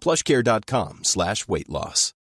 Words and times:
plushcare.com 0.00 1.00
slash 1.02 1.44
weight 1.48 1.68
loss. 1.68 2.14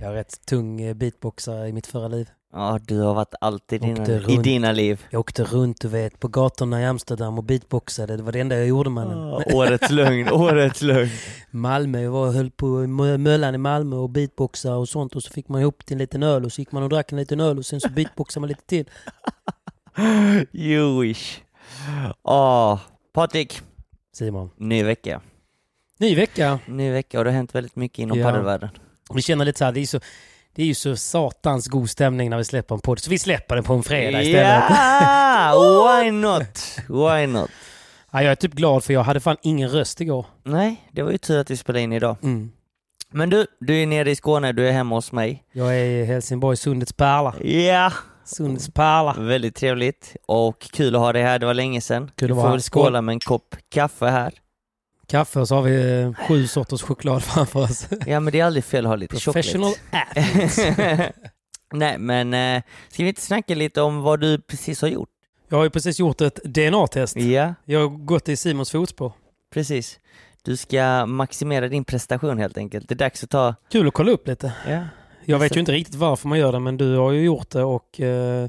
Jag 0.00 0.10
är 0.10 0.12
rätt 0.14 0.46
tung 0.46 0.80
eh, 0.80 0.94
beatboxare 0.94 1.68
i 1.68 1.72
mitt 1.72 1.86
förra 1.86 2.08
liv. 2.08 2.28
Ja, 2.52 2.78
du 2.82 3.00
har 3.00 3.14
varit 3.14 3.34
alltid 3.40 3.82
Åkte 3.84 4.04
dina, 4.04 4.18
i 4.18 4.18
runt. 4.20 4.44
dina 4.44 4.72
liv. 4.72 5.04
Jag 5.10 5.20
åkte 5.20 5.44
runt 5.44 5.80
du 5.80 5.88
vet, 5.88 6.20
på 6.20 6.28
gatorna 6.28 6.82
i 6.82 6.84
Amsterdam 6.86 7.38
och 7.38 7.44
beatboxade. 7.44 8.16
Det 8.16 8.22
var 8.22 8.32
det 8.32 8.40
enda 8.40 8.56
jag 8.56 8.66
gjorde 8.66 8.90
mannen. 8.90 9.18
Ja, 9.18 9.42
årets 9.54 9.90
lögn, 9.90 10.28
årets 10.32 10.82
lögn. 10.82 11.10
Malmö, 11.50 12.00
jag 12.00 12.10
var 12.10 12.32
höll 12.32 12.50
på 12.50 12.84
i 12.84 12.86
Mö- 12.86 13.18
Möllan 13.18 13.54
i 13.54 13.58
Malmö 13.58 13.96
och 13.96 14.10
beatboxade 14.10 14.74
och 14.76 14.88
sånt 14.88 15.16
och 15.16 15.22
så 15.22 15.30
fick 15.32 15.48
man 15.48 15.60
ihop 15.60 15.86
till 15.86 15.94
en 15.94 15.98
liten 15.98 16.22
öl 16.22 16.44
och 16.44 16.52
så 16.52 16.60
gick 16.60 16.72
man 16.72 16.82
och 16.82 16.88
drack 16.88 17.12
en 17.12 17.18
liten 17.18 17.40
öl 17.40 17.58
och 17.58 17.66
sen 17.66 17.80
så 17.80 17.88
beatboxade 17.88 18.40
man 18.40 18.48
lite 18.48 18.66
till. 18.66 18.90
You 20.52 21.00
wish. 21.02 21.40
Åh, 22.22 22.78
Patrik, 23.14 23.60
Simon. 24.12 24.50
ny 24.56 24.82
vecka. 24.82 25.20
Ny 25.98 26.14
vecka. 26.14 26.58
Ny 26.66 26.90
vecka 26.90 27.18
och 27.18 27.24
det 27.24 27.30
har 27.30 27.36
hänt 27.36 27.54
väldigt 27.54 27.76
mycket 27.76 27.98
inom 27.98 28.18
Ja. 28.18 28.26
padelvärlden. 28.30 28.68
Vi 29.14 29.22
känner 29.22 29.44
lite 29.44 29.58
så 29.58 29.64
här, 29.64 29.72
det 29.72 29.80
är, 29.80 29.86
så, 29.86 30.00
det 30.54 30.62
är 30.62 30.66
ju 30.66 30.74
så 30.74 30.96
satans 30.96 31.66
god 31.68 31.90
stämning 31.90 32.30
när 32.30 32.38
vi 32.38 32.44
släpper 32.44 32.74
en 32.74 32.80
podd. 32.80 32.98
Så 32.98 33.10
vi 33.10 33.18
släpper 33.18 33.54
den 33.54 33.64
på 33.64 33.74
en 33.74 33.82
fredag 33.82 34.22
istället. 34.22 34.62
Ja, 34.70 36.00
why 36.02 36.10
not? 36.10 36.78
Why 36.88 37.26
not? 37.26 37.50
Ja, 38.12 38.22
jag 38.22 38.30
är 38.32 38.34
typ 38.34 38.52
glad 38.52 38.84
för 38.84 38.92
jag 38.92 39.02
hade 39.02 39.20
fan 39.20 39.36
ingen 39.42 39.68
röst 39.70 40.00
igår. 40.00 40.26
Nej, 40.42 40.88
det 40.92 41.02
var 41.02 41.10
ju 41.10 41.18
tur 41.18 41.38
att 41.40 41.50
vi 41.50 41.56
spelade 41.56 41.80
in 41.82 41.92
idag. 41.92 42.16
Mm. 42.22 42.52
Men 43.10 43.30
du, 43.30 43.46
du 43.60 43.82
är 43.82 43.86
nere 43.86 44.10
i 44.10 44.16
Skåne, 44.16 44.52
du 44.52 44.68
är 44.68 44.72
hemma 44.72 44.94
hos 44.94 45.12
mig. 45.12 45.44
Jag 45.52 45.74
är 45.76 45.84
i 45.84 46.04
Helsingborg, 46.04 46.56
Sundets 46.56 46.92
pärla. 46.92 47.34
Ja, 47.44 47.92
Sundets 48.24 48.70
pärla. 48.70 49.14
väldigt 49.18 49.54
trevligt 49.56 50.16
och 50.26 50.60
kul 50.60 50.94
att 50.94 51.00
ha 51.00 51.12
dig 51.12 51.22
här. 51.22 51.38
Det 51.38 51.46
var 51.46 51.54
länge 51.54 51.80
sedan. 51.80 52.10
Kul 52.16 52.28
du 52.28 52.34
att 52.34 52.36
får 52.38 52.42
vara 52.42 52.52
här. 52.52 52.60
skåla 52.60 53.02
med 53.02 53.12
en 53.12 53.20
kopp 53.20 53.56
kaffe 53.68 54.06
här. 54.06 54.34
Kaffe 55.08 55.40
och 55.40 55.48
så 55.48 55.54
har 55.54 55.62
vi 55.62 56.00
eh, 56.02 56.26
sju 56.28 56.46
sorters 56.46 56.82
choklad 56.82 57.22
framför 57.24 57.60
oss. 57.62 57.86
Ja, 58.06 58.20
men 58.20 58.32
det 58.32 58.40
är 58.40 58.44
aldrig 58.44 58.64
fel 58.64 58.84
att 58.86 58.88
ha 58.90 58.96
lite 58.96 59.16
Professional 59.16 59.72
athletes. 59.90 60.58
Nej, 61.72 61.98
men 61.98 62.34
eh, 62.34 62.62
ska 62.88 63.02
vi 63.02 63.08
inte 63.08 63.20
snacka 63.20 63.54
lite 63.54 63.82
om 63.82 64.00
vad 64.02 64.20
du 64.20 64.40
precis 64.40 64.82
har 64.82 64.88
gjort? 64.88 65.08
Jag 65.48 65.56
har 65.56 65.64
ju 65.64 65.70
precis 65.70 65.98
gjort 66.00 66.20
ett 66.20 66.40
DNA-test. 66.44 67.16
Ja, 67.16 67.54
Jag 67.64 67.80
har 67.80 67.88
gått 67.88 68.28
i 68.28 68.36
Simons 68.36 68.70
fotspår. 68.70 69.12
precis. 69.54 69.98
Du 70.42 70.56
ska 70.56 71.06
maximera 71.06 71.68
din 71.68 71.84
prestation 71.84 72.38
helt 72.38 72.58
enkelt. 72.58 72.88
Det 72.88 72.94
är 72.94 72.96
dags 72.96 73.24
att 73.24 73.30
ta... 73.30 73.54
Kul 73.72 73.88
att 73.88 73.94
kolla 73.94 74.10
upp 74.12 74.28
lite. 74.28 74.52
Ja, 74.68 74.84
Jag 75.26 75.38
vet 75.38 75.56
ju 75.56 75.60
inte 75.60 75.72
riktigt 75.72 75.94
varför 75.94 76.28
man 76.28 76.38
gör 76.38 76.52
det, 76.52 76.60
men 76.60 76.76
du 76.76 76.96
har 76.96 77.12
ju 77.12 77.24
gjort 77.24 77.50
det 77.50 77.62
och 77.64 78.00
eh, 78.00 78.48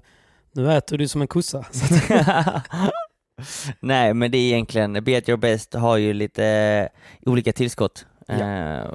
nu 0.51 0.73
äter 0.73 0.97
du 0.97 1.07
som 1.07 1.21
en 1.21 1.27
kossa. 1.27 1.57
Att- 2.09 2.91
Nej, 3.79 4.13
men 4.13 4.31
det 4.31 4.37
är 4.37 4.41
egentligen, 4.53 5.03
Be 5.03 5.17
At 5.17 5.29
Your 5.29 5.37
Best 5.37 5.73
har 5.73 5.97
ju 5.97 6.13
lite 6.13 6.45
eh, 6.45 7.29
olika 7.31 7.53
tillskott. 7.53 8.05
Ja. 8.27 8.33
Eh, 8.33 8.85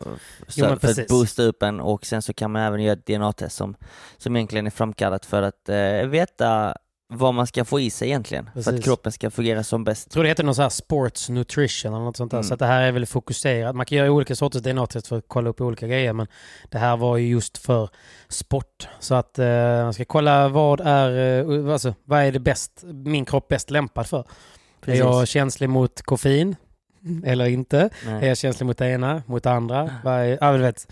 så 0.48 0.60
Jo, 0.60 0.66
för 0.66 0.72
att 0.74 0.80
precis. 0.80 1.08
boosta 1.08 1.42
upp 1.42 1.62
en 1.62 1.80
och 1.80 2.06
sen 2.06 2.22
så 2.22 2.32
kan 2.32 2.50
man 2.50 2.62
även 2.62 2.82
göra 2.82 2.92
ett 2.92 3.06
DNA-test 3.06 3.56
som, 3.56 3.74
som 4.16 4.36
egentligen 4.36 4.66
är 4.66 4.70
framkallat 4.70 5.26
för 5.26 5.42
att 5.42 5.68
eh, 5.68 6.06
veta 6.08 6.76
vad 7.12 7.34
man 7.34 7.46
ska 7.46 7.64
få 7.64 7.80
i 7.80 7.90
sig 7.90 8.08
egentligen. 8.08 8.50
För 8.52 8.60
att 8.60 8.66
Precis. 8.66 8.84
kroppen 8.84 9.12
ska 9.12 9.30
fungera 9.30 9.62
som 9.64 9.84
bäst. 9.84 10.06
Jag 10.06 10.12
tror 10.12 10.22
det 10.22 10.28
heter 10.28 10.44
någon 10.44 10.54
sån 10.54 10.62
här 10.62 10.68
sports 10.68 11.28
nutrition 11.28 11.94
eller 11.94 12.04
något 12.04 12.16
sånt 12.16 12.30
där. 12.30 12.38
Mm. 12.38 12.44
Så 12.44 12.54
att 12.54 12.60
det 12.60 12.66
här 12.66 12.82
är 12.82 12.92
väl 12.92 13.06
fokuserat. 13.06 13.76
Man 13.76 13.86
kan 13.86 13.98
göra 13.98 14.10
olika 14.10 14.36
sorters 14.36 14.62
DNA-test 14.62 15.06
för 15.06 15.18
att 15.18 15.24
kolla 15.28 15.50
upp 15.50 15.60
olika 15.60 15.86
grejer. 15.86 16.12
Men 16.12 16.26
det 16.68 16.78
här 16.78 16.96
var 16.96 17.16
ju 17.16 17.28
just 17.28 17.58
för 17.58 17.88
sport. 18.28 18.88
Så 18.98 19.14
att 19.14 19.38
eh, 19.38 19.46
man 19.82 19.94
ska 19.94 20.04
kolla 20.04 20.48
vad 20.48 20.80
är, 20.80 21.40
eh, 21.40 21.72
alltså, 21.72 21.94
vad 22.04 22.20
är 22.22 22.32
det 22.32 22.40
bäst, 22.40 22.84
min 22.84 23.24
kropp 23.24 23.48
bäst 23.48 23.70
lämpad 23.70 24.06
för. 24.06 24.24
Precis. 24.80 25.00
Är 25.00 25.04
jag 25.04 25.28
känslig 25.28 25.68
mot 25.68 26.02
koffein? 26.02 26.56
Eller 27.24 27.46
inte? 27.46 27.78
Är 27.78 27.90
Nej. 28.06 28.28
jag 28.28 28.38
känslig 28.38 28.66
mot 28.66 28.78
det 28.78 28.88
ena? 28.88 29.22
Mot 29.26 29.42
det 29.42 29.50
andra? 29.50 29.90
Vad 30.04 30.14
är, 30.14 30.52
du 30.52 30.58
vet. 30.58 30.88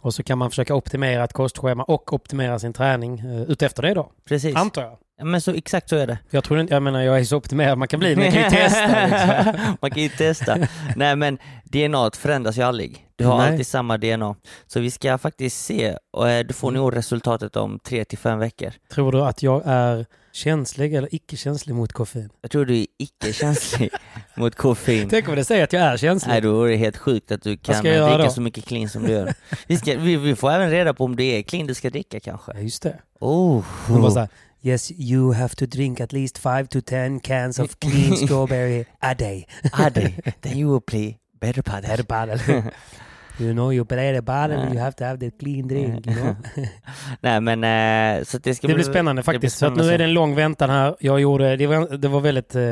Och 0.00 0.14
så 0.14 0.22
kan 0.22 0.38
man 0.38 0.50
försöka 0.50 0.74
optimera 0.74 1.24
ett 1.24 1.32
kostschema 1.32 1.82
och 1.84 2.12
optimera 2.12 2.58
sin 2.58 2.72
träning 2.72 3.18
eh, 3.18 3.42
utefter 3.42 3.82
det 3.82 3.94
då. 3.94 4.12
Precis. 4.28 4.56
Antar 4.56 4.82
jag. 4.82 4.96
Ja, 5.18 5.24
men 5.24 5.40
så, 5.40 5.54
exakt 5.54 5.88
så 5.88 5.96
är 5.96 6.06
det. 6.06 6.18
Jag 6.30 6.44
tror 6.44 6.60
inte, 6.60 6.74
jag 6.74 6.82
menar 6.82 7.02
jag 7.02 7.20
är 7.20 7.24
så 7.24 7.36
optimerad 7.36 7.78
man 7.78 7.88
kan 7.88 8.00
bli, 8.00 8.16
men 8.16 8.24
jag 8.24 8.34
kan 8.34 8.42
ju 8.42 8.50
testa. 8.50 9.06
Liksom. 9.06 9.76
Man 9.80 9.90
kan 9.90 10.02
ju 10.02 10.08
testa. 10.08 10.58
Nej 10.96 11.16
men 11.16 11.38
DNA 11.64 12.10
förändras 12.14 12.58
ju 12.58 12.62
aldrig. 12.62 13.06
Du 13.16 13.24
har 13.26 13.38
Nej. 13.38 13.50
alltid 13.50 13.66
samma 13.66 13.98
DNA. 13.98 14.36
Så 14.66 14.80
vi 14.80 14.90
ska 14.90 15.18
faktiskt 15.18 15.64
se, 15.64 15.96
och 16.12 16.28
eh, 16.28 16.46
du 16.46 16.54
får 16.54 16.70
nog 16.70 16.96
resultatet 16.96 17.56
om 17.56 17.78
tre 17.78 18.04
till 18.04 18.18
fem 18.18 18.38
veckor. 18.38 18.72
Tror 18.92 19.12
du 19.12 19.22
att 19.22 19.42
jag 19.42 19.62
är 19.64 20.06
känslig 20.32 20.94
eller 20.94 21.14
icke 21.14 21.36
känslig 21.36 21.74
mot 21.74 21.92
koffein? 21.92 22.30
Jag 22.40 22.50
tror 22.50 22.64
du 22.64 22.76
är 22.80 22.86
icke-känslig 22.98 23.90
mot 24.36 24.54
koffein. 24.54 25.08
Tänk 25.08 25.28
om 25.28 25.34
det 25.34 25.44
säger 25.44 25.64
att 25.64 25.72
jag 25.72 25.82
är 25.82 25.96
känslig. 25.96 26.32
Nej, 26.32 26.40
då 26.40 26.62
är 26.62 26.70
det 26.70 26.76
helt 26.76 26.96
sjukt 26.96 27.32
att 27.32 27.42
du 27.42 27.56
kan 27.56 27.82
dricka 27.82 28.18
då? 28.18 28.30
så 28.30 28.40
mycket 28.40 28.64
clean 28.64 28.88
som 28.88 29.02
du 29.02 29.12
gör. 29.12 29.34
Vi, 29.66 29.76
ska, 29.76 29.96
vi, 29.96 30.16
vi 30.16 30.36
får 30.36 30.50
även 30.50 30.70
reda 30.70 30.94
på 30.94 31.04
om 31.04 31.16
det 31.16 31.24
är 31.24 31.42
clean 31.42 31.66
du 31.66 31.74
ska 31.74 31.90
dricka 31.90 32.20
kanske. 32.20 32.52
Ja, 32.54 32.60
just 32.60 32.82
det. 32.82 32.98
Oh. 33.20 33.64
Hon 33.88 34.02
bara 34.02 34.10
så 34.10 34.18
här, 34.18 34.28
Yes, 34.66 34.90
you 34.96 35.32
have 35.32 35.54
to 35.56 35.66
drink 35.66 36.00
at 36.00 36.12
least 36.12 36.38
five 36.38 36.68
to 36.68 36.80
ten 36.80 37.20
cans 37.20 37.58
of 37.58 37.76
clean 37.80 38.16
strawberry 38.26 38.84
a 39.00 39.14
day. 39.14 39.46
Adi, 39.72 40.14
then 40.40 40.58
you 40.58 40.70
will 40.72 40.80
play 40.80 41.18
better 41.40 41.62
padel. 41.62 41.88
Better 41.88 42.04
bottle. 42.04 42.62
you 43.38 43.52
know, 43.52 43.72
you 43.72 43.84
play 43.84 44.14
the 44.14 44.22
bottle 44.22 44.56
and 44.58 44.74
you 44.74 44.80
have 44.80 44.92
to 44.96 45.04
have 45.04 45.18
the 45.18 45.30
clean 45.30 45.68
drink. 45.68 46.06
You 46.06 46.14
know? 46.14 46.34
Nej 47.20 47.40
men 47.40 47.64
eh, 47.64 48.24
så 48.24 48.38
det 48.38 48.54
ska 48.54 48.66
Det 48.66 48.74
bli 48.74 48.82
blir 48.84 48.92
spännande 48.92 49.22
det 49.22 49.24
blir 49.26 49.34
faktiskt. 49.34 49.56
Så 49.56 49.66
spännande 49.66 49.82
nu 49.84 49.92
är 49.94 49.98
det 49.98 50.04
en 50.04 50.12
lång 50.14 50.34
väntan 50.34 50.70
här. 50.70 50.96
Jag 51.00 51.20
gjorde, 51.20 51.56
det 51.56 51.66
var, 51.66 51.96
det 51.96 52.08
var 52.08 52.20
väldigt 52.20 52.54
eh, 52.54 52.62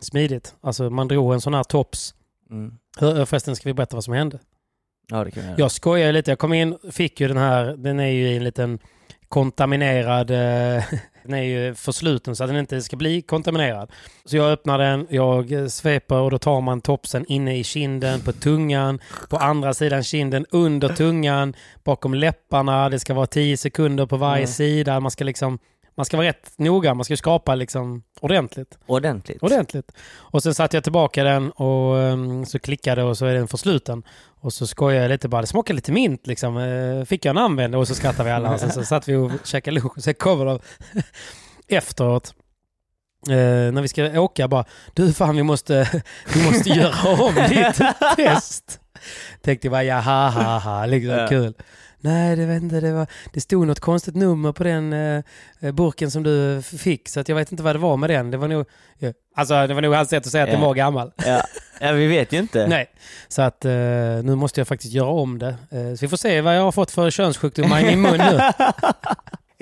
smidigt. 0.00 0.54
Alltså 0.60 0.90
man 0.90 1.08
drog 1.08 1.32
en 1.34 1.40
sån 1.40 1.54
här 1.54 1.62
tops. 1.64 2.14
Mm. 2.50 2.74
Hör- 2.98 3.24
Förresten 3.24 3.56
ska 3.56 3.68
vi 3.68 3.74
berätta 3.74 3.96
vad 3.96 4.04
som 4.04 4.14
hände. 4.14 4.38
Ja 5.10 5.24
det 5.24 5.30
kan 5.30 5.42
vi 5.42 5.48
göra. 5.48 5.58
Jag 5.58 5.70
skojar 5.70 6.12
lite. 6.12 6.30
Jag 6.30 6.38
kom 6.38 6.52
in, 6.52 6.78
fick 6.92 7.20
ju 7.20 7.28
den 7.28 7.36
här, 7.36 7.76
den 7.76 8.00
är 8.00 8.06
ju 8.06 8.28
i 8.28 8.36
en 8.36 8.44
liten 8.44 8.78
kontaminerad, 9.28 10.30
eh, 10.30 10.84
den 11.24 11.34
är 11.34 11.42
ju 11.42 11.74
försluten 11.74 12.36
så 12.36 12.44
att 12.44 12.50
den 12.50 12.58
inte 12.58 12.82
ska 12.82 12.96
bli 12.96 13.22
kontaminerad. 13.22 13.90
Så 14.24 14.36
jag 14.36 14.52
öppnar 14.52 14.78
den, 14.78 15.06
jag 15.10 15.70
sveper 15.70 16.16
och 16.16 16.30
då 16.30 16.38
tar 16.38 16.60
man 16.60 16.80
topsen 16.80 17.24
inne 17.28 17.58
i 17.58 17.64
kinden, 17.64 18.20
på 18.20 18.32
tungan, 18.32 19.00
på 19.30 19.36
andra 19.36 19.74
sidan 19.74 20.02
kinden, 20.02 20.46
under 20.50 20.88
tungan, 20.88 21.54
bakom 21.84 22.14
läpparna. 22.14 22.88
Det 22.88 22.98
ska 23.00 23.14
vara 23.14 23.26
10 23.26 23.56
sekunder 23.56 24.06
på 24.06 24.16
varje 24.16 24.42
Mm. 24.42 24.46
sida. 24.52 25.00
Man 25.00 25.10
ska 25.10 25.24
liksom 25.24 25.58
man 25.94 26.06
ska 26.06 26.16
vara 26.16 26.26
rätt 26.26 26.52
noga. 26.56 26.94
Man 26.94 27.04
ska 27.04 27.16
skapa 27.16 27.54
liksom 27.54 28.02
ordentligt. 28.20 28.78
Ordentligt. 28.86 29.42
Ordentligt. 29.42 29.92
Och 30.16 30.42
sen 30.42 30.54
satte 30.54 30.76
jag 30.76 30.84
tillbaka 30.84 31.24
den 31.24 31.50
och 31.50 31.94
um, 31.96 32.46
så 32.46 32.58
klickade 32.58 33.02
och 33.02 33.18
så 33.18 33.26
är 33.26 33.34
den 33.34 33.48
försluten. 33.48 34.02
Och 34.40 34.52
så 34.52 34.66
skojade 34.66 35.02
jag 35.02 35.08
lite 35.10 35.28
bara, 35.28 35.40
det 35.40 35.46
smakar 35.46 35.74
lite 35.74 35.92
mint 35.92 36.26
liksom. 36.26 36.56
Uh, 36.56 37.04
fick 37.04 37.24
jag 37.24 37.30
en 37.30 37.38
användning 37.38 37.80
och 37.80 37.88
så 37.88 37.94
skrattade 37.94 38.24
vi 38.24 38.30
alla. 38.30 38.54
och 38.54 38.60
sen 38.60 38.70
så 38.72 38.84
satt 38.84 39.08
vi 39.08 39.14
och 39.16 39.30
käkade 39.44 39.74
lunch 39.74 39.96
och 39.96 40.02
sen 40.04 40.14
kommer 40.14 40.44
de 40.44 40.58
efteråt. 41.68 42.34
Uh, 43.30 43.36
när 43.72 43.82
vi 43.82 43.88
ska 43.88 44.20
åka 44.20 44.48
bara, 44.48 44.64
du 44.94 45.12
fan 45.12 45.36
vi 45.36 45.42
måste, 45.42 46.02
vi 46.34 46.44
måste 46.44 46.68
göra 46.70 47.22
om 47.24 47.34
ditt 47.34 47.80
test. 48.16 48.80
Tänkte 49.42 49.66
jag 49.66 49.72
bara, 49.72 49.84
jaha, 49.84 50.30
ha, 50.30 50.58
ha, 50.58 50.86
liksom 50.86 51.10
Ja. 51.18 51.26
kul. 51.28 51.54
Nej, 52.04 52.36
det, 52.36 52.46
vet 52.46 52.62
inte, 52.62 52.80
det, 52.80 52.92
var, 52.92 53.06
det 53.32 53.40
stod 53.40 53.66
något 53.66 53.80
konstigt 53.80 54.14
nummer 54.14 54.52
på 54.52 54.64
den 54.64 54.92
eh, 54.92 55.22
burken 55.72 56.10
som 56.10 56.22
du 56.22 56.62
fick, 56.62 57.08
så 57.08 57.20
att 57.20 57.28
jag 57.28 57.36
vet 57.36 57.52
inte 57.52 57.62
vad 57.62 57.74
det 57.74 57.78
var 57.78 57.96
med 57.96 58.10
den. 58.10 58.30
Det 58.30 58.36
var 58.36 58.48
nog, 58.48 58.66
ja. 58.98 59.12
alltså, 59.36 59.66
det 59.66 59.74
var 59.74 59.82
nog 59.82 59.94
hans 59.94 60.08
sätt 60.08 60.26
att 60.26 60.32
säga 60.32 60.44
att 60.44 60.50
den 60.50 60.60
Ja. 60.60 60.66
var 60.66 60.74
gammal. 60.74 61.12
Ja. 61.26 61.42
ja, 61.80 61.92
vi 61.92 62.06
vet 62.06 62.32
ju 62.32 62.38
inte. 62.38 62.66
Nej, 62.66 62.86
så 63.28 63.42
att 63.42 63.64
eh, 63.64 63.70
nu 64.22 64.34
måste 64.34 64.60
jag 64.60 64.68
faktiskt 64.68 64.92
göra 64.92 65.08
om 65.10 65.38
det. 65.38 65.48
Eh, 65.70 65.94
så 65.94 65.98
vi 66.00 66.08
får 66.08 66.16
se 66.16 66.40
vad 66.40 66.56
jag 66.56 66.62
har 66.62 66.72
fått 66.72 66.90
för 66.90 67.10
könssjukdomar 67.10 67.80
i 67.80 67.84
min 67.84 68.00
mun 68.02 68.18
nu. 68.18 68.40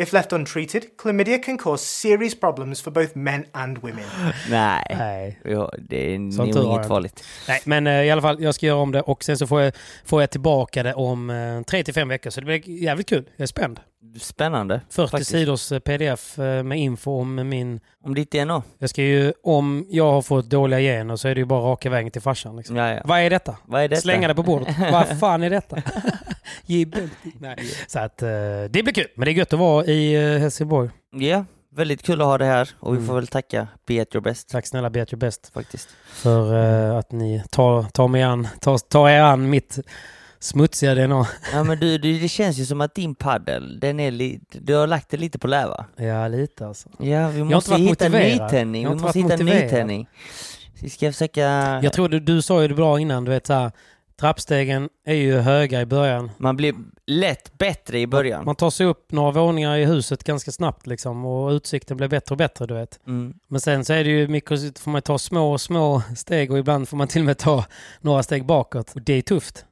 If 0.00 0.12
left 0.12 0.32
untreated, 0.32 0.82
chlamydia 1.02 1.38
can 1.38 1.58
cause 1.58 1.84
serious 1.84 2.40
problems 2.40 2.82
for 2.82 2.90
both 2.90 3.16
men 3.16 3.44
and 3.52 3.78
women. 3.78 4.04
Nej. 4.50 4.96
Nej. 4.98 5.40
Ja, 5.44 5.72
det 5.78 6.14
är 6.14 6.30
Sån 6.30 6.50
nog 6.50 6.64
inget 6.64 6.88
farligt. 6.88 7.24
Nej, 7.48 7.60
men 7.64 7.86
eh, 7.86 8.02
i 8.02 8.10
alla 8.10 8.22
fall, 8.22 8.42
jag 8.42 8.54
ska 8.54 8.66
göra 8.66 8.78
om 8.78 8.92
det 8.92 9.00
och 9.02 9.24
sen 9.24 9.38
så 9.38 9.46
får 9.46 9.60
jag, 9.60 9.72
får 10.04 10.22
jag 10.22 10.30
tillbaka 10.30 10.82
det 10.82 10.94
om 10.94 11.30
eh, 11.30 11.62
tre 11.62 11.84
till 11.84 11.94
fem 11.94 12.08
veckor. 12.08 12.30
Så 12.30 12.40
det 12.40 12.46
blir 12.46 12.68
jävligt 12.68 13.08
kul. 13.08 13.24
Jag 13.36 13.42
är 13.42 13.46
spänd. 13.46 13.80
Spännande. 14.20 14.80
40 14.90 15.10
faktiskt. 15.10 15.30
sidors 15.30 15.72
eh, 15.72 15.78
pdf 15.78 16.38
eh, 16.38 16.62
med 16.62 16.78
info 16.78 17.20
om 17.20 17.48
min... 17.48 17.80
Om 18.04 18.14
ditt 18.14 18.30
DNA. 18.30 18.62
Jag 18.78 18.90
ska 18.90 19.02
ju, 19.02 19.32
om 19.42 19.86
jag 19.90 20.12
har 20.12 20.22
fått 20.22 20.50
dåliga 20.50 20.80
gener 20.80 21.16
så 21.16 21.28
är 21.28 21.34
det 21.34 21.38
ju 21.38 21.44
bara 21.44 21.60
raka 21.60 21.90
vägen 21.90 22.10
till 22.10 22.22
farsan. 22.22 22.56
Liksom. 22.56 22.76
Ja, 22.76 22.94
ja. 22.94 23.00
Vad 23.04 23.20
är 23.20 23.30
detta? 23.30 23.56
Vad 23.64 23.82
är 23.82 23.88
detta? 23.88 24.02
Slänga 24.02 24.28
det 24.28 24.34
på 24.34 24.42
bordet. 24.42 24.76
Vad 24.92 25.18
fan 25.20 25.42
är 25.42 25.50
detta? 25.50 25.82
Gibbel. 26.66 27.08
Nej. 27.38 27.56
Så 27.86 27.98
att 27.98 28.22
eh, 28.22 28.28
det 28.70 28.82
blir 28.82 28.92
kul. 28.92 29.06
Men 29.16 29.24
det 29.24 29.30
är 29.30 29.34
gött 29.34 29.52
att 29.52 29.58
vara 29.58 29.84
i 29.86 30.14
eh, 30.14 30.38
Helsingborg. 30.40 30.90
Ja, 31.12 31.44
väldigt 31.76 32.02
kul 32.02 32.20
att 32.20 32.26
ha 32.26 32.38
det 32.38 32.44
här 32.44 32.68
och 32.80 32.92
vi 32.94 32.96
Mm. 32.96 33.08
får 33.08 33.14
väl 33.14 33.26
tacka 33.26 33.68
Be 33.86 34.02
at 34.02 34.14
your 34.14 34.22
best 34.24 34.48
Tack 34.48 34.66
snälla 34.66 34.90
Be 34.90 35.02
at 35.02 35.12
your 35.12 35.20
best 35.20 35.50
faktiskt. 35.54 35.88
för 36.12 36.54
eh, 36.90 36.96
att 36.96 37.12
ni 37.12 37.42
tar, 37.50 37.82
tar, 37.82 38.08
mig 38.08 38.22
an, 38.22 38.48
tar, 38.60 38.78
tar 38.78 39.08
er 39.08 39.20
an 39.22 39.50
mitt 39.50 39.78
smutsiga 40.38 40.94
DNA. 40.94 41.26
Ja 41.52 41.64
men 41.64 41.78
du, 41.80 41.98
du, 41.98 42.18
det 42.18 42.28
känns 42.28 42.58
ju 42.58 42.64
som 42.66 42.80
att 42.80 42.94
din 42.94 43.14
paddel, 43.14 43.80
den 43.80 44.00
är 44.00 44.10
li- 44.10 44.40
du 44.50 44.74
har 44.74 44.86
lagt 44.86 45.10
det 45.10 45.16
lite 45.16 45.38
på 45.38 45.46
läva. 45.48 45.84
Ja, 45.96 46.28
lite 46.28 46.66
alltså. 46.66 46.88
Ja, 46.98 47.28
vi 47.28 47.40
inte 47.40 47.54
måste 47.54 47.70
varit 47.70 47.90
hitta 47.90 48.06
en 48.06 48.12
motiverad. 48.12 48.42
nytändning. 48.52 48.82
Jag 48.82 48.90
har 48.90 48.94
Vi 48.94 48.96
inte 48.96 49.04
måste 49.04 49.18
varit 49.18 49.32
hitta 49.32 49.34
en 49.34 49.46
motiverad. 49.46 49.64
nytändning. 49.72 50.08
Vi 50.82 50.90
ska 50.90 51.12
försöka... 51.12 51.42
Jag 51.82 51.92
tror 51.92 52.08
du, 52.08 52.20
du 52.20 52.42
sa 52.42 52.62
ju 52.62 52.68
det 52.68 52.74
bra 52.74 53.00
innan, 53.00 53.24
du 53.24 53.30
vet 53.30 53.46
så 53.46 53.52
här, 53.52 53.72
trappstegen 54.20 54.88
är 55.04 55.14
ju 55.14 55.36
höga 55.38 55.80
i 55.80 55.86
början. 55.86 56.30
Man 56.38 56.56
blir 56.56 56.74
lätt 57.06 57.58
bättre 57.58 57.98
i 58.00 58.06
början. 58.06 58.44
Man 58.44 58.56
tar 58.56 58.70
sig 58.70 58.86
upp 58.86 59.12
några 59.12 59.30
våningar 59.30 59.76
i 59.76 59.84
huset 59.84 60.24
ganska 60.24 60.52
snabbt 60.52 60.86
liksom 60.86 61.24
och 61.24 61.50
utsikten 61.50 61.96
blir 61.96 62.08
bättre 62.08 62.32
och 62.32 62.36
bättre, 62.36 62.66
du 62.66 62.74
vet. 62.74 63.00
Mm. 63.06 63.34
Men 63.48 63.60
sen 63.60 63.84
så 63.84 63.92
är 63.92 64.04
det 64.04 64.10
ju 64.10 64.28
mycket, 64.28 64.78
får 64.78 64.90
man 64.90 65.02
ta 65.02 65.18
små, 65.18 65.58
små 65.58 66.02
steg 66.16 66.50
och 66.52 66.58
ibland 66.58 66.88
får 66.88 66.96
man 66.96 67.08
till 67.08 67.22
och 67.22 67.26
med 67.26 67.38
ta 67.38 67.64
några 68.00 68.22
steg 68.22 68.46
bakåt. 68.46 68.92
Och 68.94 69.02
det 69.02 69.12
är 69.12 69.22
tufft. 69.22 69.64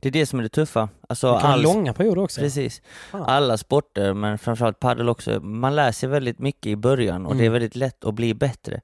Det 0.00 0.08
är 0.08 0.12
det 0.12 0.26
som 0.26 0.38
är 0.38 0.42
det 0.42 0.48
tuffa. 0.48 0.88
Alltså, 1.08 1.32
Det 1.34 1.40
kan 1.40 1.50
all- 1.50 1.62
långa 1.62 1.92
perioder 1.92 2.22
också. 2.22 2.40
Precis. 2.40 2.82
Fan. 3.10 3.22
Alla 3.22 3.58
sporter, 3.58 4.14
men 4.14 4.38
framförallt 4.38 4.80
padel 4.80 5.08
också. 5.08 5.40
Man 5.40 5.76
lär 5.76 5.92
sig 5.92 6.08
väldigt 6.08 6.38
mycket 6.38 6.66
i 6.66 6.76
början 6.76 7.26
och 7.26 7.32
Mm. 7.32 7.38
det 7.40 7.46
är 7.46 7.50
väldigt 7.50 7.76
lätt 7.76 8.04
att 8.04 8.14
bli 8.14 8.34
bättre. 8.34 8.80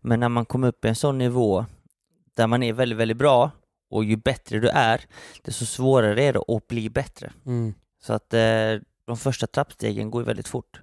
Men 0.00 0.20
när 0.20 0.28
man 0.28 0.44
kommer 0.46 0.68
upp 0.68 0.84
i 0.84 0.88
en 0.88 0.94
sån 0.94 1.18
nivå 1.18 1.64
där 2.36 2.46
man 2.46 2.62
är 2.62 2.72
väldigt, 2.72 2.98
väldigt 2.98 3.16
bra 3.16 3.50
och 3.90 4.04
ju 4.04 4.16
bättre 4.16 4.58
du 4.58 4.68
är, 4.68 5.00
desto 5.42 5.66
svårare 5.66 6.22
är 6.22 6.32
det 6.32 6.38
att 6.48 6.68
bli 6.68 6.90
bättre. 6.90 7.32
Mm. 7.46 7.74
Så 8.02 8.12
att 8.12 8.34
eh, 8.34 8.40
de 9.06 9.16
första 9.16 9.46
trappstegen 9.46 10.10
går 10.10 10.22
ju 10.22 10.26
väldigt 10.26 10.48
fort. 10.48 10.80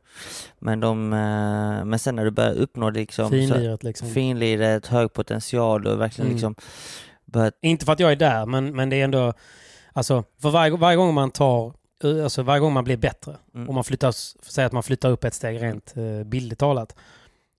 Men, 0.59 0.79
de, 0.79 1.13
eh, 1.13 1.85
men 1.85 1.99
sen 1.99 2.15
när 2.15 2.25
du 2.25 2.31
börjar 2.31 2.53
uppnå 2.53 2.89
liksom, 2.89 3.29
Finliret 3.29 3.83
liksom. 3.83 4.09
finliret, 4.13 4.87
hög 4.87 5.13
potential 5.13 5.87
och 5.87 6.01
verkligen 6.01 6.25
Mm. 6.27 6.35
liksom 6.35 6.55
börjat 7.25 7.53
Inte 7.61 7.85
för 7.85 7.93
att 7.93 7.99
jag 7.99 8.11
är 8.11 8.15
där, 8.15 8.45
men, 8.45 8.75
men 8.75 8.89
det 8.89 8.95
är 8.95 9.03
ändå... 9.03 9.33
Alltså, 9.93 10.23
för 10.41 10.49
varje, 10.49 10.77
varje 10.77 10.97
gång 10.97 11.13
man 11.13 11.31
tar... 11.31 11.73
Alltså 12.23 12.43
varje 12.43 12.59
gång 12.59 12.73
man 12.73 12.83
blir 12.83 12.97
bättre 12.97 13.35
Mm. 13.55 13.67
och 13.67 13.73
man 13.73 13.83
flyttar, 13.83 14.11
säg 14.51 14.65
att 14.65 14.71
man 14.71 14.83
flyttar 14.83 15.09
upp 15.09 15.23
ett 15.23 15.33
steg 15.33 15.61
rent 15.61 15.93
eh, 15.97 16.23
bildligt 16.25 16.59
talat, 16.59 16.95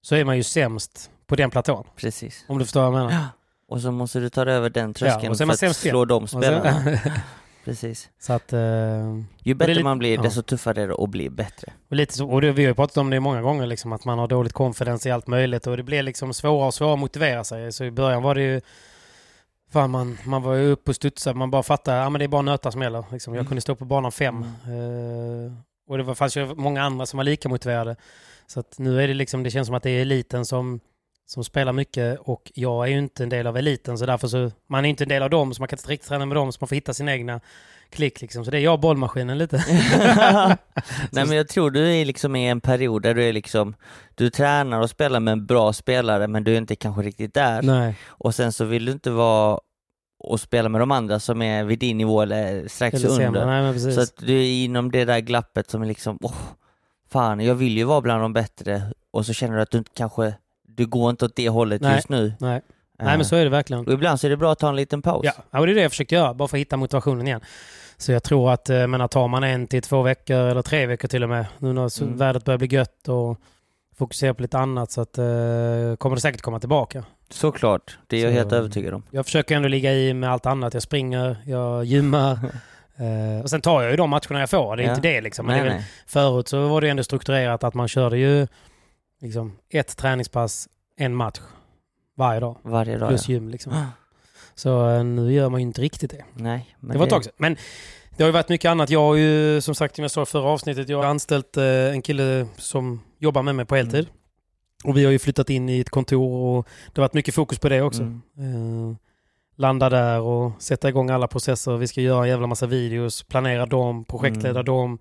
så 0.02 0.14
är 0.14 0.24
man 0.24 0.36
ju 0.36 0.42
sämst 0.42 1.10
på 1.26 1.36
den 1.36 1.50
platån. 1.50 1.84
precis. 1.96 2.44
Om 2.48 2.58
du 2.58 2.64
förstår 2.64 2.80
vad 2.90 3.00
jag 3.00 3.06
menar. 3.06 3.24
Och 3.68 3.80
så 3.80 3.90
måste 3.90 4.20
du 4.20 4.28
ta 4.28 4.44
över 4.44 4.70
den 4.70 4.94
tröskeln 4.94 5.34
man 5.48 5.56
för 5.56 5.66
att 5.66 5.76
slå 5.76 6.04
de 6.04 6.26
spelarna. 6.28 6.98
Precis. 7.64 8.10
så 8.20 8.32
att... 8.32 8.52
Eh, 8.52 8.60
Ju 9.42 9.54
bättre 9.54 9.74
lite- 9.74 9.84
man 9.84 9.98
blir, 9.98 10.14
ja. 10.16 10.22
desto 10.22 10.42
tuffare 10.42 10.82
är 10.82 10.88
det 10.88 10.94
att 10.94 11.10
bli 11.10 11.30
bättre. 11.30 11.72
och 11.90 11.96
lite 11.96 12.14
så, 12.14 12.30
och 12.30 12.40
det, 12.40 12.52
vi 12.52 12.62
har 12.64 12.68
ju 12.68 12.74
pratat 12.74 12.96
om 12.96 13.10
det 13.10 13.20
många 13.20 13.42
gånger, 13.42 13.66
liksom, 13.66 13.92
att 13.92 14.04
man 14.04 14.18
har 14.18 14.28
dåligt 14.28 14.52
confidence 14.52 15.08
i 15.08 15.12
allt 15.12 15.26
möjligt 15.26 15.66
och 15.66 15.76
det 15.76 15.82
blir 15.82 16.02
liksom 16.02 16.34
svårare 16.34 16.66
och 16.66 16.74
svårare 16.74 16.92
att 16.94 16.98
motivera 17.00 17.44
sig. 17.44 17.72
Så 17.72 17.84
i 17.84 17.90
början 17.90 18.22
var 18.22 18.34
det 18.34 18.42
ju... 18.42 18.60
Fan, 19.72 19.90
man, 19.90 20.18
man 20.24 20.42
var 20.42 20.54
ju 20.54 20.70
uppe 20.70 20.90
och 20.90 20.94
studsade, 20.96 21.38
man 21.38 21.50
bara 21.50 21.62
fattade 21.62 21.98
att 22.00 22.04
ja, 22.04 22.10
men 22.10 22.18
det 22.18 22.24
är 22.24 22.28
bara 22.28 22.42
nötar 22.42 22.70
som 22.70 22.82
gäller. 22.82 23.04
Liksom. 23.12 23.34
Jag 23.34 23.40
Mm. 23.40 23.48
kunde 23.48 23.60
stå 23.60 23.74
på 23.74 23.84
banan 23.84 24.12
fem. 24.12 24.42
Eh, 24.42 25.52
och 25.88 25.98
det 25.98 26.04
var, 26.04 26.14
fanns 26.14 26.36
ju 26.36 26.54
många 26.54 26.82
andra 26.82 27.06
som 27.06 27.16
var 27.16 27.24
lika 27.24 27.48
motiverade. 27.48 27.96
Så 28.46 28.60
att 28.60 28.78
nu 28.78 29.02
är 29.02 29.08
det 29.08 29.14
liksom, 29.14 29.42
det 29.42 29.50
känns 29.50 29.66
som 29.66 29.74
att 29.76 29.82
det 29.82 29.90
är 29.90 30.02
eliten 30.02 30.44
som, 30.44 30.80
som 31.26 31.44
spelar 31.44 31.72
mycket 31.72 32.18
och 32.20 32.52
jag 32.54 32.86
är 32.86 32.90
ju 32.90 32.98
inte 32.98 33.22
en 33.22 33.28
del 33.28 33.46
av 33.46 33.56
eliten 33.56 33.98
så 33.98 34.06
därför 34.06 34.28
så, 34.28 34.50
man 34.66 34.84
är 34.84 34.88
inte 34.88 35.04
en 35.04 35.08
del 35.08 35.22
av 35.22 35.30
dem 35.30 35.54
så 35.54 35.62
man 35.62 35.68
kan 35.68 35.78
inte 35.78 35.90
riktigt 35.90 36.08
träna 36.08 36.26
med 36.26 36.36
dem 36.36 36.52
så 36.52 36.58
man 36.60 36.68
får 36.68 36.76
hitta 36.76 36.94
sin 36.94 37.08
egna 37.08 37.40
klick 37.90 38.20
liksom. 38.20 38.44
Så 38.44 38.50
det 38.50 38.58
är 38.58 38.62
jag 38.62 38.80
bollmaskinen 38.80 39.38
lite. 39.38 39.56
Nej 41.10 41.26
men 41.26 41.36
jag 41.36 41.48
tror 41.48 41.70
du 41.70 41.94
är 41.94 42.04
liksom 42.04 42.36
i 42.36 42.48
en 42.48 42.60
period 42.60 43.02
där 43.02 43.14
du 43.14 43.24
är 43.24 43.32
liksom, 43.32 43.74
du 44.14 44.30
tränar 44.30 44.80
och 44.80 44.90
spelar 44.90 45.20
med 45.20 45.32
en 45.32 45.46
bra 45.46 45.72
spelare 45.72 46.28
men 46.28 46.44
du 46.44 46.52
är 46.52 46.58
inte 46.58 46.76
kanske 46.76 47.02
riktigt 47.02 47.34
där. 47.34 47.62
Nej, 47.62 47.96
Och 48.06 48.34
sen 48.34 48.52
så 48.52 48.64
vill 48.64 48.84
du 48.84 48.92
inte 48.92 49.10
vara 49.10 49.60
och 50.18 50.40
spela 50.40 50.68
med 50.68 50.80
de 50.80 50.90
andra 50.90 51.20
som 51.20 51.42
är 51.42 51.64
vid 51.64 51.78
din 51.78 51.98
nivå 51.98 52.22
eller 52.22 52.68
strax 52.68 53.04
eller 53.04 53.26
under. 53.26 53.46
Nej. 53.46 53.80
Så 53.94 54.00
att 54.00 54.16
du 54.16 54.36
är 54.38 54.64
inom 54.64 54.90
det 54.90 55.04
där 55.04 55.20
glappet 55.20 55.70
som 55.70 55.82
är 55.82 55.86
liksom, 55.86 56.18
åh, 56.22 56.34
fan 57.10 57.40
jag 57.40 57.54
vill 57.54 57.76
ju 57.76 57.84
vara 57.84 58.00
bland 58.00 58.22
de 58.22 58.32
bättre 58.32 58.82
och 59.10 59.26
så 59.26 59.32
känner 59.32 59.56
du 59.56 59.62
att 59.62 59.70
du 59.70 59.78
inte 59.78 59.90
kanske, 59.94 60.34
du 60.76 60.86
går 60.86 61.10
inte 61.10 61.24
åt 61.24 61.36
det 61.36 61.48
hållet 61.48 61.80
Nej. 61.80 61.94
just 61.94 62.08
nu. 62.08 62.32
Nej. 62.40 62.56
Eh, 62.56 63.04
Nej, 63.04 63.16
men 63.16 63.24
så 63.26 63.36
är 63.36 63.44
det 63.44 63.50
verkligen. 63.50 63.86
Och 63.86 63.92
ibland 63.92 64.20
så 64.20 64.26
är 64.26 64.30
det 64.30 64.36
bra 64.36 64.52
att 64.52 64.58
ta 64.58 64.68
en 64.68 64.76
liten 64.76 65.02
paus. 65.02 65.20
Ja, 65.24 65.32
ja, 65.50 65.60
och 65.60 65.66
det 65.66 65.72
är 65.72 65.74
det 65.74 65.82
jag 65.82 65.90
försöker 65.90 66.16
göra, 66.16 66.34
bara 66.34 66.48
för 66.48 66.56
att 66.56 66.60
hitta 66.60 66.76
motivationen 66.76 67.26
igen. 67.26 67.40
Så 67.96 68.12
jag 68.12 68.22
tror 68.22 68.52
att, 68.52 68.70
eh, 68.70 68.86
men 68.86 69.08
tar 69.08 69.28
man 69.28 69.44
en 69.44 69.66
till 69.66 69.82
två 69.82 70.02
veckor 70.02 70.36
eller 70.36 70.62
tre 70.62 70.86
veckor 70.86 71.08
till 71.08 71.22
och 71.22 71.28
med, 71.28 71.46
nu 71.58 71.72
när 71.72 72.02
Mm. 72.02 72.16
vädret 72.16 72.44
börjar 72.44 72.58
bli 72.58 72.66
gött 72.68 73.08
och 73.08 73.38
fokusera 73.98 74.34
på 74.34 74.42
lite 74.42 74.58
annat 74.58 74.90
så 74.90 75.00
att, 75.00 75.18
eh, 75.18 75.24
kommer 75.98 76.14
det 76.14 76.20
säkert 76.20 76.42
komma 76.42 76.60
tillbaka. 76.60 77.04
Såklart, 77.30 77.98
det 78.06 78.16
är 78.16 78.22
jag 78.22 78.30
Så- 78.32 78.38
helt 78.38 78.52
övertygad 78.52 78.94
om. 78.94 79.02
Jag 79.10 79.24
försöker 79.24 79.56
ändå 79.56 79.68
ligga 79.68 79.92
i 79.94 80.14
med 80.14 80.30
allt 80.30 80.46
annat. 80.46 80.74
Jag 80.74 80.82
springer, 80.82 81.36
jag 81.46 81.84
gymmar. 81.84 82.32
eh, 82.96 83.42
och 83.42 83.50
sen 83.50 83.60
tar 83.60 83.82
jag 83.82 83.90
ju 83.90 83.96
de 83.96 84.10
matcherna 84.10 84.40
jag 84.40 84.50
får. 84.50 84.76
Det 84.76 84.82
är 84.82 84.86
Ja. 84.86 84.94
inte 84.94 85.08
det 85.08 85.20
liksom. 85.20 85.46
Men 85.46 85.56
nej, 85.56 85.64
det 85.68 85.74
väl, 85.74 85.82
förut 86.06 86.48
så 86.48 86.68
var 86.68 86.80
det 86.80 86.88
ändå 86.88 87.02
strukturerat 87.04 87.64
att 87.64 87.74
man 87.74 87.88
körde 87.88 88.18
ju 88.18 88.46
liksom 89.24 89.52
ett 89.70 89.96
träningspass, 89.96 90.68
en 90.96 91.14
match 91.14 91.40
varje 92.16 92.40
dag. 92.40 92.56
Varje 92.62 92.98
dag 92.98 93.08
Plus 93.08 93.28
ja. 93.28 93.32
gym 93.32 93.48
liksom. 93.48 93.86
Så 94.54 94.88
eh, 94.90 95.04
nu 95.04 95.32
gör 95.32 95.48
man 95.48 95.60
ju 95.60 95.66
inte 95.66 95.80
riktigt 95.80 96.10
det. 96.10 96.24
Nej, 96.34 96.76
men 96.80 96.92
det 96.92 96.98
var 96.98 97.06
ett 97.06 97.12
tag 97.12 97.24
sedan. 97.24 97.32
Men 97.36 97.56
det 98.16 98.22
har 98.22 98.28
ju 98.28 98.32
varit 98.32 98.48
mycket 98.48 98.68
annat. 98.68 98.90
Jag 98.90 99.00
har 99.00 99.14
ju, 99.14 99.60
som 99.60 99.74
sagt, 99.74 99.96
som 99.96 100.02
jag 100.02 100.10
sa 100.10 100.22
i 100.22 100.26
förra 100.26 100.48
avsnittet, 100.48 100.88
jag 100.88 100.98
har 100.98 101.04
anställt 101.04 101.56
eh, 101.56 101.64
en 101.64 102.02
kille 102.02 102.46
som 102.56 103.00
jobbar 103.18 103.42
med 103.42 103.54
mig 103.54 103.64
på 103.64 103.76
heltid. 103.76 104.04
Mm. 104.04 104.90
Och 104.90 104.96
vi 104.96 105.04
har 105.04 105.12
ju 105.12 105.18
flyttat 105.18 105.50
in 105.50 105.68
i 105.68 105.80
ett 105.80 105.90
kontor 105.90 106.32
och 106.32 106.68
det 106.86 107.00
har 107.00 107.04
varit 107.04 107.14
mycket 107.14 107.34
fokus 107.34 107.58
på 107.58 107.68
det 107.68 107.82
också. 107.82 108.02
Mm. 108.02 108.90
Eh, 108.90 108.96
landa 109.56 109.90
där 109.90 110.20
och 110.20 110.52
sätta 110.62 110.88
igång 110.88 111.10
alla 111.10 111.28
processer. 111.28 111.76
Vi 111.76 111.86
ska 111.86 112.00
göra 112.00 112.22
en 112.22 112.28
jävla 112.28 112.46
massa 112.46 112.66
videos, 112.66 113.22
planera 113.22 113.66
dem, 113.66 114.04
projektleda 114.04 114.60
Mm. 114.60 114.64
dem. 114.64 114.98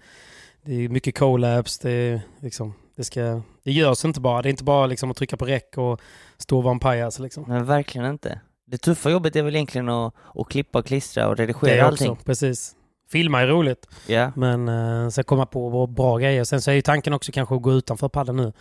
Det 0.65 0.73
är 0.73 0.89
mycket 0.89 1.17
collabs. 1.17 1.79
Det, 1.79 1.91
är 1.91 2.21
liksom, 2.39 2.73
det, 2.95 3.03
ska, 3.03 3.41
det 3.63 3.71
görs 3.71 4.05
inte 4.05 4.19
bara. 4.21 4.41
Det 4.41 4.47
är 4.47 4.51
inte 4.51 4.63
bara 4.63 4.85
liksom 4.87 5.11
att 5.11 5.17
trycka 5.17 5.37
på 5.37 5.45
räck 5.45 5.77
och 5.77 6.01
stå 6.37 6.57
och 6.57 6.63
vara 6.63 6.73
en 6.73 6.79
pajas. 6.79 7.19
Liksom. 7.19 7.45
Nej, 7.47 7.63
verkligen 7.63 8.09
inte. 8.09 8.39
Det 8.65 8.77
tuffa 8.77 9.09
jobbet 9.09 9.35
är 9.35 9.43
väl 9.43 9.55
egentligen 9.55 9.89
att, 9.89 10.13
att 10.35 10.49
klippa 10.49 10.79
och 10.79 10.85
klistra 10.85 11.27
och 11.27 11.35
Det 11.35 11.43
redigera 11.43 11.75
är 11.75 11.81
allting. 11.83 12.11
också, 12.11 12.25
precis. 12.25 12.75
Filma 13.11 13.41
är 13.41 13.47
roligt. 13.47 13.87
Ja. 14.07 14.31
Men 14.35 14.69
eh, 14.69 15.09
sen 15.09 15.23
komma 15.23 15.45
på 15.45 15.87
bra 15.87 16.17
grejer. 16.17 16.43
Sen 16.43 16.61
så 16.61 16.71
är 16.71 16.75
ju 16.75 16.81
tanken 16.81 17.13
också 17.13 17.31
kanske 17.31 17.55
att 17.55 17.61
gå 17.61 17.71
utanför 17.73 18.09
padden 18.09 18.35
nu. 18.35 18.53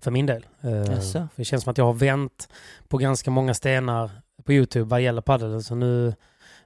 För 0.00 0.10
min 0.10 0.26
del. 0.26 0.46
Jaså? 0.88 1.12
för 1.12 1.28
det 1.36 1.44
känns 1.44 1.62
som 1.62 1.70
att 1.70 1.78
jag 1.78 1.84
har 1.84 1.92
vänt 1.92 2.48
på 2.88 2.98
ganska 2.98 3.30
många 3.30 3.54
stenar 3.54 4.10
på 4.44 4.52
Youtube 4.52 4.84
vad 4.84 5.00
gäller 5.00 5.22
padel. 5.22 5.62
Så 5.62 5.74
nu, 5.74 6.14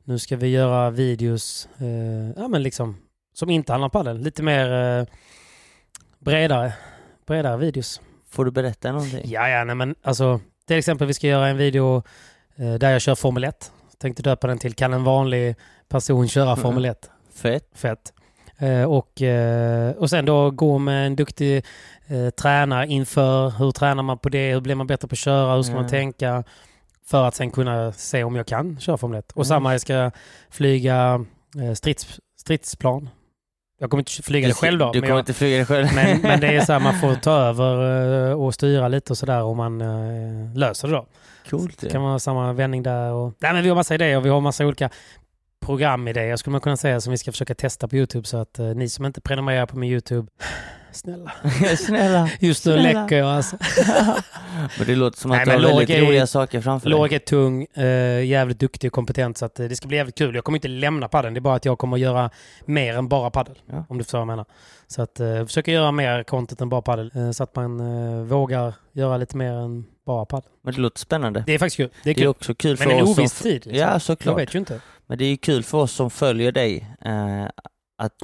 nu 0.05 0.19
ska 0.19 0.37
vi 0.37 0.49
göra 0.49 0.91
videos 0.91 1.69
eh, 1.79 2.43
ja, 2.43 2.49
men 2.49 2.63
liksom, 2.63 2.97
som 3.35 3.51
inte 3.51 3.73
handlar 3.73 3.87
om 3.87 3.91
padel. 3.91 4.19
Lite 4.19 4.43
mer 4.43 4.73
eh, 4.73 5.07
bredare. 6.19 6.73
Bredare 7.27 7.57
videos. 7.57 8.01
Får 8.31 8.45
du 8.45 8.51
berätta 8.51 8.93
någonting? 8.93 9.21
Ja, 9.25 9.49
ja, 9.49 9.65
nej, 9.65 9.75
men 9.77 9.95
alltså 10.03 10.41
till 10.67 10.77
exempel 10.79 11.07
vi 11.07 11.15
ska 11.15 11.27
göra 11.27 11.49
en 11.49 11.57
video 11.57 12.03
eh, 12.57 12.75
där 12.75 12.91
jag 12.91 13.01
kör 13.03 13.15
Formel 13.15 13.45
1. 13.45 13.73
Tänkte 13.99 14.23
döpa 14.23 14.47
den 14.47 14.59
till 14.59 14.75
Kan 14.75 14.93
en 14.93 15.05
vanlig 15.05 15.57
person 15.89 16.29
köra 16.29 16.45
Mm. 16.53 16.57
Formel 16.63 16.85
1? 16.85 17.11
Fett. 17.35 17.65
Fett. 17.75 18.13
Eh, 18.59 18.83
och, 18.85 19.23
eh, 19.23 19.91
och 19.97 20.11
sen 20.11 20.25
då 20.25 20.51
gå 20.51 20.79
med 20.79 21.07
en 21.07 21.17
duktig 21.17 21.65
tränare 22.41 22.87
inför 22.87 23.51
hur 23.51 23.71
tränar 23.71 24.03
man 24.03 24.19
på 24.19 24.29
det, 24.29 24.53
hur 24.53 24.61
blir 24.61 24.75
man 24.75 24.87
bättre 24.87 25.09
på 25.09 25.13
att 25.15 25.19
köra, 25.19 25.55
hur 25.57 25.63
ska 25.63 25.73
man 25.75 25.81
Mm. 25.85 25.91
tänka 25.91 26.45
för 27.07 27.25
att 27.29 27.35
sen 27.35 27.51
kunna 27.51 27.93
se 27.93 28.25
om 28.25 28.37
jag 28.37 28.47
kan 28.47 28.81
köra 28.81 28.97
Formel 28.97 29.19
1. 29.19 29.33
Och 29.33 29.37
Mm. 29.39 29.45
samma, 29.45 29.73
jag 29.73 29.81
ska 29.81 30.11
flyga 30.51 31.25
strids, 31.75 32.21
stridsplan. 32.37 33.09
Jag 33.83 33.91
kommer 33.91 34.01
inte 34.01 34.23
flyga 34.23 34.49
det 34.49 34.55
själv 34.55 34.79
då. 34.79 34.93
Du 34.93 35.01
kommer 35.01 35.13
jag, 35.13 35.19
inte 35.19 35.33
flyga 35.33 35.59
det 35.59 35.65
själv? 35.65 35.89
men, 35.95 36.21
men 36.23 36.41
det 36.41 36.47
är 36.47 36.61
så 36.61 36.73
här, 36.73 36.81
man 36.81 37.01
får 37.01 37.15
ta 37.15 37.33
över 37.33 38.31
eh, 38.31 38.43
och 38.43 38.55
styra 38.55 38.89
lite 38.89 39.13
och 39.13 39.19
sådär 39.19 39.43
om 39.43 39.57
man 39.57 39.81
eh, 39.81 40.57
löser 40.57 40.89
det 40.89 40.95
då. 40.95 41.07
Coolt 41.51 41.81
Det 41.81 41.87
ju. 41.87 41.91
kan 41.93 42.03
vara 42.03 42.19
samma 42.19 42.53
vändning 42.53 42.83
där. 42.83 43.13
Och... 43.13 43.35
Nej, 43.39 43.53
men 43.53 43.63
vi 43.63 43.69
har 43.69 43.77
massa 43.77 43.95
idéer 43.95 44.17
och 44.17 44.25
vi 44.25 44.29
har 44.31 44.41
massa 44.41 44.67
olika 44.67 44.91
programidéer 45.63 46.37
skulle 46.37 46.53
man 46.53 46.61
kunna 46.61 46.77
säga 46.77 47.01
som 47.01 47.11
vi 47.11 47.19
ska 47.19 47.33
försöka 47.33 47.55
testa 47.55 47.89
på 47.89 47.97
YouTube 47.97 48.29
så 48.29 48.37
att 48.37 48.59
eh, 48.59 48.67
ni 48.67 48.89
som 48.89 49.07
inte 49.07 49.21
prenumererar 49.21 49.67
på 49.67 49.79
min 49.79 49.91
YouTube, 49.91 50.29
snälla. 50.93 51.33
Snälla. 51.77 52.31
Just 52.41 52.67
nu 52.67 52.73
Snälla. 52.73 53.03
läcker 53.03 53.17
jag 53.19 53.29
alltså. 53.29 53.57
Men 54.79 54.87
det 54.87 54.95
låter 54.97 55.19
som 55.19 55.31
Nej, 55.31 55.39
att 55.41 55.45
du 55.47 55.53
men 55.53 55.63
har 55.65 55.69
väldigt 55.69 55.91
är- 55.97 56.03
roliga 56.07 56.27
saker 56.27 56.61
framför 56.61 56.91
dig. 56.91 56.99
Låg 56.99 57.13
är 57.13 57.19
tung, 57.19 57.65
eh, 57.65 58.25
jävligt 58.25 58.59
duktig 58.59 58.89
och 58.89 58.93
kompetent 58.95 59.39
så 59.39 59.45
att 59.45 59.61
eh, 59.61 59.67
det 59.67 59.77
ska 59.77 59.89
bli 59.89 59.97
jävligt 59.97 60.19
kul. 60.19 60.35
Jag 60.35 60.45
kommer 60.45 60.59
inte 60.59 60.69
lämna 60.69 61.09
padden, 61.09 61.35
det 61.35 61.39
är 61.39 61.41
bara 61.41 61.55
att 61.55 61.65
jag 61.65 61.79
kommer 61.79 61.97
göra 61.97 62.31
mer 62.65 62.95
än 62.99 63.09
bara 63.09 63.31
paddel. 63.31 63.59
Ja. 63.71 63.85
Om 63.89 63.99
du 63.99 64.05
förstår 64.05 64.19
vad 64.19 64.23
jag 64.23 64.27
menar. 64.27 64.45
Så 64.89 65.03
att 65.03 65.21
eh, 65.21 65.45
försöka 65.47 65.71
göra 65.73 65.93
mer 65.93 66.23
content 66.23 66.61
än 66.61 66.69
bara 66.69 66.83
paddel 66.83 67.11
eh, 67.15 67.31
så 67.31 67.43
att 67.43 67.57
man 67.57 67.81
eh, 67.81 68.23
vågar 68.25 68.75
göra 68.93 69.17
lite 69.17 69.37
mer 69.37 69.53
än 69.53 69.85
bara 70.07 70.25
paddel. 70.25 70.51
Men 70.65 70.75
det 70.75 70.81
låter 70.81 70.99
spännande. 70.99 71.45
Det 71.47 71.53
är 71.55 71.59
faktiskt 71.59 71.77
kul. 71.77 71.89
Det 72.05 72.11
är 72.11 72.15
Det 72.15 72.21
är 72.21 72.23
kul. 72.23 72.29
också 72.29 72.55
kul 72.55 72.77
för 72.77 72.87
Men 72.87 72.97
en 72.97 73.03
oss 73.03 73.19
oviss 73.19 73.33
tid. 73.41 73.53
Liksom. 73.53 73.75
Ja, 73.75 73.93
Jag 73.93 74.03
såklart. 74.03 74.39
vet 74.39 74.55
ju 74.55 74.59
inte. 74.59 74.81
Men 75.07 75.19
det 75.19 75.25
är 75.25 75.29
ju 75.31 75.37
kul 75.37 75.63
för 75.63 75.79
oss 75.79 75.93
som 75.93 76.11
följer 76.11 76.53
dig 76.53 76.97
eh, 77.05 77.47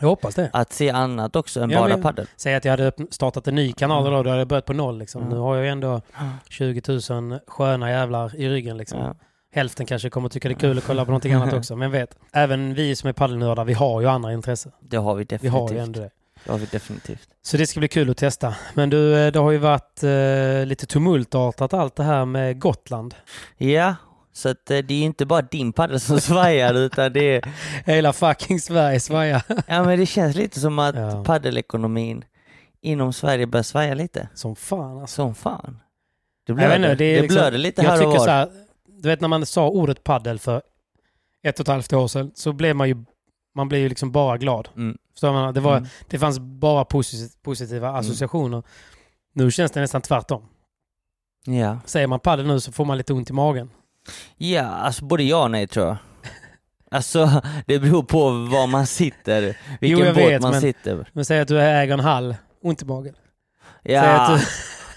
Jag 0.01 0.09
hoppas 0.09 0.35
det. 0.35 0.51
att 0.53 0.73
se 0.73 0.91
annat 0.91 1.37
också 1.37 1.61
än 1.61 1.71
Ja, 1.71 1.81
bara 1.81 1.99
padel. 1.99 2.27
Säg 2.37 2.55
att 2.55 2.65
jag 2.65 2.73
hade 2.73 2.93
startat 3.11 3.49
en 3.49 3.55
ny 3.55 3.73
kanal 3.73 4.05
då, 4.05 4.11
då 4.11 4.17
hade 4.31 4.41
jag 4.41 4.49
börjat 4.49 4.65
på 4.65 4.73
noll. 4.73 4.99
Liksom. 4.99 5.23
Mm. 5.23 5.35
Nu 5.35 5.41
har 5.41 5.57
jag 5.57 5.65
ju 5.65 5.71
ändå 5.71 6.01
20 6.49 6.83
000 7.11 7.39
sköna 7.47 7.91
jävlar 7.91 8.37
i 8.37 8.49
ryggen. 8.49 8.77
Liksom. 8.77 8.99
Ja. 9.01 9.15
Hälften 9.53 9.87
kanske 9.87 10.11
kommer 10.11 10.29
tycka 10.29 10.49
det 10.49 10.55
är 10.55 10.59
kul 10.59 10.79
att 10.79 10.85
kolla 10.85 11.05
på 11.05 11.11
någonting 11.11 11.33
annat 11.33 11.53
också. 11.59 11.77
Men 11.77 11.91
vet, 11.91 12.19
även 12.33 12.75
vi 12.75 12.97
som 12.97 13.09
är 13.09 13.13
paddelnördar, 13.13 13.65
vi 13.65 13.73
har 13.75 14.01
ju 14.01 14.07
andra 14.07 14.33
intressen. 14.33 14.73
Det 14.81 14.97
har 14.97 15.15
vi 15.15 15.19
Vi 15.19 15.25
definitivt. 15.25 15.53
har 15.61 15.71
ju 15.73 15.79
ändå 15.79 16.01
det. 16.01 16.11
Det 16.45 16.53
har 16.53 16.59
vi 16.59 16.67
definitivt. 16.67 17.29
Så 17.43 17.57
det 17.57 17.67
ska 17.67 17.81
bli 17.81 17.89
kul 17.89 18.11
att 18.11 18.17
testa. 18.17 18.55
Men 18.75 18.91
du, 18.91 19.19
eh, 19.27 19.33
det 19.33 19.39
har 19.39 19.51
ju 19.51 19.59
varit 19.59 20.03
eh, 20.03 20.67
lite 20.67 20.87
tumultartat 20.87 21.75
allt 21.75 21.97
det 21.97 22.03
här 22.03 22.25
med 22.25 22.61
Gotland. 22.61 23.15
Ja, 23.57 23.95
så 24.39 24.49
att 24.49 24.71
eh, 24.71 24.79
det 24.79 24.95
är 24.95 25.03
inte 25.03 25.27
bara 25.27 25.43
din 25.43 25.73
padel 25.73 26.01
som 26.01 26.21
svajar 26.31 26.75
utan 26.75 27.13
det 27.13 27.37
är... 27.37 27.53
Hela 27.87 28.13
fucking 28.13 28.61
Sverige 28.61 29.01
svajar. 29.01 29.43
Ja 29.67 29.85
men 29.85 29.99
det 29.99 30.07
känns 30.07 30.37
lite 30.37 30.61
som 30.61 30.79
att 30.79 30.95
Ja. 30.95 31.25
paddelekonomin 31.25 32.25
inom 32.81 33.13
Sverige 33.13 33.47
börjar 33.47 33.63
svaja 33.63 33.95
lite. 33.95 34.29
Som 34.35 34.57
fan 34.57 34.99
alltså. 35.01 35.15
Som 35.15 35.35
fan. 35.35 35.81
Det 36.47 36.53
blöder, 36.55 36.77
inte, 36.77 36.95
det 36.95 37.05
är 37.05 37.23
liksom- 37.23 37.35
blöder 37.41 37.59
lite 37.59 37.83
jag 37.83 37.91
här 37.91 38.07
och 38.07 38.13
var. 38.13 38.19
så 38.19 38.31
här, 38.31 38.49
Du 38.87 39.09
vet 39.09 39.21
när 39.21 39.29
man 39.29 39.47
sa 39.47 39.69
ordet 39.69 40.05
paddel 40.05 40.39
för 40.39 40.63
ett 41.43 41.61
och 41.61 41.65
ett 41.65 41.69
halvt 41.69 41.93
år 41.93 42.09
sedan 42.09 42.31
så 42.35 42.53
blev 42.53 42.77
man 42.77 42.89
ju 42.89 43.05
man 43.55 43.69
blev 43.69 43.81
ju 43.81 43.89
liksom 43.89 44.13
bara 44.13 44.37
glad. 44.39 44.69
Mm. 44.77 44.99
Förstår 45.13 45.33
man? 45.33 45.55
Det, 45.55 45.61
var, 45.61 45.77
Mm. 45.77 45.89
det 46.09 46.19
fanns 46.19 46.39
bara 46.39 46.85
posit- 46.85 47.43
positiva 47.43 47.91
associationer. 47.91 48.63
Nu 49.33 49.51
känns 49.51 49.73
det 49.73 49.81
nästan 49.81 50.03
tvärtom. 50.03 50.43
Ja. 51.45 51.79
Säger 51.85 52.07
man 52.07 52.21
paddel 52.21 52.47
nu 52.47 52.61
så 52.61 52.73
får 52.73 52.85
man 52.85 52.97
lite 52.99 53.13
ont 53.13 53.31
i 53.31 53.33
magen. 53.33 53.71
Ja, 54.37 54.63
alltså 54.63 55.05
både 55.05 55.23
ja 55.23 55.43
och 55.45 55.51
nej 55.51 55.67
tror 55.67 55.87
jag. 55.87 55.97
Alltså, 56.91 57.43
det 57.67 57.79
beror 57.79 58.03
på 58.03 58.31
var 58.31 58.67
man 58.67 58.87
sitter, 58.87 59.57
vilken 59.81 60.07
jag 60.07 60.15
båt 60.15 60.25
vet, 60.25 60.43
man 60.43 60.51
men- 60.51 60.61
sitter. 60.61 61.09
Men 61.13 61.25
säg 61.25 61.41
att 61.41 61.49
du 61.49 61.61
äger 61.61 61.95
en 61.95 62.01
hall, 62.01 62.35
ont 62.63 62.83
i 62.83 62.85
magen. 62.85 63.15
Ja. 63.83 64.03
att 64.21 64.41
du, 64.41 64.47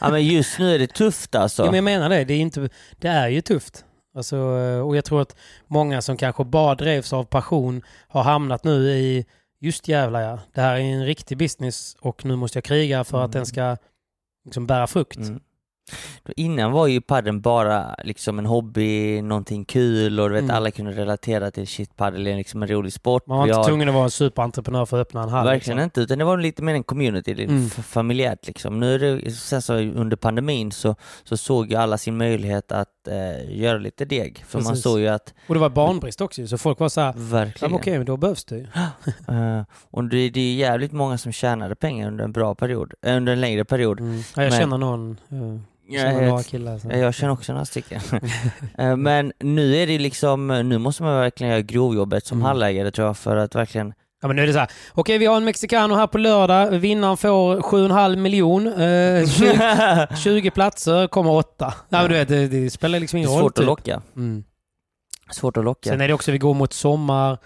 ja, 0.02 0.10
men 0.10 0.26
just 0.26 0.60
nu 0.60 0.76
är 0.76 0.80
det 0.80 0.88
tufft 0.88 1.36
alltså. 1.36 1.64
ja, 1.64 1.72
men 1.72 1.76
jag 1.76 1.84
menar 1.84 2.10
det, 2.10 2.24
det 2.24 2.34
är, 2.34 2.40
inte, 2.40 2.70
det 3.00 3.08
är 3.08 3.28
ju 3.28 3.42
tufft. 3.42 3.86
Alltså, 4.16 4.38
och 4.86 4.96
jag 4.98 5.06
tror 5.06 5.22
att 5.22 5.36
många 5.68 6.02
som 6.02 6.18
kanske 6.18 6.44
bara 6.44 6.76
drevs 6.76 7.14
av 7.14 7.24
passion 7.24 7.82
har 8.08 8.24
hamnat 8.24 8.64
nu 8.64 8.90
i 8.90 9.26
just 9.60 9.88
jävlar 9.88 10.22
ja, 10.22 10.40
det 10.54 10.62
här 10.62 10.76
är 10.76 10.80
en 10.80 11.06
riktig 11.06 11.38
business 11.38 11.96
och 12.02 12.26
nu 12.26 12.36
måste 12.36 12.58
jag 12.58 12.64
kriga 12.64 13.04
för 13.04 13.18
att 13.18 13.24
Mm. 13.26 13.32
den 13.32 13.46
ska 13.46 13.78
liksom 14.46 14.68
bära 14.68 14.88
frukt. 14.88 15.18
Mm. 15.18 15.40
Innan 16.36 16.72
var 16.72 16.88
ju 16.88 17.02
padden 17.02 17.42
bara 17.42 17.96
liksom 18.04 18.40
en 18.40 18.46
hobby, 18.46 19.22
någonting 19.22 19.66
kul 19.66 20.20
och 20.20 20.30
du 20.30 20.34
vet 20.36 20.44
Mm. 20.44 20.56
alla 20.56 20.72
kunde 20.72 20.92
relatera 20.92 21.52
till 21.52 21.68
shit 21.68 21.96
padel 21.96 22.28
är 22.28 22.36
liksom 22.36 22.64
en 22.64 22.70
rolig 22.70 22.94
sport. 22.94 23.28
Man 23.28 23.38
var 23.38 23.46
inte 23.46 23.58
har- 23.58 23.64
tvungen 23.68 23.88
att 23.90 23.94
vara 23.94 24.04
en 24.04 24.12
superentreprenör 24.12 24.86
för 24.86 25.02
att 25.02 25.08
öppna 25.08 25.24
en 25.24 25.30
hall. 25.30 25.46
Verkligen 25.46 25.78
liksom. 25.78 25.84
inte, 25.84 26.02
utan 26.02 26.18
det 26.18 26.24
var 26.26 26.38
lite 26.38 26.64
mer 26.64 26.74
en 26.74 26.84
community, 26.84 27.44
Mm. 27.44 27.70
familjärt 27.70 28.48
liksom. 28.48 28.80
Nu 28.80 28.96
är 28.96 29.00
det, 29.00 29.32
sen 29.32 29.62
så 29.62 29.74
under 29.74 30.16
pandemin 30.18 30.72
så, 30.72 30.96
så 31.24 31.38
såg 31.38 31.72
ju 31.72 31.76
alla 31.76 31.98
sin 31.98 32.18
möjlighet 32.18 32.72
att 32.72 33.08
eh, 33.08 33.58
göra 33.60 33.78
lite 33.78 34.06
deg. 34.06 34.44
För 34.48 34.60
man 34.60 34.68
Precis. 34.68 34.84
såg 34.84 35.00
ju 35.00 35.08
att, 35.08 35.34
Och 35.48 35.54
det 35.56 35.60
var 35.62 35.70
barnbrist 35.70 36.22
också 36.22 36.48
så 36.48 36.58
folk 36.58 36.80
var 36.80 36.90
så 36.90 37.02
här, 37.02 37.14
verkligen, 37.18 37.74
okej, 37.76 37.98
men 37.98 38.06
då 38.06 38.18
behövs 38.18 38.46
det 38.46 38.56
ju. 38.58 38.64
eh, 39.36 39.64
och 39.92 40.04
det, 40.04 40.30
det 40.30 40.40
är 40.40 40.54
jävligt 40.56 40.92
många 40.92 41.18
som 41.18 41.32
tjänade 41.32 41.76
pengar 41.76 42.08
under 42.08 42.24
en 42.24 42.32
bra 42.32 42.56
period, 42.56 42.94
eh, 43.06 43.18
under 43.18 43.34
en 43.34 43.42
längre 43.42 43.66
period. 43.66 44.00
Mm. 44.00 44.18
Ja, 44.36 44.44
jag 44.44 44.50
Men- 44.52 44.60
känner 44.60 44.78
någon, 44.78 45.20
uh, 45.32 45.60
känner 46.00 46.28
några 46.28 46.44
killar. 46.44 46.78
Så. 46.78 46.88
Ja, 46.92 46.98
Jag 46.98 47.14
känner 47.14 47.34
också 47.34 47.52
några 47.54 47.66
stycken. 47.66 48.02
Eh, 48.78 48.96
Men 48.96 49.32
nu 49.40 49.76
är 49.76 49.88
det 49.88 50.00
liksom, 50.00 50.48
nu 50.48 50.78
måste 50.78 51.04
man 51.04 51.16
verkligen 51.20 51.52
göra 51.52 51.62
grovjobbet 51.62 52.26
som 52.26 52.38
Mm. 52.38 52.46
hallägare 52.46 52.92
tror 52.92 53.08
jag 53.08 53.18
för 53.18 53.38
att 53.38 53.56
verkligen 53.56 53.94
Ja, 54.22 54.28
men 54.28 54.36
nu 54.36 54.42
är 54.44 54.48
det 54.48 54.54
så 54.54 54.60
här, 54.60 54.70
okej 54.94 55.18
vi 55.18 55.26
har 55.26 55.38
en 55.38 55.46
mexicano 55.46 55.96
här 55.96 56.08
på 56.08 56.18
lördag, 56.18 56.72
vinnaren 56.72 57.18
får 57.18 57.62
7,5 57.62 58.16
miljon, 58.16 58.68
eh, 58.68 59.28
20, 59.28 60.08
20 60.18 60.52
platser, 60.52 61.08
kommer 61.08 61.32
åtta. 61.32 61.74
Nej, 61.90 62.02
men 62.02 62.12
du 62.12 62.18
vet, 62.18 62.28
det, 62.28 62.48
det 62.48 62.70
spelar 62.70 63.00
liksom 63.00 63.18
Det 63.18 63.20
ingen 63.22 63.30
är 63.32 63.34
roll. 63.34 63.42
svårt 63.44 63.52
att 63.52 63.56
typ. 63.56 63.66
locka. 63.66 64.02
Mm. 64.16 64.44
Svårt 65.32 65.58
att 65.58 65.64
locka. 65.64 65.90
Sen 65.90 66.02
är 66.02 66.08
det 66.08 66.14
också, 66.14 66.32
vi 66.32 66.38
går 66.38 66.54
mot 66.54 66.74
sommar, 66.74 67.38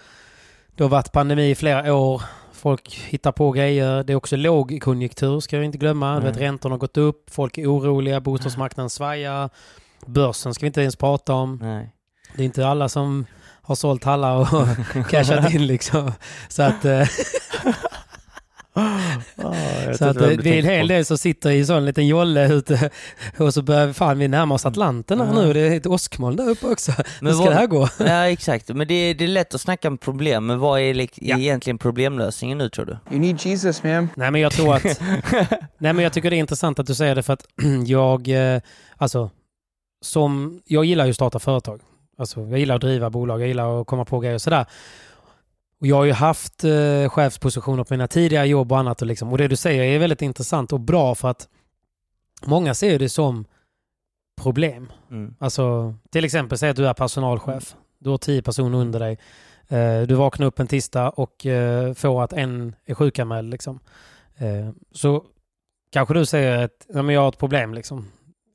det 0.76 0.82
har 0.84 0.88
varit 0.88 1.12
pandemi 1.12 1.50
i 1.50 1.54
flera 1.54 1.94
år, 1.94 2.22
folk 2.56 2.94
hittar 2.94 3.32
på 3.32 3.50
grejer, 3.50 4.04
det 4.04 4.12
är 4.12 4.14
också 4.14 4.36
lågkonjunktur 4.36 5.40
ska 5.40 5.58
vi 5.58 5.64
inte 5.64 5.78
glömma. 5.78 6.14
Nej. 6.14 6.22
vet, 6.22 6.40
räntorna 6.40 6.72
har 6.72 6.78
gått 6.78 6.96
upp, 6.96 7.30
folk 7.30 7.58
är 7.58 7.66
oroliga, 7.66 8.20
bostadsmarknaden 8.20 8.90
svajar, 8.90 9.50
börsen 10.06 10.54
ska 10.54 10.60
vi 10.62 10.66
inte 10.66 10.80
ens 10.80 10.96
prata 10.96 11.34
om. 11.34 11.58
Nej. 11.62 11.92
Det 12.34 12.42
är 12.42 12.44
inte 12.44 12.66
alla 12.66 12.88
som 12.88 13.26
har 13.62 13.74
sålt 13.74 14.04
hallar 14.04 14.36
och 14.36 15.06
cashat 15.10 15.54
in 15.54 15.66
liksom. 15.66 16.12
Så 16.48 16.62
att, 16.62 16.84
eh, 18.76 19.92
så 19.98 20.04
att 20.04 20.16
eh, 20.16 20.28
det 20.28 20.50
är 20.50 20.58
en 20.58 20.64
hel 20.64 20.88
del 20.88 21.04
som 21.04 21.18
sitter 21.18 21.50
i 21.50 21.58
en 21.60 21.66
sån 21.66 21.84
liten 21.84 22.06
jolle 22.06 22.52
ute 22.52 22.90
och 23.38 23.54
så 23.54 23.62
börjar 23.62 23.86
vi, 23.86 23.92
fan 23.92 24.18
vi 24.18 24.28
närmar 24.28 24.54
oss 24.54 24.66
Atlanten 24.66 25.20
här 25.20 25.26
Ja. 25.26 25.32
nu. 25.42 25.52
Det 25.52 25.60
är 25.60 25.76
ett 25.76 25.86
åskmoln 25.86 26.36
där 26.36 26.48
uppe 26.50 26.66
också. 26.66 26.92
Men 27.20 27.26
Hur 27.26 27.32
ska 27.34 27.42
vad- 27.44 27.52
det 27.52 27.56
här 27.58 27.66
gå? 27.66 27.88
Ja 27.98 28.28
exakt, 28.28 28.68
men 28.68 28.88
det 28.88 28.94
är, 28.94 29.14
det 29.14 29.24
är 29.24 29.28
lätt 29.28 29.54
att 29.54 29.60
snacka 29.60 29.88
om 29.88 29.98
problem, 29.98 30.46
men 30.46 30.58
vad 30.58 30.80
är 30.80 30.94
lik- 30.94 31.18
Ja. 31.20 31.38
egentligen 31.38 31.78
problemlösningen 31.78 32.58
nu 32.58 32.68
tror 32.68 32.84
du? 32.84 32.98
You 33.10 33.20
need 33.20 33.40
Jesus, 33.42 33.82
man. 33.82 34.08
Nej 34.16 34.30
men 34.30 34.40
jag 34.40 34.52
tror 34.52 34.74
att... 34.74 34.84
nej 35.78 35.92
men 35.92 35.98
jag 35.98 36.12
tycker 36.12 36.30
det 36.30 36.36
är 36.36 36.38
intressant 36.38 36.78
att 36.78 36.86
du 36.86 36.94
säger 36.94 37.14
det 37.14 37.22
för 37.22 37.32
att 37.32 37.46
jag... 37.86 38.28
Eh, 38.54 38.60
alltså, 38.96 39.30
som... 40.04 40.60
Jag 40.64 40.84
gillar 40.84 41.04
ju 41.04 41.10
att 41.10 41.14
starta 41.16 41.38
företag. 41.38 41.80
Alltså, 42.18 42.40
jag 42.40 42.58
gillar 42.58 42.74
att 42.74 42.80
driva 42.80 43.10
bolag, 43.10 43.40
jag 43.40 43.48
gillar 43.48 43.80
att 43.80 43.86
komma 43.86 44.04
på 44.04 44.20
grejer 44.20 44.34
och 44.34 44.42
sådär. 44.42 44.66
Och 45.86 45.90
jag 45.90 45.96
har 45.96 46.04
ju 46.04 46.12
haft 46.12 46.64
eh, 46.64 47.08
chefspositioner 47.08 47.84
på 47.84 47.94
mina 47.94 48.08
tidigare 48.08 48.46
jobb 48.46 48.72
och 48.72 48.78
annat 48.78 49.00
och, 49.02 49.06
liksom, 49.06 49.32
och 49.32 49.38
det 49.38 49.48
du 49.48 49.56
säger 49.56 49.82
är 49.82 49.98
väldigt 49.98 50.22
intressant 50.22 50.72
och 50.72 50.80
bra 50.80 51.14
för 51.14 51.28
att 51.28 51.48
många 52.44 52.74
ser 52.74 52.98
det 52.98 53.08
som 53.08 53.44
problem. 54.42 54.92
Mm. 55.10 55.34
Alltså, 55.38 55.94
till 56.10 56.24
exempel 56.24 56.58
säg 56.58 56.70
att 56.70 56.76
du 56.76 56.88
är 56.88 56.94
personalchef. 56.94 57.74
Du 57.98 58.10
har 58.10 58.18
tio 58.18 58.42
personer 58.42 58.78
under 58.78 59.00
dig. 59.00 59.18
Eh, 59.68 60.02
Du 60.02 60.14
vaknar 60.14 60.46
upp 60.46 60.58
en 60.60 60.66
tisdag 60.66 61.10
och 61.10 61.46
eh, 61.46 61.94
får 61.94 62.24
att 62.24 62.32
en 62.32 62.74
är 62.86 62.94
sjukanmäld. 62.94 63.50
Liksom. 63.50 63.80
Eh, 64.36 64.70
Så 64.92 65.24
kanske 65.92 66.14
du 66.14 66.26
säger 66.26 66.64
att 66.64 66.86
ja, 66.88 67.02
men 67.02 67.14
jag 67.14 67.22
har 67.22 67.28
ett 67.28 67.38
problem. 67.38 67.74
Liksom. 67.74 68.06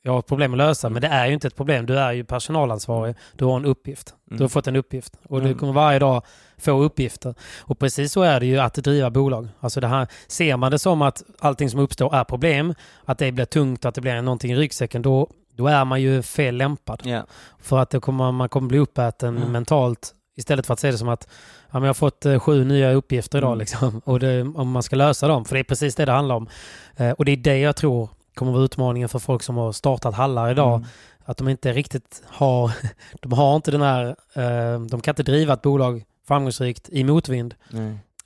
Jag 0.04 0.12
har 0.12 0.20
ett 0.20 0.28
problem 0.28 0.52
att 0.54 0.58
lösa, 0.58 0.90
men 0.90 1.02
det 1.02 1.08
är 1.08 1.28
ju 1.28 1.34
inte 1.34 1.48
ett 1.48 1.56
problem. 1.56 1.86
Du 1.86 2.00
är 2.00 2.12
ju 2.12 2.24
personalansvarig. 2.24 3.16
Du 3.36 3.46
har 3.46 3.56
en 3.58 3.66
uppgift. 3.66 4.14
Du 4.26 4.34
har 4.36 4.40
Mm. 4.40 4.50
fått 4.50 4.68
en 4.68 4.76
uppgift 4.76 5.14
och 5.30 5.40
du 5.42 5.46
Mm. 5.46 5.58
kommer 5.58 5.74
varje 5.74 6.00
dag 6.00 6.24
få 6.58 6.72
uppgifter. 6.84 7.36
Och 7.60 7.80
precis 7.80 8.12
så 8.12 8.22
är 8.22 8.40
det 8.40 8.46
ju 8.46 8.60
att 8.60 8.74
driva 8.74 9.10
bolag. 9.10 9.48
Alltså 9.60 9.80
det 9.80 9.88
här, 9.88 10.08
ser 10.28 10.58
man 10.58 10.72
det 10.72 10.80
som 10.80 11.02
att 11.02 11.24
allting 11.40 11.70
som 11.70 11.80
uppstår 11.80 12.16
är 12.16 12.24
problem, 12.24 12.74
att 13.06 13.18
det 13.18 13.32
blir 13.32 13.46
tungt, 13.46 13.86
att 13.86 13.96
det 13.96 14.02
blir 14.02 14.22
någonting 14.22 14.52
i 14.52 14.56
ryggsäcken, 14.56 15.02
då, 15.02 15.28
då 15.56 15.68
är 15.68 15.86
man 15.86 16.02
ju 16.02 16.22
fel 16.22 16.56
lämpad. 16.58 17.02
Ja. 17.06 17.26
För 17.60 17.78
att 17.80 17.90
det 17.90 18.00
kommer, 18.00 18.32
man 18.32 18.50
kommer 18.50 18.68
bli 18.68 18.78
uppäten 18.78 19.38
Mm. 19.38 19.52
mentalt 19.52 20.14
Istället 20.38 20.66
för 20.66 20.74
att 20.74 20.80
se 20.80 20.92
det 20.92 20.98
som 20.98 21.10
att 21.10 21.28
ja, 21.72 21.80
jag 21.80 21.86
har 21.88 21.94
fått 21.94 22.26
eh, 22.26 22.40
sju 22.40 22.64
nya 22.64 22.92
uppgifter 22.92 23.38
idag 23.38 23.48
Mm. 23.50 23.60
liksom, 23.60 24.02
och 24.06 24.20
det, 24.20 24.42
om 24.42 24.72
man 24.72 24.84
ska 24.84 24.96
lösa 24.96 25.28
dem. 25.28 25.46
För 25.46 25.56
det 25.56 25.62
är 25.62 25.64
precis 25.64 25.96
det 25.96 26.06
det 26.06 26.12
handlar 26.12 26.36
om. 26.36 26.48
Eh, 26.96 27.12
och 27.12 27.26
det 27.26 27.32
är 27.32 27.38
det 27.38 27.58
jag 27.60 27.76
tror 27.76 28.10
kommer 28.42 28.54
vara 28.54 28.64
utmaningen 28.64 29.10
för 29.10 29.20
folk 29.20 29.44
som 29.44 29.58
har 29.58 29.72
startat 29.72 30.16
hallar 30.16 30.52
idag. 30.52 30.76
Mm. 30.76 30.88
Att 31.26 31.38
de 31.38 31.48
inte 31.50 31.74
riktigt 31.74 32.24
har, 32.28 32.72
de 33.22 33.34
har 33.34 33.56
inte 33.56 33.72
den 33.72 33.82
här, 33.82 34.08
eh, 34.34 34.82
de 34.82 35.02
kan 35.02 35.12
inte 35.12 35.24
driva 35.24 35.54
ett 35.54 35.62
bolag 35.62 36.04
framgångsrikt 36.28 36.90
i 36.90 37.04
motvind. 37.04 37.56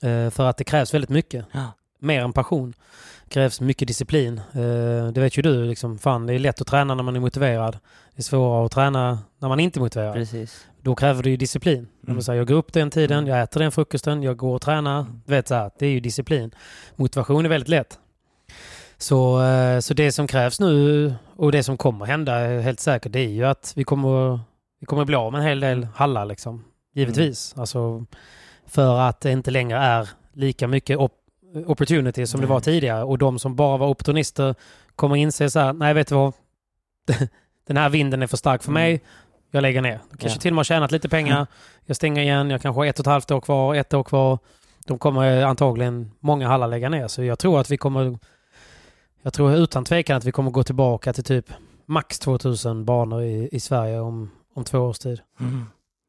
Eh, 0.00 0.30
för 0.30 0.44
att 0.46 0.56
det 0.56 0.64
krävs 0.64 0.94
väldigt 0.94 1.10
mycket. 1.10 1.44
Ja. 1.52 1.72
Mer 1.98 2.20
än 2.22 2.32
passion. 2.32 2.74
Det 3.24 3.30
krävs 3.30 3.60
mycket 3.60 3.88
disciplin. 3.88 4.38
Eh, 4.38 5.12
det 5.12 5.20
vet 5.20 5.38
ju 5.38 5.42
du. 5.42 5.64
Liksom, 5.64 5.98
fan, 5.98 6.26
det 6.26 6.34
är 6.34 6.38
lätt 6.38 6.60
att 6.60 6.66
träna 6.66 6.94
när 6.94 7.02
man 7.02 7.16
är 7.16 7.20
motiverad. 7.20 7.78
Det 8.14 8.20
är 8.20 8.22
svårare 8.22 8.66
att 8.66 8.72
träna 8.72 9.18
när 9.38 9.48
man 9.48 9.60
inte 9.60 9.78
är 9.78 9.80
motiverad. 9.80 10.14
Precis. 10.14 10.66
Då 10.82 10.94
kräver 10.94 11.22
det 11.22 11.30
ju 11.30 11.36
disciplin. 11.36 11.88
Mm. 12.06 12.18
Mm. 12.18 12.36
jag 12.38 12.46
går 12.48 12.54
upp 12.54 12.72
den 12.72 12.90
tiden, 12.90 13.18
Mm. 13.18 13.30
jag 13.30 13.42
äter 13.42 13.60
den 13.60 13.72
frukosten, 13.72 14.22
jag 14.22 14.36
går 14.36 14.54
och 14.54 14.62
tränar. 14.62 15.00
Mm. 15.00 15.22
Du 15.26 15.32
vet, 15.34 15.48
så 15.48 15.54
här, 15.54 15.70
det 15.78 15.86
är 15.86 15.90
ju 15.90 16.00
disciplin. 16.00 16.54
Motivation 16.96 17.44
är 17.44 17.48
väldigt 17.48 17.68
lätt. 17.68 17.98
Så, 18.98 19.42
eh, 19.42 19.78
så 19.80 19.94
det 19.94 20.12
som 20.12 20.26
krävs 20.26 20.60
nu 20.60 21.14
och 21.36 21.52
det 21.52 21.62
som 21.62 21.76
kommer 21.76 22.06
hända 22.06 22.32
helt 22.60 22.80
säkert 22.80 23.12
det 23.12 23.20
är 23.20 23.28
ju 23.28 23.44
att 23.44 23.72
vi 23.76 23.84
kommer, 23.84 24.40
vi 24.80 24.86
kommer 24.86 25.04
bli 25.04 25.16
av 25.16 25.32
med 25.32 25.40
en 25.40 25.46
hel 25.46 25.60
del 25.60 25.84
hallar 25.94 26.24
liksom. 26.24 26.64
Givetvis. 26.94 27.52
Mm. 27.54 27.60
Alltså, 27.60 28.04
för 28.66 28.98
att 29.00 29.20
det 29.20 29.30
inte 29.32 29.50
längre 29.50 29.78
är 29.78 30.08
lika 30.32 30.66
mycket 30.68 30.98
op- 30.98 31.12
opportunity 31.66 32.26
som 32.26 32.40
det 32.40 32.46
Nej. 32.46 32.52
var 32.54 32.60
tidigare. 32.60 33.02
Och 33.04 33.18
de 33.18 33.38
som 33.38 33.56
bara 33.56 33.76
var 33.76 33.86
opportunister 33.88 34.54
kommer 34.96 35.16
inse 35.16 35.50
så 35.50 35.60
här, 35.60 35.72
nej 35.72 35.94
vet 35.94 36.08
du 36.08 36.14
vad? 36.14 36.32
Den 37.66 37.76
här 37.76 37.88
vinden 37.88 38.22
är 38.22 38.26
för 38.26 38.36
stark 38.36 38.62
för 38.62 38.70
Mm. 38.70 38.82
mig. 38.82 39.00
Jag 39.50 39.62
lägger 39.62 39.82
ner. 39.82 39.98
Kanske 40.18 40.36
Ja. 40.38 40.40
till 40.40 40.50
och 40.50 40.54
med 40.54 40.58
har 40.58 40.64
tjänat 40.64 40.92
lite 40.92 41.08
pengar. 41.08 41.46
Jag 41.86 41.96
stänger 41.96 42.22
igen. 42.22 42.50
Jag 42.50 42.62
kanske 42.62 42.80
har 42.80 42.86
ett 42.86 42.98
och 42.98 43.02
ett 43.02 43.06
halvt 43.12 43.30
år 43.30 43.40
kvar, 43.40 43.74
ett 43.74 43.94
år 43.94 44.04
kvar. 44.04 44.38
De 44.86 44.98
kommer 44.98 45.42
antagligen 45.42 46.10
många 46.20 46.48
hallar 46.48 46.68
lägga 46.68 46.88
ner. 46.88 47.08
Så 47.08 47.22
jag 47.22 47.38
tror 47.38 47.60
att 47.60 47.70
vi 47.70 47.76
kommer... 47.76 48.18
Jag 49.26 49.32
tror 49.32 49.54
utan 49.54 49.84
tvekan 49.84 50.16
att 50.16 50.24
vi 50.24 50.32
kommer 50.32 50.50
gå 50.50 50.62
tillbaka 50.62 51.12
till 51.12 51.24
typ 51.24 51.52
max 51.86 52.18
2000 52.18 52.84
banor 52.84 53.22
i, 53.22 53.48
i 53.52 53.60
Sverige 53.60 54.00
om, 54.00 54.30
om 54.54 54.64
två 54.64 54.78
års 54.78 54.98
tid. 54.98 55.20
Mm. 55.40 55.64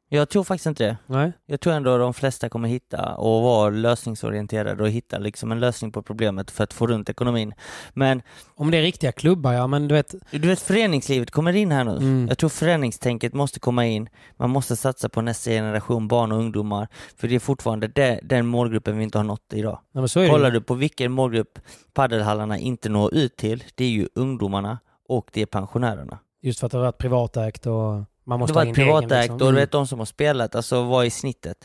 Jag 0.09 0.29
tror 0.29 0.43
faktiskt 0.43 0.65
inte 0.65 0.83
det. 0.83 0.97
Nej? 1.05 1.31
Jag 1.45 1.59
tror 1.59 1.73
ändå 1.73 1.97
de 1.97 2.13
flesta 2.13 2.49
kommer 2.49 2.69
hitta 2.69 3.15
och 3.15 3.41
vara 3.41 3.69
lösningsorienterade 3.69 4.83
och 4.83 4.89
hitta 4.89 5.17
liksom 5.17 5.51
en 5.51 5.59
lösning 5.59 5.91
på 5.91 6.01
problemet 6.01 6.51
för 6.51 6.63
att 6.63 6.73
få 6.73 6.87
runt 6.87 7.09
ekonomin. 7.09 7.53
Men 7.93 8.21
Om 8.55 8.71
det 8.71 8.77
är 8.77 8.81
riktiga 8.81 9.11
klubbar, 9.11 9.53
ja 9.53 9.67
men 9.67 9.87
du 9.87 9.95
vet... 9.95 10.15
du 10.31 10.47
vet 10.47 10.59
föreningslivet 10.59 11.31
kommer 11.31 11.55
in 11.55 11.71
här 11.71 11.83
nu. 11.83 11.91
Mm. 11.91 12.27
Jag 12.27 12.37
tror 12.37 12.49
föreningstänket 12.49 13.33
måste 13.33 13.59
komma 13.59 13.85
in. 13.85 14.09
Man 14.37 14.49
måste 14.49 14.75
satsa 14.75 15.09
på 15.09 15.21
nästa 15.21 15.49
generation 15.49 16.07
barn 16.07 16.31
och 16.31 16.37
ungdomar. 16.37 16.87
För 17.17 17.27
det 17.27 17.35
är 17.35 17.39
fortfarande 17.39 17.87
det, 17.87 18.19
den 18.23 18.47
målgruppen 18.47 18.97
vi 18.97 19.03
inte 19.03 19.17
har 19.17 19.23
nått 19.23 19.53
idag. 19.53 19.79
Nej, 19.91 20.29
Kollar 20.29 20.51
du 20.51 20.61
på 20.61 20.73
vilken 20.73 21.11
målgrupp 21.11 21.59
paddelhallarna 21.93 22.57
inte 22.57 22.89
når 22.89 23.13
ut 23.13 23.37
till, 23.37 23.63
det 23.75 23.85
är 23.85 23.89
ju 23.89 24.07
ungdomarna 24.15 24.79
och 25.09 25.29
det 25.33 25.41
är 25.41 25.45
pensionärerna. 25.45 26.19
Just 26.41 26.59
för 26.59 26.65
att 26.65 26.71
det 26.71 26.77
har 26.77 26.85
varit 26.85 26.97
privatägt 26.97 27.65
och 27.65 28.03
man 28.27 28.39
måste 28.39 28.51
det 28.53 28.55
var 28.55 28.63
ha 28.65 28.69
ett 28.71 28.75
privatägt 28.75 29.11
liksom. 29.11 29.33
och 29.33 29.39
du 29.39 29.45
Mm. 29.45 29.55
vet 29.55 29.71
de 29.71 29.87
som 29.87 29.99
har 29.99 30.05
spelat, 30.05 30.55
alltså 30.55 30.83
vad 30.83 31.05
är 31.05 31.09
snittet? 31.09 31.57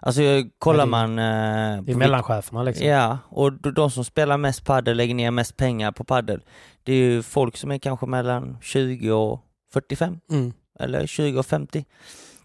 Alltså 0.00 0.22
kollar 0.58 0.84
det- 0.84 0.90
man... 0.90 1.18
Eh, 1.18 1.82
Det 1.82 1.92
är 1.92 1.96
mellancheferna 1.96 2.62
liksom. 2.62 2.86
Ja, 2.86 3.18
och 3.28 3.52
de, 3.52 3.74
de 3.74 3.90
som 3.90 4.04
spelar 4.04 4.36
mest 4.36 4.64
paddel 4.64 4.96
lägger 4.96 5.14
ner 5.14 5.30
mest 5.30 5.56
pengar 5.56 5.92
på 5.92 6.04
paddel. 6.04 6.40
Det 6.82 6.92
är 6.92 6.96
ju 6.96 7.22
folk 7.22 7.56
som 7.56 7.70
är 7.70 7.78
kanske 7.78 8.06
mellan 8.06 8.58
20 8.62 9.10
och 9.10 9.40
45 9.72 10.20
Mm. 10.30 10.52
eller 10.78 11.06
20 11.06 11.38
och 11.38 11.46
50. 11.46 11.84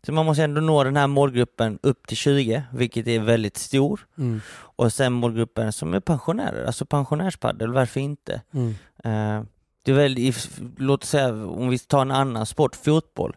Så 0.06 0.12
man 0.14 0.26
måste 0.26 0.44
ändå 0.44 0.62
nå 0.62 0.84
den 0.84 0.96
här 0.98 1.08
målgruppen 1.08 1.80
upp 1.84 2.08
till 2.08 2.18
20, 2.18 2.64
vilket 2.74 3.08
är 3.08 3.20
väldigt 3.20 3.58
stor. 3.58 4.08
Mm. 4.18 4.42
Och 4.52 4.94
sen 4.94 5.14
målgruppen 5.14 5.74
som 5.74 5.94
är 5.94 6.00
pensionärer, 6.00 6.66
alltså 6.66 6.86
pensionärspaddel, 6.86 7.74
varför 7.74 8.00
inte? 8.00 8.42
Mm. 8.54 8.76
Eh, 9.04 9.44
det 9.88 9.94
är 9.94 9.96
väl, 9.96 10.34
låt 10.78 11.04
säga 11.04 11.34
om 11.46 11.70
vi 11.70 11.80
tar 11.80 12.02
en 12.02 12.12
annan 12.12 12.46
sport, 12.46 12.76
fotboll. 12.76 13.36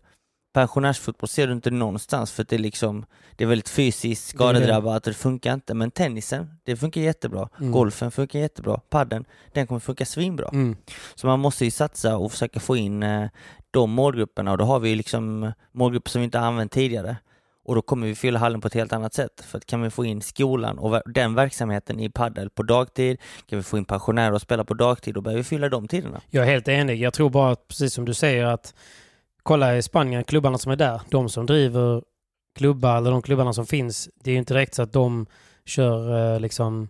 Pensionärsfotboll 0.54 1.28
ser 1.28 1.46
du 1.46 1.52
inte 1.52 1.70
någonstans 1.70 2.32
för 2.32 2.46
det 2.48 2.56
är 2.56 2.58
liksom, 2.58 3.04
det 3.36 3.44
är 3.44 3.48
väldigt 3.48 3.68
fysiskt 3.68 4.28
skadedrabbat 4.28 5.06
och 5.06 5.10
det 5.10 5.18
funkar 5.18 5.54
inte. 5.54 5.74
Men 5.74 5.90
tennisen, 5.90 6.54
det 6.64 6.76
funkar 6.76 7.00
jättebra. 7.00 7.48
Mm. 7.60 7.72
Golfen 7.72 8.10
funkar 8.10 8.38
jättebra. 8.38 8.80
Padden, 8.88 9.24
den 9.52 9.66
kommer 9.66 9.80
funka 9.80 10.06
svinbra. 10.06 10.48
Mm. 10.52 10.76
Så 11.14 11.26
man 11.26 11.40
måste 11.40 11.64
ju 11.64 11.70
satsa 11.70 12.16
och 12.16 12.32
försöka 12.32 12.60
få 12.60 12.76
in 12.76 13.02
eh, 13.02 13.28
de 13.70 13.90
målgrupperna 13.90 14.52
och 14.52 14.58
då 14.58 14.64
har 14.64 14.80
vi 14.80 14.94
liksom 14.94 15.52
målgrupper 15.72 16.10
som 16.10 16.20
vi 16.20 16.24
inte 16.24 16.38
har 16.38 16.46
använt 16.46 16.72
tidigare. 16.72 17.16
Och 17.64 17.74
då 17.74 17.82
kommer 17.82 18.06
vi 18.06 18.14
fylla 18.14 18.38
hallen 18.38 18.60
på 18.60 18.68
ett 18.68 18.74
helt 18.74 18.92
annat 18.92 19.14
sätt. 19.14 19.40
För 19.44 19.58
att 19.58 19.66
kan 19.66 19.82
vi 19.82 19.90
få 19.90 20.04
in 20.04 20.22
skolan 20.22 20.78
och 20.78 21.02
den 21.14 21.34
verksamheten 21.34 22.00
i 22.00 22.10
paddel 22.10 22.50
på 22.50 22.62
dagtid, 22.62 23.18
kan 23.46 23.58
vi 23.58 23.62
få 23.62 23.78
in 23.78 23.84
pensionärer 23.84 24.32
att 24.32 24.42
spela 24.42 24.64
på 24.64 24.74
dagtid, 24.74 25.14
då 25.14 25.20
behöver 25.20 25.42
vi 25.42 25.44
fylla 25.44 25.68
de 25.68 25.88
tiderna. 25.88 26.20
Jag 26.30 26.46
är 26.46 26.50
helt 26.50 26.68
enig. 26.68 27.00
Jag 27.00 27.12
tror 27.12 27.30
bara, 27.30 27.52
att, 27.52 27.68
precis 27.68 27.94
som 27.94 28.04
du 28.04 28.14
säger, 28.14 28.44
att 28.44 28.74
kolla 29.42 29.76
i 29.76 29.82
Spanien, 29.82 30.24
klubbarna 30.24 30.58
som 30.58 30.72
är 30.72 30.76
där, 30.76 31.00
de 31.10 31.28
som 31.28 31.46
driver 31.46 32.02
klubbar, 32.56 32.96
eller 32.96 33.10
de 33.10 33.22
klubbarna 33.22 33.52
som 33.52 33.66
finns, 33.66 34.08
det 34.24 34.30
är 34.30 34.32
ju 34.32 34.38
inte 34.38 34.54
direkt 34.54 34.74
så 34.74 34.82
att 34.82 34.92
de 34.92 35.26
kör 35.64 36.34
eh, 36.34 36.40
liksom 36.40 36.88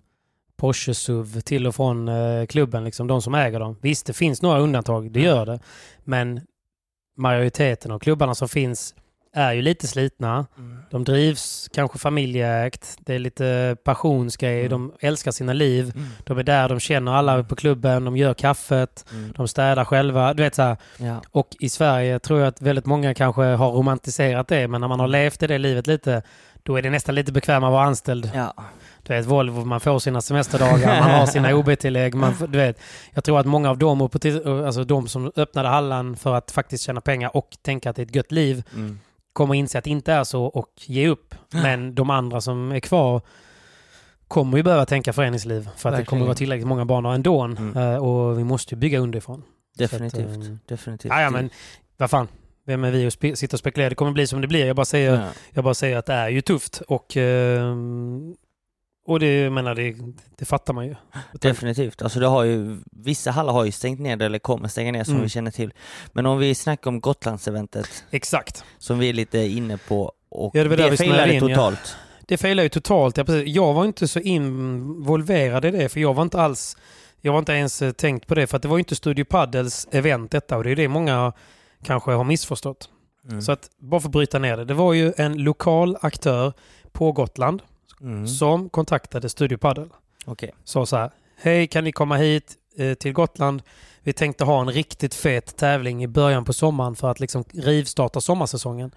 Porsche-SUV 0.56 1.40
till 1.40 1.66
och 1.66 1.74
från 1.74 2.08
eh, 2.08 2.46
klubben, 2.46 2.84
liksom 2.84 3.06
de 3.06 3.22
som 3.22 3.34
äger 3.34 3.60
dem. 3.60 3.76
Visst, 3.80 4.06
det 4.06 4.12
finns 4.12 4.42
några 4.42 4.58
undantag, 4.58 5.12
det 5.12 5.20
gör 5.20 5.46
det. 5.46 5.60
Men 6.04 6.40
majoriteten 7.16 7.90
av 7.90 7.98
klubbarna 7.98 8.34
som 8.34 8.48
finns 8.48 8.94
är 9.32 9.52
ju 9.52 9.62
lite 9.62 9.86
slitna. 9.86 10.46
De 10.90 11.04
drivs 11.04 11.68
kanske 11.74 11.98
familjeägt. 11.98 12.96
Det 13.00 13.14
är 13.14 13.18
lite 13.18 13.76
passionsgrej. 13.84 14.58
Mm. 14.66 14.70
De 14.70 14.92
älskar 15.00 15.30
sina 15.30 15.52
liv. 15.52 15.92
Mm. 15.94 16.08
De 16.24 16.38
är 16.38 16.42
där, 16.42 16.68
de 16.68 16.80
känner 16.80 17.12
alla 17.12 17.44
på 17.44 17.56
klubben, 17.56 18.04
de 18.04 18.16
gör 18.16 18.34
kaffet, 18.34 19.04
Mm. 19.12 19.32
de 19.36 19.48
städar 19.48 19.84
själva. 19.84 20.34
Du 20.34 20.42
vet 20.42 20.54
så. 20.54 20.76
Ja. 20.98 21.22
Och 21.30 21.48
i 21.60 21.68
Sverige 21.68 22.18
tror 22.18 22.38
jag 22.40 22.48
att 22.48 22.62
väldigt 22.62 22.86
många 22.86 23.14
kanske 23.14 23.42
har 23.42 23.70
romantiserat 23.72 24.48
det, 24.48 24.68
men 24.68 24.80
när 24.80 24.88
man 24.88 25.00
har 25.00 25.08
levt 25.08 25.42
i 25.42 25.46
det 25.46 25.58
livet 25.58 25.86
lite, 25.86 26.22
då 26.62 26.76
är 26.76 26.82
det 26.82 26.90
nästan 26.90 27.14
lite 27.14 27.32
bekvämare 27.32 27.68
att 27.68 27.72
vara 27.72 27.84
anställd. 27.86 28.30
ja. 28.34 28.54
Du 29.02 29.14
vet, 29.16 29.26
Volvo, 29.26 29.64
man 29.64 29.80
får 29.80 29.98
sina 29.98 30.20
semesterdagar, 30.20 31.00
man 31.00 31.10
har 31.10 31.26
sina 31.26 31.54
OB-tillägg. 31.56 32.14
Man, 32.14 32.34
du 32.48 32.58
vet, 32.58 32.80
jag 33.14 33.24
tror 33.24 33.40
att 33.40 33.46
många 33.46 33.70
av 33.70 33.78
dem, 33.78 34.00
alltså 34.66 34.84
de 34.84 35.08
som 35.08 35.32
öppnade 35.36 35.68
hallan 35.68 36.16
för 36.16 36.34
att 36.34 36.50
faktiskt 36.50 36.84
tjäna 36.84 37.00
pengar 37.00 37.36
och 37.36 37.48
tänka 37.62 37.90
att 37.90 37.96
det 37.96 38.02
är 38.02 38.06
ett 38.06 38.14
gött 38.14 38.32
liv, 38.32 38.62
Mm. 38.74 38.98
Kommer 39.32 39.54
inse 39.54 39.78
att 39.78 39.84
det 39.84 39.90
inte 39.90 40.12
är 40.12 40.24
så 40.24 40.44
och 40.44 40.70
ge 40.86 41.08
upp. 41.08 41.34
Men 41.52 41.94
de 41.94 42.10
andra 42.10 42.40
som 42.40 42.72
är 42.72 42.80
kvar 42.80 43.20
kommer 44.28 44.56
ju 44.56 44.62
behöva 44.62 44.86
tänka 44.86 45.12
föreningsliv 45.12 45.60
för 45.62 45.68
att 45.68 45.72
det 45.82 45.88
kommer 45.88 45.96
Verkligen. 46.00 46.22
att 46.22 46.26
vara 46.26 46.34
tillräckligt 46.34 46.66
många 46.66 46.84
banor 46.84 47.12
ändå. 47.14 47.40
Mm. 47.42 47.76
Eh, 47.76 47.96
Och 47.96 48.38
vi 48.38 48.44
måste 48.44 48.74
ju 48.74 48.78
bygga 48.78 48.98
underifrån. 48.98 49.42
Definitivt. 49.78 50.28
Att, 50.30 50.36
ehm, 50.46 50.58
Definitivt. 50.68 51.10
Ja, 51.12 51.20
ja, 51.20 51.30
men 51.30 51.50
vad 51.96 52.10
fan. 52.10 52.28
Vem 52.66 52.84
är 52.84 52.90
vi 52.90 53.06
att 53.06 53.12
spe- 53.20 53.34
sitta 53.34 53.54
och 53.56 53.58
spekulera? 53.60 53.88
Det 53.88 53.94
kommer 53.94 54.12
bli 54.12 54.26
som 54.26 54.40
det 54.40 54.46
blir. 54.48 54.66
Jag 54.66 54.76
bara 54.76 54.84
säger, 54.84 55.14
Ja. 55.14 55.28
jag 55.50 55.64
bara 55.64 55.74
säger 55.74 55.96
att 55.96 56.06
det 56.06 56.12
är 56.14 56.28
ju 56.28 56.40
tufft. 56.40 56.82
Och, 56.88 57.16
ehm, 57.16 58.34
och 59.06 59.20
det, 59.20 59.40
jag 59.40 59.52
menar, 59.52 59.74
det, 59.74 59.96
det 60.38 60.44
fattar 60.44 60.74
man 60.74 60.86
ju. 60.86 60.94
Definitivt. 61.32 62.02
Alltså 62.02 62.20
det 62.20 62.26
har 62.26 62.44
ju, 62.44 62.76
vissa 62.92 63.30
hallar 63.30 63.52
har 63.52 63.64
ju 63.64 63.72
stängt 63.72 64.00
ner 64.00 64.22
eller 64.22 64.38
kommer 64.38 64.68
stänga 64.68 64.92
ner 64.92 65.04
som 65.04 65.12
Mm. 65.14 65.22
vi 65.22 65.28
känner 65.28 65.50
till. 65.50 65.72
Men 66.12 66.26
om 66.26 66.38
vi 66.38 66.54
snackar 66.54 66.90
om 66.90 67.00
Gotlandseventet 67.00 68.04
Exakt. 68.10 68.64
som 68.78 68.98
vi 68.98 69.08
är 69.08 69.12
lite 69.12 69.38
inne 69.38 69.76
på 69.76 70.12
och 70.28 70.56
Ja, 70.56 70.64
det 70.64 70.76
det 70.76 70.96
failade 70.96 71.34
in, 71.34 71.42
ja. 71.42 71.48
totalt. 71.48 71.96
Det 72.26 72.36
failar 72.36 72.62
ju 72.62 72.68
totalt. 72.68 73.16
Ja, 73.16 73.24
precis. 73.24 73.54
Jag 73.54 73.72
var 73.74 73.84
inte 73.84 74.08
så 74.08 74.20
involverad 74.20 75.64
i 75.64 75.70
det, 75.70 75.88
för 75.88 76.00
jag 76.00 76.14
var 76.14 76.22
inte 76.22 76.40
alls... 76.40 76.76
Jag 77.20 77.32
var 77.32 77.38
inte 77.38 77.52
ens 77.52 77.82
eh, 77.82 77.92
tänkt 77.92 78.26
på 78.26 78.34
det, 78.34 78.46
för 78.46 78.56
att 78.56 78.62
det 78.62 78.68
var 78.68 78.76
ju 78.76 78.80
inte 78.80 78.96
Studio 78.96 79.24
Paddles 79.24 79.88
event 79.92 80.30
detta 80.30 80.56
och 80.56 80.64
det 80.64 80.70
är 80.70 80.76
det 80.76 80.88
många 80.88 81.32
kanske 81.84 82.10
har 82.10 82.24
missförstått. 82.24 82.88
Mm. 83.28 83.42
Så 83.42 83.52
att, 83.52 83.70
bara 83.78 84.00
för 84.00 84.08
att 84.08 84.12
bryta 84.12 84.38
ner 84.38 84.56
det. 84.56 84.64
Det 84.64 84.74
var 84.74 84.92
ju 84.92 85.12
en 85.16 85.38
lokal 85.42 85.96
aktör 86.00 86.52
på 86.92 87.12
Gotland 87.12 87.62
Mm. 88.02 88.28
som 88.28 88.68
kontaktade 88.68 89.28
Studio 89.28 89.58
Paddle. 89.58 89.88
Okej. 90.24 90.54
Sa 90.64 90.86
så 90.86 90.96
här, 90.96 91.10
hej 91.36 91.66
kan 91.66 91.84
ni 91.84 91.92
komma 91.92 92.16
hit 92.16 92.54
eh, 92.76 92.94
till 92.94 93.12
Gotland? 93.12 93.62
Vi 94.02 94.12
tänkte 94.12 94.44
ha 94.44 94.60
en 94.60 94.70
riktigt 94.70 95.14
fet 95.14 95.56
tävling 95.56 96.02
i 96.02 96.06
början 96.06 96.44
på 96.44 96.52
sommaren 96.52 96.96
för 96.96 97.10
att 97.10 97.20
liksom 97.20 97.44
rivstarta 97.52 98.20
sommarsäsongen. 98.20 98.90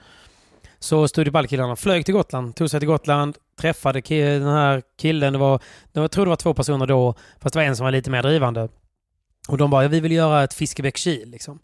Så 0.80 1.08
Studio 1.08 1.32
Paddle-killarna 1.32 1.76
flög 1.76 2.06
till 2.06 2.13
Gotland, 2.13 2.56
tog 2.56 2.70
sig 2.70 2.80
till 2.80 2.88
Gotland, 2.89 3.38
träffade 3.60 4.02
den 4.02 4.48
här 4.48 4.82
killen. 4.98 5.34
Det 5.34 5.39
var, 5.39 5.60
jag 5.94 6.12
tror 6.12 6.26
det 6.26 6.30
var 6.30 6.36
två 6.36 6.54
personer 6.54 6.86
då, 6.86 7.16
fast 7.39 7.54
det 7.54 7.60
var 7.60 7.63
en 7.63 7.76
som 7.76 7.84
var 7.84 7.92
lite 7.92 8.10
mer 8.10 8.24
drivande. 8.24 8.70
Och 9.48 9.58
de 9.58 9.70
bara, 9.70 9.84
ja, 9.84 9.89
vi 9.89 10.00
vill 10.00 10.12
göra 10.12 10.44
ett 10.44 10.54
Fiskebäck-Kil 10.54 11.30
liksom. 11.30 11.60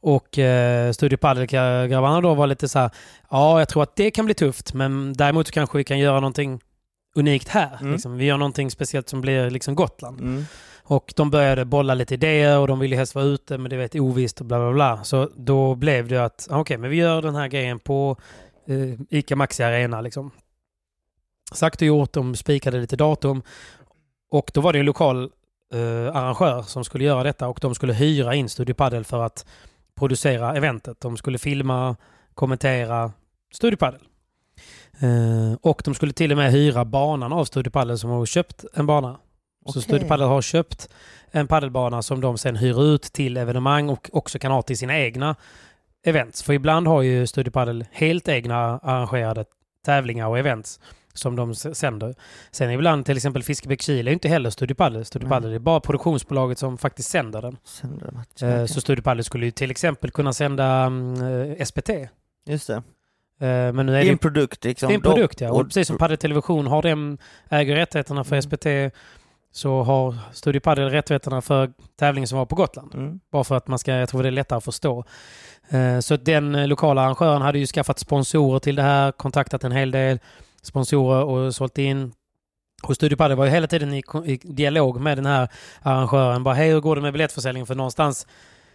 Och 0.00 0.38
eh, 0.38 0.92
Studio 0.92 1.16
Padel-grabbarna 1.16 2.20
då 2.20 2.34
var 2.34 2.46
lite 2.46 2.68
så 2.68 2.78
här, 2.78 2.90
ja 3.30 3.58
jag 3.58 3.68
tror 3.68 3.82
att 3.82 3.96
det 3.96 4.10
kan 4.10 4.24
bli 4.24 4.34
tufft, 4.34 4.74
men 4.74 5.12
däremot 5.12 5.50
kanske 5.50 5.78
vi 5.78 5.84
kan 5.84 5.98
göra 5.98 6.20
någonting 6.20 6.60
unikt 7.14 7.48
här. 7.48 7.78
Mm. 7.80 7.92
Liksom. 7.92 8.16
Vi 8.16 8.24
gör 8.24 8.38
någonting 8.38 8.70
speciellt 8.70 9.08
som 9.08 9.20
blir 9.20 9.50
liksom 9.50 9.74
Gotland. 9.74 10.20
Mm. 10.20 10.44
Och 10.84 11.12
de 11.16 11.30
började 11.30 11.64
bolla 11.64 11.94
lite 11.94 12.14
idéer 12.14 12.58
och 12.58 12.68
de 12.68 12.78
ville 12.78 12.96
helst 12.96 13.14
vara 13.14 13.24
ute 13.24 13.58
men 13.58 13.70
det 13.70 13.76
vet 13.76 13.94
ovisst 13.94 14.40
och 14.40 14.46
bla 14.46 14.58
bla 14.58 14.72
bla. 14.72 15.04
Så 15.04 15.28
då 15.36 15.74
blev 15.74 16.08
det 16.08 16.24
att, 16.24 16.48
ah, 16.50 16.60
okej 16.60 16.78
men 16.78 16.90
vi 16.90 16.96
gör 16.96 17.22
den 17.22 17.34
här 17.34 17.48
grejen 17.48 17.78
på 17.78 18.16
eh, 18.66 19.18
ICA 19.18 19.36
Maxi 19.36 19.62
Arena 19.62 20.00
liksom. 20.00 20.30
Sagt 21.52 21.80
och 21.80 21.86
gjort, 21.86 22.12
de 22.12 22.36
spikade 22.36 22.80
lite 22.80 22.96
datum 22.96 23.42
och 24.30 24.50
då 24.54 24.60
var 24.60 24.72
det 24.72 24.78
en 24.78 24.86
lokal 24.86 25.30
eh, 25.74 26.16
arrangör 26.16 26.62
som 26.62 26.84
skulle 26.84 27.04
göra 27.04 27.22
detta 27.22 27.48
och 27.48 27.58
de 27.62 27.74
skulle 27.74 27.92
hyra 27.92 28.34
in 28.34 28.48
Studio 28.48 28.74
Padel 28.74 29.04
för 29.04 29.22
att 29.22 29.46
producera 29.94 30.56
eventet. 30.56 31.00
De 31.00 31.16
skulle 31.16 31.38
filma, 31.38 31.96
kommentera 32.34 33.12
Studio 33.54 33.76
Padel. 33.76 34.00
Eh, 35.02 35.56
och 35.60 35.82
de 35.84 35.94
skulle 35.94 36.12
till 36.12 36.30
och 36.30 36.38
med 36.38 36.52
hyra 36.52 36.84
banan 36.84 37.32
av 37.32 37.44
Studio 37.44 37.70
Padel 37.70 37.98
som 37.98 38.10
har 38.10 38.26
köpt 38.26 38.64
en 38.74 38.86
bana. 38.86 39.12
Så 39.12 39.70
Okej. 39.70 39.82
Studio 39.82 40.08
Padel 40.08 40.28
har 40.28 40.42
köpt 40.42 40.88
en 41.30 41.46
paddelbana 41.46 42.02
som 42.02 42.20
de 42.20 42.38
sen 42.38 42.56
hyr 42.56 42.82
ut 42.82 43.02
till 43.02 43.36
evenemang 43.36 43.88
och 43.88 44.10
också 44.12 44.38
kan 44.38 44.52
ha 44.52 44.62
till 44.62 44.78
sina 44.78 44.98
egna 44.98 45.36
events. 46.04 46.42
För 46.42 46.52
ibland 46.52 46.86
har 46.86 47.02
ju 47.02 47.26
Studio 47.26 47.50
Padel 47.50 47.84
helt 47.90 48.28
egna 48.28 48.78
arrangerade 48.78 49.44
tävlingar 49.84 50.26
och 50.26 50.38
events 50.38 50.80
som 51.14 51.36
de 51.36 51.54
sänder. 51.54 52.14
Sen 52.50 52.70
ibland 52.70 53.06
till 53.06 53.16
exempel 53.16 53.42
Fiskebäck-Kil 53.42 54.08
är 54.08 54.12
inte 54.12 54.28
heller 54.28 54.50
Studio 54.50 54.74
Padel. 54.74 55.04
Studio. 55.04 55.28
Padel 55.28 55.52
är 55.52 55.58
bara 55.58 55.80
produktionsbolaget 55.80 56.58
som 56.58 56.78
faktiskt 56.78 57.10
sänder 57.10 57.42
den. 57.42 57.56
Sänder 57.64 58.06
de 58.06 58.14
matcher, 58.14 58.44
Eh, 58.44 58.54
okej. 58.54 58.68
Så 58.68 58.80
Studio 58.80 59.02
Padel 59.02 59.24
skulle 59.24 59.44
ju 59.44 59.50
till 59.50 59.70
exempel 59.70 60.10
kunna 60.10 60.32
sända 60.32 60.66
mm, 60.66 61.52
eh, 61.52 61.64
SPT. 61.64 61.90
Just 62.46 62.66
det. 62.66 62.82
Men 63.46 63.86
nu 63.86 63.92
Det 63.92 63.98
är 63.98 64.00
är 64.00 64.04
det 64.04 64.10
en 64.10 64.18
produkt 64.18 64.64
liksom. 64.64 64.88
det 64.88 64.92
är 64.92 64.96
en 64.96 65.00
produkt 65.02 65.40
ja. 65.40 65.50
Och 65.52 65.64
precis 65.66 65.86
som 65.88 65.98
Padel 65.98 66.16
Television 66.18 66.66
har 66.66 66.82
den, 66.82 67.18
äger 67.48 67.76
rättigheterna 67.76 68.24
för 68.24 68.36
Mm. 68.36 68.42
SPT 68.42 68.96
så 69.54 69.82
har 69.82 70.14
Studio 70.32 70.60
Padel 70.60 70.90
rättigheterna 70.90 71.42
för 71.42 71.72
tävlingen 71.98 72.28
som 72.28 72.38
var 72.38 72.46
på 72.46 72.54
Gotland. 72.54 72.94
Mm. 72.94 73.20
Bara 73.32 73.44
för 73.44 73.56
att 73.56 73.68
man 73.68 73.78
ska, 73.78 73.92
jag 73.92 74.08
tror 74.08 74.22
det 74.22 74.28
är 74.28 74.30
lättare 74.30 74.56
att 74.56 74.64
förstå. 74.64 75.04
Eh, 75.68 75.98
Så 75.98 76.16
den 76.16 76.54
eh, 76.54 76.66
lokala 76.68 77.02
arrangören 77.02 77.42
hade 77.42 77.58
ju 77.58 77.66
skaffat 77.66 77.98
sponsorer 77.98 78.58
till 78.58 78.74
det 78.76 78.82
här, 78.82 79.12
kontaktat 79.12 79.64
en 79.64 79.72
hel 79.72 79.90
del 79.90 80.18
sponsorer 80.62 81.24
och 81.24 81.54
sålt 81.54 81.78
in. 81.78 82.12
Och 82.82 82.94
Studio 82.94 83.16
Padel 83.16 83.36
var 83.36 83.44
ju 83.44 83.50
hela 83.50 83.66
tiden 83.66 83.94
i 83.94 84.02
dialog 84.42 85.00
med 85.00 85.18
den 85.18 85.26
här 85.26 85.48
arrangören. 85.82 86.44
Bara 86.44 86.54
hej, 86.54 86.70
hur 86.70 86.80
går 86.80 86.96
det 86.96 87.02
med 87.02 87.12
biljettförsäljningen? 87.12 87.66
För 87.66 87.74
någonstans, 87.74 88.26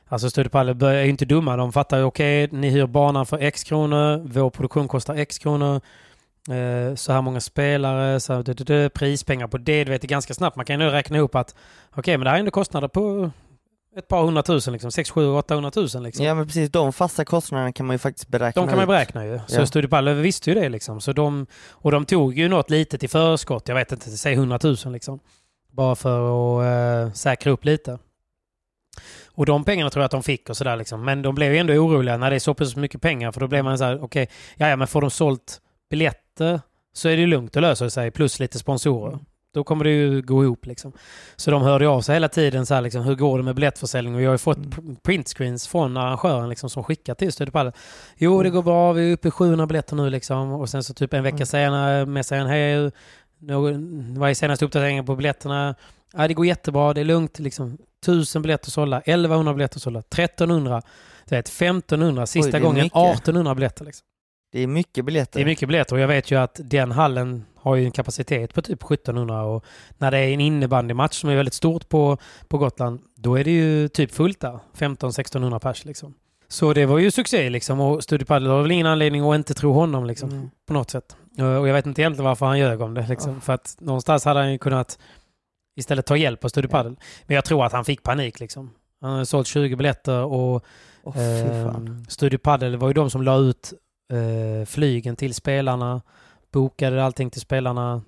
alltså 0.08 0.30
Studio 0.30 0.50
Padel 0.50 0.76
bör- 0.76 0.94
är 0.94 1.04
ju 1.04 1.10
inte 1.10 1.26
dumma. 1.26 1.58
De 1.58 1.72
fattar 1.74 1.98
ju 1.98 2.04
okej, 2.04 2.48
ni 2.52 2.70
hyr 2.70 2.86
banan 2.86 3.26
för 3.26 3.38
X 3.38 3.64
kronor, 3.64 4.24
vår 4.28 4.50
produktion 4.50 4.88
kostar 4.88 5.16
X 5.16 5.38
kronor. 5.38 5.82
Eh, 6.50 6.96
så 6.96 7.14
här 7.14 7.22
många 7.22 7.42
spelare, 7.42 8.20
så 8.20 8.34
här, 8.34 8.44
du, 8.44 8.54
du, 8.54 8.64
du, 8.64 8.90
prispengar 8.90 9.48
på 9.48 9.58
det. 9.58 9.84
Du 9.84 9.92
vet, 9.92 10.02
det 10.02 10.08
ganska 10.08 10.34
snabbt. 10.34 10.56
Man 10.56 10.66
kan 10.66 10.80
ju 10.80 10.86
nu 10.86 10.92
räkna 10.92 11.18
ihop 11.18 11.36
att 11.36 11.56
okej, 11.96 12.18
men 12.18 12.24
det 12.26 12.30
här 12.30 12.36
är 12.36 12.40
ändå 12.40 12.52
kostnader 12.52 12.88
på 12.88 13.32
ett 13.98 14.08
par 14.08 14.24
hundratusen, 14.24 14.74
liksom. 14.74 14.92
6, 14.92 15.10
7, 15.12 15.28
800 15.28 15.72
tusen. 15.72 16.04
Liksom. 16.04 16.26
Ja 16.26 16.36
men 16.36 16.46
precis, 16.46 16.70
de 16.70 16.94
fasta 16.94 17.26
kostnaderna 17.26 17.72
kan 17.72 17.86
man 17.86 17.94
ju 17.94 17.98
faktiskt 17.98 18.28
beräkna 18.28 18.62
De 18.62 18.68
kan 18.68 18.78
man 18.78 18.88
beräkna 18.88 19.26
ju. 19.26 19.40
Så 19.48 19.62
Ja. 19.62 19.66
Studio 19.66 19.90
Padel 19.90 20.16
visste 20.16 20.50
ju 20.50 20.60
det 20.60 20.70
liksom. 20.70 21.02
Så 21.02 21.14
de, 21.14 21.46
och 21.70 21.92
de 21.92 22.06
tog 22.06 22.38
ju 22.38 22.48
något 22.48 22.70
litet 22.70 23.04
i 23.04 23.08
förskott. 23.08 23.68
Jag 23.68 23.76
vet 23.76 23.92
inte, 23.92 24.10
säg 24.10 24.34
100 24.34 24.60
000 24.64 24.76
liksom. 24.86 25.20
Bara 25.72 25.96
för 25.96 26.20
att 26.60 27.08
eh, 27.08 27.14
säkra 27.14 27.52
upp 27.52 27.66
lite. 27.66 27.98
Och 29.38 29.46
de 29.46 29.64
pengarna 29.64 29.90
tror 29.90 30.02
jag 30.02 30.06
att 30.06 30.12
de 30.12 30.24
fick 30.24 30.50
och 30.50 30.58
sådär 30.58 30.76
liksom. 30.76 31.06
Men 31.06 31.22
de 31.22 31.36
blev 31.36 31.52
ju 31.54 31.58
ändå 31.60 31.74
oroliga 31.74 32.18
när 32.18 32.30
det 32.30 32.36
är 32.36 32.40
så 32.40 32.54
pass 32.54 32.76
mycket 32.76 33.02
pengar. 33.02 33.32
För 33.32 33.40
då 33.40 33.48
blev 33.48 33.64
man 33.64 33.78
så 33.78 33.84
här, 33.84 34.04
okej, 34.04 34.30
ja, 34.56 34.70
ja 34.70 34.76
men 34.76 34.88
får 34.88 35.02
de 35.02 35.10
sålt 35.12 35.62
biljetter 35.90 36.62
så 36.94 37.10
är 37.10 37.18
det 37.18 37.26
lugnt, 37.26 37.56
löser 37.56 37.86
det 37.86 37.92
sig. 37.92 38.12
Plus 38.12 38.40
lite 38.40 38.60
sponsorer. 38.60 39.20
Då 39.54 39.64
kommer 39.64 39.84
det 39.84 39.90
ju 39.90 40.22
gå 40.22 40.44
ihop 40.44 40.66
liksom. 40.66 40.92
Så 41.36 41.52
de 41.52 41.62
hörde 41.62 41.88
av 41.88 42.02
sig 42.02 42.16
hela 42.16 42.30
tiden 42.30 42.66
så 42.66 42.74
här 42.74 42.82
liksom, 42.82 43.02
hur 43.04 43.16
går 43.16 43.38
det 43.38 43.44
med 43.44 43.56
biljettförsäljning? 43.56 44.16
Och 44.16 44.22
jag 44.22 44.28
har 44.30 44.34
ju 44.34 44.38
fått 44.38 44.58
pr- 44.58 44.98
printscreens 45.04 45.68
från 45.68 45.98
arrangören 45.98 46.50
liksom 46.50 46.70
som 46.70 46.84
skickar 46.84 47.14
till 47.16 47.32
Studio 47.32 47.52
Padel. 47.52 47.72
Jo, 48.18 48.44
det 48.44 48.50
går 48.50 48.62
bra. 48.64 48.94
Vi 48.94 49.10
är 49.10 49.14
uppe 49.14 49.28
i 49.28 49.32
700 49.32 49.66
biljetter 49.68 49.96
nu 49.96 50.10
liksom. 50.10 50.52
Och 50.52 50.70
sen 50.70 50.84
så 50.84 50.94
typ 50.94 51.14
en 51.14 51.24
vecka 51.24 51.36
Mm. 51.36 51.46
senare 51.46 52.06
messar 52.06 52.38
han 52.38 52.48
hej, 52.48 52.92
någon- 53.40 54.20
vad 54.20 54.30
är 54.30 54.34
senaste 54.34 54.66
uppdateringen 54.66 55.06
på 55.06 55.16
biljetterna? 55.16 55.76
Ja, 56.14 56.28
det 56.28 56.34
går 56.34 56.46
jättebra. 56.46 56.94
Det 56.94 57.02
är 57.02 57.06
lugnt 57.06 57.40
liksom. 57.40 57.78
1000 58.04 58.42
biljetter 58.42 58.72
sålda, 58.72 59.00
1100 59.00 59.54
biljetter 59.54 59.80
sålda, 59.80 60.00
1300, 60.00 60.82
du 61.30 61.36
vet 61.36 61.48
1500, 61.48 62.26
sista 62.26 62.58
är 62.58 62.62
gången 62.62 62.84
mycket. 62.84 62.98
1800 62.98 63.56
biljetter. 63.56 63.86
Liksom. 63.86 64.06
Det 64.52 64.60
är 64.60 64.68
mycket 64.68 65.06
biljetter. 65.06 65.40
Det 65.40 65.44
är 65.44 65.46
mycket 65.46 65.68
biljetter 65.68 65.96
och 65.96 66.02
jag 66.02 66.08
vet 66.08 66.32
ju 66.32 66.36
att 66.36 66.60
den 66.64 66.92
hallen 66.92 67.46
har 67.56 67.76
ju 67.76 67.86
en 67.86 67.92
kapacitet 67.92 68.54
på 68.54 68.62
typ 68.62 68.84
1700 68.84 69.44
och 69.44 69.66
när 69.98 70.12
det 70.12 70.18
är 70.18 70.28
en 70.34 70.42
innebandymatch 70.42 71.22
som 71.22 71.30
är 71.30 71.36
väldigt 71.36 71.54
stort 71.54 71.90
på, 71.90 72.18
på 72.48 72.58
Gotland, 72.58 73.00
då 73.16 73.36
är 73.40 73.44
det 73.44 73.52
ju 73.52 73.88
typ 73.88 74.12
fullt 74.12 74.40
där. 74.40 74.60
15-1600 74.78 75.60
pers 75.60 75.86
liksom. 75.86 76.14
Så 76.50 76.74
det 76.74 76.86
var 76.86 76.98
ju 77.00 77.12
succé 77.12 77.50
liksom 77.50 77.80
och 77.80 78.04
Studio 78.04 78.26
Padel 78.26 78.50
har 78.50 78.62
väl 78.62 78.72
ingen 78.72 78.88
anledning 78.88 79.30
att 79.30 79.36
inte 79.36 79.54
tro 79.54 79.72
honom 79.74 80.06
liksom 80.06 80.30
Mm. 80.30 80.50
på 80.68 80.74
något 80.74 80.92
sätt. 80.92 81.16
Och 81.38 81.44
jag 81.68 81.74
vet 81.74 81.86
inte 81.86 82.02
egentligen 82.02 82.26
varför 82.26 82.46
han 82.46 82.60
ljög 82.60 82.82
om 82.82 82.94
det 82.94 83.06
liksom. 83.10 83.34
Ja. 83.34 83.40
För 83.40 83.54
att 83.54 83.76
någonstans 83.80 84.26
hade 84.26 84.40
han 84.40 84.52
ju 84.52 84.58
kunnat 84.58 85.00
istället 85.78 86.06
ta 86.06 86.18
hjälp 86.18 86.46
av 86.46 86.50
Studio. 86.50 86.70
Padel. 86.70 86.96
Men 87.26 87.36
jag 87.36 87.46
tror 87.46 87.66
att 87.66 87.72
han 87.74 87.86
fick 87.86 88.04
panik 88.04 88.40
liksom. 88.40 88.72
Han 89.02 89.12
hade 89.12 89.26
sålt 89.26 89.48
20 89.48 89.76
biljetter 89.76 90.24
och 90.24 90.66
fan. 91.04 91.88
Eh, 91.88 92.08
Studio 92.08 92.38
Padel 92.38 92.78
var 92.78 92.88
ju 92.88 92.94
de 92.94 93.10
som 93.10 93.22
la 93.22 93.38
ut 93.38 93.74
eh, 94.14 94.66
flygen 94.66 95.16
till 95.16 95.34
spelarna, 95.34 96.02
bokade 96.52 97.04
allting 97.04 97.30
till 97.30 97.42
spelarna. 97.42 98.02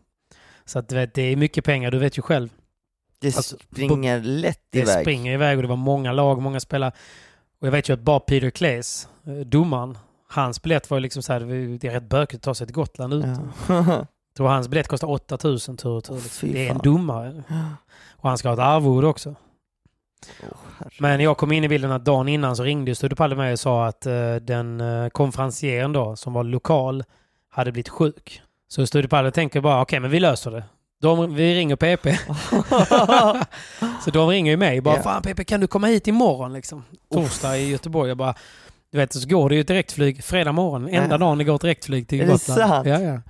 Så 0.65 0.79
att 0.79 0.91
vet, 0.91 1.13
det 1.13 1.21
är 1.21 1.35
mycket 1.35 1.65
pengar, 1.65 1.91
du 1.91 1.97
vet 1.99 2.17
ju 2.17 2.21
själv. 2.21 2.49
Det 3.21 3.35
alltså, 3.35 3.57
springer 3.71 4.19
lätt 4.19 4.61
Det 4.69 4.79
iväg. 4.79 5.01
springer 5.03 5.33
iväg 5.33 5.57
och 5.57 5.61
det 5.61 5.67
var 5.69 5.75
många 5.75 6.11
lag, 6.11 6.41
många 6.41 6.59
spelare. 6.59 6.91
Och 7.61 7.67
jag 7.67 7.71
vet 7.71 7.89
ju 7.89 7.93
att 7.93 7.99
bara 7.99 8.19
Peter 8.19 8.49
Claes, 8.49 9.07
eh, 9.27 9.33
domaren, 9.33 9.97
hans 10.29 10.61
biljett 10.61 10.89
var 10.89 10.97
ju 10.97 11.01
liksom 11.01 11.23
så 11.23 11.33
här, 11.33 11.39
det 11.39 11.55
är- 11.55 11.77
det 11.79 11.89
rätt 11.95 12.09
bökigt 12.09 12.35
att 12.35 12.41
ta 12.43 12.53
sig 12.55 12.67
till 12.67 12.75
Gotland 12.75 13.13
utan. 13.13 13.51
Ja. 13.67 14.05
Tror 14.39 14.49
hans 14.49 14.67
biljett 14.67 14.87
kostar 14.87 15.09
8000 15.09 15.77
tur 15.77 15.89
och 15.89 16.03
tur. 16.03 16.19
Fy 16.19 16.53
Det 16.53 16.67
är 16.67 16.71
en 16.71 16.77
domare. 16.77 17.43
Och 18.11 18.29
han 18.29 18.37
ska 18.37 18.47
ha 18.47 18.53
ett 18.53 18.59
arvode 18.59 19.07
också. 19.07 19.35
Herre. 20.41 20.89
Men 20.99 21.19
jag 21.19 21.37
kom 21.37 21.51
in 21.51 21.63
i 21.63 21.67
bilden 21.67 21.91
att 21.91 22.05
dagen 22.05 22.27
innan 22.27 22.55
så 22.55 22.63
ringde 22.63 22.95
Studio 22.95 23.35
mig 23.35 23.51
och 23.51 23.59
sa 23.59 23.85
att 23.87 24.05
eh, 24.05 24.35
den 24.35 24.81
uh, 24.81 25.09
konferencieren 25.09 25.93
då, 25.93 26.15
som 26.15 26.33
var 26.33 26.43
lokal, 26.43 27.03
hade 27.49 27.71
blivit 27.71 27.89
sjuk. 27.89 28.41
Så 28.67 28.87
Studio 28.87 29.31
tänker 29.31 29.61
bara, 29.61 29.81
okej 29.81 29.99
men 29.99 30.11
vi 30.11 30.19
löser 30.19 30.51
det. 30.51 30.63
De, 31.01 31.35
vi 31.35 31.55
ringer 31.55 31.75
PP. 31.75 32.17
så 34.03 34.11
de 34.11 34.29
ringer 34.29 34.51
ju 34.51 34.57
mig 34.57 34.81
bara, 34.81 34.95
Ja. 34.95 35.01
fan 35.01 35.21
PP 35.21 35.43
kan 35.47 35.59
du 35.59 35.67
komma 35.67 35.87
hit 35.87 36.07
imorgon 36.07 36.53
liksom? 36.53 36.83
Torsdag 37.13 37.57
i 37.57 37.69
Göteborg. 37.69 38.09
Jag 38.09 38.17
bara, 38.17 38.35
du 38.91 38.97
vet 38.97 39.13
så 39.13 39.29
går 39.29 39.49
det 39.49 39.55
ju 39.55 39.61
ett 39.61 39.67
direktflyg 39.67 40.23
fredag 40.23 40.51
morgon. 40.51 40.87
Enda 40.87 41.17
dagen 41.17 41.37
det 41.37 41.43
går 41.43 41.55
ett 41.55 41.61
direktflyg 41.61 42.07
till 42.07 42.21
Är 42.21 42.25
det 42.25 42.31
Gotland. 42.31 42.59
sant? 42.59 42.87
Ja, 42.87 42.99
ja. 42.99 43.21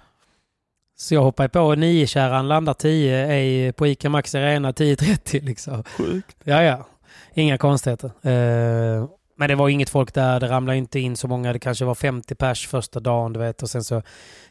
Så 1.01 1.13
jag 1.13 1.21
hoppar 1.21 1.47
på 1.47 1.75
nio 1.75 2.07
kärran 2.07 2.47
landar 2.47 2.73
10 2.73 3.15
är 3.33 3.71
på 3.71 3.87
ICA 3.87 4.09
Maxi 4.09 4.37
Arena 4.37 4.71
10.30 4.71 5.43
liksom. 5.45 5.83
Sjukt. 5.83 6.37
Ja, 6.43 6.63
ja. 6.63 6.85
Inga 7.33 7.57
konstigheter. 7.57 8.07
Eh, 8.21 9.09
men 9.37 9.49
det 9.49 9.55
var 9.55 9.69
inget 9.69 9.89
folk 9.89 10.13
där. 10.13 10.39
Det 10.39 10.47
ramlade 10.49 10.77
inte 10.77 10.99
in 10.99 11.17
så 11.17 11.27
många. 11.27 11.53
Det 11.53 11.59
kanske 11.59 11.85
var 11.85 11.95
50 11.95 12.35
pers 12.35 12.67
första 12.67 12.99
dagen, 12.99 13.33
du 13.33 13.39
vet. 13.39 13.63
Och 13.63 13.69
sen 13.69 13.83
så 13.83 14.01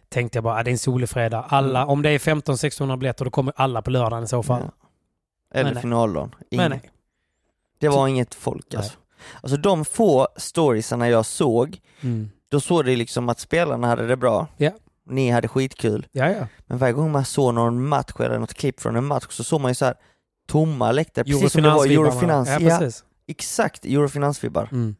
tänkte 0.09 0.37
jag 0.37 0.45
bara, 0.45 0.55
ah, 0.55 0.63
det 0.63 0.71
är 0.71 0.73
en 0.73 0.79
solig 0.79 1.09
fredag. 1.09 1.45
Alla, 1.49 1.79
Mm. 1.81 1.89
om 1.91 2.03
det 2.03 2.11
är 2.11 2.19
15-1600 2.19 2.97
biljetter, 2.97 3.25
då 3.25 3.31
kommer 3.31 3.53
alla 3.57 3.83
på 3.83 3.91
lördagen 3.91 4.25
i 4.25 4.29
så 4.29 4.43
fall. 4.43 4.63
Ja. 4.65 5.59
Eller 5.61 5.75
finaldagen. 5.75 6.35
Men 6.51 6.71
nej. 6.71 6.91
Det 7.81 7.89
var 7.89 8.09
inget 8.09 8.35
folk 8.35 8.75
alltså. 8.75 8.93
Alltså 9.41 9.57
de 9.57 9.85
få 9.85 10.29
storiesarna 10.37 11.09
jag 11.09 11.27
såg, 11.27 11.79
Mm. 12.01 12.31
då 12.49 12.61
såg 12.61 12.85
det 12.85 12.97
liksom 12.97 13.29
att 13.29 13.41
spelarna 13.41 13.87
hade 13.87 14.07
det 14.07 14.17
bra. 14.17 14.47
Ja. 14.57 14.71
Ni 15.09 15.31
hade 15.31 15.49
skitkul. 15.49 16.07
Ja, 16.13 16.31
ja. 16.31 16.47
Men 16.67 16.79
varje 16.79 16.93
gång 16.93 17.13
man 17.13 17.25
såg 17.25 17.55
någon 17.55 17.89
match 17.89 18.13
eller 18.21 18.39
något 18.39 18.55
klipp 18.55 18.81
från 18.81 18.97
en 18.97 19.05
match 19.05 19.27
så 19.31 19.45
såg 19.45 19.61
man 19.61 19.71
ju 19.71 19.75
så 19.75 19.85
här 19.85 19.95
tomma 20.49 20.93
läktare, 20.93 21.25
precis 21.25 21.53
som 21.53 21.63
det 21.63 21.71
var. 21.71 21.87
Eurofinans. 21.87 22.49
Ja, 22.49 22.61
Ja, 22.61 22.91
exakt, 23.27 23.85
Eurofinansvibbar. 23.85 24.69
Mm. 24.73 24.97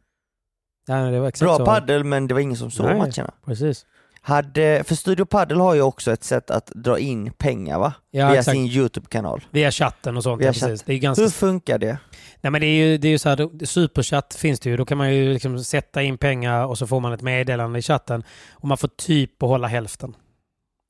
Ja, 0.87 1.31
Bra 1.39 1.57
så. 1.57 1.65
paddel 1.65 2.03
men 2.03 2.27
det 2.27 2.33
var 2.33 2.41
ingen 2.41 2.57
som 2.57 2.71
såg 2.71 2.85
Nej. 2.85 2.97
matcherna. 2.97 3.33
Precis. 3.45 3.85
Hade, 4.21 4.83
för 4.83 4.95
Studio 4.95 5.25
Paddle 5.25 5.57
har 5.57 5.73
ju 5.73 5.81
också 5.81 6.11
ett 6.11 6.23
sätt 6.23 6.51
att 6.51 6.65
dra 6.75 6.99
in 6.99 7.31
pengar 7.31 7.79
va? 7.79 7.93
Ja, 8.11 8.27
Via 8.29 8.39
exakt. 8.39 8.55
sin 8.55 8.65
YouTube-kanal. 8.65 9.45
Via 9.51 9.71
chatten 9.71 10.17
och 10.17 10.23
sånt. 10.23 10.41
Via 10.41 10.47
ja, 10.47 10.53
precis. 10.53 10.83
Det 10.83 10.93
är 10.93 10.97
ganska 10.97 11.23
Hur 11.23 11.29
funkar 11.29 11.77
det? 11.77 11.97
Nej 12.41 12.51
men 12.51 12.61
det 12.61 12.67
är 12.67 12.85
ju, 12.87 12.97
det 12.97 13.07
är 13.07 13.09
ju 13.09 13.17
så 13.17 13.29
här, 13.29 13.65
superchatt 13.65 14.35
finns 14.35 14.59
det 14.59 14.69
ju. 14.69 14.77
Då 14.77 14.85
kan 14.85 14.97
man 14.97 15.15
ju 15.15 15.33
liksom 15.33 15.63
sätta 15.63 16.01
in 16.01 16.17
pengar 16.17 16.65
och 16.65 16.77
så 16.77 16.87
får 16.87 16.99
man 16.99 17.13
ett 17.13 17.21
meddelande 17.21 17.79
i 17.79 17.81
chatten. 17.81 18.23
Och 18.51 18.67
man 18.67 18.77
får 18.77 18.87
typ 18.87 19.37
behålla 19.37 19.67
hälften. 19.67 20.15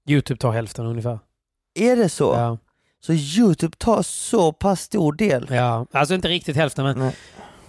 Youtube 0.09 0.39
tar 0.39 0.51
hälften 0.51 0.85
ungefär. 0.85 1.19
Är 1.79 1.95
det 1.95 2.09
så? 2.09 2.33
Ja, 2.35 2.57
Så 3.01 3.13
YouTube 3.13 3.75
tar 3.77 4.01
så 4.01 4.51
pass 4.51 4.81
stor 4.81 5.13
del? 5.13 5.47
ja. 5.49 5.85
Alltså 5.91 6.15
inte 6.15 6.27
riktigt 6.27 6.55
hälften 6.55 6.85
men, 6.85 6.99
Nej. 6.99 7.15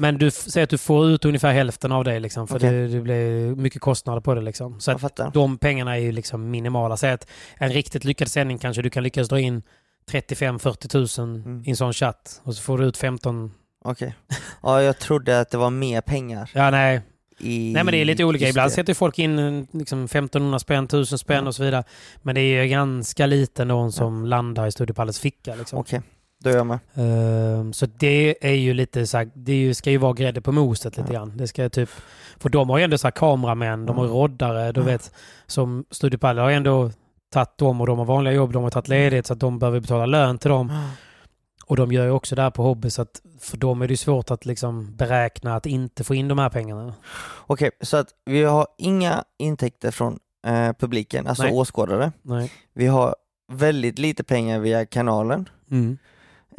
Men 0.01 0.19
du 0.19 0.31
säger 0.31 0.65
att 0.65 0.71
du 0.71 0.79
får 0.79 1.07
ut 1.11 1.25
ungefär 1.25 1.53
hälften 1.53 1.93
av 1.93 2.05
det 2.05 2.19
liksom. 2.21 2.49
För 2.49 2.57
Okej. 2.57 2.71
det, 2.71 2.89
det 2.89 3.01
blir 3.01 3.55
mycket 3.57 3.81
kostnader 3.83 4.21
på 4.21 4.35
det 4.35 4.41
liksom. 4.41 4.81
Så 4.81 4.91
att 4.91 5.21
de 5.35 5.59
pengarna 5.59 5.97
är 5.97 6.01
ju 6.01 6.13
liksom 6.13 6.51
minimala. 6.51 6.97
Säg 6.97 7.11
att 7.13 7.27
en 7.57 7.71
riktigt 7.73 8.05
lyckad 8.05 8.29
sändning 8.31 8.59
kanske 8.59 8.83
du 8.83 8.91
kan 8.91 9.03
lyckas 9.03 9.29
dra 9.29 9.41
in 9.41 9.63
35-40 10.11 10.89
tusen 10.89 11.35
Mm. 11.35 11.63
i 11.67 11.71
en 11.71 11.77
sån 11.77 11.93
chatt. 11.93 12.41
Och 12.45 12.55
så 12.55 12.63
får 12.63 12.79
du 12.79 12.85
ut 12.85 12.97
15. 12.97 13.53
Okej. 13.85 14.15
Ja, 14.63 14.83
jag 14.83 14.99
trodde 14.99 15.41
att 15.41 15.51
det 15.51 15.59
var 15.59 15.71
mer 15.71 16.01
pengar. 16.01 16.51
Ja 16.55 16.71
nej. 16.71 17.01
i... 17.39 17.73
Nej 17.75 17.85
men 17.85 17.93
det 17.93 17.99
är 17.99 18.05
lite 18.05 18.25
olika. 18.25 18.49
Ibland 18.49 18.73
sätter 18.73 18.95
folk 18.95 19.19
in 19.19 19.39
eh, 19.39 19.65
liksom 19.73 20.05
1500 20.05 20.59
spänn, 20.59 20.85
1000 20.85 21.19
spänn 21.19 21.43
Ja. 21.45 21.49
och 21.49 21.55
så 21.55 21.63
vidare. 21.65 21.85
Men 22.23 22.35
det 22.35 22.41
är 22.41 22.63
ju 22.63 22.69
ganska 22.69 23.27
lite 23.27 23.65
någon 23.65 23.93
som 23.93 24.25
landar 24.27 24.67
i 24.67 24.73
Studiepallets 24.73 25.21
ficka. 25.21 25.55
Liksom. 25.55 25.79
Okej, 25.79 26.01
då 26.41 26.51
är 26.51 26.57
jag 26.57 26.67
med. 26.67 26.79
Ehm, 26.95 27.73
så 27.73 27.87
det 27.87 28.47
är 28.49 28.55
ju 28.55 28.75
lite 28.75 29.07
så 29.07 29.17
här, 29.19 29.31
det 29.35 29.75
ska 29.75 29.91
ju 29.91 29.97
vara 29.99 30.13
grädde 30.13 30.41
på 30.41 30.53
moset 30.53 30.97
lite 30.97 31.13
Ja. 31.13 31.19
grann. 31.19 31.37
Det 31.37 31.49
ska 31.49 31.69
typ, 31.69 31.91
för 32.39 32.49
de 32.49 32.71
har 32.71 32.79
ju 32.79 32.85
ändå 32.85 32.99
så 32.99 33.07
här 33.07 33.13
kameramän, 33.13 33.87
de 33.87 33.97
har 33.99 34.05
ju 34.05 34.11
roddare, 34.11 34.73
du 34.73 34.81
Ja. 34.81 34.87
vet. 34.87 35.13
Som 35.47 35.85
Studiepallet 35.91 36.43
har 36.43 36.51
ju 36.51 36.57
ändå 36.57 36.91
tagit 37.33 37.59
dem 37.59 37.81
och 37.81 37.87
de 37.87 37.99
har 37.99 38.05
vanliga 38.05 38.35
jobb, 38.35 38.53
de 38.53 38.63
har 38.63 38.71
tagit 38.71 38.89
ledigt 38.89 39.27
så 39.27 39.33
att 39.33 39.41
de 39.41 39.59
behöver 39.59 39.81
betala 39.81 40.07
lön 40.07 40.39
till 40.39 40.51
dem. 40.51 40.73
Och 41.67 41.77
de 41.77 41.93
gör 41.93 42.05
ju 42.05 42.11
också 42.11 42.35
det 42.35 42.43
här 42.43 42.51
på 42.51 42.63
hobby 42.63 42.91
så 42.91 43.03
att 43.03 43.21
för 43.41 43.57
dem 43.57 43.83
är 43.83 43.89
det 43.89 43.97
svårt 43.97 44.31
att 44.31 44.47
liksom 44.47 44.97
beräkna 44.97 45.57
att 45.57 45.67
inte 45.67 46.05
få 46.05 46.15
in 46.15 46.29
de 46.29 46.39
här 46.39 46.49
pengarna. 46.49 46.95
Okej, 47.47 47.71
så 47.81 47.97
att 47.97 48.09
vi 48.25 48.43
har 48.45 48.67
inga 48.79 49.25
intäkter 49.39 49.91
från 49.91 50.19
eh, 50.47 50.73
publiken, 50.79 51.27
alltså 51.27 51.43
Nej. 51.43 51.53
åskådare. 51.53 52.13
Nej. 52.23 52.53
Vi 52.75 52.87
har 52.87 53.15
väldigt 53.53 53.99
lite 53.99 54.25
pengar 54.25 54.59
via 54.59 54.87
kanalen. 54.87 55.49
Mm. 55.71 55.99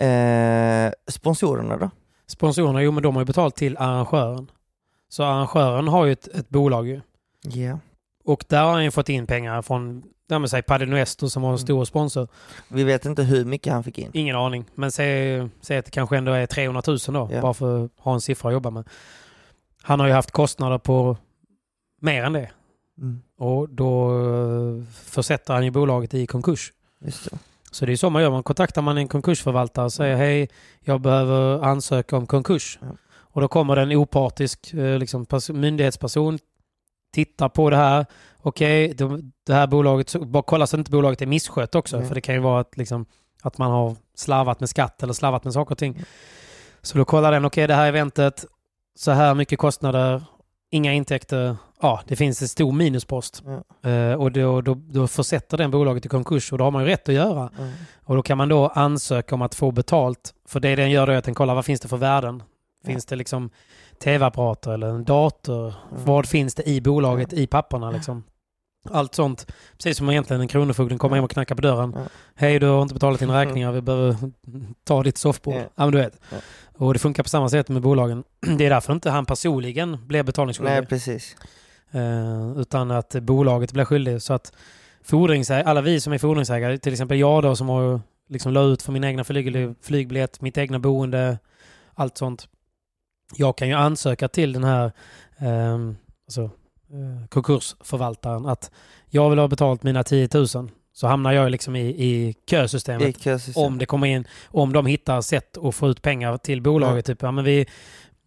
Eh, 0.05 0.91
sponsorerna 1.07 1.77
då? 1.77 1.89
Sponsorerna, 2.27 2.81
jo 2.83 2.91
men 2.91 3.03
de 3.03 3.15
har 3.15 3.21
ju 3.21 3.25
betalt 3.25 3.55
till 3.55 3.77
arrangören. 3.77 4.51
Så 5.09 5.23
arrangören 5.23 5.87
har 5.87 6.05
ju 6.05 6.11
ett, 6.11 6.27
ett 6.27 6.49
bolag 6.49 6.87
ju. 6.87 7.01
Ja. 7.41 7.79
Och 8.25 8.45
där 8.49 8.63
har 8.63 8.71
han 8.71 8.83
ju 8.83 8.91
fått 8.91 9.09
in 9.09 9.27
pengar 9.27 9.61
från, 9.61 10.03
ja 10.27 10.39
men 10.39 10.49
säg 10.49 10.61
Padel 10.61 10.89
Nuestro 10.89 11.29
som 11.29 11.41
var 11.41 11.49
en 11.49 11.53
Mm. 11.55 11.65
stor 11.65 11.85
sponsor. 11.85 12.27
Vi 12.67 12.83
vet 12.83 13.05
inte 13.05 13.23
hur 13.23 13.45
mycket 13.45 13.73
han 13.73 13.83
fick 13.83 13.99
in. 13.99 14.09
Ingen 14.13 14.35
aning. 14.35 14.65
Men 14.75 14.91
säg, 14.91 15.49
säg 15.61 15.77
att 15.77 15.85
det 15.85 15.91
kanske 15.91 16.17
ändå 16.17 16.31
är 16.31 16.45
300 16.45 16.81
000 16.87 16.97
då. 17.07 17.29
Ja. 17.31 17.41
Bara 17.41 17.53
för 17.53 17.85
att 17.85 17.91
ha 17.97 18.13
en 18.13 18.21
siffra 18.21 18.49
att 18.49 18.53
jobba 18.53 18.69
med. 18.69 18.89
Han 19.81 19.99
har 19.99 20.07
ju 20.07 20.13
haft 20.13 20.31
kostnader 20.31 20.77
på 20.77 21.17
mer 22.01 22.23
än 22.23 22.33
det. 22.33 22.51
Mm. 22.97 23.21
Och 23.37 23.69
då 23.69 24.19
eh, 24.19 24.83
försätter 24.93 25.53
han 25.53 25.63
ju 25.65 25.71
bolaget 25.71 26.13
i 26.13 26.27
konkurs. 26.27 26.73
Just 27.05 27.29
det. 27.31 27.37
Så 27.71 27.85
det 27.85 27.91
är 27.91 27.95
så 27.95 28.09
man 28.09 28.21
gör. 28.21 28.29
Man 28.31 28.43
kontaktar 28.43 28.81
man 28.81 28.97
en 28.97 29.07
konkursförvaltare 29.07 29.85
och 29.85 29.93
säger 29.93 30.15
hej, 30.15 30.49
jag 30.79 31.01
behöver 31.01 31.63
ansöka 31.65 32.17
om 32.17 32.27
konkurs. 32.27 32.79
Ja. 32.81 32.87
Och 33.33 33.41
då 33.41 33.47
kommer 33.47 33.75
det 33.75 33.81
en 33.81 33.91
opartisk 33.91 34.73
eh, 34.73 34.97
liksom, 34.97 35.25
pers- 35.25 35.53
myndighetsperson, 35.53 36.39
tittar 37.13 37.49
på 37.49 37.69
det 37.69 37.75
här. 37.75 38.05
Okej, 38.41 38.93
det, 38.93 39.21
det 39.45 39.53
här 39.53 39.67
bolaget, 39.67 40.15
bara 40.15 40.43
kolla 40.43 40.67
så 40.67 40.77
inte 40.77 40.91
bolaget 40.91 41.21
är 41.21 41.25
misskött 41.25 41.75
också. 41.75 41.95
Mm. 41.95 42.07
För 42.07 42.15
det 42.15 42.21
kan 42.21 42.35
ju 42.35 42.41
vara 42.41 42.61
att, 42.61 42.77
liksom, 42.77 43.05
att 43.41 43.57
man 43.57 43.71
har 43.71 43.95
slarvat 44.15 44.59
med 44.59 44.69
skatt 44.69 45.03
eller 45.03 45.13
slarvat 45.13 45.43
med 45.43 45.53
saker 45.53 45.71
och 45.71 45.77
ting. 45.77 46.03
Så 46.81 46.97
då 46.97 47.05
kollar 47.05 47.31
den, 47.31 47.45
okej 47.45 47.67
det 47.67 47.73
här 47.73 47.87
eventet, 47.87 48.45
så 48.95 49.11
här 49.11 49.33
mycket 49.33 49.59
kostnader, 49.59 50.23
inga 50.71 50.93
intäkter. 50.93 51.55
Ja, 51.81 52.01
det 52.07 52.15
finns 52.15 52.41
en 52.41 52.47
stor 52.47 52.71
minuspost. 52.71 53.43
Eh, 53.83 54.13
och 54.13 54.31
då, 54.31 54.61
då, 54.61 54.73
då 54.73 55.07
försätter 55.07 55.57
den 55.57 55.71
bolaget 55.71 56.05
i 56.05 56.09
konkurs 56.09 56.51
och 56.51 56.57
då 56.57 56.63
har 56.63 56.71
man 56.71 56.83
ju 56.83 56.89
rätt 56.89 57.09
att 57.09 57.15
göra. 57.15 57.49
Mm. 57.57 57.71
Och 58.03 58.15
då 58.15 58.21
kan 58.21 58.37
man 58.37 58.49
då 58.49 58.67
ansöka 58.67 59.35
om 59.35 59.41
att 59.41 59.55
få 59.55 59.71
betalt. 59.71 60.33
För 60.47 60.59
det 60.59 60.75
den 60.75 60.91
gör 60.91 61.07
då 61.07 61.13
är 61.13 61.17
att 61.17 61.25
den 61.25 61.35
kollar 61.35 61.55
vad 61.55 61.65
finns 61.65 61.81
det 61.81 61.87
för 61.87 61.97
värden. 61.97 62.43
Finns 62.85 63.05
det 63.05 63.15
liksom 63.15 63.49
tv-apparater 64.03 64.71
eller 64.71 64.87
en 64.87 65.03
dator? 65.03 65.67
Mm. 65.67 66.05
Vad 66.05 66.25
finns 66.25 66.55
det 66.55 66.69
i 66.69 66.81
bolaget, 66.81 67.33
i 67.33 67.47
papperna 67.47 67.91
liksom? 67.91 68.23
Allt 68.89 69.15
sånt. 69.15 69.53
Precis 69.77 69.97
som 69.97 70.09
egentligen 70.09 70.41
en 70.41 70.47
kronofogden 70.47 70.97
kommer 70.97 71.15
hem 71.15 71.25
och 71.25 71.31
knackar 71.31 71.55
på 71.55 71.61
dörren. 71.61 71.93
Ja. 71.95 72.01
Hej, 72.35 72.59
du 72.59 72.67
har 72.67 72.81
inte 72.81 72.93
betalat 72.93 73.19
dina 73.19 73.41
räkningar. 73.45 73.71
Vi 73.71 73.81
behöver 73.81 74.15
ta 74.83 75.03
ditt 75.03 75.17
soffbord. 75.17 75.53
Ja. 75.53 75.59
Ja, 75.59 75.83
men 75.85 75.91
du 75.91 75.97
vet. 75.97 76.21
Och 76.81 76.93
det 76.93 76.99
funkar 76.99 77.23
på 77.23 77.29
samma 77.29 77.49
sätt 77.49 77.69
med 77.69 77.81
bolagen. 77.81 78.23
Det 78.57 78.65
är 78.65 78.69
därför 78.69 78.93
inte 78.93 79.09
han 79.09 79.25
personligen 79.25 80.07
blev 80.07 80.25
betalningsskyldig. 80.25 80.71
Nej, 80.71 80.85
precis. 80.85 81.35
Eh, 81.91 82.51
utan 82.57 82.91
att 82.91 83.15
bolaget 83.15 83.73
blir 83.73 83.85
skyldig. 83.85 84.21
Så 84.21 84.33
att 84.33 84.53
fordringsägare, 85.03 85.63
alla 85.63 85.81
vi 85.81 85.99
som 85.99 86.13
är 86.13 86.17
fordringsägare, 86.17 86.77
till 86.77 86.93
exempel 86.93 87.19
jag 87.19 87.43
då 87.43 87.55
som 87.55 87.69
har 87.69 88.01
liksom 88.29 88.53
la 88.53 88.61
ut 88.63 88.81
för 88.81 88.91
min 88.91 89.03
egna 89.03 89.23
flyg, 89.23 89.75
flygbiljett, 89.81 90.41
mitt 90.41 90.57
egna 90.57 90.79
boende, 90.79 91.37
allt 91.93 92.17
sånt. 92.17 92.47
Jag 93.35 93.57
kan 93.57 93.67
ju 93.67 93.73
ansöka 93.73 94.27
till 94.27 94.53
den 94.53 94.63
här 94.63 94.91
eh, 95.37 95.77
alltså, 96.27 96.41
eh, 96.41 97.27
konkursförvaltaren 97.29 98.45
att 98.45 98.71
jag 99.07 99.29
vill 99.29 99.39
ha 99.39 99.47
betalt 99.47 99.83
mina 99.83 100.03
10 100.03 100.29
000. 100.33 100.47
Så 101.01 101.07
hamnar 101.07 101.31
jag 101.31 101.51
liksom 101.51 101.75
i, 101.75 101.81
i 101.87 102.35
kösystemet. 102.49 102.99
Det 103.01 103.07
är 103.09 103.23
kösystem. 103.23 103.63
Om 103.63 103.77
det 103.77 103.85
kommer 103.85 104.07
in, 104.07 104.27
om 104.47 104.73
de 104.73 104.85
hittar 104.85 105.21
sätt 105.21 105.57
att 105.57 105.75
få 105.75 105.89
ut 105.89 106.01
pengar 106.01 106.37
till 106.37 106.61
bolaget. 106.61 107.05
Typ, 107.05 107.21
ja, 107.21 107.31
men 107.31 107.43
vi, 107.45 107.65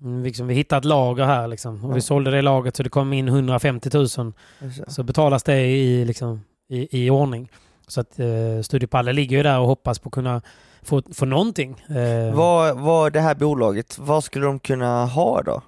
mm, 0.01 0.23
liksom, 0.25 0.47
vi 0.47 0.55
hittade 0.55 0.79
ett 0.79 0.85
lager 0.85 1.25
här 1.25 1.49
liksom, 1.49 1.85
och 1.85 1.91
vi 1.91 1.97
Ja. 1.97 2.01
sålde 2.01 2.31
det 2.31 2.43
lagret 2.43 2.77
så 2.77 2.83
det 2.83 2.89
kom 2.89 3.13
in 3.13 3.29
150 3.29 3.91
000. 3.95 4.03
Just 4.03 4.19
det. 4.19 4.85
Så 4.89 5.03
betalas 5.03 5.43
det 5.43 5.61
i, 5.67 6.05
liksom, 6.05 6.41
i, 6.69 7.05
i 7.05 7.11
ordning. 7.11 7.51
Så 7.89 8.01
att 8.01 8.19
eh, 8.19 8.27
Studiepalle 8.63 9.13
ligger 9.13 9.37
ju 9.37 9.43
där 9.43 9.59
och 9.61 9.67
hoppas 9.67 9.99
på 9.99 10.09
att 10.09 10.13
kunna 10.15 10.43
få, 10.83 11.03
få 11.15 11.25
någonting. 11.25 11.85
Eh, 11.89 12.35
Vad, 12.37 12.79
vad 12.81 13.13
det 13.13 13.21
här 13.21 13.35
bolaget, 13.35 13.99
vad 13.99 14.25
skulle 14.25 14.47
de 14.47 14.59
kunna 14.59 15.07
ha 15.07 15.43
då? 15.43 15.63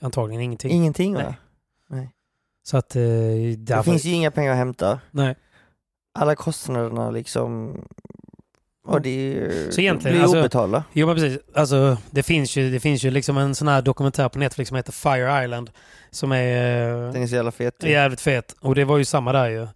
Antagligen 0.00 0.42
ingenting. 0.42 0.70
Ingenting 0.72 1.12
Nej. 1.12 1.24
va? 1.24 1.34
Så 2.66 2.76
att 2.76 2.96
eh, 2.96 3.02
Det 3.02 3.56
därför, 3.58 3.82
finns 3.90 4.04
ju 4.04 4.10
inga 4.12 4.30
pengar 4.30 4.52
att 4.52 4.58
hämta. 4.58 5.00
nej. 5.10 5.34
Alla 6.14 6.34
kostnaderna 6.36 7.10
liksom, 7.10 7.80
och 8.86 9.00
det 9.00 9.50
Så 9.70 9.80
egentligen, 9.80 10.14
blir 10.16 10.22
alltså- 10.22 10.38
obetalda. 10.38 10.84
Jo 10.92 11.06
men 11.06 11.16
precis. 11.16 11.38
Alltså, 11.54 11.96
det 12.10 12.22
finns 12.22 12.56
ju, 12.56 12.70
det 12.70 12.80
finns 12.80 13.02
ju 13.04 13.10
liksom 13.10 13.38
en 13.38 13.54
sån 13.54 13.68
här 13.68 13.82
dokumentär 13.82 14.28
på 14.28 14.38
Netflix 14.38 14.68
som 14.68 14.76
heter 14.76 14.92
Fire 14.92 15.44
Island. 15.44 15.70
Som 16.10 16.32
är... 16.32 17.06
eh, 17.06 17.12
Den 17.12 17.22
är 17.22 17.26
så 17.26 17.34
jävla 17.34 17.50
fet. 17.52 17.84
är 17.84 17.88
jävligt 17.88 18.20
fet. 18.20 18.54
Och 18.60 18.74
det 18.74 18.84
var 18.84 18.98
ju 18.98 19.04
samma 19.04 19.32
där 19.32 19.48
ju. 19.48 19.66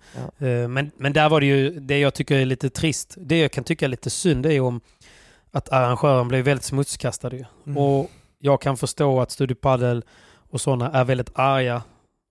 Ja. 0.41 0.47
Eh, 0.47 0.69
Men, 0.69 0.91
men 0.97 1.13
där 1.13 1.29
var 1.29 1.41
det 1.41 1.47
ju, 1.47 1.71
det 1.81 1.99
jag 1.99 2.15
tycker 2.15 2.37
är 2.37 2.45
lite 2.45 2.71
trist, 2.71 3.15
det 3.19 3.39
jag 3.41 3.53
kan 3.53 3.65
tycka 3.65 3.85
är 3.85 3.89
lite 3.89 4.11
synd 4.11 4.43
det 4.43 4.49
är 4.49 4.53
ju 4.53 4.61
om 4.61 4.81
att 5.53 5.69
arrangören 5.73 6.29
blev 6.29 6.45
väldigt 6.45 6.65
smutskastad 6.65 7.33
ju. 7.33 7.45
Mm. 7.67 7.79
Och 7.79 8.11
jag 8.39 8.61
kan 8.61 8.77
förstå 8.77 9.21
att 9.21 9.31
Studio 9.31 9.55
Padel 9.55 10.05
och 10.51 10.61
sådana 10.61 10.91
är 11.01 11.05
väldigt 11.05 11.31
arga. 11.35 11.83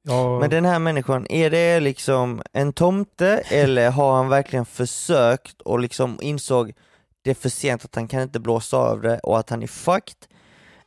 Jag, 0.07 0.39
Men 0.39 0.49
den 0.49 0.65
här 0.65 0.79
människan, 0.79 1.27
är 1.29 1.49
det 1.49 1.79
liksom 1.79 2.41
en 2.53 2.73
tomte 2.73 3.43
eller 3.49 3.91
har 3.91 4.15
han 4.15 4.29
verkligen 4.29 4.65
försökt 4.65 5.61
och 5.61 5.79
liksom 5.79 6.19
insåg 6.21 6.73
det 7.21 7.29
är 7.29 7.35
för 7.35 7.49
sent 7.49 7.85
att 7.85 7.95
han 7.95 8.07
kan 8.07 8.21
inte 8.21 8.39
blåsa 8.39 8.77
av 8.77 9.01
det 9.01 9.19
och 9.19 9.39
att 9.39 9.49
han 9.49 9.63
är 9.63 9.67
fucked? 9.67 10.15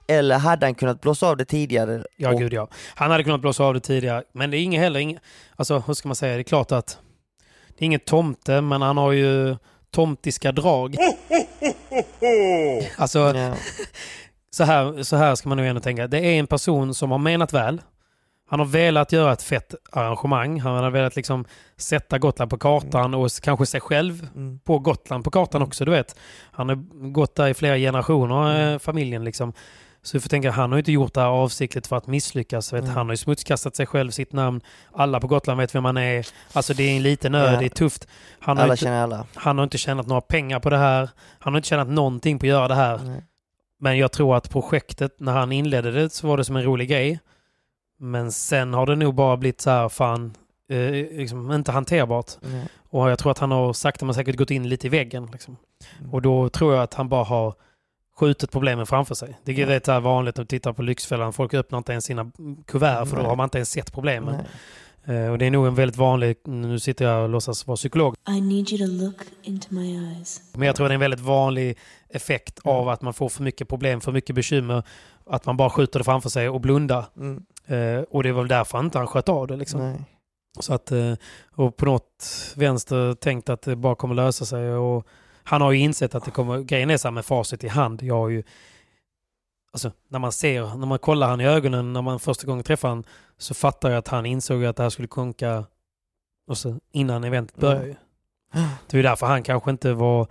Eller 0.08 0.38
hade 0.38 0.66
han 0.66 0.74
kunnat 0.74 1.00
blåsa 1.00 1.28
av 1.28 1.36
det 1.36 1.44
tidigare? 1.44 2.04
Ja, 2.16 2.32
och, 2.32 2.40
gud 2.40 2.52
ja. 2.52 2.68
Han 2.94 3.10
hade 3.10 3.24
kunnat 3.24 3.40
blåsa 3.40 3.64
av 3.64 3.74
det 3.74 3.80
tidigare. 3.80 4.22
Men 4.32 4.50
det 4.50 4.56
är 4.56 4.62
inget 4.62 4.80
heller, 4.80 5.00
inget, 5.00 5.22
alltså 5.56 5.78
hur 5.78 5.94
ska 5.94 6.08
man 6.08 6.16
säga, 6.16 6.34
det 6.34 6.40
är 6.40 6.44
klart 6.44 6.72
att 6.72 6.98
det 7.68 7.84
är 7.84 7.86
ingen 7.86 8.00
tomte, 8.00 8.60
men 8.60 8.82
han 8.82 8.96
har 8.96 9.12
ju 9.12 9.56
tomtiska 9.90 10.52
drag. 10.52 10.96
Alltså, 12.96 13.18
Ja, 13.18 13.54
så 14.50 14.64
här, 14.64 15.02
så 15.02 15.16
här 15.16 15.34
ska 15.34 15.48
man 15.48 15.58
nog 15.58 15.66
ändå 15.66 15.80
tänka. 15.80 16.06
Det 16.06 16.18
är 16.18 16.38
en 16.38 16.46
person 16.46 16.94
som 16.94 17.10
har 17.10 17.18
menat 17.18 17.52
väl. 17.52 17.80
Han 18.50 18.58
har 18.60 18.66
velat 18.66 19.12
göra 19.12 19.32
ett 19.32 19.42
fett 19.42 19.74
arrangemang. 19.92 20.60
Han 20.60 20.84
har 20.84 20.90
velat 20.90 21.16
liksom 21.16 21.44
sätta 21.76 22.18
Gotland 22.18 22.50
på 22.50 22.58
kartan 22.58 23.14
och 23.14 23.26
s- 23.26 23.40
kanske 23.40 23.66
sig 23.66 23.80
själv 23.80 24.28
mm, 24.36 24.58
på 24.58 24.78
Gotland 24.78 25.24
på 25.24 25.30
kartan 25.30 25.62
också, 25.62 25.84
du 25.84 25.90
vet. 25.90 26.16
Han 26.52 26.68
har 26.68 26.76
gått 27.12 27.34
där 27.34 27.48
i 27.48 27.54
flera 27.54 27.76
generationer, 27.76 28.72
eh, 28.72 28.78
familjen 28.78 29.24
liksom. 29.24 29.52
Så 30.02 30.16
du 30.16 30.20
får 30.20 30.28
tänka, 30.28 30.50
han 30.50 30.70
har 30.72 30.78
inte 30.78 30.92
gjort 30.92 31.14
det 31.14 31.20
här 31.20 31.28
avsiktligt 31.28 31.86
för 31.86 31.96
att 31.96 32.06
misslyckas. 32.06 32.72
Vet. 32.72 32.82
Mm. 32.84 32.94
Han 32.96 33.06
har 33.06 33.12
ju 33.12 33.16
smutskastat 33.16 33.76
sig 33.76 33.86
själv, 33.86 34.10
sitt 34.10 34.32
namn. 34.32 34.60
Alla 34.92 35.20
på 35.20 35.26
Gotland 35.26 35.60
vet 35.60 35.74
vem 35.74 35.84
han 35.84 35.96
är. 35.96 36.26
Alltså 36.52 36.74
det 36.74 36.82
är 36.82 36.96
en 36.96 37.02
liten 37.02 37.34
ö, 37.34 37.52
Ja. 37.52 37.58
det 37.58 37.64
är 37.64 37.68
tufft. 37.68 38.08
Han 38.40 38.56
har, 38.56 38.64
alla 38.64 38.72
inte, 38.74 38.84
känner 38.84 39.02
alla. 39.02 39.26
han 39.34 39.58
har 39.58 39.64
inte 39.64 39.78
tjänat 39.78 40.06
några 40.06 40.20
pengar 40.20 40.60
på 40.60 40.70
det 40.70 40.78
här. 40.78 41.10
Han 41.38 41.52
har 41.52 41.58
inte 41.58 41.68
tjänat 41.68 41.88
någonting 41.88 42.38
på 42.38 42.44
att 42.46 42.48
göra 42.48 42.68
det 42.68 42.74
här. 42.74 43.00
Nej. 43.04 43.24
Men 43.80 43.98
jag 43.98 44.12
tror 44.12 44.36
att 44.36 44.50
projektet, 44.50 45.20
när 45.20 45.32
han 45.32 45.52
inledde 45.52 45.90
det 45.90 46.10
så 46.10 46.26
var 46.28 46.36
det 46.36 46.44
som 46.44 46.56
en 46.56 46.62
rolig 46.64 46.88
grej. 46.88 47.18
Men 48.00 48.32
sen 48.32 48.74
har 48.74 48.86
det 48.86 48.96
nog 48.96 49.14
bara 49.14 49.36
blivit 49.36 49.60
så 49.60 49.70
här, 49.70 49.88
fan, 49.88 50.34
eh, 50.68 50.90
liksom 50.90 51.52
inte 51.52 51.72
hanterbart. 51.72 52.32
Nej. 52.40 52.66
Och 52.90 53.10
jag 53.10 53.18
tror 53.18 53.32
att 53.32 53.38
han 53.38 53.50
har 53.50 53.72
sakta 53.72 54.04
men 54.06 54.14
säkert 54.14 54.36
gått 54.36 54.50
in 54.50 54.68
lite 54.68 54.86
i 54.86 54.90
väggen. 54.90 55.28
Liksom. 55.32 55.56
Mm. 56.00 56.14
Och 56.14 56.22
då 56.22 56.48
tror 56.48 56.74
jag 56.74 56.82
att 56.82 56.94
han 56.94 57.08
bara 57.08 57.24
har 57.24 57.54
skjutit 58.20 58.52
problemen 58.52 58.86
framför 58.86 59.14
sig. 59.14 59.38
Det 59.44 59.62
är 59.62 59.92
här 59.92 60.00
vanligt 60.00 60.36
när 60.36 60.44
du 60.44 60.48
tittar 60.48 60.72
på 60.72 60.82
Lyxfällan. 60.82 61.32
Folk 61.32 61.54
öppnar 61.54 61.78
inte 61.78 61.92
ens 61.92 62.04
sina 62.04 62.30
kuvert 62.66 63.06
för 63.06 63.16
då 63.16 63.22
har 63.22 63.36
man 63.36 63.44
inte 63.44 63.58
ens 63.58 63.70
sett 63.70 63.92
problemen. 63.92 64.34
Eh, 65.04 65.26
och 65.30 65.38
det 65.38 65.46
är 65.46 65.50
nog 65.50 65.66
en 65.66 65.74
väldigt 65.74 65.96
vanlig, 65.96 66.36
nu 66.44 66.78
sitter 66.78 67.04
jag 67.04 67.22
och 67.22 67.28
låtsas 67.28 67.66
vara 67.66 67.76
psykolog, 67.76 68.14
I 68.28 68.40
need 68.40 68.72
you 68.72 68.78
to 68.86 69.04
look 69.04 69.16
into 69.42 69.66
my 69.74 69.96
eyes. 69.96 70.40
men 70.54 70.66
jag 70.66 70.76
tror 70.76 70.88
det 70.88 70.92
är 70.92 70.94
en 70.94 71.00
väldigt 71.00 71.20
vanlig 71.20 71.78
effekt 72.08 72.60
Mm. 72.64 72.76
av 72.76 72.88
att 72.88 73.02
man 73.02 73.14
får 73.14 73.28
för 73.28 73.42
mycket 73.42 73.68
problem, 73.68 74.00
för 74.00 74.12
mycket 74.12 74.34
bekymmer. 74.34 74.82
Att 75.26 75.46
man 75.46 75.56
bara 75.56 75.70
skjuter 75.70 75.98
det 75.98 76.04
framför 76.04 76.28
sig 76.28 76.48
och 76.48 76.60
blundar. 76.60 77.04
Mm. 77.16 77.42
Eh, 77.66 78.02
och 78.10 78.22
det 78.22 78.32
var 78.32 78.42
väl 78.42 78.48
därför 78.48 78.80
inte 78.80 78.98
han 78.98 79.06
sköt 79.06 79.28
av 79.28 79.46
det. 79.46 79.56
Liksom. 79.56 79.80
Nej. 79.80 80.04
Så 80.60 80.74
att, 80.74 80.92
eh, 80.92 81.14
och 81.54 81.76
på 81.76 81.84
något 81.84 82.24
vänster 82.56 83.14
tänkt 83.14 83.48
att 83.48 83.62
det 83.62 83.76
bara 83.76 83.94
kommer 83.94 84.14
lösa 84.14 84.44
sig. 84.44 84.70
Och 84.70 85.06
han 85.42 85.60
har 85.60 85.72
ju 85.72 85.78
insett 85.78 86.14
att 86.14 86.24
det 86.24 86.30
kommer, 86.30 86.58
grejen 86.58 86.90
är 86.90 86.96
så 86.96 87.08
här 87.08 87.12
med 87.12 87.24
facit 87.24 87.64
i 87.64 87.68
hand. 87.68 88.02
Jag 88.02 88.14
har 88.14 88.28
ju 88.28 88.42
alltså 89.72 89.92
när 90.08 90.18
man 90.18 90.32
ser, 90.32 90.76
när 90.76 90.86
man 90.86 90.98
kollar 90.98 91.28
han 91.28 91.40
i 91.40 91.46
ögonen 91.46 91.92
när 91.92 92.02
man 92.02 92.20
första 92.20 92.46
gången 92.46 92.64
träffar 92.64 92.88
han 92.88 93.04
så 93.38 93.54
fattar 93.54 93.90
jag 93.90 93.98
att 93.98 94.08
han 94.08 94.26
insåg 94.26 94.64
att 94.64 94.76
det 94.76 94.82
här 94.82 94.90
skulle 94.90 95.08
konka 95.08 95.64
och 96.46 96.58
så, 96.58 96.78
innan 96.92 97.24
eventet 97.24 97.56
började. 97.56 97.86
ju. 97.86 97.94
Det 98.86 98.98
är 98.98 99.02
därför 99.02 99.26
han 99.26 99.42
kanske 99.42 99.70
inte 99.70 99.92
var 99.92 100.26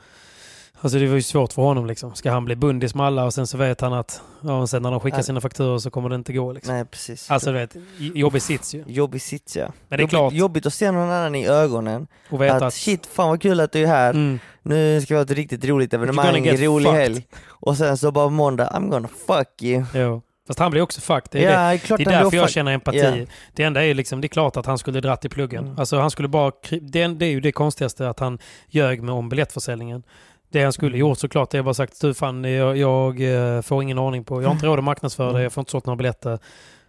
Alltså 0.81 0.99
det 0.99 1.07
var 1.07 1.15
ju 1.15 1.21
svårt 1.21 1.53
för 1.53 1.61
honom 1.61 1.85
liksom. 1.85 2.15
Ska 2.15 2.31
han 2.31 2.45
bli 2.45 2.55
bundis 2.55 2.95
med 2.95 3.05
alla 3.05 3.25
och 3.25 3.33
sen 3.33 3.47
så 3.47 3.57
vet 3.57 3.81
han 3.81 3.93
att 3.93 4.21
ja, 4.41 4.67
sen 4.67 4.81
när 4.83 4.91
de 4.91 4.99
skickar 4.99 5.21
sina 5.21 5.41
fakturor 5.41 5.77
så 5.79 5.89
kommer 5.89 6.09
det 6.09 6.15
inte 6.15 6.33
gå 6.33 6.51
liksom. 6.53 6.73
Nej, 6.75 6.85
precis. 6.85 7.31
Alltså 7.31 7.51
du 7.51 7.57
vet, 7.57 7.75
jobbig 7.97 8.41
sits 8.41 8.75
ju. 8.75 8.83
Jobbig 8.87 9.21
sits 9.21 9.55
ja. 9.55 9.65
Men 9.65 9.73
det 9.87 9.95
är 9.95 9.99
jobbigt, 9.99 10.09
klart. 10.09 10.33
jobbigt 10.33 10.65
att 10.65 10.73
se 10.73 10.91
någon 10.91 11.09
annan 11.11 11.35
i 11.35 11.47
ögonen. 11.47 12.07
Och 12.29 12.41
veta 12.41 12.55
att, 12.55 12.61
att... 12.61 12.73
shit, 12.73 13.05
fan 13.05 13.29
vad 13.29 13.41
kul 13.41 13.59
att 13.59 13.71
du 13.71 13.83
är 13.83 13.87
här. 13.87 14.09
Mm, 14.09 14.39
Nu 14.63 15.01
ska 15.01 15.13
vi 15.13 15.17
ha 15.17 15.23
ett 15.23 15.31
riktigt 15.31 15.65
roligt 15.65 15.93
evenemang, 15.93 16.43
get 16.45 16.59
rolig 16.59 16.85
fucked. 16.87 17.01
helg. 17.01 17.27
Och 17.47 17.77
sen 17.77 17.97
så 17.97 18.11
bara 18.11 18.29
måndag, 18.29 18.69
I'm 18.75 18.89
gonna 18.89 19.07
fuck 19.27 19.61
you. 19.61 19.83
jo. 19.93 20.21
Fast 20.47 20.59
han 20.59 20.71
blir 20.71 20.81
också 20.81 21.01
fucked. 21.01 21.27
Det 21.31 21.45
är, 21.45 21.65
ja, 21.65 21.71
det. 21.71 21.77
klart 21.77 21.97
Det 21.97 22.03
är 22.03 22.23
därför 22.23 22.37
jag 22.37 22.45
fuck- 22.47 22.51
känner 22.53 22.71
empati. 22.71 22.97
Ja. 22.97 23.25
Det 23.53 23.63
enda 23.63 23.85
är 23.85 23.93
liksom, 23.93 24.21
det 24.21 24.25
är 24.25 24.29
klart 24.29 24.57
att 24.57 24.65
han 24.65 24.77
skulle 24.77 24.99
dratt 25.01 25.25
i 25.25 25.29
pluggen. 25.29 25.65
Mm. 25.65 25.79
Alltså 25.79 25.99
han 25.99 26.11
skulle 26.11 26.27
bara, 26.27 26.51
det 26.81 27.01
är 27.01 27.23
ju 27.23 27.39
det 27.39 27.51
konstigaste 27.51 28.09
att 28.09 28.19
han 28.19 28.39
ljög 28.67 29.01
med 29.03 29.15
om 29.15 29.29
biljettförsäljningen. 29.29 30.03
Det 30.51 30.63
han 30.63 30.73
skulle 30.73 30.97
gjort 30.97 31.17
såklart, 31.19 31.49
det 31.49 31.57
är 31.57 31.63
bara 31.63 31.73
sagt 31.73 32.01
du 32.01 32.13
fan 32.13 32.43
jag, 32.43 32.77
jag 32.77 33.21
eh, 33.21 33.61
får 33.61 33.83
ingen 33.83 33.99
ordning 33.99 34.23
på, 34.23 34.41
jag 34.41 34.47
har 34.47 34.53
inte 34.53 34.65
råd 34.65 34.79
att 34.79 34.85
marknadsföra 34.85 35.33
det, 35.33 35.43
jag 35.43 35.53
får 35.53 35.61
inte 35.61 35.71
sålt 35.71 35.85
några 35.85 35.97
biljetter. 35.97 36.39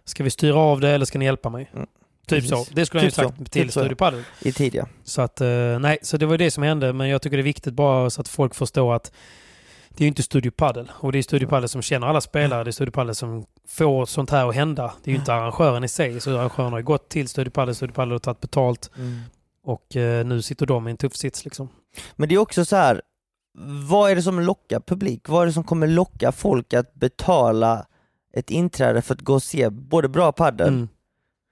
Ska 0.05 0.23
vi 0.23 0.29
styra 0.29 0.55
av 0.55 0.79
det 0.79 0.89
eller 0.89 1.05
ska 1.05 1.19
ni 1.19 1.25
hjälpa 1.25 1.49
mig? 1.49 1.69
Mm. 1.73 1.87
Typ 2.27 2.49
Precis. 2.49 2.67
så. 2.67 2.73
Det 2.73 2.85
skulle 2.85 3.01
han 3.01 3.05
ju 3.05 3.11
Typ 3.11 3.15
så. 3.15 3.21
sagt 3.21 3.51
till 3.51 3.63
Typ 3.63 3.71
Studio 3.71 3.95
Padel. 3.95 4.23
I 4.41 4.51
tid 4.51 4.75
ja. 4.75 4.87
Så 5.03 5.21
att, 5.21 5.41
eh, 5.41 5.79
nej, 5.79 5.97
så 6.01 6.17
det 6.17 6.25
var 6.25 6.37
det 6.37 6.51
som 6.51 6.63
hände. 6.63 6.93
Men 6.93 7.09
jag 7.09 7.21
tycker 7.21 7.37
det 7.37 7.41
är 7.41 7.43
viktigt 7.43 7.73
bara 7.73 8.09
så 8.09 8.21
att 8.21 8.27
folk 8.27 8.55
förstår 8.55 8.95
att 8.95 9.11
det 9.89 10.01
är 10.01 10.05
ju 10.05 10.07
inte 10.07 10.23
Studio 10.23 10.51
Padel. 10.51 10.91
Och 10.93 11.11
det 11.11 11.17
är 11.17 11.23
Studio 11.23 11.47
Padel 11.47 11.69
som 11.69 11.81
känner 11.81 12.07
alla 12.07 12.21
spelare. 12.21 12.63
Det 12.63 12.69
är 12.69 12.71
Studio 12.71 12.91
Padel 12.91 13.15
som 13.15 13.45
får 13.67 14.05
sånt 14.05 14.29
här 14.29 14.49
att 14.49 14.55
hända. 14.55 14.93
Det 15.03 15.11
är 15.11 15.13
ju 15.13 15.19
inte 15.19 15.33
arrangören 15.33 15.83
i 15.83 15.87
sig. 15.87 16.21
Så 16.21 16.37
arrangören 16.37 16.71
har 16.71 16.79
ju 16.79 16.85
gått 16.85 17.09
till 17.09 17.27
Studio 17.27 17.51
Padel, 17.51 17.75
Studio 17.75 17.93
Padel 17.93 18.11
har 18.11 18.19
tagit 18.19 18.41
betalt. 18.41 18.91
Och 19.63 19.95
eh, 19.95 20.25
nu 20.25 20.41
sitter 20.41 20.65
de 20.65 20.87
i 20.87 20.91
en 20.91 20.97
tuff 20.97 21.15
sits 21.15 21.45
liksom. 21.45 21.69
Men 22.15 22.29
det 22.29 22.35
är 22.35 22.39
också 22.39 22.65
så 22.65 22.75
här. 22.75 23.01
Vad 23.87 24.11
är 24.11 24.15
det 24.15 24.21
som 24.21 24.39
lockar 24.39 24.79
publik? 24.79 25.29
Vad 25.29 25.41
är 25.41 25.45
det 25.45 25.53
som 25.53 25.63
kommer 25.63 25.87
locka 25.87 26.31
folk 26.31 26.73
att 26.73 26.93
betala 26.93 27.85
ett 28.33 28.49
inträde 28.49 29.01
för 29.01 29.13
att 29.13 29.21
gå 29.21 29.33
och 29.33 29.43
se 29.43 29.69
både 29.69 30.09
bra 30.09 30.31
padel 30.31 30.67
Mm. 30.67 30.87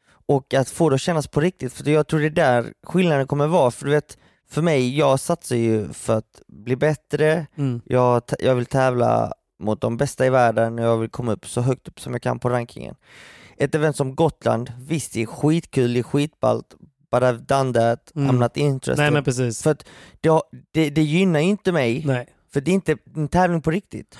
och 0.09 0.53
att 0.53 0.69
få 0.69 0.89
det 0.89 0.95
att 0.95 1.01
kännas 1.01 1.27
på 1.27 1.41
riktigt? 1.41 1.73
För 1.73 1.89
jag 1.89 2.07
tror 2.07 2.19
det 2.19 2.25
är 2.25 2.29
där 2.29 2.73
skillnaden 2.83 3.27
kommer 3.27 3.47
vara. 3.47 3.71
För 3.71 3.85
du 3.85 3.91
vet, 3.91 4.17
för 4.49 4.61
mig, 4.61 4.97
jag 4.97 5.19
satsar 5.19 5.55
ju 5.55 5.93
för 5.93 6.17
att 6.17 6.41
bli 6.47 6.75
bättre, 6.75 7.47
Mm. 7.55 7.81
jag, 7.85 8.21
jag 8.39 8.55
vill 8.55 8.65
tävla 8.65 9.33
mot 9.59 9.81
de 9.81 9.97
bästa 9.97 10.25
i 10.25 10.29
världen 10.29 10.79
och 10.79 10.85
jag 10.85 10.97
vill 10.97 11.09
komma 11.09 11.31
upp 11.31 11.47
så 11.47 11.61
högt 11.61 11.87
upp 11.87 11.99
som 11.99 12.13
jag 12.13 12.21
kan 12.21 12.39
på 12.39 12.49
rankingen. 12.49 12.95
Ett 13.57 13.75
event 13.75 13.95
som 13.95 14.15
Gotland, 14.15 14.71
visst 14.79 15.13
det 15.13 15.21
är 15.21 15.25
skitkul, 15.25 15.93
det 15.93 15.99
är 15.99 16.03
skitballt, 16.03 16.75
but 17.11 17.21
I've 17.23 17.45
done 17.45 17.73
that, 17.73 18.11
Mm. 18.15 18.29
I'm 18.35 18.39
not 18.39 18.57
interested. 18.57 18.97
Nej 19.03 19.11
men 19.11 19.23
precis. 19.23 19.63
För 19.63 19.77
det, 20.21 20.41
det, 20.71 20.89
det 20.89 21.01
gynnar 21.01 21.39
ju 21.39 21.45
inte 21.49 21.71
mig, 21.71 22.03
Nej. 22.05 22.27
för 22.53 22.61
det 22.61 22.71
är 22.71 22.75
inte 22.75 22.97
en 23.15 23.27
tävling 23.27 23.61
på 23.61 23.71
riktigt. 23.71 24.17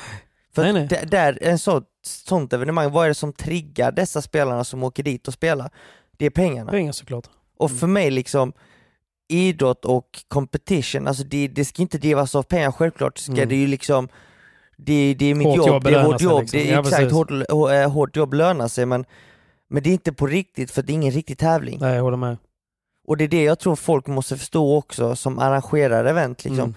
För 0.55 0.63
Nej, 0.63 0.73
nej. 0.73 0.87
Det, 0.87 1.05
där, 1.11 1.37
en 1.41 1.59
så, 1.59 1.81
sånt 2.03 2.53
evenemang, 2.53 2.91
vad 2.91 3.05
är 3.05 3.07
det 3.07 3.13
som 3.15 3.33
triggar 3.33 3.91
dessa 3.91 4.21
spelarna 4.21 4.63
som 4.63 4.83
åker 4.83 5.03
dit 5.03 5.27
och 5.27 5.33
spelar? 5.33 5.71
Det 6.17 6.25
är 6.25 6.29
pengarna. 6.29 6.71
Pengar 6.71 6.91
såklart. 6.91 7.27
Och 7.57 7.69
Mm. 7.69 7.79
för 7.79 7.87
mig 7.87 8.11
liksom, 8.11 8.53
idrott 9.27 9.85
och 9.85 10.05
competition, 10.27 11.07
alltså 11.07 11.23
det, 11.23 11.47
det 11.47 11.65
ska 11.65 11.81
inte 11.81 11.97
drivas 11.97 12.35
av 12.35 12.43
pengar, 12.43 12.71
självklart 12.71 13.17
ska 13.17 13.31
Mm. 13.33 13.49
det 13.49 13.55
ju 13.55 13.67
liksom 13.67 14.07
det, 14.77 15.13
det 15.19 15.25
är 15.25 15.35
mitt 15.35 15.47
Hårt 15.47 15.57
jobb, 15.57 15.67
jobb 15.67 15.83
det 15.83 15.95
är 15.95 16.03
vårt 16.05 16.19
sig 16.19 16.25
jobb, 16.29 16.41
liksom. 16.41 16.59
det 16.59 16.69
är 16.69 16.73
Ja, 16.73 16.79
exakt, 16.79 17.11
hårt, 17.11 17.29
hå- 17.31 17.71
eh, 17.83 17.91
hårt 17.91 18.15
jobb 18.15 18.33
lönar 18.33 18.67
sig 18.67 18.85
men, 18.85 19.05
men 19.69 19.83
det 19.83 19.89
är 19.89 19.91
inte 19.91 20.13
på 20.13 20.27
riktigt 20.27 20.71
för 20.71 20.81
det 20.81 20.91
är 20.91 20.93
ingen 20.93 21.11
riktig 21.11 21.37
tävling. 21.37 21.77
Nej, 21.81 21.95
jag 21.95 22.03
håller 22.03 22.17
med. 22.17 22.37
Och 23.09 23.17
det 23.17 23.23
är 23.23 23.27
det 23.27 23.43
jag 23.43 23.59
tror 23.59 23.75
folk 23.75 24.07
måste 24.07 24.37
förstå 24.37 24.77
också 24.77 25.15
som 25.15 25.39
arrangerar 25.39 26.05
event. 26.05 26.43
Liksom. 26.43 26.59
Mm. 26.63 26.75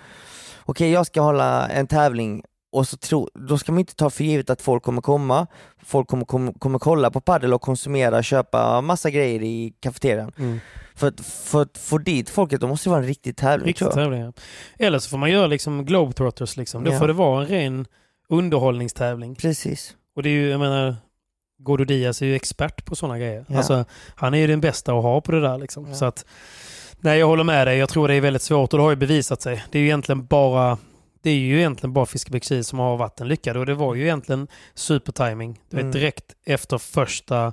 Okej, 0.64 0.90
jag 0.90 1.06
ska 1.06 1.20
hålla 1.20 1.68
en 1.68 1.86
tävling 1.86 2.42
och 2.72 2.88
så 2.88 2.96
tro, 2.96 3.28
då 3.34 3.58
ska 3.58 3.72
man 3.72 3.78
inte 3.78 3.94
ta 3.94 4.10
för 4.10 4.24
givet 4.24 4.50
att 4.50 4.62
folk 4.62 4.82
kommer 4.82 5.02
komma. 5.02 5.46
Folk 5.84 6.08
kommer, 6.08 6.24
kommer, 6.24 6.52
kommer 6.52 6.78
kolla 6.78 7.10
på 7.10 7.20
padel 7.20 7.54
och 7.54 7.60
konsumera, 7.60 8.22
köpa 8.22 8.80
massa 8.80 9.10
grejer 9.10 9.42
i 9.42 9.74
kafeterian. 9.80 10.32
Mm. 10.38 10.60
För 10.94 11.08
att, 11.08 11.20
för 11.20 11.62
att 11.62 11.78
få 11.78 11.98
dit 11.98 12.30
folket, 12.30 12.60
då 12.60 12.66
måste 12.68 12.88
det 12.88 12.90
vara 12.90 13.00
en 13.00 13.06
riktig 13.06 13.36
tävling 13.36 13.66
Riktigt 13.68 13.78
tror 13.90 14.00
jag. 14.00 14.04
tävlingar. 14.06 14.32
Eller 14.78 14.98
så 14.98 15.10
får 15.10 15.18
man 15.18 15.30
göra 15.30 15.46
liksom 15.46 15.84
Globetrotters 15.84 16.56
liksom. 16.56 16.84
Då 16.84 16.92
Ja. 16.92 16.98
får 16.98 17.06
det 17.06 17.12
vara 17.12 17.42
en 17.42 17.48
ren 17.48 17.86
underhållningstävling. 18.28 19.34
Precis. 19.34 19.96
Och 20.16 20.22
det 20.22 20.28
är 20.28 20.32
ju, 20.32 20.48
jag 20.50 20.60
menar, 20.60 20.96
Gordo 21.62 21.84
Diaz 21.84 22.22
är 22.22 22.26
ju 22.26 22.34
expert 22.34 22.84
på 22.84 22.96
sådana 22.96 23.18
grejer. 23.18 23.44
Ja. 23.48 23.56
Alltså, 23.56 23.84
han 24.14 24.34
är 24.34 24.38
ju 24.38 24.46
den 24.46 24.60
bästa 24.60 24.92
att 24.92 25.02
ha 25.02 25.20
på 25.20 25.32
det 25.32 25.40
där 25.40 25.58
liksom. 25.58 25.86
Ja. 25.88 25.94
Så 25.94 26.04
att, 26.04 26.24
nej 27.00 27.18
jag 27.18 27.26
håller 27.26 27.44
med 27.44 27.66
dig. 27.66 27.78
Jag 27.78 27.88
tror 27.88 28.08
det 28.08 28.14
är 28.14 28.20
väldigt 28.20 28.42
svårt 28.42 28.72
och 28.72 28.78
det 28.78 28.82
har 28.82 28.90
ju 28.90 28.96
bevisat 28.96 29.42
sig. 29.42 29.64
Det 29.70 29.78
är 29.78 29.80
ju 29.80 29.86
egentligen 29.86 30.26
bara 30.26 30.78
det 31.22 31.30
är 31.30 31.34
ju 31.34 31.58
egentligen 31.58 31.92
bara 31.92 32.06
Fiskebäckskil 32.06 32.64
som 32.64 32.78
har 32.78 32.96
varit 32.96 33.20
en 33.20 33.28
lyckad 33.28 33.56
och 33.56 33.66
det 33.66 33.74
var 33.74 33.94
ju 33.94 34.02
egentligen 34.02 34.48
supertiming. 34.74 35.60
Du 35.70 35.76
vet 35.76 35.82
Mm. 35.82 35.92
direkt 35.92 36.24
efter 36.44 36.78
första, 36.78 37.52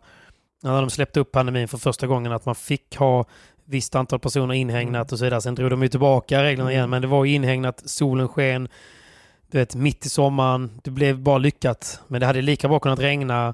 när 0.64 0.82
de 0.82 0.90
släppte 0.90 1.20
upp 1.20 1.32
pandemin 1.32 1.68
för 1.68 1.78
första 1.78 2.08
gången 2.08 2.32
att 2.32 2.46
man 2.46 2.56
fick 2.56 2.96
ha 2.98 3.26
visst 3.66 3.96
antal 3.96 4.20
personer 4.20 4.54
inhägnat 4.54 5.12
och 5.12 5.20
så 5.20 5.26
vidare. 5.26 5.42
Sen 5.42 5.56
drog 5.56 5.70
de 5.70 5.82
ju 5.84 5.88
tillbaka 5.90 6.44
reglerna 6.44 6.72
igen 6.72 6.90
men 6.90 7.02
det 7.02 7.08
var 7.08 7.26
ju 7.26 7.34
inhägnat, 7.34 7.82
solen 7.86 8.28
sken, 8.28 8.68
du 9.52 9.58
vet 9.58 9.76
mitt 9.76 10.06
i 10.06 10.10
sommaren. 10.10 10.80
Det 10.84 10.92
blev 10.92 11.20
bara 11.20 11.38
lyckat. 11.38 12.00
Men 12.08 12.20
det 12.22 12.26
hade 12.28 12.42
lika 12.42 12.68
bra 12.68 12.80
kunnat 12.80 13.00
regna 13.00 13.54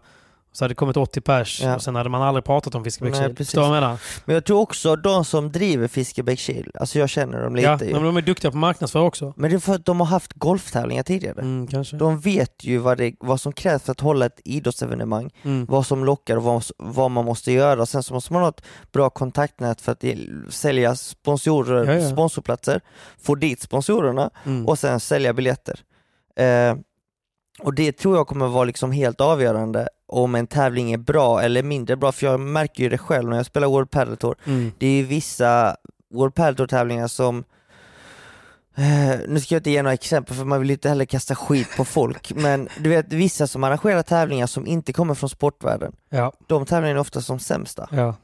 så 0.55 0.63
hade 0.63 0.71
det 0.71 0.75
kommit 0.75 0.97
80 0.97 1.21
pers 1.21 1.61
Ja. 1.63 1.75
och 1.75 1.81
sen 1.81 1.95
hade 1.95 2.09
man 2.09 2.21
aldrig 2.21 2.43
pratat 2.45 2.75
om 2.75 2.83
Fiskebäckskil. 2.83 3.35
Förstår 3.35 3.61
du 3.61 3.67
vad 3.67 3.77
jag 3.77 3.81
menar? 3.83 3.97
Men 4.25 4.33
jag 4.33 4.45
tror 4.45 4.59
också 4.59 4.95
de 4.95 5.25
som 5.25 5.51
driver 5.51 5.87
Fiskebäckskil, 5.87 6.71
alltså 6.79 6.99
jag 6.99 7.09
känner 7.09 7.41
dem 7.43 7.55
lite 7.55 7.67
Ja, 7.67 7.79
ju. 7.83 7.93
men 7.93 8.03
de 8.03 8.17
är 8.17 8.21
duktiga 8.21 8.51
på 8.51 8.57
marknadsföra 8.57 9.03
också. 9.03 9.33
Men 9.37 9.49
det 9.49 9.55
är 9.55 9.59
för 9.59 9.75
att 9.75 9.85
de 9.85 9.99
har 9.99 10.07
haft 10.07 10.33
golftävlingar 10.33 11.03
tidigare. 11.03 11.41
Mm, 11.41 11.67
kanske. 11.67 11.97
De 11.97 12.19
vet 12.19 12.63
ju 12.63 12.77
vad, 12.77 12.97
det, 12.97 13.15
vad 13.19 13.41
som 13.41 13.53
krävs 13.53 13.83
för 13.83 13.91
att 13.91 13.99
hålla 13.99 14.25
ett 14.25 14.41
idrottsevenemang, 14.45 15.29
Mm. 15.43 15.65
vad 15.65 15.85
som 15.85 16.05
lockar 16.05 16.37
och 16.37 16.43
vad, 16.43 16.63
vad 16.77 17.11
man 17.11 17.25
måste 17.25 17.51
göra. 17.51 17.85
Sen 17.85 18.03
så 18.03 18.13
måste 18.13 18.33
man 18.33 18.41
ha 18.41 18.49
ett 18.49 18.61
bra 18.93 19.09
kontaktnät 19.09 19.81
för 19.81 19.91
att 19.91 20.03
sälja 20.49 20.95
sponsorer, 20.95 21.85
Ja, 21.85 21.93
ja. 21.99 22.09
sponsorplatser, 22.09 22.81
få 23.23 23.35
dit 23.35 23.61
sponsorerna 23.61 24.29
Mm. 24.45 24.67
och 24.67 24.79
sen 24.79 24.99
sälja 24.99 25.33
biljetter. 25.33 25.79
Eh, 26.35 26.75
och 27.59 27.73
det 27.73 27.91
tror 27.91 28.15
jag 28.17 28.27
kommer 28.27 28.47
vara 28.47 28.63
liksom 28.63 28.91
helt 28.91 29.21
avgörande 29.21 29.89
om 30.07 30.35
en 30.35 30.47
tävling 30.47 30.91
är 30.93 30.97
bra 30.97 31.41
eller 31.41 31.63
mindre 31.63 31.95
bra, 31.95 32.11
för 32.11 32.25
jag 32.25 32.39
märker 32.39 32.83
ju 32.83 32.89
det 32.89 32.97
själv 32.97 33.29
när 33.29 33.37
jag 33.37 33.45
spelar 33.45 33.67
World 33.67 33.91
Padel 33.91 34.17
Tour. 34.17 34.35
Mm. 34.45 34.71
Det 34.77 34.87
är 34.87 34.91
ju 34.91 35.03
vissa 35.03 35.75
World 36.13 36.35
Padel 36.35 36.55
Tour 36.55 36.67
tävlingar 36.67 37.07
som 37.07 37.43
Eh, 38.77 39.19
nu 39.27 39.39
ska 39.39 39.55
jag 39.55 39.59
inte 39.59 39.71
ge 39.71 39.81
några 39.81 39.93
exempel 39.93 40.35
för 40.35 40.45
man 40.45 40.59
vill 40.59 40.71
inte 40.71 40.89
heller 40.89 41.05
kasta 41.05 41.35
skit 41.35 41.67
på 41.77 41.85
folk, 41.85 42.33
men 42.35 42.69
du 42.79 42.89
vet 42.89 43.13
vissa 43.13 43.47
som 43.47 43.63
arrangerar 43.63 44.01
tävlingar 44.01 44.47
som 44.47 44.67
inte 44.67 44.93
kommer 44.93 45.13
från 45.13 45.29
sportvärlden, 45.29 45.95
Ja, 46.09 46.31
de 46.47 46.65
tävlingarna 46.65 46.97
är 46.99 47.01
ofta 47.01 47.21
som 47.21 47.39
sämsta. 47.39 47.89
ja. 47.91 48.15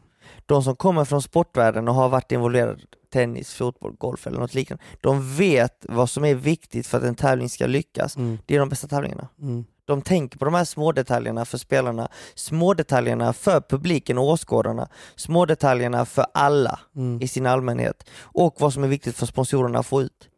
De 0.46 0.64
som 0.64 0.76
kommer 0.76 1.06
från 1.06 1.22
sportvärlden 1.22 1.88
och 1.88 1.96
har 1.96 2.10
varit 2.10 2.32
involverade 2.32 2.80
tennis, 3.12 3.54
fotboll, 3.54 3.96
golf 3.98 4.28
eller 4.28 4.40
något 4.40 4.54
liknande, 4.54 4.84
de 5.02 5.36
vet 5.36 5.86
vad 5.90 6.10
som 6.10 6.26
är 6.26 6.36
viktigt 6.36 6.88
för 6.88 6.98
att 6.98 7.04
en 7.04 7.16
tävling 7.16 7.50
ska 7.50 7.66
lyckas. 7.68 8.18
Mm. 8.18 8.38
Det 8.46 8.56
är 8.56 8.60
de 8.60 8.70
bästa 8.70 8.88
tävlingarna. 8.88 9.28
Mm. 9.42 9.66
De 9.86 10.02
tänker 10.02 10.38
på 10.40 10.46
de 10.46 10.54
här 10.54 10.66
små 10.66 10.92
detaljerna 10.92 11.46
för 11.46 11.58
spelarna, 11.58 12.10
små 12.36 12.74
detaljerna 12.74 13.34
för 13.34 13.62
publiken 13.62 14.18
och 14.18 14.24
åskådarna, 14.30 14.88
små 15.16 15.46
detaljerna 15.46 16.06
för 16.06 16.26
alla 16.34 16.80
Mm. 16.96 17.22
i 17.22 17.28
sin 17.28 17.46
allmänhet 17.46 18.10
och 18.22 18.56
vad 18.60 18.74
som 18.74 18.84
är 18.84 18.88
viktigt 18.88 19.16
för 19.16 19.26
sponsorerna 19.26 19.80
att 19.80 19.86
få 19.86 20.02
ut. 20.02 20.30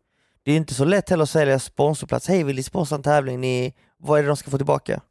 Det 0.43 0.51
är 0.51 0.55
inte 0.57 0.73
så 0.73 0.85
lätt 0.85 1.09
heller 1.09 1.23
att 1.23 1.29
sälja 1.29 1.59
sponsorplats. 1.59 2.27
Hej, 2.27 2.43
vill 2.43 2.55
ni 2.55 2.63
sponsra 2.63 2.95
en 2.95 3.03
tävling? 3.03 3.41
Ni, 3.41 3.73
vad 3.97 4.19
är 4.19 4.23
det 4.23 4.27
de 4.29 4.37
ska 4.37 4.51
få 4.51 4.57
tillbaka? 4.57 5.01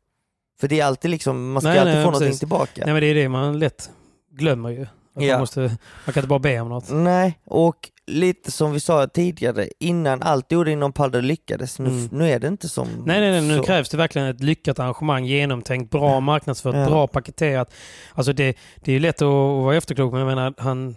För 0.61 0.68
det 0.68 0.81
är 0.81 0.85
alltid 0.85 1.11
liksom, 1.11 1.53
man 1.53 1.61
ska 1.62 1.68
Nej, 1.68 1.79
alltid 1.79 1.94
nej, 1.94 2.05
få 2.05 2.11
precis. 2.11 2.20
någonting 2.20 2.38
tillbaka. 2.38 2.83
Nej 2.85 2.92
men 2.92 3.01
det 3.03 3.07
är 3.07 3.14
det 3.14 3.29
man 3.29 3.59
lätt 3.59 3.90
glömmer 4.33 4.70
ju. 4.70 4.87
Att 5.16 5.22
Ja. 5.25 5.33
man, 5.33 5.40
måste, 5.40 5.61
man 5.61 5.68
kan 6.14 6.16
inte 6.16 6.27
bara 6.29 6.38
be 6.38 6.61
om 6.61 6.68
något. 6.68 6.90
Nej, 6.90 7.38
och 7.46 7.77
lite 8.07 8.51
som 8.53 8.72
vi 8.72 8.81
sa 8.81 9.07
tidigare, 9.07 9.68
innan 9.79 10.22
allt 10.22 10.53
gjorde 10.53 10.70
inom 10.72 10.92
padel 10.92 11.25
lyckades, 11.25 11.79
nu, 11.79 11.88
Mm. 11.88 12.09
nu 12.12 12.31
är 12.31 12.38
det 12.40 12.48
inte 12.48 12.68
som 12.68 12.88
Nej, 13.07 13.20
nej, 13.20 13.31
nej, 13.31 13.40
nu 13.48 13.57
så. 13.57 13.62
krävs 13.62 13.88
det 13.88 13.96
verkligen 13.96 14.29
ett 14.29 14.40
lyckat 14.42 14.79
arrangemang, 14.79 15.25
genomtänkt, 15.25 15.90
bra 15.90 16.21
marknadsfört, 16.21 16.75
Ja. 16.75 16.87
bra 16.87 17.06
paketerat. 17.06 17.75
Alltså 18.15 18.33
det, 18.33 18.56
det 18.77 18.92
är 18.92 19.00
lätt 19.00 19.23
att, 19.23 19.27
vara 19.29 19.77
efterklok, 19.77 20.13
men 20.13 20.21
jag 20.21 20.27
menar, 20.29 20.54
han, 20.58 20.94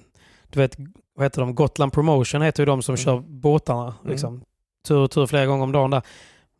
du 0.49 0.59
vet, 0.59 0.75
vad 1.15 1.25
heter 1.25 1.41
de? 1.41 1.55
Gotland 1.55 1.93
Promotion 1.93 2.41
heter 2.41 2.61
ju 2.63 2.65
de 2.65 2.81
som 2.81 2.93
Mm. 2.95 3.03
kör 3.05 3.19
båtarna. 3.19 3.95
Liksom. 4.05 4.41
Tur 4.87 4.97
och 4.97 5.11
tur 5.11 5.27
flera 5.27 5.45
gånger 5.45 5.63
om 5.63 5.71
dagen 5.71 5.91
där. 5.91 6.01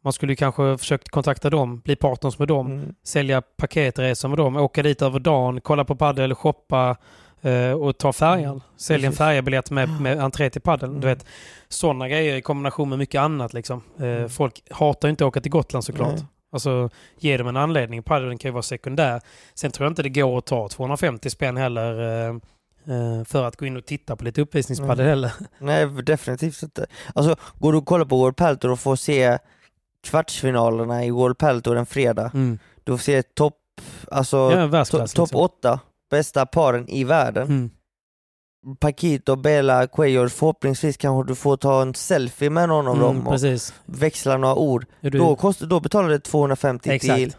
Man 0.03 0.13
skulle 0.13 0.35
kanske 0.35 0.77
försökt 0.77 1.09
kontakta 1.09 1.49
dem, 1.49 1.79
bli 1.79 1.95
partners 1.95 2.39
med 2.39 2.47
dem, 2.47 2.67
Mm. 2.71 2.93
sälja 3.03 3.41
paketresor 3.41 4.29
med 4.29 4.37
dem, 4.37 4.55
åka 4.57 4.83
dit 4.83 5.01
över 5.01 5.19
dagen, 5.19 5.61
kolla 5.61 5.85
på 5.85 5.95
padel, 5.95 6.35
shoppa 6.35 6.95
och 7.73 7.97
ta 7.97 8.13
färjan. 8.13 8.61
Sälja 8.77 9.05
en 9.07 9.11
Precis. 9.11 9.17
färjebiljett 9.17 9.71
med, 9.71 10.01
med 10.01 10.19
entré 10.19 10.49
till 10.49 10.61
padel. 10.61 10.89
Du 10.89 10.95
Mm. 10.95 11.09
vet, 11.09 11.25
sådana 11.69 12.09
grejer 12.09 12.35
i 12.35 12.41
kombination 12.41 12.89
med 12.89 12.97
mycket 12.99 13.21
annat. 13.21 13.53
Liksom. 13.53 13.81
Eh, 13.99 14.05
Mm. 14.05 14.29
Folk 14.29 14.61
hatar 14.71 15.07
ju 15.07 15.09
inte 15.09 15.23
att 15.23 15.27
åka 15.27 15.41
till 15.41 15.51
Gotland 15.51 15.83
såklart. 15.85 16.13
Nej. 16.15 16.25
Alltså 16.51 16.89
ge 17.19 17.37
dem 17.37 17.47
en 17.47 17.57
anledning. 17.57 18.03
Paddeln 18.03 18.37
kan 18.37 18.49
ju 18.49 18.53
vara 18.53 18.63
sekundär. 18.63 19.21
Sen 19.53 19.71
tror 19.71 19.85
jag 19.85 19.91
inte 19.91 20.03
det 20.03 20.09
går 20.09 20.37
att 20.37 20.45
ta 20.45 20.67
250 20.69 21.29
spänn 21.29 21.57
heller 21.57 22.01
eh, 22.01 22.35
eh, 22.95 23.23
för 23.25 23.43
att 23.43 23.57
gå 23.57 23.65
in 23.65 23.77
och 23.77 23.85
titta 23.85 24.15
på 24.15 24.23
lite 24.23 24.41
uppvisningspaddel 24.41 24.99
Mm. 24.99 25.09
heller. 25.09 25.31
Nej, 25.59 25.85
definitivt 26.03 26.63
inte. 26.63 26.85
Alltså, 27.15 27.35
går 27.59 27.71
du 27.71 27.77
och 27.77 27.85
kollar 27.85 28.05
på 28.05 28.17
World 28.17 28.35
Padel 28.35 28.57
Tour 28.57 28.71
och 28.71 28.79
får 28.79 28.95
se 28.95 29.37
kvartsfinalerna 30.03 31.05
i 31.05 31.11
World 31.11 31.37
Padel 31.37 31.61
Tour 31.61 31.77
en 31.77 31.85
fredag, 31.85 32.31
Mm. 32.33 32.59
du 32.83 32.91
får 32.91 32.97
se 33.03 33.23
topp, 33.23 33.57
alltså 34.11 34.37
Ja, 34.37 34.67
to- 34.67 34.85
topp 34.91 35.01
liksom. 35.01 35.39
åtta 35.39 35.79
bästa 36.09 36.45
paren 36.45 36.89
i 36.89 37.03
världen. 37.03 37.47
Mm. 37.47 37.69
Paquito, 38.79 39.35
Bela, 39.35 39.87
Cuellar, 39.87 40.27
förhoppningsvis 40.27 40.97
kanske 40.97 41.31
du 41.31 41.35
får 41.35 41.57
ta 41.57 41.81
en 41.81 41.93
selfie 41.93 42.49
med 42.49 42.69
någon 42.69 42.87
av 42.87 42.95
Mm, 42.95 43.05
dem 43.07 43.27
och 43.27 43.33
precis. 43.33 43.73
växla 43.85 44.37
några 44.37 44.55
ord. 44.55 44.85
Du... 45.01 45.09
Då, 45.09 45.35
kostar, 45.35 45.65
då 45.67 45.79
betalar 45.79 46.09
du 46.09 46.19
250 46.19 46.89
Exakt. 46.89 47.15
till 47.15 47.35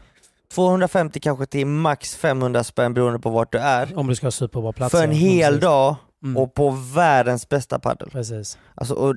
250 0.54 1.20
kanske 1.20 1.46
till 1.46 1.66
max 1.66 2.16
500 2.16 2.64
spänn 2.64 2.94
beroende 2.94 3.18
på 3.18 3.30
vart 3.30 3.52
du 3.52 3.58
är. 3.58 3.98
Om 3.98 4.06
du 4.06 4.14
ska 4.14 4.26
ha 4.26 4.30
superbra 4.30 4.72
platser. 4.72 4.98
För 4.98 5.04
en 5.04 5.10
hel 5.12 5.52
Precis. 5.52 5.60
dag 5.62 5.96
Mm. 6.24 6.36
och 6.36 6.54
på 6.54 6.70
världens 6.94 7.48
bästa 7.48 7.78
paddel. 7.78 8.10
Precis. 8.10 8.58
Alltså, 8.74 8.94
och 8.94 9.16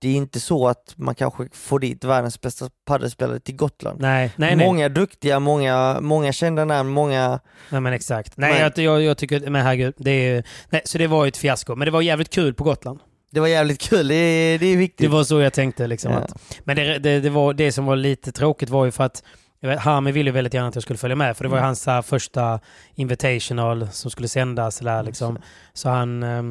det 0.00 0.08
är 0.08 0.14
inte 0.16 0.40
så 0.40 0.68
att 0.68 0.94
man 0.96 1.14
kanske 1.14 1.48
får 1.52 1.78
dit 1.78 2.04
världens 2.04 2.40
bästa 2.40 2.70
paddelspelare 2.86 3.40
till 3.40 3.56
Gotland. 3.56 4.00
Nej, 4.00 4.32
nej, 4.36 4.56
nej. 4.56 4.66
Många 4.66 4.88
duktiga, 4.88 5.40
många, 5.40 5.98
många 6.00 6.32
kända 6.32 6.64
namn, 6.64 6.90
många... 6.90 7.40
nej 7.70 7.80
men 7.80 7.92
exakt. 7.92 8.36
Nej, 8.36 8.70
Men- 8.76 8.84
Jag, 8.84 9.02
jag, 9.02 9.18
tycker, 9.18 9.50
men 9.50 9.62
herregud. 9.62 9.94
Det 9.96 10.10
är, 10.10 10.44
nej, 10.70 10.82
så 10.84 10.98
det 10.98 11.06
var 11.06 11.24
ju 11.24 11.28
ett 11.28 11.36
fiasko. 11.36 11.74
Men 11.76 11.86
det 11.86 11.90
var 11.92 12.02
jävligt 12.02 12.30
kul 12.30 12.54
på 12.54 12.64
Gotland. 12.64 13.00
Det 13.32 13.40
var 13.40 13.46
jävligt 13.48 13.80
kul, 13.80 14.08
det 14.08 14.14
är, 14.14 14.58
det 14.58 14.66
är 14.66 14.76
viktigt. 14.76 15.06
Det 15.06 15.08
var 15.16 15.24
så 15.24 15.40
jag 15.40 15.52
tänkte. 15.52 15.86
Liksom, 15.86 16.12
Ja. 16.12 16.18
att, 16.18 16.60
men 16.64 16.76
det, 16.76 16.98
det, 16.98 17.20
det, 17.20 17.30
var, 17.30 17.54
det 17.54 17.72
som 17.72 17.86
var 17.86 17.96
lite 17.96 18.32
tråkigt 18.32 18.68
var 18.68 18.84
ju 18.84 18.90
för 18.90 19.04
att 19.04 19.22
vet, 19.62 19.78
Hami 19.80 20.12
ville 20.12 20.30
väldigt 20.30 20.54
gärna 20.54 20.68
att 20.68 20.74
jag 20.74 20.82
skulle 20.82 20.98
följa 20.98 21.16
med. 21.16 21.36
För 21.36 21.44
det 21.44 21.48
var 21.50 21.56
Mm. 21.58 21.66
hans 21.66 21.86
här, 21.86 22.02
första 22.02 22.60
invitational 22.94 23.88
som 23.92 24.10
skulle 24.10 24.28
sändas. 24.28 24.78
Där, 24.78 25.02
liksom. 25.02 25.38
Så 25.72 25.88
han, 25.88 26.22
eh, 26.22 26.42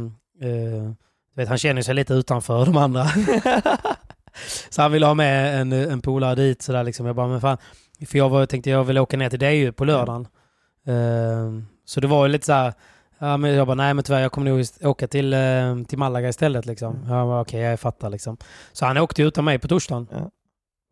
du 0.42 0.96
vet, 1.40 1.50
han 1.50 1.58
känner 1.58 1.82
sig 1.82 1.96
lite 1.96 2.14
utanför 2.14 2.66
de 2.66 2.78
andra. 2.78 3.06
så 4.70 4.82
han 4.82 4.92
ville 4.92 5.06
ha 5.06 5.14
med 5.14 5.62
en, 5.62 5.74
en 5.74 6.02
polare 6.02 6.36
dit. 6.36 6.62
Så 6.62 6.72
där, 6.72 6.84
liksom. 6.84 7.06
Jag 7.06 7.16
bara, 7.16 7.28
men 7.28 7.42
fan. 7.42 7.58
För 8.08 8.18
jag 8.18 8.30
var, 8.30 8.46
tänkte 8.46 8.70
jag 8.70 8.84
ville 8.84 9.00
åka 9.00 9.18
ner 9.18 9.30
till 9.30 9.40
dig 9.40 9.72
på 9.72 9.86
lördagen. 9.86 10.28
Ehm, 10.88 11.66
så 11.86 12.00
det 12.00 12.08
var 12.08 12.26
ju 12.26 12.32
lite 12.32 12.46
så 12.46 12.54
här. 12.54 12.74
Ja, 13.20 13.38
men 13.38 13.54
jag 13.54 13.68
bara, 13.68 13.76
nej 13.76 13.94
men 13.94 14.04
tyvärr 14.04 14.22
jag 14.22 14.32
kommer 14.32 14.52
nog 14.52 14.66
åka 14.82 15.08
till, 15.08 15.34
eh, 15.34 15.84
till 15.88 15.98
Malaga 15.98 16.30
istället. 16.30 16.66
Liksom. 16.66 16.96
Mm. 16.96 17.10
Bara, 17.10 17.42
okej, 17.42 17.62
jag 17.62 17.80
fattar 17.80 18.10
liksom. 18.10 18.38
Så 18.74 18.86
han 18.86 18.98
åkte 18.98 19.24
utan 19.24 19.46
mig 19.46 19.60
på 19.60 19.68
torsdagen. 19.68 20.08
Ja. 20.12 20.32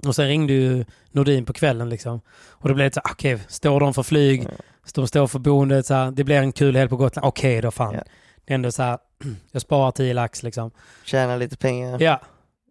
Och 0.08 0.16
sen 0.16 0.28
ringde 0.28 0.54
ju 0.54 0.86
Nordin 1.12 1.46
på 1.46 1.54
kvällen 1.54 1.90
liksom. 1.90 2.22
Och 2.50 2.70
det 2.70 2.76
blev 2.76 2.92
så 2.92 3.02
här, 3.06 3.14
okej, 3.14 3.40
står 3.48 3.80
de 3.80 3.94
för 3.94 4.04
flyg? 4.04 4.44
Ja. 4.44 4.50
De 4.94 5.08
står 5.08 5.28
för 5.28 5.40
boendet, 5.40 5.86
så 5.86 5.94
här, 5.94 6.12
det 6.12 6.24
blir 6.24 6.36
en 6.36 6.52
kul 6.52 6.76
helg 6.76 6.90
på 6.90 6.98
Gotland. 6.98 7.28
Okej 7.28 7.62
då 7.62 7.72
fan. 7.72 7.94
Ja. 7.94 8.04
Det 8.48 8.54
är 8.54 8.56
ändå 8.56 8.72
så 8.72 8.84
här, 8.84 8.98
jag 9.52 9.62
sparar 9.62 9.92
10 9.92 10.14
lax 10.14 10.44
liksom. 10.44 10.72
Tjäna 11.06 11.36
lite 11.36 11.58
pengar. 11.58 12.02
Ja. 12.02 12.22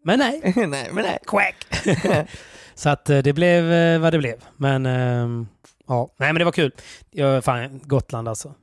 Men 0.04 0.18
nej, 0.18 0.40
nej, 0.56 0.90
men 0.92 1.04
nej. 1.04 1.18
quack! 1.26 1.66
så 2.74 2.88
att 2.88 3.10
eh, 3.10 3.18
det 3.18 3.32
blev 3.32 3.72
eh, 3.72 3.98
vad 4.00 4.12
det 4.12 4.18
blev. 4.18 4.44
Men 4.56 4.86
ehm, 4.86 5.46
ja, 5.86 6.14
nej 6.18 6.32
men 6.32 6.38
det 6.38 6.44
var 6.44 6.52
kul. 6.52 6.72
Jag, 7.10 7.44
fan, 7.44 7.80
Gotland 7.84 8.28
alltså. 8.28 8.54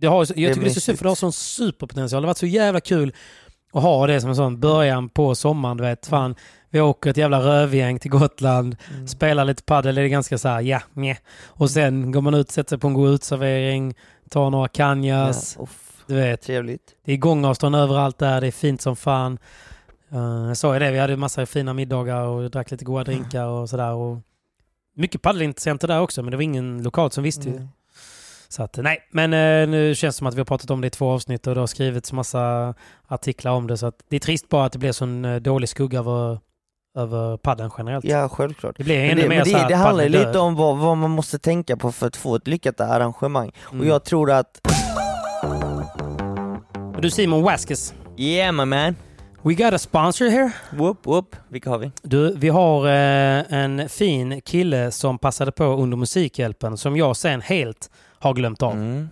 Det 0.00 0.06
har, 0.06 0.18
jag 0.18 0.28
tycker 0.28 0.44
det 0.44 0.50
är 0.50 0.54
så 0.54 0.60
mysigt. 0.60 0.84
synd 0.84 0.98
för 0.98 1.04
det 1.04 1.10
har 1.10 1.14
sån 1.16 1.32
superpotential. 1.32 2.22
Det 2.22 2.26
har 2.26 2.30
varit 2.30 2.38
så 2.38 2.46
jävla 2.46 2.80
kul 2.80 3.14
att 3.72 3.82
ha 3.82 4.06
det 4.06 4.20
som 4.20 4.30
en 4.30 4.36
sån 4.36 4.60
början 4.60 5.08
på 5.08 5.34
sommaren. 5.34 5.76
Du 5.76 5.84
vet, 5.84 6.06
fan, 6.06 6.34
vi 6.70 6.80
åker 6.80 7.10
ett 7.10 7.16
jävla 7.16 7.40
rövgäng 7.40 7.98
till 7.98 8.10
Gotland, 8.10 8.76
Mm. 8.94 9.08
spelar 9.08 9.44
lite 9.44 9.62
padel, 9.62 9.94
det 9.94 10.02
är 10.02 10.06
ganska 10.08 10.38
så 10.38 10.48
här, 10.48 10.60
ja, 10.60 10.80
meh. 10.92 11.16
Och 11.46 11.70
sen 11.70 12.12
går 12.12 12.20
man 12.20 12.34
ut, 12.34 12.50
sätter 12.50 12.68
sig 12.68 12.78
på 12.78 12.86
en 12.88 12.94
god 12.94 13.10
utservering, 13.14 13.94
tar 14.30 14.50
några 14.50 14.64
Ja, 14.64 14.68
kanjas, 14.68 15.56
uff, 15.60 15.85
du 16.06 16.14
vet. 16.14 16.42
trevligt. 16.42 16.96
Det 17.04 17.12
är 17.12 17.16
gångavstånd 17.16 17.76
överallt 17.76 18.18
där, 18.18 18.40
det 18.40 18.46
är 18.46 18.50
fint 18.50 18.80
som 18.80 18.96
fan. 18.96 19.38
Uh, 20.12 20.48
jag 20.48 20.56
sa 20.56 20.74
ju 20.74 20.80
det, 20.80 20.90
vi 20.90 20.98
hade 20.98 21.16
massa 21.16 21.46
fina 21.46 21.74
middagar 21.74 22.20
och 22.20 22.50
drack 22.50 22.70
lite 22.70 22.84
goda 22.84 23.04
drinkar 23.04 23.46
och 23.46 23.70
sådär. 23.70 23.92
Och 23.92 24.18
mycket 24.96 25.22
paddelintressenter 25.22 25.88
där 25.88 26.00
också, 26.00 26.22
men 26.22 26.30
det 26.30 26.36
var 26.36 26.42
ingen 26.42 26.82
lokalt 26.82 27.12
som 27.12 27.24
visste 27.24 27.48
ju. 27.48 27.56
Mm. 27.56 27.68
Så 28.48 28.62
att, 28.62 28.76
nej, 28.76 28.98
men 29.10 29.32
eh, 29.32 29.68
nu 29.68 29.94
känns 29.94 30.14
det 30.14 30.18
som 30.18 30.26
att 30.26 30.34
vi 30.34 30.40
har 30.40 30.44
pratat 30.44 30.70
om 30.70 30.80
det 30.80 30.86
i 30.86 30.90
två 30.90 31.10
avsnitt 31.10 31.46
och 31.46 31.54
det 31.54 31.60
har 31.60 31.66
skrivits 31.66 32.12
massa 32.12 32.74
artiklar 33.06 33.52
om 33.52 33.66
det. 33.66 33.76
Så 33.76 33.86
att 33.86 34.04
det 34.08 34.16
är 34.16 34.20
trist 34.20 34.48
bara 34.48 34.64
att 34.64 34.72
det 34.72 34.78
blir 34.78 34.92
sån 34.92 35.24
eh, 35.24 35.36
dålig 35.36 35.68
skugga 35.68 35.98
över, 35.98 36.38
över 36.96 37.36
padden 37.36 37.70
generellt. 37.78 38.04
Ja, 38.04 38.28
självklart. 38.28 38.76
Det 38.76 38.84
blir 38.84 38.98
ännu 38.98 39.22
det, 39.22 39.28
mer 39.28 39.36
men 39.36 39.46
så 39.46 39.52
det, 39.52 39.58
här, 39.58 39.68
det 39.68 39.76
handlar 39.76 40.04
ju 40.04 40.10
lite 40.10 40.38
om 40.38 40.54
vad, 40.54 40.78
vad 40.78 40.96
man 40.96 41.10
måste 41.10 41.38
tänka 41.38 41.76
på 41.76 41.92
för 41.92 42.06
att 42.06 42.16
få 42.16 42.36
ett 42.36 42.46
lyckat 42.46 42.80
arrangemang. 42.80 43.52
Mm. 43.68 43.80
Och 43.80 43.86
jag 43.86 44.04
tror 44.04 44.30
att, 44.30 44.60
Och 46.96 47.02
Du 47.02 47.10
Simon 47.10 47.42
Waskes, 47.42 47.94
yeah 48.16 48.52
my 48.52 48.64
man, 48.64 48.96
we 49.42 49.54
got 49.54 49.72
a 49.74 49.78
sponsor 49.78 50.28
here. 50.30 50.50
whoop 50.70 51.06
whoop, 51.06 51.36
vilka 51.48 51.70
har 51.70 51.78
vi? 51.78 51.90
Du, 52.02 52.34
vi 52.36 52.48
har 52.48 52.86
eh, 52.86 53.44
en 53.52 53.88
fin 53.88 54.40
kille 54.40 54.90
som 54.90 55.18
passade 55.18 55.52
på 55.52 55.64
under 55.64 55.96
Musikhjälpen 55.96 56.76
som 56.76 56.96
jag 56.96 57.16
sen 57.16 57.40
helt 57.40 57.90
har 58.18 58.34
glömt 58.34 58.62
av. 58.62 58.72
Mm. 58.72 59.08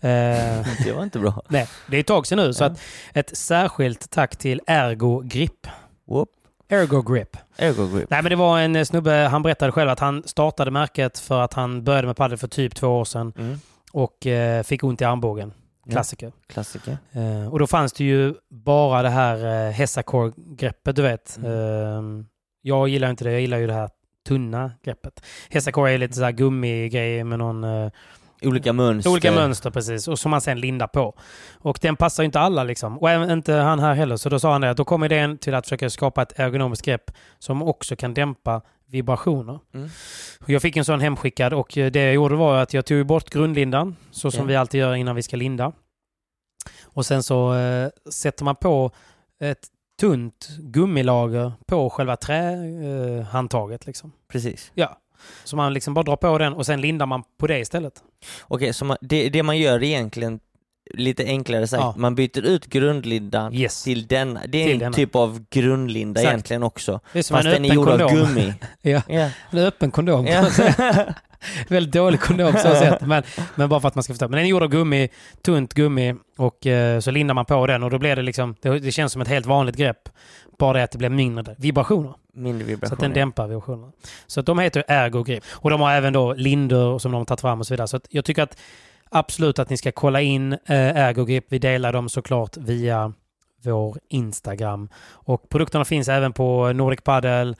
Eh, 0.00 0.66
Det 0.84 0.92
var 0.96 1.02
inte 1.02 1.18
bra. 1.18 1.42
nej, 1.48 1.68
det 1.86 1.96
är 1.96 2.00
ett 2.00 2.06
tag 2.06 2.26
sedan 2.26 2.38
nu. 2.38 2.52
Så 2.54 2.64
Ja. 2.64 2.66
att 2.68 2.80
ett 3.12 3.36
särskilt 3.36 4.10
tack 4.10 4.36
till 4.36 4.60
Ergo 4.66 5.20
Grip. 5.24 5.66
Whoop, 6.08 6.28
Ergo 6.68 7.02
Grip. 7.02 7.36
Ergo 7.56 7.86
Grip. 7.96 8.10
Nej 8.10 8.22
men 8.22 8.30
det 8.30 8.36
var 8.36 8.58
en 8.58 8.76
eh, 8.76 8.84
snubbe, 8.84 9.12
han 9.12 9.42
berättade 9.42 9.72
själv 9.72 9.90
att 9.90 10.00
han 10.00 10.22
startade 10.26 10.70
märket 10.70 11.18
för 11.18 11.40
att 11.40 11.54
han 11.54 11.84
började 11.84 12.06
med 12.06 12.16
padel 12.16 12.38
för 12.38 12.48
typ 12.48 12.74
två 12.74 12.88
år 12.88 13.04
sedan 13.04 13.32
Mm. 13.38 13.60
och 13.92 14.26
eh, 14.26 14.62
fick 14.62 14.84
ont 14.84 15.00
i 15.00 15.04
armbågen. 15.04 15.52
Klassiker. 15.92 16.32
Klassiker. 16.46 16.98
Eh, 17.12 17.52
och 17.52 17.58
då 17.58 17.66
fanns 17.66 17.92
det 17.92 18.04
ju 18.04 18.34
bara 18.50 19.02
det 19.02 19.08
här 19.08 19.68
eh, 19.68 19.72
Hessacore-greppet, 19.72 20.96
du 20.96 21.02
vet. 21.02 21.36
Mm. 21.36 22.20
Eh, 22.20 22.24
jag 22.62 22.88
gillar 22.88 23.10
inte 23.10 23.24
det, 23.24 23.32
jag 23.32 23.40
gillar 23.40 23.58
ju 23.58 23.66
det 23.66 23.72
här 23.72 23.90
tunna 24.28 24.72
greppet. 24.84 25.24
Hessacore 25.50 25.92
är 25.92 25.98
lite 25.98 26.14
så 26.14 26.24
här 26.24 26.32
gummigrej 26.32 27.24
med 27.24 27.38
någon... 27.38 27.64
Eh, 27.64 27.90
Olika 28.42 28.72
mönster. 28.72 29.10
olika 29.10 29.32
mönster 29.32 29.70
precis, 29.70 30.08
och 30.08 30.18
som 30.18 30.30
man 30.30 30.40
sen 30.40 30.60
lindar 30.60 30.86
på. 30.86 31.14
Och 31.58 31.78
den 31.82 31.96
passar 31.96 32.22
ju 32.22 32.24
inte 32.24 32.40
alla 32.40 32.64
liksom. 32.64 32.98
Och 32.98 33.10
även 33.10 33.30
inte 33.30 33.52
han 33.52 33.78
här 33.78 33.94
heller. 33.94 34.16
Så 34.16 34.28
då 34.28 34.38
sa 34.38 34.52
han 34.52 34.60
det 34.60 34.74
då 34.74 34.84
kommer 34.84 35.06
idén 35.12 35.38
till 35.38 35.54
att 35.54 35.66
försöka 35.66 35.90
skapa 35.90 36.22
ett 36.22 36.38
ergonomiskt 36.38 36.84
grepp 36.84 37.10
som 37.38 37.62
också 37.62 37.96
kan 37.96 38.14
dämpa 38.14 38.62
vibrationer. 38.90 39.58
Mm. 39.74 39.88
Jag 40.46 40.62
fick 40.62 40.76
en 40.76 40.84
sån 40.84 41.00
hemskickad 41.00 41.52
och 41.52 41.78
eh, 41.78 41.90
det 41.90 42.02
jag 42.04 42.14
gjorde 42.14 42.34
var 42.36 42.58
att 42.62 42.74
jag 42.74 42.86
tog 42.86 43.06
bort 43.06 43.30
grundlindan, 43.30 43.96
så 44.10 44.30
som 44.30 44.40
Ja. 44.40 44.46
vi 44.46 44.56
alltid 44.56 44.80
gör 44.80 44.94
innan 44.94 45.16
vi 45.16 45.22
ska 45.22 45.36
linda. 45.36 45.72
Och 46.84 47.06
sen 47.06 47.22
så 47.22 47.54
eh, 47.54 47.88
sätter 48.10 48.44
man 48.44 48.56
på 48.56 48.90
ett 49.40 49.66
tunt 50.00 50.48
gummilager 50.58 51.52
på 51.66 51.90
själva 51.90 52.16
trähandtaget. 52.16 53.82
Eh, 53.82 53.86
liksom. 53.86 54.12
Precis. 54.28 54.72
Ja. 54.74 54.98
Så 55.44 55.56
man 55.56 55.74
liksom 55.74 55.94
bara 55.94 56.02
drar 56.02 56.16
på 56.16 56.38
den 56.38 56.52
och 56.52 56.66
sen 56.66 56.80
lindar 56.80 57.06
man 57.06 57.22
på 57.38 57.46
det 57.46 57.58
istället. 57.58 58.02
Okej, 58.42 58.72
så 58.72 58.84
man, 58.84 58.96
det, 59.00 59.28
det 59.28 59.42
man 59.42 59.58
gör 59.58 59.82
egentligen, 59.82 60.40
lite 60.94 61.24
enklare 61.24 61.66
sagt, 61.66 61.80
Ja. 61.82 61.94
man 61.96 62.14
byter 62.14 62.38
ut 62.46 62.66
grundlindan 62.66 63.54
Yes. 63.54 63.82
till 63.82 64.06
denna. 64.06 64.40
Det 64.48 64.58
är 64.58 64.64
Till 64.64 64.72
en 64.72 64.78
denna. 64.78 64.92
typ 64.92 65.14
av 65.14 65.44
grundlinda 65.50 66.20
Exakt. 66.20 66.32
egentligen 66.32 66.62
också. 66.62 67.00
Det 67.12 67.18
är 67.18 67.22
som 67.22 67.34
Fast 67.36 67.46
en 67.46 67.52
den 67.52 67.64
är 67.70 67.74
gjord 67.74 67.88
av 67.88 67.98
kondom. 67.98 68.16
gummi. 68.16 68.54
Ja, 68.82 69.02
Ja. 69.08 69.30
en 69.50 69.58
öppen 69.58 69.90
kondom. 69.90 70.26
Väldigt 71.68 71.92
dålig 71.92 72.20
kondom 72.20 72.52
så 72.52 72.58
sätt. 72.74 73.00
Men, 73.00 73.22
men 73.54 73.68
bara 73.68 73.80
för 73.80 73.88
att 73.88 73.94
man 73.94 74.02
ska 74.04 74.12
förstå. 74.12 74.28
Men 74.28 74.36
den 74.36 74.44
är 74.44 74.48
gjord 74.48 74.62
av 74.62 74.68
gummi, 74.68 75.08
tunt 75.42 75.74
gummi 75.74 76.14
och 76.38 76.66
eh, 76.66 77.00
så 77.00 77.10
lindar 77.10 77.34
man 77.34 77.44
på 77.44 77.66
den 77.66 77.82
och 77.82 77.90
då 77.90 77.98
blir 77.98 78.16
det 78.16 78.22
liksom, 78.22 78.54
det, 78.62 78.78
det 78.78 78.92
känns 78.92 79.12
som 79.12 79.22
ett 79.22 79.28
helt 79.28 79.46
vanligt 79.46 79.76
grepp. 79.76 80.08
Bara 80.58 80.72
det 80.78 80.82
att 80.84 80.90
det 80.90 80.98
blir 80.98 81.08
mindre 81.08 81.54
vibrationer. 81.58 82.12
Mindre 82.34 82.64
Så 82.64 82.68
vibration. 82.68 82.94
att 82.94 83.00
den 83.00 83.12
dämpar 83.12 83.46
vibrationerna. 83.46 83.92
Så 84.26 84.40
att 84.40 84.46
de 84.46 84.58
heter 84.58 84.84
Ergo 84.88 85.22
Grip. 85.22 85.44
Och 85.50 85.70
de 85.70 85.80
har 85.80 85.92
även 85.92 86.12
då 86.12 86.32
lindor 86.34 86.98
som 86.98 87.12
de 87.12 87.18
har 87.18 87.24
tagit 87.24 87.40
fram 87.40 87.60
och 87.60 87.66
så 87.66 87.74
vidare. 87.74 87.88
Så 87.88 87.96
att 87.96 88.06
jag 88.10 88.24
tycker 88.24 88.42
att 88.42 88.58
absolut 89.10 89.58
att 89.58 89.70
ni 89.70 89.76
ska 89.76 89.92
kolla 89.92 90.20
in 90.20 90.52
eh, 90.52 90.58
Ergo 90.76 91.24
Grip. 91.24 91.46
Vi 91.48 91.58
delar 91.58 91.92
dem 91.92 92.08
såklart 92.08 92.56
via 92.56 93.12
vår 93.62 93.98
Instagram. 94.08 94.88
Och 95.10 95.48
produkterna 95.48 95.84
finns 95.84 96.08
även 96.08 96.32
på 96.32 96.72
Nordic 96.72 97.00
Paddle, 97.00 97.54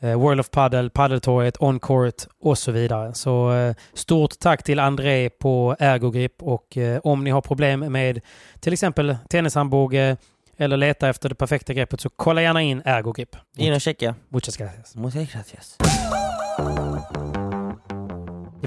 eh, 0.00 0.18
World 0.20 0.40
of 0.40 0.50
Paddle, 0.50 0.90
Paddeltorget, 0.90 1.56
On-Court 1.60 2.26
och 2.40 2.58
så 2.58 2.72
vidare. 2.72 3.14
Så 3.14 3.52
eh, 3.52 3.74
stort 3.94 4.38
tack 4.38 4.62
till 4.62 4.80
André 4.80 5.30
på 5.30 5.76
Ergogrip 5.78 6.42
och 6.42 6.76
eh, 6.76 7.00
om 7.04 7.24
ni 7.24 7.30
har 7.30 7.40
problem 7.40 7.80
med 7.80 8.20
till 8.60 8.72
exempel 8.72 9.16
tennishandbåge 9.28 10.16
eller 10.56 10.76
letar 10.76 11.08
efter 11.08 11.28
det 11.28 11.34
perfekta 11.34 11.72
greppet 11.72 12.00
så 12.00 12.08
kolla 12.08 12.42
gärna 12.42 12.62
in 12.62 12.82
Ergogrip. 12.84 13.36
In 13.56 13.72
och 13.72 13.80
checka. 13.80 14.14
Muchas 14.28 14.56
gracias. 14.56 14.94
Muchas 14.94 15.32
gracias. 15.32 15.76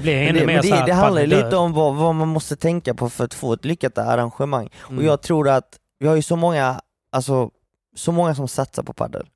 Det 0.00 0.02
blir 0.02 0.14
Men 0.14 0.28
ännu 0.28 0.40
det, 0.40 0.46
mer 0.46 0.54
men 0.54 0.62
det, 0.62 0.76
här 0.76 0.86
det 0.86 0.92
handlar 0.92 1.26
lite 1.26 1.56
om 1.56 1.72
vad, 1.72 1.94
vad 1.94 2.14
man 2.14 2.28
måste 2.28 2.56
tänka 2.56 2.94
på 2.94 3.10
för 3.10 3.24
att 3.24 3.34
få 3.34 3.52
ett 3.52 3.64
lyckat 3.64 3.98
arrangemang. 3.98 4.68
Mm. 4.86 4.98
Och 4.98 5.04
jag 5.04 5.22
tror 5.22 5.48
att 5.48 5.78
vi 5.98 6.06
har 6.06 6.16
ju 6.16 6.22
så 6.22 6.36
många, 6.36 6.80
alltså 7.12 7.50
så 7.96 8.12
många 8.12 8.34
som 8.34 8.48
satsar 8.48 8.82
på 8.82 8.92
paddel. 8.92 9.26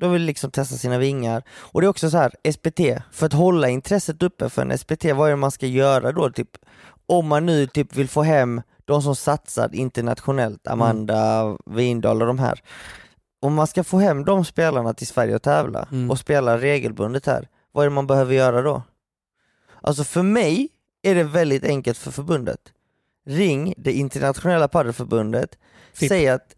De 0.00 0.12
vill 0.12 0.22
liksom 0.22 0.50
testa 0.50 0.76
sina 0.76 0.98
vingar. 0.98 1.42
Och 1.48 1.80
det 1.80 1.86
är 1.86 1.88
också 1.88 2.10
så 2.10 2.18
här, 2.18 2.32
SPT, 2.52 2.80
för 3.12 3.26
att 3.26 3.32
hålla 3.32 3.68
intresset 3.68 4.22
uppe 4.22 4.48
för 4.48 4.62
en 4.62 4.78
SPT, 4.78 5.04
vad 5.04 5.26
är 5.26 5.30
det 5.30 5.36
man 5.36 5.50
ska 5.50 5.66
göra 5.66 6.12
då? 6.12 6.30
Typ, 6.30 6.48
om 7.06 7.28
man 7.28 7.46
nu 7.46 7.66
typ 7.66 7.96
vill 7.96 8.08
få 8.08 8.22
hem 8.22 8.62
de 8.84 9.02
som 9.02 9.16
satsar 9.16 9.74
internationellt, 9.74 10.66
Amanda 10.66 11.40
mm. 11.40 11.56
Windahl 11.66 12.22
och 12.22 12.28
de 12.28 12.38
här. 12.38 12.60
Om 13.42 13.54
man 13.54 13.66
ska 13.66 13.84
få 13.84 13.98
hem 13.98 14.24
de 14.24 14.44
spelarna 14.44 14.94
till 14.94 15.06
Sverige 15.06 15.34
och 15.34 15.42
tävla 15.42 15.88
Mm. 15.92 16.10
och 16.10 16.18
spela 16.18 16.58
regelbundet 16.58 17.26
här, 17.26 17.48
vad 17.72 17.84
är 17.84 17.90
det 17.90 17.94
man 17.94 18.06
behöver 18.06 18.34
göra 18.34 18.62
då? 18.62 18.82
Alltså 19.86 20.04
för 20.04 20.22
mig 20.22 20.68
är 21.02 21.14
det 21.14 21.24
väldigt 21.24 21.64
enkelt 21.64 21.98
för 21.98 22.10
förbundet. 22.10 22.60
Ring 23.26 23.74
det 23.76 23.92
internationella 23.92 24.68
padelförbundet, 24.68 25.58
FIP. 25.94 26.08
säg 26.08 26.28
att, 26.28 26.56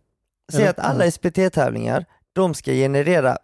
säg 0.52 0.66
att 0.66 0.78
alla 0.78 1.10
SPT-tävlingar, 1.10 2.04
de 2.32 2.54
ska 2.54 2.72
generera 2.72 3.38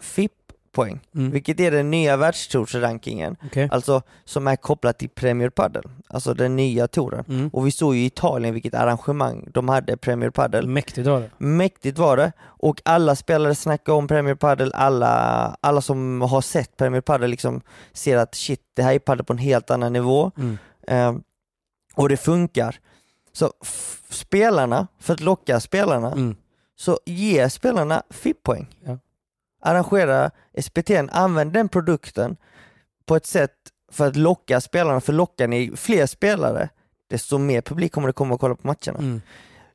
FIP-poäng, 0.75 1.01
Mm. 1.15 1.31
vilket 1.31 1.61
är 1.61 1.71
den 1.71 1.91
nya 1.91 2.17
världstoursrankingen, 2.17 3.37
Okej. 3.47 3.69
alltså 3.73 4.03
som 4.25 4.47
är 4.47 4.57
kopplat 4.57 4.99
till 4.99 5.09
Premier 5.09 5.51
Padel, 5.51 5.83
alltså 6.09 6.35
den 6.35 6.57
nya 6.57 6.89
touren. 6.89 7.25
Mm. 7.29 7.49
Och 7.53 7.67
vi 7.67 7.71
såg 7.71 7.95
ju 7.95 8.01
i 8.03 8.07
Italien 8.07 8.55
vilket 8.55 8.75
arrangemang 8.75 9.49
de 9.55 9.69
hade, 9.69 9.97
Premier 9.97 10.31
Padel. 10.31 10.67
Mäktigt 10.69 11.07
var 11.07 11.21
det. 11.21 11.31
Mäktigt 11.39 11.99
var 11.99 12.17
det 12.17 12.33
och 12.43 12.81
alla 12.85 13.17
spelare 13.17 13.55
snackade 13.55 13.99
om 13.99 14.09
Premier 14.09 14.35
Padel, 14.35 14.73
alla, 14.75 15.11
alla 15.61 15.81
som 15.81 16.21
har 16.21 16.41
sett 16.41 16.77
Premier 16.77 17.01
Padel 17.01 17.31
liksom 17.31 17.61
ser 17.93 18.17
att 18.17 18.35
shit, 18.35 18.61
det 18.75 18.83
här 18.83 18.95
är 18.95 18.99
padel 18.99 19.25
på 19.25 19.33
en 19.33 19.39
helt 19.39 19.71
annan 19.71 19.93
nivå 19.93 20.31
Mm. 20.37 20.59
eh, 20.89 21.21
och 21.95 22.09
det 22.09 22.17
funkar. 22.17 22.77
Så 23.33 23.53
spelarna, 24.11 24.87
för 25.01 25.15
att 25.15 25.21
locka 25.21 25.61
spelarna, 25.61 26.13
Mm. 26.13 26.37
så 26.77 26.99
ge 27.07 27.51
spelarna 27.51 28.03
FIP-poäng. 28.11 28.67
Ja. 28.85 28.99
Arrangera 29.65 30.31
SPT'n, 30.59 31.09
använd 31.13 31.53
den 31.53 31.69
produkten 31.69 32.37
på 33.07 33.17
ett 33.17 33.27
sätt 33.27 33.51
för 33.93 34.07
att 34.07 34.17
locka 34.17 34.61
spelarna, 34.61 35.01
för 35.01 35.13
lockar 35.13 35.49
ni 35.49 35.73
fler 35.77 36.07
spelare, 36.07 36.69
desto 37.11 37.39
mer 37.39 37.61
publik 37.61 37.93
kommer 37.93 38.07
det 38.09 38.13
komma 38.13 38.35
och 38.35 38.41
kolla 38.41 38.55
på 38.55 38.67
matcherna. 38.67 38.99
Mm. 38.99 39.21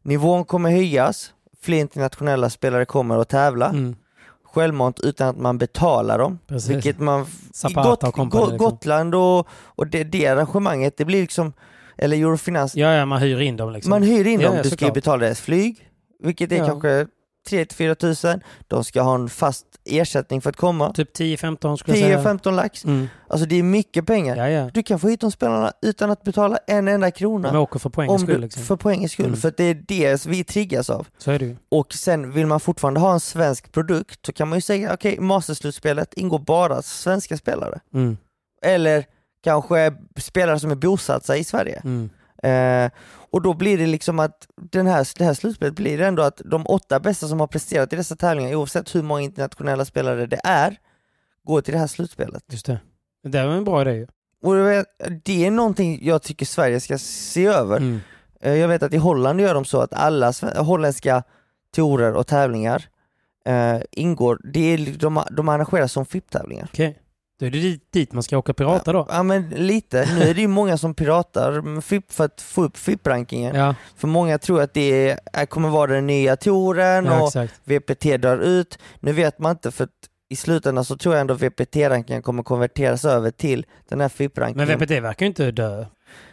Nivån 0.01 0.45
kommer 0.45 0.69
höjas, 0.71 1.33
fler 1.61 1.77
internationella 1.79 2.49
spelare 2.49 2.85
kommer 2.85 3.17
att 3.17 3.29
tävla, 3.29 3.69
Mm. 3.69 3.95
självmant 4.43 4.99
utan 4.99 5.27
att 5.29 5.37
man 5.37 5.57
betalar 5.57 6.19
dem. 6.19 6.39
Precis. 6.47 6.69
Vilket 6.69 6.99
man, 6.99 7.25
Zapata 7.53 8.07
och 8.07 8.13
company, 8.13 8.41
Go- 8.45 8.51
liksom. 8.51 8.57
Gotland 8.69 9.15
och, 9.15 9.47
och 9.51 9.87
det, 9.87 10.03
det 10.03 10.27
arrangemanget, 10.27 10.97
det 10.97 11.05
blir 11.05 11.21
liksom, 11.21 11.53
eller 11.97 12.17
Eurofinans, 12.17 12.75
Ja, 12.75 12.93
ja, 12.93 13.05
man 13.05 13.21
hyr 13.21 13.39
in 13.41 13.57
dem 13.57 13.71
liksom. 13.73 13.89
man 13.89 14.03
hyr 14.03 14.27
in 14.27 14.39
Ja, 14.39 14.47
dem, 14.47 14.57
ja, 14.57 14.63
du 14.63 14.69
ska 14.69 14.85
ju 14.85 14.91
betala 14.91 15.25
deras 15.25 15.41
flyg, 15.41 15.89
vilket 16.23 16.51
är 16.51 16.57
Ja. 16.57 16.65
kanske 16.65 17.07
3-4 17.49 17.95
tusen, 17.95 18.41
de 18.67 18.83
ska 18.83 19.01
ha 19.01 19.15
en 19.15 19.29
fast 19.29 19.65
ersättning 19.85 20.41
för 20.41 20.49
att 20.49 20.55
komma, 20.55 20.93
Typ 20.93 21.17
10-15 21.17 21.75
skulle 21.77 21.97
jag 21.97 22.05
säga. 22.21 22.33
10-15 22.33 22.51
lax, 22.55 22.85
Mm. 22.85 23.07
alltså 23.27 23.45
det 23.47 23.55
är 23.55 23.63
mycket 23.63 24.05
pengar. 24.05 24.35
Ja, 24.35 24.49
ja. 24.49 24.69
Du 24.73 24.83
kan 24.83 24.99
få 24.99 25.07
hit 25.07 25.21
de 25.21 25.31
spelarna 25.31 25.71
utan 25.81 26.11
att 26.11 26.23
betala 26.23 26.57
en 26.67 26.87
enda 26.87 27.11
krona. 27.11 27.51
De 27.51 27.57
åker 27.57 27.79
för 27.79 27.89
poängens 27.89 28.21
om 28.21 28.27
skull 28.27 28.41
liksom. 28.41 28.63
För 28.63 28.75
poängens 28.75 29.11
skull, 29.11 29.25
Mm. 29.25 29.39
för 29.39 29.53
det 29.57 29.63
är 29.63 29.83
det 29.87 30.25
vi 30.25 30.43
triggas 30.43 30.89
av. 30.89 31.07
Så 31.17 31.31
är 31.31 31.39
det 31.39 31.45
ju. 31.45 31.55
Och 31.69 31.93
sen 31.93 32.31
vill 32.31 32.47
man 32.47 32.59
fortfarande 32.59 32.99
ha 32.99 33.13
en 33.13 33.19
svensk 33.19 33.71
produkt 33.71 34.25
så 34.25 34.33
kan 34.33 34.47
man 34.47 34.57
ju 34.57 34.61
säga 34.61 34.93
okej, 34.93 35.19
masterslutspelet 35.19 36.13
ingår 36.13 36.39
bara 36.39 36.81
svenska 36.81 37.37
spelare. 37.37 37.79
Mm. 37.93 38.17
Eller 38.61 39.05
kanske 39.43 39.93
spelare 40.17 40.59
som 40.59 40.71
är 40.71 40.75
bosatta 40.75 41.37
i 41.37 41.43
Sverige. 41.43 41.81
Mm. 41.83 42.09
Eh, 42.43 42.91
och 43.31 43.41
då 43.41 43.53
blir 43.53 43.77
det 43.77 43.87
liksom 43.87 44.19
att 44.19 44.47
den 44.71 44.87
här, 44.87 45.07
det 45.17 45.23
här 45.23 45.33
slutspelet 45.33 45.75
blir 45.75 46.01
ändå 46.01 46.23
att 46.23 46.41
de 46.45 46.65
åtta 46.67 46.99
bästa 46.99 47.27
som 47.27 47.39
har 47.39 47.47
presterat 47.47 47.93
i 47.93 47.95
dessa 47.95 48.15
tävlingar, 48.15 48.55
oavsett 48.55 48.95
hur 48.95 49.03
många 49.03 49.21
internationella 49.21 49.85
spelare 49.85 50.25
det 50.25 50.41
är, 50.43 50.77
går 51.43 51.61
till 51.61 51.73
det 51.73 51.79
här 51.79 51.87
slutspelet. 51.87 52.43
Just 52.51 52.65
det. 52.65 52.79
Det 53.23 53.43
var 53.43 53.53
en 53.53 53.63
bra 53.63 53.81
idé. 53.81 54.07
Och 54.43 54.53
det 55.23 55.45
är 55.45 55.51
någonting 55.51 55.99
jag 56.01 56.21
tycker 56.21 56.45
Sverige 56.45 56.79
ska 56.79 56.97
se 56.97 57.45
över. 57.45 57.77
Mm. 57.77 57.99
Eh, 58.41 58.55
Jag 58.55 58.67
vet 58.67 58.83
att 58.83 58.93
i 58.93 58.97
Holland 58.97 59.41
gör 59.41 59.53
de 59.53 59.65
så 59.65 59.81
att 59.81 59.93
alla 59.93 60.33
holländska 60.55 61.23
tourer 61.75 62.13
och 62.13 62.27
tävlingar 62.27 62.85
eh, 63.45 63.77
ingår, 63.91 64.39
det 64.53 64.59
är, 64.59 64.97
de, 64.99 65.23
de 65.31 65.49
arrangeras 65.49 65.91
som 65.91 66.05
FIP-tävlingar. 66.05 66.67
Okej. 66.73 66.99
Då 67.39 67.45
är 67.45 67.49
det 67.49 67.59
dit, 67.59 67.91
dit 67.91 68.13
man 68.13 68.23
ska 68.23 68.37
åka 68.37 68.53
pirata 68.53 68.93
då. 68.93 69.07
Ja 69.09 69.23
men 69.23 69.49
lite, 69.49 70.09
nu 70.15 70.21
är 70.23 70.33
det 70.33 70.41
ju 70.41 70.47
många 70.47 70.77
som 70.77 70.93
piratar 70.93 71.81
för 72.11 72.23
att 72.25 72.41
få 72.41 72.63
upp 72.63 72.77
FIP-rankingen. 72.77 73.55
Ja, 73.55 73.75
För 73.97 74.07
många 74.07 74.37
tror 74.37 74.61
att 74.61 74.73
det 74.73 75.09
är, 75.33 75.45
kommer 75.45 75.69
vara 75.69 75.91
den 75.91 76.07
nya 76.07 76.35
touren 76.35 77.05
ja 77.05 77.21
och 77.21 77.27
exakt. 77.27 77.53
VPT 77.63 78.03
drar 78.21 78.37
ut. 78.37 78.79
Nu 78.99 79.11
vet 79.13 79.39
man 79.39 79.51
inte 79.51 79.71
för 79.71 79.83
att 79.83 79.89
i 80.31 80.35
slutändan 80.35 80.85
så 80.85 80.97
tror 80.97 81.15
jag 81.15 81.21
ändå 81.21 81.33
VPT-rankingen 81.33 82.21
kommer 82.21 82.43
konverteras 82.43 83.05
över 83.05 83.31
till 83.31 83.65
den 83.89 84.01
här 84.01 84.09
FIP-rankingen. 84.09 84.67
Men 84.67 84.77
VPT 84.79 84.91
verkar 84.91 85.25
ju 85.25 85.27
inte 85.27 85.51
dö. 85.51 85.85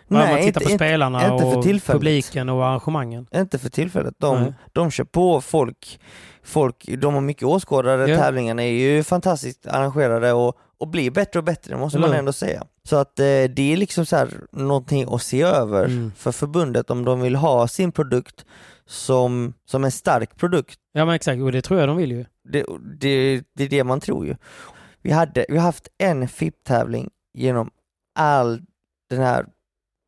Nej, 0.09 0.33
man 0.33 0.37
tittar 0.43 0.47
inte, 0.47 0.61
på 0.61 0.69
spelarna 0.69 1.33
inte 1.33 1.45
för 1.45 1.57
och 1.57 1.63
tillfället. 1.65 2.01
publiken 2.01 2.49
och 2.49 2.67
arrangemangen. 2.67 3.27
Inte 3.35 3.59
för 3.59 3.69
tillfället. 3.69 4.15
De, 4.19 4.41
Nej. 4.43 4.53
de 4.73 4.91
kör 4.91 5.05
på 5.05 5.41
folk, 5.41 6.01
folk, 6.45 6.85
de 6.99 7.15
har 7.15 7.21
mycket 7.21 7.43
åskådare, 7.43 8.11
Ja. 8.11 8.19
tävlingarna 8.19 8.63
är 8.63 8.71
ju 8.73 9.03
fantastiskt 9.05 9.67
arrangerade 9.67 10.33
och, 10.33 10.57
och 10.81 10.89
blir 10.89 11.11
bättre 11.11 11.39
och 11.39 11.45
bättre, 11.45 11.75
det 11.75 11.81
måste 11.81 11.99
Eller 11.99 12.09
man 12.09 12.17
ändå 12.17 12.33
säga. 12.33 12.65
Så 12.89 12.97
att 12.97 13.19
eh, 13.19 13.25
det 13.25 13.73
är 13.73 13.77
liksom 13.77 14.07
så 14.07 14.17
här 14.17 14.29
någonting 14.53 15.15
att 15.15 15.23
se 15.23 15.43
över 15.43 15.85
Mm. 15.85 16.13
för 16.17 16.33
förbundet 16.33 16.91
om 16.91 17.05
de 17.05 17.21
vill 17.21 17.37
ha 17.37 17.69
sin 17.69 17.93
produkt 17.93 18.45
som, 18.87 19.55
som 19.65 19.85
en 19.85 19.91
stark 19.93 20.37
produkt. 20.37 20.79
Ja 20.93 21.05
men 21.05 21.15
exakt, 21.15 21.43
och 21.43 21.53
det 21.53 21.63
tror 21.63 21.81
jag 21.81 21.89
de 21.89 21.97
vill 21.97 22.11
ju. 22.13 22.25
Det, 22.49 22.65
det, 22.99 23.43
det 23.55 23.65
är 23.65 23.69
det 23.69 23.85
man 23.85 24.01
tror 24.01 24.27
ju. 24.27 24.37
Vi, 25.03 25.11
hade, 25.13 25.47
vi 25.49 25.57
har 25.57 25.65
haft 25.65 25.89
en 25.99 26.29
FIP-tävling 26.29 27.11
genom 27.35 27.71
all 28.19 28.63
den 29.11 29.21
här 29.23 29.47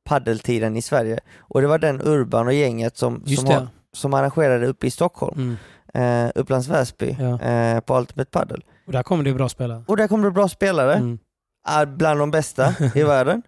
paddeltiden 0.08 0.76
i 0.76 0.82
Sverige 0.82 1.20
och 1.38 1.60
det 1.60 1.66
var 1.68 1.78
den 1.78 2.00
Urban 2.02 2.46
och 2.46 2.52
gänget 2.52 2.96
som, 2.96 3.22
Just 3.26 3.42
som, 3.42 3.50
har, 3.54 3.68
som 3.92 4.14
arrangerade 4.14 4.66
uppe 4.66 4.86
i 4.86 4.90
Stockholm, 4.90 5.56
Mm. 5.94 6.24
eh, 6.26 6.32
Upplands 6.34 6.68
Väsby, 6.68 7.16
Ja. 7.20 7.40
eh, 7.40 7.80
på 7.80 7.98
Ultimate 7.98 8.30
Padel. 8.30 8.64
Och 8.88 8.92
där 8.92 9.02
kommer 9.02 9.24
det 9.24 9.32
bra 9.34 9.48
spelare. 9.48 9.84
Och 9.86 9.96
där 9.96 10.08
kom 10.08 10.22
det 10.22 10.30
bra 10.30 10.48
spelare, 10.48 10.94
Mm. 10.94 11.18
bland 11.96 12.20
de 12.20 12.30
bästa 12.30 12.74
i 12.94 13.02
världen. 13.14 13.42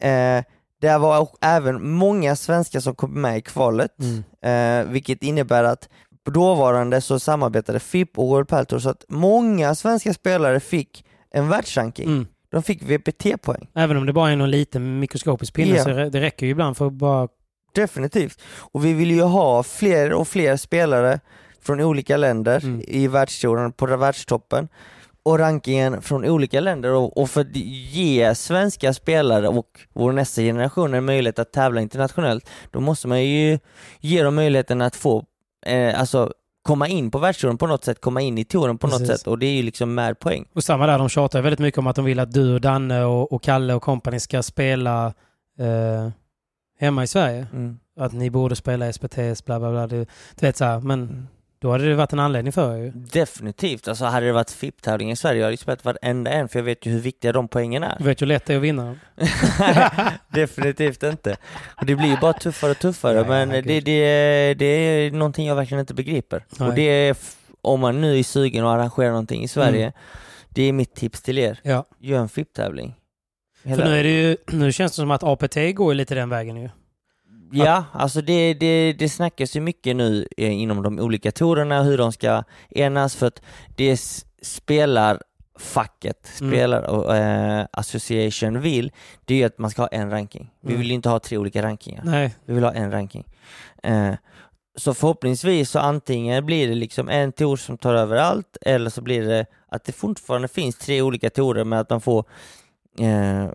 Eh, 0.00 0.44
det 0.80 0.98
var 0.98 1.28
även 1.40 1.90
många 1.90 2.36
svenskar 2.36 2.80
som 2.80 2.94
kom 2.94 3.20
med 3.20 3.38
i 3.38 3.40
kvalet, 3.42 3.90
Mm. 4.42 4.84
eh, 4.86 4.92
vilket 4.92 5.22
innebär 5.22 5.64
att 5.64 5.88
på 6.24 6.30
dåvarande 6.30 7.00
så 7.00 7.18
samarbetade 7.20 7.80
FIP 7.80 8.18
och 8.18 8.28
World 8.28 8.48
Padel 8.48 8.66
Tour 8.66 8.78
så 8.78 8.88
att 8.90 9.04
många 9.08 9.74
svenska 9.74 10.14
spelare 10.14 10.60
fick 10.60 11.04
en 11.30 11.48
världsranking. 11.48 12.06
Mm. 12.08 12.26
De 12.50 12.62
fick 12.62 12.82
VPT-poäng. 12.82 13.68
Även 13.74 13.96
om 13.96 14.06
det 14.06 14.12
bara 14.12 14.30
är 14.30 14.36
någon 14.36 14.50
liten 14.50 14.98
mikroskopisk 14.98 15.54
pinne 15.54 15.76
Ja. 15.76 15.84
så 15.84 15.90
det 15.90 16.20
räcker 16.20 16.46
ju 16.46 16.52
ibland 16.52 16.76
för 16.76 16.86
att 16.86 16.92
bara... 16.92 17.28
Definitivt. 17.74 18.40
Och 18.72 18.84
vi 18.84 18.92
vill 18.92 19.10
ju 19.10 19.22
ha 19.22 19.62
fler 19.62 20.12
och 20.12 20.28
fler 20.28 20.56
spelare 20.56 21.20
från 21.66 21.80
olika 21.80 22.16
länder 22.16 22.64
Mm. 22.64 22.82
i 22.88 23.06
världstouren, 23.08 23.72
på 23.72 23.86
världstoppen 23.96 24.68
och 25.22 25.38
rankingen 25.38 26.02
från 26.02 26.24
olika 26.24 26.60
länder 26.60 26.90
och, 26.92 27.16
och 27.18 27.30
för 27.30 27.40
att 27.40 27.56
ge 27.56 28.34
svenska 28.34 28.94
spelare 28.94 29.48
och 29.48 29.80
vår 29.92 30.12
nästa 30.12 30.42
generation 30.42 30.94
en 30.94 31.04
möjlighet 31.04 31.38
att 31.38 31.52
tävla 31.52 31.80
internationellt, 31.80 32.48
då 32.70 32.80
måste 32.80 33.08
man 33.08 33.24
ju 33.24 33.58
ge 34.00 34.22
dem 34.22 34.34
möjligheten 34.34 34.82
att 34.82 34.96
få, 34.96 35.24
eh, 35.66 36.00
alltså 36.00 36.32
komma 36.62 36.88
in 36.88 37.10
på 37.10 37.18
världstouren 37.18 37.58
på 37.58 37.66
något 37.66 37.84
sätt, 37.84 38.00
komma 38.00 38.20
in 38.20 38.38
i 38.38 38.44
touren 38.44 38.78
på 38.78 38.86
något 38.86 38.98
Precis. 38.98 39.18
sätt 39.18 39.26
och 39.26 39.38
det 39.38 39.46
är 39.46 39.52
ju 39.52 39.62
liksom 39.62 39.94
med 39.94 40.18
poäng. 40.20 40.44
Och 40.54 40.64
samma 40.64 40.86
där, 40.86 40.98
de 40.98 41.08
tjatar 41.08 41.42
väldigt 41.42 41.60
mycket 41.60 41.78
om 41.78 41.86
att 41.86 41.96
de 41.96 42.04
vill 42.04 42.20
att 42.20 42.32
du 42.32 42.54
och 42.54 42.60
Danne 42.60 43.04
och, 43.04 43.32
och 43.32 43.42
Kalle 43.42 43.74
och 43.74 43.82
company 43.82 44.20
ska 44.20 44.42
spela 44.42 45.06
eh, 45.58 46.08
hemma 46.80 47.02
i 47.02 47.06
Sverige. 47.06 47.46
Mm. 47.52 47.78
Att 48.00 48.12
ni 48.12 48.30
borde 48.30 48.56
spela 48.56 48.92
SPTS, 48.92 49.44
bla 49.44 49.58
bla 49.58 49.70
bla. 49.70 49.86
Du, 49.86 49.96
du 50.34 50.46
vet 50.46 50.56
så 50.56 50.64
här, 50.64 50.80
men 50.80 51.02
Mm. 51.02 51.26
Då 51.66 51.72
hade 51.72 51.88
det 51.88 51.94
varit 51.94 52.12
en 52.12 52.18
anledning 52.20 52.52
för 52.52 52.74
er 52.74 52.78
ju. 52.84 52.90
Definitivt, 52.94 53.88
alltså 53.88 54.04
hade 54.04 54.26
det 54.26 54.32
varit 54.32 54.50
FIP-tävling 54.50 55.10
i 55.10 55.16
Sverige, 55.16 55.38
jag 55.40 55.44
hade 55.44 55.52
ju 55.52 55.56
spelat 55.56 55.84
varenda 55.84 56.30
en 56.30 56.48
för 56.48 56.58
jag 56.58 56.64
vet 56.64 56.86
ju 56.86 56.90
hur 56.90 57.00
viktiga 57.00 57.32
de 57.32 57.48
poängen 57.48 57.82
är. 57.82 57.96
Du 57.98 58.04
vet 58.04 58.22
ju 58.22 58.24
hur 58.24 58.28
lätt 58.28 58.46
det 58.46 58.52
är 58.52 58.56
att 58.56 58.62
vinna 58.62 58.84
dem. 58.84 58.98
Definitivt 60.32 61.02
inte. 61.02 61.36
Och 61.80 61.86
det 61.86 61.94
blir 61.96 62.08
ju 62.08 62.16
bara 62.16 62.32
tuffare 62.32 62.70
och 62.70 62.78
tuffare, 62.78 63.16
ja, 63.18 63.24
men 63.24 63.48
det, 63.48 63.80
det, 63.80 64.54
det 64.54 64.64
är 64.66 65.10
någonting 65.10 65.46
jag 65.46 65.54
verkligen 65.56 65.80
inte 65.80 65.94
begriper. 65.94 66.44
Nej. 66.58 66.68
Och 66.68 66.74
det 66.74 66.82
är, 67.08 67.16
om 67.62 67.80
man 67.80 68.00
nu 68.00 68.18
är 68.18 68.22
sugen 68.22 68.64
att 68.64 68.74
arrangera 68.74 69.08
någonting 69.08 69.42
i 69.42 69.48
Sverige, 69.48 69.82
Mm. 69.86 69.92
det 70.48 70.62
är 70.62 70.72
mitt 70.72 70.94
tips 70.94 71.22
till 71.22 71.38
er. 71.38 71.60
Ja, 71.62 71.84
Gör 71.98 72.18
en 72.20 72.28
FIP-tävling. 72.28 72.94
för 73.62 73.84
nu 73.84 73.98
är 73.98 74.02
det 74.04 74.22
ju, 74.22 74.36
nu 74.46 74.72
känns 74.72 74.92
det 74.92 74.96
som 74.96 75.10
att 75.10 75.22
APT 75.22 75.56
går 75.74 75.94
lite 75.94 76.14
den 76.14 76.28
vägen 76.28 76.56
ju. 76.56 76.68
Ja, 77.52 77.84
alltså 77.92 78.20
det, 78.20 78.54
det, 78.54 78.92
det 78.92 79.08
snackas 79.08 79.56
ju 79.56 79.60
mycket 79.60 79.96
nu 79.96 80.26
eh, 80.36 80.52
inom 80.52 80.82
de 80.82 80.98
olika 80.98 81.32
tourerna 81.32 81.82
hur 81.82 81.98
de 81.98 82.12
ska 82.12 82.44
enas 82.70 83.16
för 83.16 83.26
att 83.26 83.42
det 83.76 84.00
spelar 84.42 85.22
facket, 85.58 86.28
Mm. 86.40 86.52
spelar 86.52 86.82
och 86.82 87.16
eh, 87.16 87.66
association 87.72 88.60
vill, 88.60 88.92
det 89.24 89.34
är 89.34 89.38
ju 89.38 89.44
att 89.44 89.58
man 89.58 89.70
ska 89.70 89.82
ha 89.82 89.86
en 89.88 90.10
ranking. 90.10 90.50
Vi 90.60 90.68
Mm. 90.68 90.80
vill 90.80 90.90
inte 90.90 91.08
ha 91.08 91.18
tre 91.18 91.38
olika 91.38 91.62
rankingar. 91.62 92.02
Nej, 92.04 92.34
Vi 92.44 92.54
vill 92.54 92.64
ha 92.64 92.72
en 92.72 92.90
ranking. 92.90 93.24
Eh, 93.82 94.12
så 94.78 94.94
förhoppningsvis 94.94 95.70
så 95.70 95.78
antingen 95.78 96.46
blir 96.46 96.68
det 96.68 96.74
liksom 96.74 97.08
en 97.08 97.32
tour 97.32 97.56
som 97.56 97.78
tar 97.78 97.94
över 97.94 98.16
allt 98.16 98.56
eller 98.60 98.90
så 98.90 99.02
blir 99.02 99.22
det 99.28 99.46
att 99.68 99.84
det 99.84 99.92
fortfarande 99.92 100.48
finns 100.48 100.76
tre 100.78 101.02
olika 101.02 101.30
torer 101.30 101.64
med 101.64 101.80
att 101.80 101.90
man 101.90 102.00
får 102.00 102.24
eh, 103.00 103.48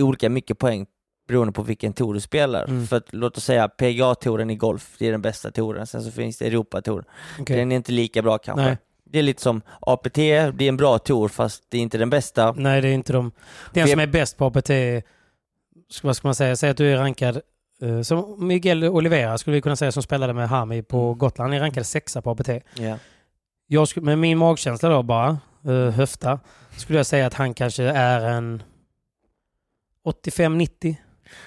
olika 0.00 0.28
mycket 0.30 0.58
poäng 0.58 0.86
beroende 1.26 1.52
på 1.52 1.62
vilken 1.62 1.92
tour 1.92 2.14
du 2.14 2.20
spelar. 2.20 2.64
Mm. 2.64 2.86
För 2.86 2.96
att 2.96 3.12
låt 3.12 3.36
oss 3.36 3.44
säga 3.44 3.68
PGA-touren 3.68 4.50
i 4.50 4.56
golf, 4.56 4.94
det 4.98 5.06
är 5.06 5.12
den 5.12 5.22
bästa 5.22 5.50
touren. 5.50 5.86
Sen 5.86 6.02
så 6.02 6.10
finns 6.10 6.38
det 6.38 6.46
Europatouren. 6.46 7.04
Okej. 7.40 7.56
Den 7.56 7.72
är 7.72 7.76
inte 7.76 7.92
lika 7.92 8.22
bra 8.22 8.38
kanske. 8.38 8.64
Nej. 8.64 8.78
Det 9.04 9.18
är 9.18 9.22
lite 9.22 9.42
som 9.42 9.62
APT, 9.80 10.14
det 10.14 10.30
är 10.30 10.62
en 10.62 10.76
bra 10.76 10.98
tour 10.98 11.28
fast 11.28 11.64
det 11.68 11.78
är 11.78 11.82
inte 11.82 11.98
den 11.98 12.10
bästa. 12.10 12.52
Nej, 12.52 12.80
det 12.80 12.88
är 12.88 12.92
inte 12.92 13.12
de. 13.12 13.32
Den 13.72 13.88
som 13.88 14.00
är 14.00 14.06
bäst 14.06 14.36
på 14.36 14.44
APT, 14.44 14.70
vad 16.02 16.16
ska 16.16 16.28
man 16.28 16.34
säga, 16.34 16.56
säg 16.56 16.70
att 16.70 16.76
du 16.76 16.92
är 16.92 16.96
rankad 16.96 17.40
eh, 17.82 18.02
som 18.02 18.46
Miguel 18.46 18.84
Oliveira 18.84 19.38
skulle 19.38 19.54
vi 19.54 19.60
kunna 19.60 19.76
säga 19.76 19.92
som 19.92 20.02
spelade 20.02 20.32
med 20.32 20.48
Hami 20.48 20.82
på 20.82 21.14
Gotland. 21.14 21.50
Han 21.50 21.56
är 21.56 21.60
rankad 21.60 21.86
sexa 21.86 22.22
på 22.22 22.30
APT. 22.30 22.48
Ja. 22.74 22.98
Jag 23.66 23.88
skulle, 23.88 24.06
med 24.06 24.18
min 24.18 24.38
magkänsla 24.38 24.88
då 24.88 25.02
bara, 25.02 25.38
uh, 25.68 25.90
höfta, 25.90 26.40
skulle 26.76 26.98
jag 26.98 27.06
säga 27.06 27.26
att 27.26 27.34
han 27.34 27.54
kanske 27.54 27.84
är 27.84 28.20
en 28.20 28.62
85-90. 30.04 30.96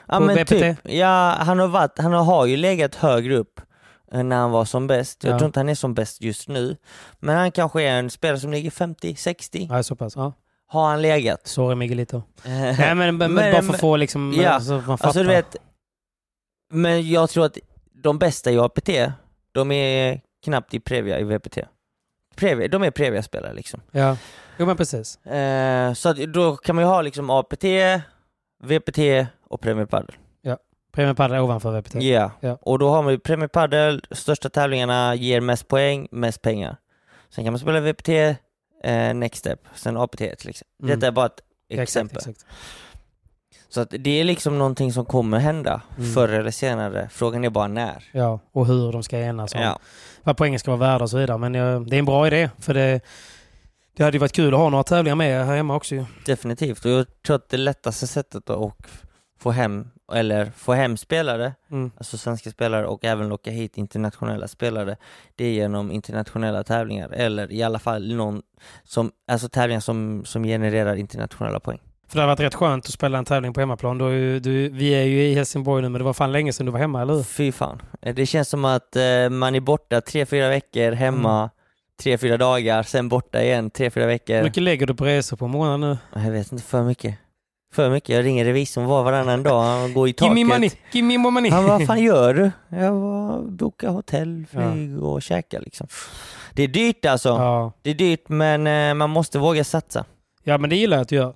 Ja 0.08 0.20
men 0.20 0.36
BPT? 0.36 0.50
typ, 0.50 0.78
ja 0.84 1.36
han 1.40 1.60
har 1.60 1.68
varit, 1.68 1.98
han 2.00 2.14
har 2.14 2.46
ju 2.46 2.58
legat 2.58 2.96
högre 2.96 3.36
upp 3.38 3.62
eh, 4.12 4.24
när 4.24 4.36
han 4.36 4.52
var 4.52 4.66
som 4.66 4.88
bäst. 4.88 5.24
Jag 5.24 5.34
Ja. 5.34 5.38
tror 5.40 5.46
inte 5.48 5.60
han 5.60 5.70
är 5.70 5.76
som 5.76 5.94
bäst 5.94 6.22
just 6.22 6.48
nu. 6.50 6.78
Men 7.20 7.36
han 7.38 7.52
kanske 7.52 7.84
är 7.84 8.00
en 8.00 8.10
spelare 8.10 8.40
som 8.40 8.52
ligger 8.52 8.70
50-60. 8.70 9.68
Ja, 9.70 9.84
så 9.84 9.96
pass. 9.96 10.16
Ja. 10.16 10.34
Har 10.68 10.90
han 10.90 11.02
legat. 11.02 11.48
Sorry 11.48 11.76
Miguelito. 11.76 12.18
Eh, 12.18 12.52
Nej, 12.52 12.96
men, 12.96 13.18
men, 13.18 13.34
Men- 13.34 13.52
bara 13.54 13.62
för 13.62 13.74
att 13.74 13.80
få 13.80 13.96
liksom, 13.98 14.34
Ja, 14.38 14.44
ja, 14.44 14.60
så 14.60 14.74
man 14.74 14.82
fattar. 14.98 15.08
Alltså 15.08 15.22
du 15.24 15.28
vet, 15.30 15.56
men 16.74 17.10
jag 17.10 17.30
tror 17.30 17.46
att 17.46 17.58
de 18.04 18.20
bästa 18.20 18.52
i 18.52 18.60
APT, 18.60 18.90
de 19.52 19.72
är 19.72 20.22
knappt 20.46 20.74
i 20.74 20.80
Previa 20.80 21.20
i 21.20 21.24
VPT. 21.24 21.58
Previa, 22.36 22.68
de 22.68 22.84
är 22.84 22.92
Previa-spelare 22.92 23.54
liksom. 23.54 23.82
Ja, 23.92 24.18
jo 24.58 24.66
men 24.66 24.78
precis. 24.78 25.26
Eh, 25.26 25.94
så 25.94 26.14
då 26.14 26.58
kan 26.58 26.76
man 26.76 26.84
ju 26.84 26.90
ha 26.90 27.02
liksom 27.02 27.30
APT, 27.30 27.64
VPT 28.64 28.98
och 29.50 29.62
Premier 29.62 29.86
Padel. 29.86 30.16
Premier 30.92 31.14
Padel 31.14 31.36
är 31.38 31.42
ovanför 31.42 31.82
VPT. 31.82 31.96
Ja, 31.96 32.32
Ja. 32.40 32.58
och 32.62 32.80
då 32.80 32.90
har 32.90 33.04
man 33.04 33.12
ju 33.14 33.20
Premier 33.20 33.48
Padel, 33.48 34.02
största 34.12 34.50
tävlingarna 34.50 35.16
ger 35.16 35.42
mest 35.42 35.68
poäng, 35.68 36.08
mest 36.12 36.42
pengar. 36.42 36.76
Sen 37.30 37.44
kan 37.44 37.54
man 37.54 37.60
spela 37.60 37.80
VPT, 37.80 38.10
eh, 38.84 39.14
Next 39.14 39.40
Step, 39.40 39.60
sen 39.76 39.98
APT 39.98 40.18
till 40.18 40.50
exempel. 40.50 40.66
Mm. 40.84 40.96
Detta 41.00 41.08
är 41.08 41.12
bara 41.12 41.26
ett 41.26 41.40
Exakt, 41.70 41.84
exempel. 41.90 42.18
exakt. 42.18 42.46
Så 43.70 43.82
att 43.82 43.94
det 44.00 44.10
är 44.20 44.24
liksom 44.24 44.58
någonting 44.58 44.94
som 44.94 45.06
kommer 45.06 45.40
hända 45.40 45.82
Mm. 45.98 46.14
förr 46.14 46.30
eller 46.30 46.52
senare. 46.52 47.10
Frågan 47.12 47.44
är 47.44 47.50
bara 47.50 47.68
när. 47.68 48.04
Ja, 48.12 48.40
och 48.52 48.68
hur 48.68 48.92
de 48.92 49.04
ska 49.04 49.20
enas 49.20 49.56
om 49.56 49.62
Ja. 49.62 49.80
vad 50.24 50.38
poängen 50.38 50.60
ska 50.60 50.72
vara 50.76 50.92
värda 50.92 51.04
och 51.04 51.10
så 51.10 51.18
vidare. 51.18 51.38
Men 51.38 51.56
eh, 51.56 51.82
det 51.82 51.96
är 51.96 52.00
en 52.00 52.06
bra 52.06 52.28
idé, 52.28 52.50
för 52.60 52.74
det, 52.74 53.00
det 53.98 54.04
hade 54.04 54.16
ju 54.16 54.20
varit 54.20 54.32
kul 54.34 54.54
att 54.54 54.60
ha 54.60 54.70
några 54.70 54.84
tävlingar 54.84 55.16
med 55.16 55.46
här 55.46 55.56
hemma 55.56 55.76
också 55.76 55.96
ju. 55.96 56.06
Definitivt, 56.26 56.86
och 56.86 56.92
jag 56.92 57.06
tror 57.26 57.36
att 57.36 57.50
det 57.50 57.58
lättaste 57.58 58.08
sättet 58.08 58.50
att 58.50 58.76
få 59.40 59.52
hem, 59.52 59.88
eller 60.14 60.52
få 60.56 60.74
hem 60.74 60.98
spelare, 60.98 61.54
Mm. 61.72 61.92
alltså 61.98 62.18
svenska 62.18 62.50
spelare 62.52 62.88
och 62.88 63.06
även 63.06 63.30
locka 63.30 63.52
hit 63.52 63.78
internationella 63.78 64.48
spelare, 64.48 64.96
det 65.36 65.46
är 65.46 65.52
genom 65.52 65.92
internationella 65.92 66.64
tävlingar, 66.64 67.10
eller 67.14 67.52
i 67.52 67.64
alla 67.64 67.80
fall 67.80 68.16
någon 68.16 68.42
som, 68.84 69.12
alltså 69.32 69.50
tävlingar 69.50 69.80
som, 69.80 70.22
som 70.26 70.44
genererar 70.44 70.96
internationella 70.96 71.60
poäng. 71.60 71.80
För 72.08 72.16
det 72.16 72.22
hade 72.22 72.32
varit 72.32 72.40
rätt 72.40 72.56
skönt 72.56 72.86
att 72.86 72.92
spela 72.92 73.18
en 73.18 73.26
tävling 73.26 73.54
på 73.54 73.60
hemmaplan. 73.60 74.00
Ju, 74.00 74.40
du, 74.40 74.70
vi 74.70 74.90
är 74.90 75.04
ju 75.04 75.22
i 75.24 75.34
Helsingborg 75.36 75.82
nu, 75.82 75.90
men 75.90 76.00
det 76.00 76.06
var 76.06 76.14
fan 76.14 76.32
länge 76.32 76.54
sedan 76.54 76.66
du 76.66 76.72
var 76.72 76.80
hemma, 76.80 77.02
eller 77.02 77.14
hur? 77.14 77.24
Fy 77.24 77.52
fan. 77.52 77.82
Eh, 78.02 78.16
Det 78.16 78.26
känns 78.26 78.50
som 78.50 78.66
att 78.66 78.96
eh, 78.96 79.30
man 79.30 79.56
är 79.56 79.60
borta 79.60 80.02
tre, 80.02 80.26
fyra 80.26 80.50
veckor, 80.50 80.92
hemma 80.92 81.50
tre, 82.04 82.18
fyra 82.18 82.38
dagar, 82.38 82.84
sen 82.84 83.10
borta 83.10 83.44
igen 83.44 83.70
tre, 83.70 83.90
fyra 83.90 84.04
Hur 84.04 84.12
veckor. 84.12 84.44
mycket 84.44 84.64
lägger 84.64 84.88
du 84.88 84.96
på 84.96 85.06
resor 85.06 85.38
på 85.38 85.48
månaden 85.48 85.82
nu? 85.82 85.98
Jag 86.26 86.32
vet 86.32 86.52
inte, 86.52 86.64
för 86.64 86.84
mycket. 86.84 87.16
För 87.74 87.90
mycket. 87.90 88.16
Jag 88.16 88.26
ringer 88.26 88.46
revisorn 88.46 88.86
var 88.86 89.04
varannan 89.04 89.44
dag, 89.44 89.62
han 89.62 89.94
går 89.94 90.08
i 90.10 90.14
taket. 90.14 90.38
Give 90.38 90.46
me 90.46 90.54
money, 90.54 90.70
give 90.92 91.08
me 91.08 91.18
more 91.18 91.32
money. 91.32 91.52
Han 91.52 91.64
vad 91.64 91.86
fan 91.86 92.04
gör 92.04 92.34
du? 92.34 92.52
Jag 92.78 92.92
var 92.92 93.42
boka 93.42 93.90
hotell, 93.90 94.46
flyg 94.52 95.04
och 95.04 95.22
käka 95.22 95.60
liksom. 95.60 95.88
Det 96.54 96.64
är 96.64 96.68
dyrt 96.68 97.06
alltså. 97.06 97.30
Ja. 97.30 97.72
Det 97.82 97.90
är 97.90 97.94
dyrt 97.94 98.30
men 98.30 98.68
eh, 98.68 98.94
man 98.94 99.10
måste 99.10 99.40
våga 99.40 99.64
satsa. 99.64 100.06
ja, 100.44 100.58
men 100.58 100.70
det 100.70 100.76
gillar 100.76 100.98
jag 100.98 101.02
att 101.02 101.10
du 101.10 101.16
gör. 101.16 101.34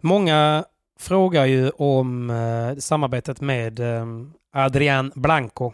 Många 0.00 0.64
frågar 1.00 1.46
ju 1.46 1.70
om 1.70 2.30
eh, 2.30 2.78
samarbetet 2.78 3.40
med 3.40 3.80
eh, 3.80 4.06
Adrian 4.54 5.12
Blanco. 5.14 5.72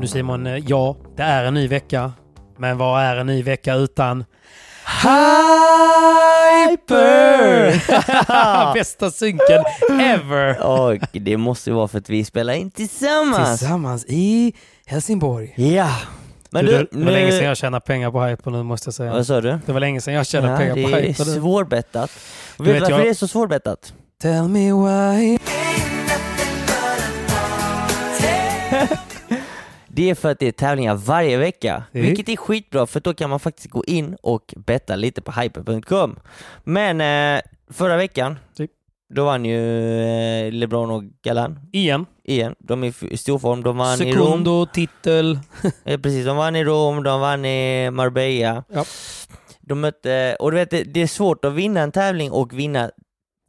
Nu 0.00 0.06
Simon, 0.06 0.46
eh, 0.46 0.56
ja, 0.56 0.96
det 1.16 1.22
är 1.22 1.44
en 1.44 1.54
ny 1.54 1.68
vecka. 1.68 2.12
Men 2.56 2.78
vad 2.78 3.02
är 3.02 3.16
en 3.16 3.26
ny 3.26 3.42
vecka 3.42 3.74
utan 3.74 4.24
Hyper! 6.70 8.72
Bästa 8.74 9.10
synken 9.10 9.64
ever! 10.00 10.66
Och 10.66 10.98
det 11.12 11.36
måste 11.36 11.70
ju 11.70 11.76
vara 11.76 11.88
för 11.88 11.98
att 11.98 12.08
vi 12.10 12.24
spelar 12.24 12.52
in 12.54 12.70
tillsammans. 12.70 13.58
Tillsammans 13.58 14.04
i 14.08 14.52
Helsingborg. 14.86 15.54
Ja. 15.56 15.90
Men 16.50 16.64
du, 16.64 16.72
du, 16.72 16.88
det 16.98 17.04
var 17.04 17.12
länge 17.12 17.30
sedan 17.30 17.40
nu... 17.40 17.44
jag 17.46 17.56
tjänade 17.56 17.80
pengar 17.86 18.10
på 18.10 18.24
Hyper 18.24 18.50
nu 18.50 18.62
måste 18.62 18.88
jag 18.88 18.94
säga. 18.94 19.12
Vad 19.12 19.26
sa 19.26 19.40
du? 19.40 19.58
Det 19.66 19.72
var 19.72 19.80
länge 19.80 20.00
sedan 20.00 20.14
jag 20.14 20.26
tjänade 20.26 20.52
Ja, 20.52 20.58
pengar 20.58 20.74
det 20.74 20.82
på 20.82 20.88
är 20.88 21.02
Hyper. 21.02 21.24
nu. 21.24 21.34
svårbettat. 21.34 22.10
Och 22.56 22.64
Du 22.64 22.72
vet 22.72 22.74
du 22.74 22.80
varför 22.80 22.96
jag- 22.98 23.06
det 23.06 23.10
är 23.10 23.14
så 23.14 23.28
svårbettat? 23.28 23.92
Tell 24.22 24.48
me 24.48 24.72
why. 24.72 25.38
Det 29.98 30.10
är 30.10 30.14
för 30.14 30.30
att 30.30 30.38
det 30.38 30.46
är 30.46 30.52
tävlingar 30.52 30.94
varje 30.94 31.36
vecka, 31.38 31.82
Mm. 31.92 32.06
vilket 32.06 32.28
är 32.28 32.36
skitbra 32.36 32.86
för 32.86 33.00
då 33.00 33.14
kan 33.14 33.30
man 33.30 33.40
faktiskt 33.40 33.70
gå 33.70 33.84
in 33.84 34.16
och 34.22 34.54
betta 34.56 34.96
lite 34.96 35.20
på 35.22 35.32
hyper.com. 35.32 36.18
Men 36.64 37.00
eh, 37.00 37.42
förra 37.70 37.96
veckan, 37.96 38.38
Typ. 38.56 38.70
då 39.14 39.24
vann 39.24 39.44
ju 39.44 39.60
eh, 40.02 40.52
LeBron 40.52 40.90
och 40.90 41.02
Galan 41.22 41.60
Igen. 41.72 42.06
igen. 42.24 42.54
De 42.58 42.84
är 42.84 43.04
i 43.12 43.16
stor 43.16 43.38
form, 43.38 43.62
de 43.62 43.76
vann 43.76 44.02
i 44.02 44.12
Rom. 44.12 44.26
Sekundo, 44.26 44.66
titel. 44.66 45.38
Precis, 45.84 46.26
de 46.26 46.36
vann 46.36 46.56
i 46.56 46.64
Rom, 46.64 47.02
de 47.02 47.20
vann 47.20 47.44
i 47.44 47.90
Marbella. 47.90 48.64
Ja. 48.68 48.84
De 49.60 49.80
mötte, 49.80 50.36
och 50.40 50.50
du 50.50 50.56
vet 50.56 50.70
det, 50.70 50.96
är 50.96 51.06
svårt 51.06 51.44
att 51.44 51.52
vinna 51.52 51.80
en 51.80 51.92
tävling 51.92 52.30
och 52.32 52.58
vinna, 52.58 52.90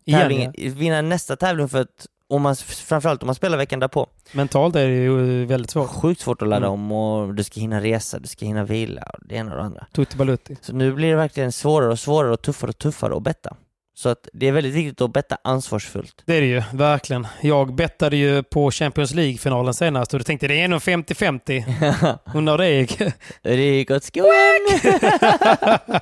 Igen, 0.05 0.19
tävling, 0.21 0.51
ja. 0.57 0.71
vinna 0.75 1.01
nästa 1.01 1.35
tävling 1.35 1.69
för 1.69 1.81
att 1.81 2.05
om 2.29 2.41
man, 2.41 2.55
framförallt 2.55 3.23
om 3.23 3.25
man 3.27 3.35
spelar 3.35 3.57
veckan 3.57 3.79
därpå. 3.79 4.07
Mentalt 4.31 4.75
är 4.75 4.87
det 4.87 4.95
ju 4.95 5.45
väldigt 5.45 5.71
svårt. 5.71 5.89
Sjukt 5.89 6.21
svårt 6.21 6.41
att 6.41 6.47
ladda 6.47 6.67
Mm. 6.67 6.73
om 6.79 6.91
och 6.91 7.33
du 7.35 7.43
ska 7.43 7.59
hinna 7.59 7.81
resa, 7.81 8.19
du 8.19 8.27
ska 8.27 8.45
hinna 8.45 8.63
vila, 8.63 9.01
och 9.01 9.19
det 9.25 9.35
ena 9.35 9.51
och 9.51 9.57
det 9.57 9.63
andra. 9.63 9.85
Tutti 9.93 10.17
Balutti. 10.17 10.57
Så 10.61 10.73
nu 10.73 10.93
blir 10.93 11.09
det 11.09 11.15
verkligen 11.15 11.51
svårare 11.51 11.91
och 11.91 11.99
svårare 11.99 12.31
och 12.33 12.41
tuffare 12.41 12.69
och 12.69 12.77
tuffare 12.77 13.15
att 13.15 13.23
betta. 13.23 13.55
Så 13.95 14.09
att 14.09 14.27
det 14.33 14.47
är 14.47 14.51
väldigt 14.51 14.73
viktigt 14.73 15.01
att 15.01 15.13
betta 15.13 15.37
ansvarsfullt. 15.43 16.23
Det 16.25 16.37
är 16.37 16.41
det 16.41 16.47
ju, 16.47 16.63
verkligen. 16.73 17.27
Jag 17.41 17.75
bettade 17.75 18.17
ju 18.17 18.43
på 18.43 18.71
Champions 18.71 19.13
League-finalen 19.13 19.73
senast 19.73 20.13
och 20.13 20.19
du 20.19 20.23
tänkte 20.23 20.47
det 20.47 20.61
är 20.61 20.67
nog 20.67 20.79
50-50. 20.79 22.13
Undrar 22.33 22.51
hur 22.53 22.57
det 22.57 22.71
gick. 22.71 22.97
det 23.41 23.55
gick 23.55 23.91
åt 23.91 24.03
skogen! 24.03 24.31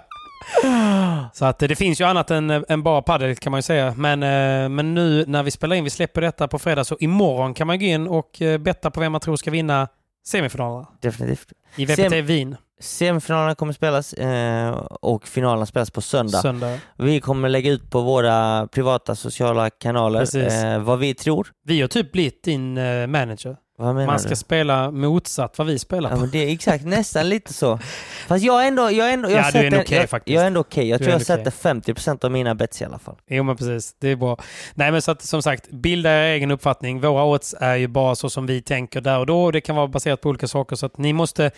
Så 1.34 1.46
att 1.46 1.60
det 1.60 1.76
finns 1.76 2.02
ju 2.02 2.06
annat 2.06 2.32
än, 2.32 2.50
än 2.70 2.84
bara 2.84 3.02
padel 3.02 3.36
kan 3.36 3.52
man 3.52 3.58
ju 3.58 3.62
säga. 3.62 3.94
Men, 3.98 4.24
eh, 4.24 4.70
men 4.70 4.94
nu 4.94 5.24
när 5.28 5.44
vi 5.44 5.52
spelar 5.52 5.76
in, 5.76 5.84
vi 5.84 5.90
släpper 5.90 6.22
detta 6.22 6.48
på 6.48 6.60
fredag, 6.60 6.84
så 6.84 6.98
imorgon 7.00 7.54
kan 7.54 7.68
man 7.68 7.80
gå 7.80 7.86
in 7.86 8.08
och 8.08 8.42
eh, 8.42 8.58
betta 8.58 8.92
på 8.92 9.00
vem 9.00 9.12
man 9.12 9.22
tror 9.22 9.36
ska 9.36 9.52
vinna 9.52 9.88
semifinalerna 10.28 10.88
Definitivt. 11.02 11.48
i 11.76 11.86
VPT 11.86 12.00
Sem- 12.00 12.22
Wien 12.22 12.56
Semifinalerna 12.80 13.56
kommer 13.56 13.74
spelas 13.74 14.14
eh, 14.14 14.70
och 15.02 15.28
finalerna 15.28 15.66
spelas 15.66 15.92
på 15.92 16.02
söndag. 16.02 16.38
söndag. 16.38 16.80
Vi 16.98 17.20
kommer 17.22 17.50
lägga 17.50 17.72
ut 17.72 17.90
på 17.92 18.02
våra 18.02 18.68
privata 18.68 19.16
sociala 19.16 19.70
kanaler 19.70 20.38
eh, 20.76 20.80
vad 20.80 21.00
vi 21.00 21.14
tror. 21.14 21.48
Vi 21.66 21.82
har 21.82 21.88
typ 21.88 22.12
blivit 22.12 22.44
din 22.44 22.78
eh, 22.78 23.08
manager. 23.08 23.56
Man 23.80 24.20
ska 24.20 24.30
du? 24.30 24.36
spela 24.36 24.92
motsatt 24.92 25.58
vad 25.58 25.68
vi 25.68 25.80
spelar 25.80 26.10
Ja, 26.10 26.16
på. 26.16 26.22
men 26.22 26.30
det 26.32 26.38
är 26.38 26.54
exakt, 26.54 26.86
nästan 26.86 27.30
lite 27.30 27.54
så. 27.54 27.80
Fast 28.28 28.44
jag 28.46 28.64
är 28.64 28.68
ändå, 28.68 28.92
jag 28.92 29.10
är 29.10 29.14
ändå, 29.14 29.30
jag 29.32 29.40
Ja, 29.46 29.52
du 29.52 29.58
är 29.60 29.64
ändå 29.64 29.80
okej 29.80 29.98
jag, 29.98 30.10
faktiskt. 30.10 30.34
jag 30.36 30.44
är 30.44 30.48
ändå 30.48 30.60
okej. 30.60 30.88
Jag 30.90 31.00
Du 31.00 31.06
tror 31.06 31.12
jag 31.22 31.30
ändå 31.38 31.52
sätter 31.52 31.94
50% 32.14 32.26
av 32.26 32.32
mina 32.32 32.56
bets 32.56 32.82
i 32.82 32.86
alla 32.86 33.00
fall. 33.00 33.16
Jo 33.28 33.44
men 33.44 33.56
precis, 33.58 33.96
det 34.00 34.10
är 34.10 34.16
bra. 34.16 34.38
Nej 34.74 34.92
men 34.92 35.02
så 35.02 35.12
att 35.12 35.22
som 35.22 35.42
sagt, 35.42 35.70
bilda 35.70 36.10
er 36.12 36.34
egen 36.34 36.52
uppfattning. 36.52 37.02
Våra 37.02 37.24
odds 37.26 37.56
är 37.60 37.76
ju 37.76 37.88
bara 37.88 38.16
så 38.16 38.30
som 38.30 38.46
vi 38.46 38.62
tänker 38.62 39.02
där 39.02 39.20
och 39.20 39.26
då 39.26 39.44
och 39.44 39.52
det 39.52 39.62
kan 39.62 39.76
vara 39.76 39.88
baserat 39.88 40.22
på 40.22 40.30
olika 40.30 40.48
saker 40.48 40.76
så 40.76 40.86
att 40.86 40.98
ni 40.98 41.14
måste 41.14 41.52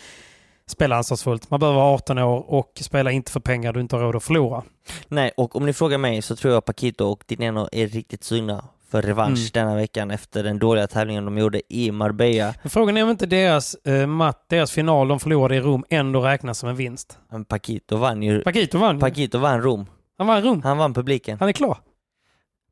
spela 0.66 0.96
ansvarsfullt. 0.96 1.50
Man 1.50 1.60
behöver 1.60 1.78
vara 1.78 1.94
18 1.94 2.18
år 2.18 2.44
och 2.50 2.72
spela 2.80 3.10
inte 3.10 3.32
för 3.32 3.40
pengar 3.40 3.72
du 3.72 3.80
inte 3.80 3.96
har 3.96 4.02
råd 4.02 4.16
att 4.16 4.24
förlora. 4.24 4.62
Nej, 5.08 5.30
och 5.36 5.56
om 5.56 5.66
ni 5.66 5.72
frågar 5.72 5.98
mig 5.98 6.22
så 6.22 6.36
tror 6.36 6.54
jag 6.54 6.64
Paquito 6.64 7.04
och 7.04 7.22
Dineno 7.26 7.68
är 7.72 7.86
riktigt 7.86 8.24
sugna 8.24 8.64
för 8.90 9.02
revansch 9.02 9.38
Mm. 9.38 9.50
denna 9.68 9.74
veckan 9.76 10.10
efter 10.10 10.42
den 10.42 10.58
dåliga 10.58 10.86
tävlingen 10.86 11.24
de 11.24 11.38
gjorde 11.38 11.62
i 11.68 11.90
Marbella. 11.92 12.54
Men 12.62 12.70
frågan 12.70 12.96
är 12.96 13.02
om 13.04 13.10
inte 13.10 13.26
deras, 13.26 13.74
eh, 13.74 14.06
matt, 14.06 14.44
deras 14.48 14.70
final 14.72 15.08
de 15.08 15.20
förlorade 15.20 15.56
i 15.56 15.60
Rom 15.60 15.84
ändå 15.90 16.20
räknas 16.20 16.58
som 16.58 16.68
en 16.68 16.76
vinst. 16.76 17.18
Men 17.30 17.44
Paquito 17.44 17.96
vann 17.96 18.22
ju. 18.22 18.40
Paquito 18.42 18.78
vann 18.78 18.94
ju. 18.94 19.00
Paquito 19.00 19.38
vann 19.38 19.62
Rom. 19.62 19.86
Han 20.18 20.26
vann 20.26 20.42
Rom. 20.42 20.62
Han 20.62 20.78
vann 20.78 20.94
publiken. 20.94 21.36
Han 21.40 21.48
är 21.48 21.52
klar. 21.52 21.78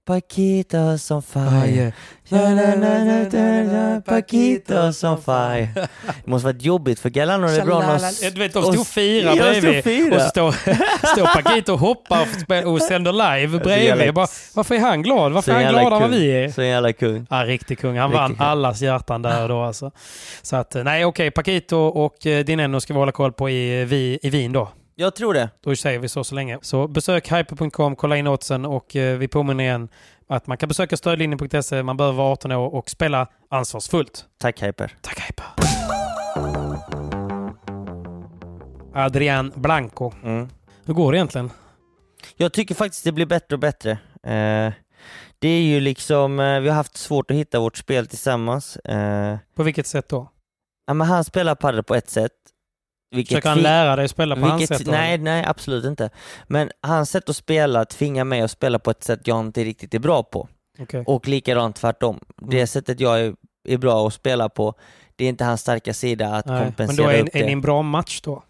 Paquitos 0.09 1.11
on 1.11 1.23
fire. 1.23 1.93
Paquitos 4.07 5.05
on 5.05 5.23
fire. 5.23 5.69
Det 6.25 6.31
måste 6.31 6.47
varit 6.47 6.63
jobbigt 6.63 7.01
för 7.01 7.11
Galano 7.11 7.47
och 7.47 7.53
LeBron 7.53 7.83
att... 7.83 8.21
Du 8.21 8.41
vet, 8.41 8.53
de 8.53 8.63
stod 8.63 8.75
de 8.75 8.83
stod 8.83 9.63
bredvid 9.63 10.13
och 10.13 10.21
så 10.21 10.29
står, 10.29 10.53
står 11.13 11.43
Paquito 11.43 11.73
och 11.73 11.79
hoppar 11.79 12.27
och, 12.65 12.73
och 12.73 12.83
sänder 12.83 13.13
live 13.13 13.59
bredvid. 13.59 14.15
Bara, 14.15 14.27
varför 14.55 14.75
är 14.75 14.81
han 14.81 15.03
glad? 15.03 15.33
Varför 15.33 15.53
är 15.53 15.65
han 15.65 15.75
gladare 15.75 15.95
än 15.95 16.01
vad 16.01 16.11
vi 16.11 16.31
är? 16.31 16.49
Så 16.49 16.63
jävla 16.63 16.93
kung. 16.93 17.27
Ja, 17.31 17.37
riktig 17.37 17.79
kung. 17.79 17.99
Han 17.99 18.11
Riktig 18.11 18.21
vann 18.21 18.35
kung. 18.35 18.47
allas 18.47 18.83
hjärtan 18.83 19.23
där 19.23 19.43
och 19.43 19.49
då 19.49 19.63
alltså. 19.63 19.91
Så 20.43 20.57
att, 20.57 20.75
nej 20.75 21.05
okej, 21.05 21.31
Paquito 21.31 21.77
och 21.77 22.27
eh, 22.27 22.45
Dineno 22.45 22.81
ska 22.81 22.93
vi 22.93 22.99
hålla 22.99 23.13
koll 23.13 23.33
på 23.33 23.51
i, 23.51 23.85
vi, 23.85 24.19
i 24.23 24.31
Wien 24.31 24.53
då. 24.53 24.69
Jag 25.01 25.15
tror 25.15 25.35
det. 25.35 25.51
Då 25.61 25.77
säger 25.77 25.99
vi 25.99 26.09
så 26.09 26.25
så 26.25 26.35
länge. 26.35 26.59
Så 26.63 26.89
besök 26.89 27.33
hyper.com, 27.33 27.97
kolla 27.97 28.17
in 28.17 28.27
oddsen 28.27 28.65
och 28.65 28.97
eh, 28.97 29.19
vi 29.19 29.29
påminner 29.29 29.65
igen 29.65 29.89
att 30.29 30.47
man 30.47 30.57
kan 30.57 30.69
besöka 30.69 30.97
stödlinjen.se, 30.97 31.83
man 31.83 31.97
behöver 31.97 32.17
vara 32.19 32.33
18 32.33 32.53
år 32.53 32.75
och 32.75 32.91
spela 32.91 33.29
ansvarsfullt. 33.51 34.27
Tack 34.39 34.63
Hyper. 34.63 34.97
Tack 35.01 35.21
Hyper. 35.21 35.47
Adrian 38.95 39.53
Blanco. 39.57 40.13
Mm. 40.25 40.49
Hur 40.85 40.95
går 40.95 41.13
det 41.13 41.19
egentligen? 41.19 41.51
Jag 42.37 42.53
tycker 42.53 42.75
faktiskt 42.75 43.05
det 43.05 43.13
blir 43.13 43.27
bättre 43.27 43.55
och 43.57 43.61
bättre. 43.61 43.91
Eh, 44.23 44.73
det 45.39 45.49
är 45.49 45.63
ju 45.63 45.81
liksom, 45.81 46.41
eh, 46.41 46.61
vi 46.61 46.69
har 46.69 46.77
haft 46.77 46.97
svårt 46.97 47.31
att 47.31 47.37
hitta 47.37 47.61
vårt 47.61 47.77
spel 47.77 48.07
tillsammans. 48.07 48.77
Eh, 48.77 49.37
På 49.55 49.63
vilket 49.63 49.87
sätt 49.87 50.09
då? 50.09 50.31
ja, 50.87 50.95
men 50.95 51.07
han 51.07 51.25
spelar 51.25 51.55
padel 51.55 51.83
på 51.83 51.95
ett 51.95 52.11
sätt. 52.11 52.33
Vilket 53.11 53.29
Försöker 53.29 53.49
han 53.49 53.59
lära 53.59 53.97
dig 53.97 54.05
att 54.05 54.11
spela 54.11 54.35
på 54.37 54.41
hans 54.43 54.61
vilket, 54.61 54.77
sätt? 54.79 54.87
då? 54.87 54.93
nej, 54.93 55.19
nej, 55.19 55.45
absolut 55.47 55.85
inte. 55.85 56.11
Men 56.47 56.71
hans 56.83 57.11
sätt 57.11 57.29
att 57.29 57.37
spela 57.37 57.85
tvingar 57.85 58.25
mig 58.25 58.41
att 58.41 58.51
spela 58.51 58.79
på 58.79 58.91
ett 58.91 59.05
sätt 59.05 59.21
jag 59.25 59.41
inte 59.41 59.65
riktigt 59.65 59.95
är 59.95 59.99
bra 59.99 60.23
på. 60.23 60.49
Okej. 60.79 61.05
Och 61.07 61.29
likadant 61.29 61.77
tvärtom. 61.77 62.21
Det 62.37 62.57
Mm. 62.57 62.67
sättet 62.67 63.01
jag 63.01 63.21
är, 63.21 63.35
är 63.69 63.77
bra 63.79 64.07
att 64.07 64.15
spela 64.15 64.49
på, 64.49 64.75
det 65.17 65.25
är 65.25 65.29
inte 65.29 65.45
hans 65.45 65.61
starka 65.61 65.95
sida 65.95 66.29
att 66.35 66.47
Nej, 66.47 66.57
Men 66.57 66.65
kompensera 66.67 67.07
då 67.07 67.13
är, 67.13 67.23
upp 67.23 67.29
det. 67.33 67.41
är 67.41 67.47
ni 67.47 67.53
en 67.53 67.61
bra 67.61 67.83
match 67.83 68.21
då? 68.21 68.43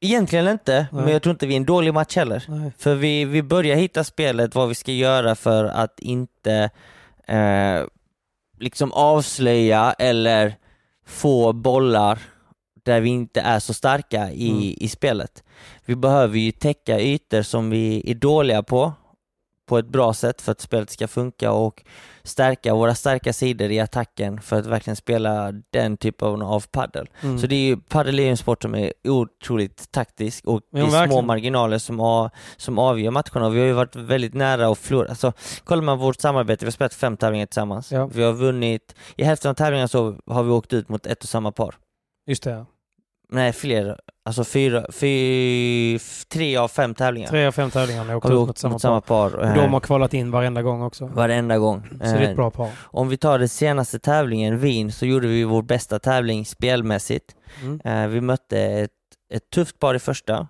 Egentligen 0.00 0.48
inte, 0.48 0.86
Nej. 0.92 1.02
men 1.04 1.12
jag 1.12 1.22
tror 1.22 1.30
inte 1.30 1.46
vi 1.46 1.54
är 1.54 1.56
en 1.56 1.64
dålig 1.64 1.94
match 1.94 2.16
heller. 2.16 2.44
Nej. 2.48 2.72
För 2.78 2.94
vi, 2.94 3.24
vi 3.24 3.42
börjar 3.42 3.76
hitta 3.76 4.04
spelet, 4.04 4.54
vad 4.54 4.68
vi 4.68 4.74
ska 4.74 4.92
göra 4.92 5.34
för 5.34 5.64
att 5.64 6.00
inte 6.00 6.70
eh, 7.26 7.82
liksom 8.60 8.92
avslöja 8.92 9.92
eller 9.98 10.54
få 11.06 11.52
bollar 11.52 12.18
där 12.84 13.00
vi 13.00 13.08
inte 13.08 13.40
är 13.40 13.58
så 13.60 13.74
starka 13.74 14.30
i, 14.30 14.50
Mm. 14.50 14.62
i 14.76 14.88
spelet. 14.88 15.44
Vi 15.84 15.96
behöver 15.96 16.38
ju 16.38 16.52
täcka 16.52 17.00
ytor 17.00 17.42
som 17.42 17.70
vi 17.70 18.10
är 18.10 18.14
dåliga 18.14 18.62
på, 18.62 18.92
på 19.66 19.78
ett 19.78 19.88
bra 19.88 20.14
sätt 20.14 20.42
för 20.42 20.52
att 20.52 20.60
spelet 20.60 20.90
ska 20.90 21.08
funka 21.08 21.52
och 21.52 21.82
stärka 22.22 22.74
våra 22.74 22.94
starka 22.94 23.32
sidor 23.32 23.70
i 23.70 23.80
attacken 23.80 24.40
för 24.40 24.56
att 24.58 24.66
verkligen 24.66 24.96
spela 24.96 25.52
den 25.70 25.96
typen 25.96 26.42
av 26.42 26.64
paddel. 26.70 27.08
Mm. 27.22 27.38
Så 27.38 27.46
det 27.46 27.54
är 27.54 27.66
ju, 27.66 27.76
padel 27.76 28.18
är 28.20 28.30
en 28.30 28.36
sport 28.36 28.62
som 28.62 28.74
är 28.74 28.92
otroligt 29.08 29.92
taktisk 29.92 30.44
och 30.44 30.60
Ja, 30.70 30.78
det 30.78 30.80
är 30.80 30.86
små 30.86 30.98
verkligen. 30.98 31.26
marginaler 31.26 31.78
som, 31.78 32.00
a, 32.00 32.30
som 32.56 32.78
avgör 32.78 33.10
matcherna. 33.10 33.48
Vi 33.50 33.58
har 33.60 33.66
ju 33.66 33.72
varit 33.72 33.96
väldigt 33.96 34.34
nära 34.34 34.68
att 34.68 34.78
förlora. 34.78 35.08
Alltså, 35.08 35.32
kollar 35.64 35.82
man 35.82 35.98
vårt 35.98 36.20
samarbete, 36.20 36.64
vi 36.64 36.66
har 36.66 36.72
spelat 36.72 36.94
fem 36.94 37.16
tävlingar 37.16 37.46
tillsammans. 37.46 37.92
Ja. 37.92 38.06
Vi 38.06 38.22
har 38.22 38.32
vunnit, 38.32 38.94
i 39.16 39.24
hälften 39.24 39.50
av 39.50 39.54
tävlingarna 39.54 39.88
så 39.88 40.16
har 40.26 40.42
vi 40.42 40.50
åkt 40.50 40.72
ut 40.72 40.88
mot 40.88 41.06
ett 41.06 41.22
och 41.22 41.28
samma 41.28 41.52
par. 41.52 41.74
Just 42.26 42.42
det. 42.42 42.66
Nej, 43.34 43.52
fler. 43.52 44.00
Alltså 44.24 44.44
fyra, 44.44 44.86
fy, 44.92 45.98
tre 46.28 46.56
av 46.56 46.68
fem 46.68 46.94
tävlingar 46.94 47.28
Tre 47.28 47.46
av 47.46 47.52
fem 47.52 47.70
tävlingar 47.70 48.00
har 48.00 48.08
ni 48.08 48.14
åkt 48.14 48.28
har 48.28 48.46
mot 48.46 48.58
samma, 48.58 48.72
mot 48.72 48.82
samma 48.82 49.00
par. 49.00 49.30
par. 49.30 49.38
Och 49.38 49.46
eh, 49.46 49.54
de 49.54 49.72
har 49.72 49.80
kvalat 49.80 50.14
in 50.14 50.30
varenda 50.30 50.62
gång 50.62 50.82
också. 50.82 51.06
Varenda 51.06 51.58
gång. 51.58 51.86
Så 51.90 51.96
det 51.96 52.04
är 52.04 52.22
Eh, 52.22 52.30
ett 52.30 52.36
bra 52.36 52.50
par. 52.50 52.70
Om 52.80 53.08
vi 53.08 53.16
tar 53.16 53.38
den 53.38 53.48
senaste 53.48 53.98
tävlingen, 53.98 54.58
Wien, 54.58 54.92
så 54.92 55.06
gjorde 55.06 55.26
vi 55.26 55.44
vår 55.44 55.62
bästa 55.62 55.98
tävling 55.98 56.46
spelmässigt. 56.46 57.36
Mm. 57.62 57.80
Eh, 57.84 58.08
vi 58.08 58.20
mötte 58.20 58.60
ett, 58.60 58.90
ett 59.34 59.50
tufft 59.50 59.78
par 59.78 59.94
i 59.94 59.98
första. 59.98 60.48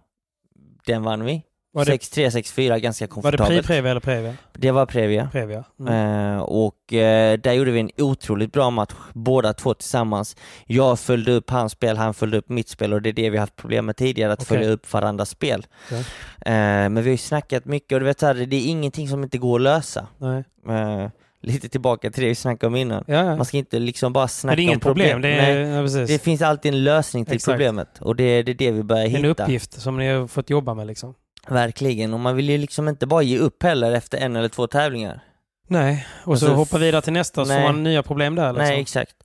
Den 0.87 1.03
vann 1.03 1.25
vi. 1.25 1.43
Var 1.75 1.85
det, 1.85 1.93
6-3, 1.93 2.31
6-4, 2.31 2.79
ganska 2.79 3.05
var 3.05 3.09
det 3.09 3.39
komfortabelt. 3.39 3.67
Pri-Previa 3.67 3.91
eller 3.91 4.01
Previa? 4.01 4.37
det 4.53 4.71
var 4.71 4.87
Previa. 4.87 5.29
Previa. 5.33 5.65
Mm. 5.81 6.35
Eh, 6.35 6.43
och 6.43 6.93
eh, 6.93 7.39
där 7.39 7.53
gjorde 7.53 7.71
vi 7.71 7.81
en 7.81 7.91
otroligt 7.99 8.53
bra 8.53 8.71
match, 8.71 8.93
båda 9.13 9.53
två 9.53 9.75
tillsammans. 9.75 10.37
Jag 10.67 10.99
följde 10.99 11.33
upp 11.33 11.51
hans 11.51 11.73
spel, 11.73 11.97
han 11.97 12.15
följde 12.15 12.39
upp 12.39 12.49
mitt 12.49 12.69
spel 12.69 12.93
och 12.93 13.03
det 13.03 13.09
är 13.09 13.13
det 13.13 13.31
vi 13.31 13.37
har 13.37 13.43
haft 13.43 13.57
problem 13.57 13.87
med 13.87 13.97
tidigare, 13.97 14.33
att 14.33 14.43
Okej. 14.43 14.47
följa 14.57 14.73
upp 14.73 14.93
varandras 14.93 15.31
spel. 15.31 15.67
Okej. 15.87 15.99
Eh, 16.41 16.53
men 16.55 16.95
vi 16.95 17.03
har 17.03 17.09
ju 17.11 17.17
snackat 17.17 17.65
mycket 17.65 17.93
och 17.93 18.01
du 18.01 18.07
vet, 18.07 18.23
här, 18.23 18.35
det 18.35 18.57
är 18.57 18.67
ingenting 18.67 19.09
som 19.09 19.23
inte 19.23 19.39
går 19.39 19.59
att 19.59 19.63
lösa. 19.63 20.07
Nej. 20.19 20.45
Eh, 20.69 21.09
lite 21.41 21.69
tillbaka 21.69 22.11
till 22.11 22.23
det 22.23 22.29
vi 22.29 22.35
snackade 22.35 22.67
om 22.67 22.77
innan. 22.77 23.05
Ja, 23.07 23.15
ja. 23.15 23.37
Man 23.37 23.45
ska 23.45 23.57
inte 23.57 23.79
liksom 23.79 24.13
bara 24.13 24.29
snacka 24.29 24.63
om 24.63 24.81
problem. 24.81 24.81
problem. 24.81 25.21
Det, 25.21 25.29
är, 25.29 26.01
ja, 26.01 26.07
det 26.07 26.23
finns 26.23 26.43
alltid 26.43 26.75
en 26.75 26.85
lösning 26.85 27.25
till 27.25 27.35
Exakt. 27.35 27.53
problemet 27.53 27.89
och 28.01 28.17
det 28.17 28.43
det, 28.43 28.53
är 28.53 28.55
det 28.55 28.71
vi 28.71 28.83
börjar 28.83 29.05
en 29.05 29.11
hitta. 29.11 29.43
uppgift 29.45 29.81
som 29.81 29.97
ni 29.97 30.09
har 30.09 30.27
fått 30.27 30.51
jobba 30.51 30.75
med 30.75 30.87
liksom. 30.87 31.15
Verkligen, 31.49 32.15
och 32.15 32.21
man 32.21 32.37
vill 32.37 32.51
ju 32.51 32.59
liksom 32.59 32.89
inte 32.89 33.07
bara 33.07 33.23
ge 33.23 33.39
upp 33.39 33.63
heller 33.63 33.93
efter 33.93 34.19
en 34.19 34.37
eller 34.37 34.49
två 34.49 34.67
tävlingar. 34.67 35.21
Nej, 35.69 36.07
och 36.25 36.39
så 36.39 36.47
Alltså, 36.47 36.57
hoppa 36.57 36.79
vidare 36.79 37.03
till 37.03 37.13
nästa 37.13 37.45
så 37.45 37.53
får 37.53 37.61
man 37.61 37.83
nya 37.83 38.03
problem 38.03 38.35
där 38.35 38.53
liksom. 38.53 38.69
Nej, 38.69 38.81
exakt. 38.81 39.17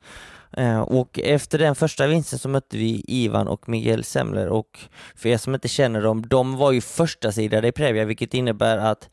Eh, 0.57 0.79
och 0.79 1.19
efter 1.19 1.59
den 1.59 1.75
första 1.75 2.07
vinsten 2.07 2.39
så 2.39 2.49
mötte 2.49 2.77
vi 2.77 3.03
Ivan 3.07 3.47
och 3.47 3.69
Miguel 3.69 4.03
Semler 4.03 4.47
och 4.47 4.79
för 5.15 5.29
er 5.29 5.37
som 5.37 5.53
inte 5.53 5.67
känner 5.67 6.01
dem, 6.01 6.27
de 6.27 6.57
var 6.57 6.71
ju 6.71 6.81
första 6.81 7.31
sidade 7.31 7.67
i 7.67 7.71
Previa 7.71 8.05
vilket 8.05 8.33
innebär 8.33 8.77
att 8.77 9.09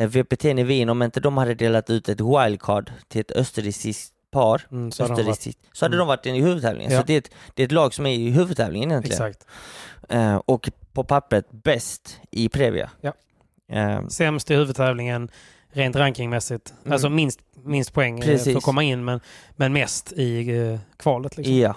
eh, 0.00 0.08
VPT 0.08 0.44
i 0.44 0.62
Wien, 0.62 0.88
om 0.88 1.02
inte 1.02 1.20
de 1.20 1.36
hade 1.36 1.54
delat 1.54 1.90
ut 1.90 2.08
ett 2.08 2.20
wildcard 2.20 2.92
till 3.08 3.20
ett 3.20 3.30
österrikiskt 3.30 4.14
par, 4.30 4.66
Mm, 4.70 4.92
så 4.92 5.02
har 5.02 5.16
de 5.16 5.22
varit, 5.26 5.56
så 5.72 5.84
hade 5.84 5.94
Mm. 5.96 5.98
de 5.98 6.08
varit 6.08 6.26
i 6.26 6.30
huvudtävlingen. 6.40 6.92
Ja. 6.92 7.00
Så 7.00 7.06
det 7.06 7.14
är, 7.14 7.18
ett, 7.18 7.30
det 7.54 7.62
är 7.62 7.64
ett 7.66 7.72
lag 7.72 7.94
som 7.94 8.06
är 8.06 8.10
i 8.12 8.30
huvudtävlingen 8.30 8.90
egentligen. 8.90 9.26
exakt. 9.26 9.46
Eh, 10.08 10.36
och 10.36 10.70
på 10.92 11.04
pappret 11.04 11.46
bäst 11.50 12.20
i 12.30 12.48
Previa. 12.48 12.90
Ja. 13.00 13.12
Eh, 13.72 14.06
Sämst 14.08 14.50
i 14.50 14.54
huvudtävlingen 14.54 15.30
rent 15.72 15.96
rankingmässigt. 15.96 16.74
Mm. 16.82 16.92
Alltså 16.92 17.08
minst, 17.08 17.40
minst 17.64 17.92
poäng 17.92 18.18
eh, 18.18 18.24
Precis. 18.24 18.52
för 18.52 18.58
att 18.58 18.64
komma 18.64 18.82
in 18.82 19.04
men, 19.04 19.20
men 19.56 19.72
mest 19.72 20.12
i 20.12 20.56
eh, 20.58 20.78
kvalet. 20.96 21.36
Liksom. 21.36 21.56
Ja, 21.56 21.76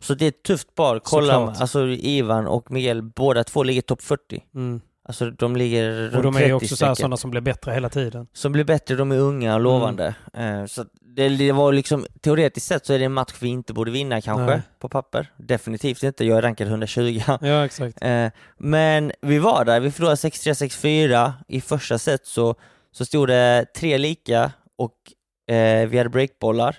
så 0.00 0.14
det 0.14 0.24
är 0.24 0.28
ett 0.28 0.42
tufft 0.42 0.74
par. 0.74 0.98
Kolla, 0.98 1.34
alltså 1.58 1.86
Ivan 1.86 2.46
och 2.46 2.70
Miguel, 2.70 3.02
båda 3.02 3.44
två 3.44 3.62
ligger 3.62 3.82
topp 3.82 4.02
40. 4.02 4.44
Mm. 4.54 4.80
Alltså 5.04 5.30
de 5.30 5.56
ligger 5.56 5.92
runt 5.92 6.14
Och 6.14 6.22
de 6.22 6.36
är 6.36 6.40
ju 6.40 6.58
30 6.58 6.74
också 6.74 6.94
sådana 6.96 7.16
som 7.16 7.30
blir 7.30 7.40
bättre 7.40 7.72
hela 7.72 7.88
tiden. 7.88 8.26
Som 8.32 8.52
blir 8.52 8.64
bättre, 8.64 8.94
de 8.96 9.12
är 9.12 9.18
unga 9.18 9.54
och 9.54 9.60
lovande. 9.60 10.14
Mm. 10.34 10.60
Eh, 10.60 10.66
så 10.66 10.84
det, 11.18 11.28
det 11.28 11.52
var 11.52 11.72
liksom, 11.72 12.06
teoretiskt 12.20 12.66
sett 12.66 12.86
så 12.86 12.92
är 12.92 12.98
det 12.98 13.04
en 13.04 13.12
match 13.12 13.34
vi 13.40 13.48
inte 13.48 13.72
borde 13.72 13.90
vinna 13.90 14.20
kanske, 14.20 14.46
Nej. 14.46 14.62
på 14.78 14.88
papper. 14.88 15.32
Definitivt 15.36 16.02
inte, 16.02 16.24
jag 16.24 16.38
är 16.38 16.42
rankad 16.42 16.68
120. 16.68 17.22
Ja, 17.40 17.64
exakt. 17.64 18.02
Eh, 18.02 18.28
men 18.58 19.12
vi 19.20 19.38
var 19.38 19.64
där, 19.64 19.80
vi 19.80 19.90
förlorade 19.90 20.16
6-3, 20.16 20.68
6-4. 20.68 21.32
I 21.48 21.60
första 21.60 21.98
set 21.98 22.26
så, 22.26 22.54
så 22.92 23.04
stod 23.04 23.28
det 23.28 23.66
tre 23.76 23.98
lika 23.98 24.52
och 24.76 25.52
eh, 25.54 25.88
vi 25.88 25.98
hade 25.98 26.10
breakbollar. 26.10 26.76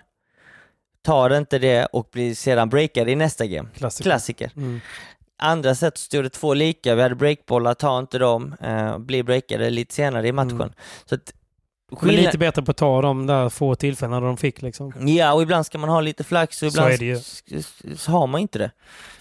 Tar 1.02 1.38
inte 1.38 1.60
det 1.60 1.86
och 1.86 2.10
blir 2.12 2.36
sedan 2.36 2.70
breakade 2.70 3.12
i 3.12 3.16
nästa 3.16 3.46
game. 3.46 3.70
Klassiker. 3.76 4.10
Klassiker. 4.10 4.52
Mm. 4.56 4.80
Andra 5.38 5.76
set 5.76 5.98
så 5.98 6.04
stod 6.04 6.24
det 6.24 6.30
två 6.30 6.54
lika, 6.54 6.96
vi 6.96 7.02
hade 7.02 7.16
breakbollar, 7.16 7.74
tar 7.74 8.00
inte 8.00 8.18
dem, 8.18 8.56
eh, 8.62 8.98
blir 8.98 9.24
breakade 9.24 9.70
lite 9.70 9.94
senare 9.94 10.28
i 10.28 10.32
matchen. 10.32 10.62
Mm. 10.62 10.74
Så 11.06 11.16
att, 11.16 11.34
Men 11.90 12.00
skillnad- 12.00 12.26
lite 12.26 12.38
bättre 12.38 12.62
på 12.62 12.72
att 12.72 12.78
ta 12.78 13.02
de 13.02 13.28
där 13.28 13.50
få 13.50 13.76
tillfällena 13.76 14.20
de 14.20 14.38
fick 14.38 14.62
liksom. 14.62 14.94
Ja, 15.08 15.34
och 15.34 15.42
ibland 15.42 15.66
ska 15.66 15.78
man 15.78 15.90
ha 15.90 16.02
lite 16.02 16.24
flax 16.24 16.64
och 16.64 16.72
Så 16.74 16.90
ibland 16.90 17.18
så 17.98 18.12
har 18.12 18.28
man 18.28 18.42
inte 18.42 18.60
det. 18.60 18.72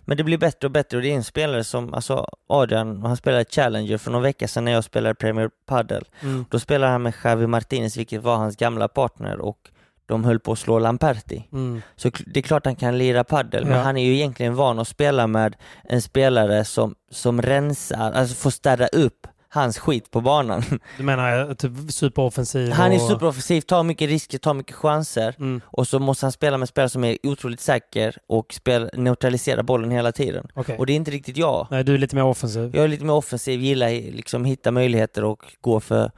Men 0.00 0.16
det 0.16 0.24
blir 0.24 0.38
bättre 0.38 0.66
och 0.66 0.70
bättre 0.72 0.96
och 0.96 1.02
det 1.02 1.10
är 1.10 1.14
en 1.16 1.24
spelare 1.24 1.64
som, 1.64 1.94
alltså 1.94 2.26
Adrian, 2.48 3.02
han 3.02 3.16
spelade 3.16 3.44
Challenger 3.44 3.98
för 3.98 4.10
någon 4.10 4.22
vecka 4.22 4.48
sedan 4.48 4.64
när 4.64 4.72
jag 4.72 4.84
spelade 4.84 5.14
Premier 5.14 5.50
Padel. 5.66 6.04
Mm. 6.22 6.44
Då 6.50 6.58
spelade 6.58 6.92
han 6.92 7.02
med 7.02 7.12
Javi 7.24 7.46
Martinez, 7.46 7.96
vilket 7.96 8.22
var 8.22 8.36
hans 8.36 8.56
gamla 8.56 8.88
partner 8.88 9.38
och 9.40 9.58
de 10.06 10.24
höll 10.24 10.38
på 10.40 10.52
att 10.52 10.58
slå 10.58 10.78
Lamperti. 10.78 11.48
Mm. 11.52 11.82
Så 11.96 12.10
det 12.26 12.40
är 12.40 12.42
klart 12.42 12.64
han 12.66 12.76
kan 12.76 12.98
lira 12.98 13.24
paddel, 13.24 13.64
men 13.64 13.76
Ja. 13.76 13.82
han 13.82 13.96
är 13.96 14.04
ju 14.04 14.14
egentligen 14.14 14.54
van 14.54 14.78
att 14.78 14.88
spela 14.88 15.26
med 15.26 15.56
en 15.84 16.02
spelare 16.02 16.64
som, 16.64 16.94
som 17.10 17.42
rensar, 17.42 18.12
alltså 18.12 18.34
får 18.34 18.50
städa 18.50 18.86
upp 18.86 19.26
hans 19.49 19.78
skit 19.78 20.11
på 20.11 20.20
banan. 20.20 20.62
Du 20.96 21.03
menar 21.03 21.55
typ 21.55 21.92
superoffensiv? 21.92 22.72
Han 22.72 22.92
är 22.92 22.96
och... 22.96 23.09
superoffensiv, 23.09 23.61
tar 23.61 23.82
mycket 23.82 24.09
risker, 24.09 24.38
tar 24.38 24.55
mycket 24.55 24.76
chanser. 24.76 25.34
Mm. 25.38 25.61
Och 25.64 25.88
så 25.88 25.99
måste 25.99 26.26
han 26.26 26.32
spela 26.32 26.59
med 26.59 26.68
spelare 26.68 26.88
som 26.88 27.05
är 27.05 27.18
otroligt 27.22 27.61
säker 27.61 28.16
och 28.26 28.53
spel, 28.53 28.90
neutralisera 28.92 29.62
bollen 29.62 29.90
hela 29.90 30.12
tiden. 30.12 30.49
Okej. 30.55 30.78
Och 30.78 30.86
det 30.86 30.92
är 30.92 30.96
inte 30.96 31.11
riktigt 31.11 31.36
jag. 31.36 31.66
Nej, 31.70 31.84
du 31.84 31.94
är 31.94 31.99
lite 31.99 32.16
mer 32.16 32.24
offensiv. 32.24 32.76
Jag 32.76 32.84
är 32.84 32.88
lite 32.88 33.05
mer 33.05 33.12
offensiv, 33.12 33.61
gillar 33.61 33.88
liksom 33.90 34.44
hitta 34.44 34.70
möjligheter 34.70 35.24
och 35.24 35.44
gå 35.61 35.80
för, 35.80 36.11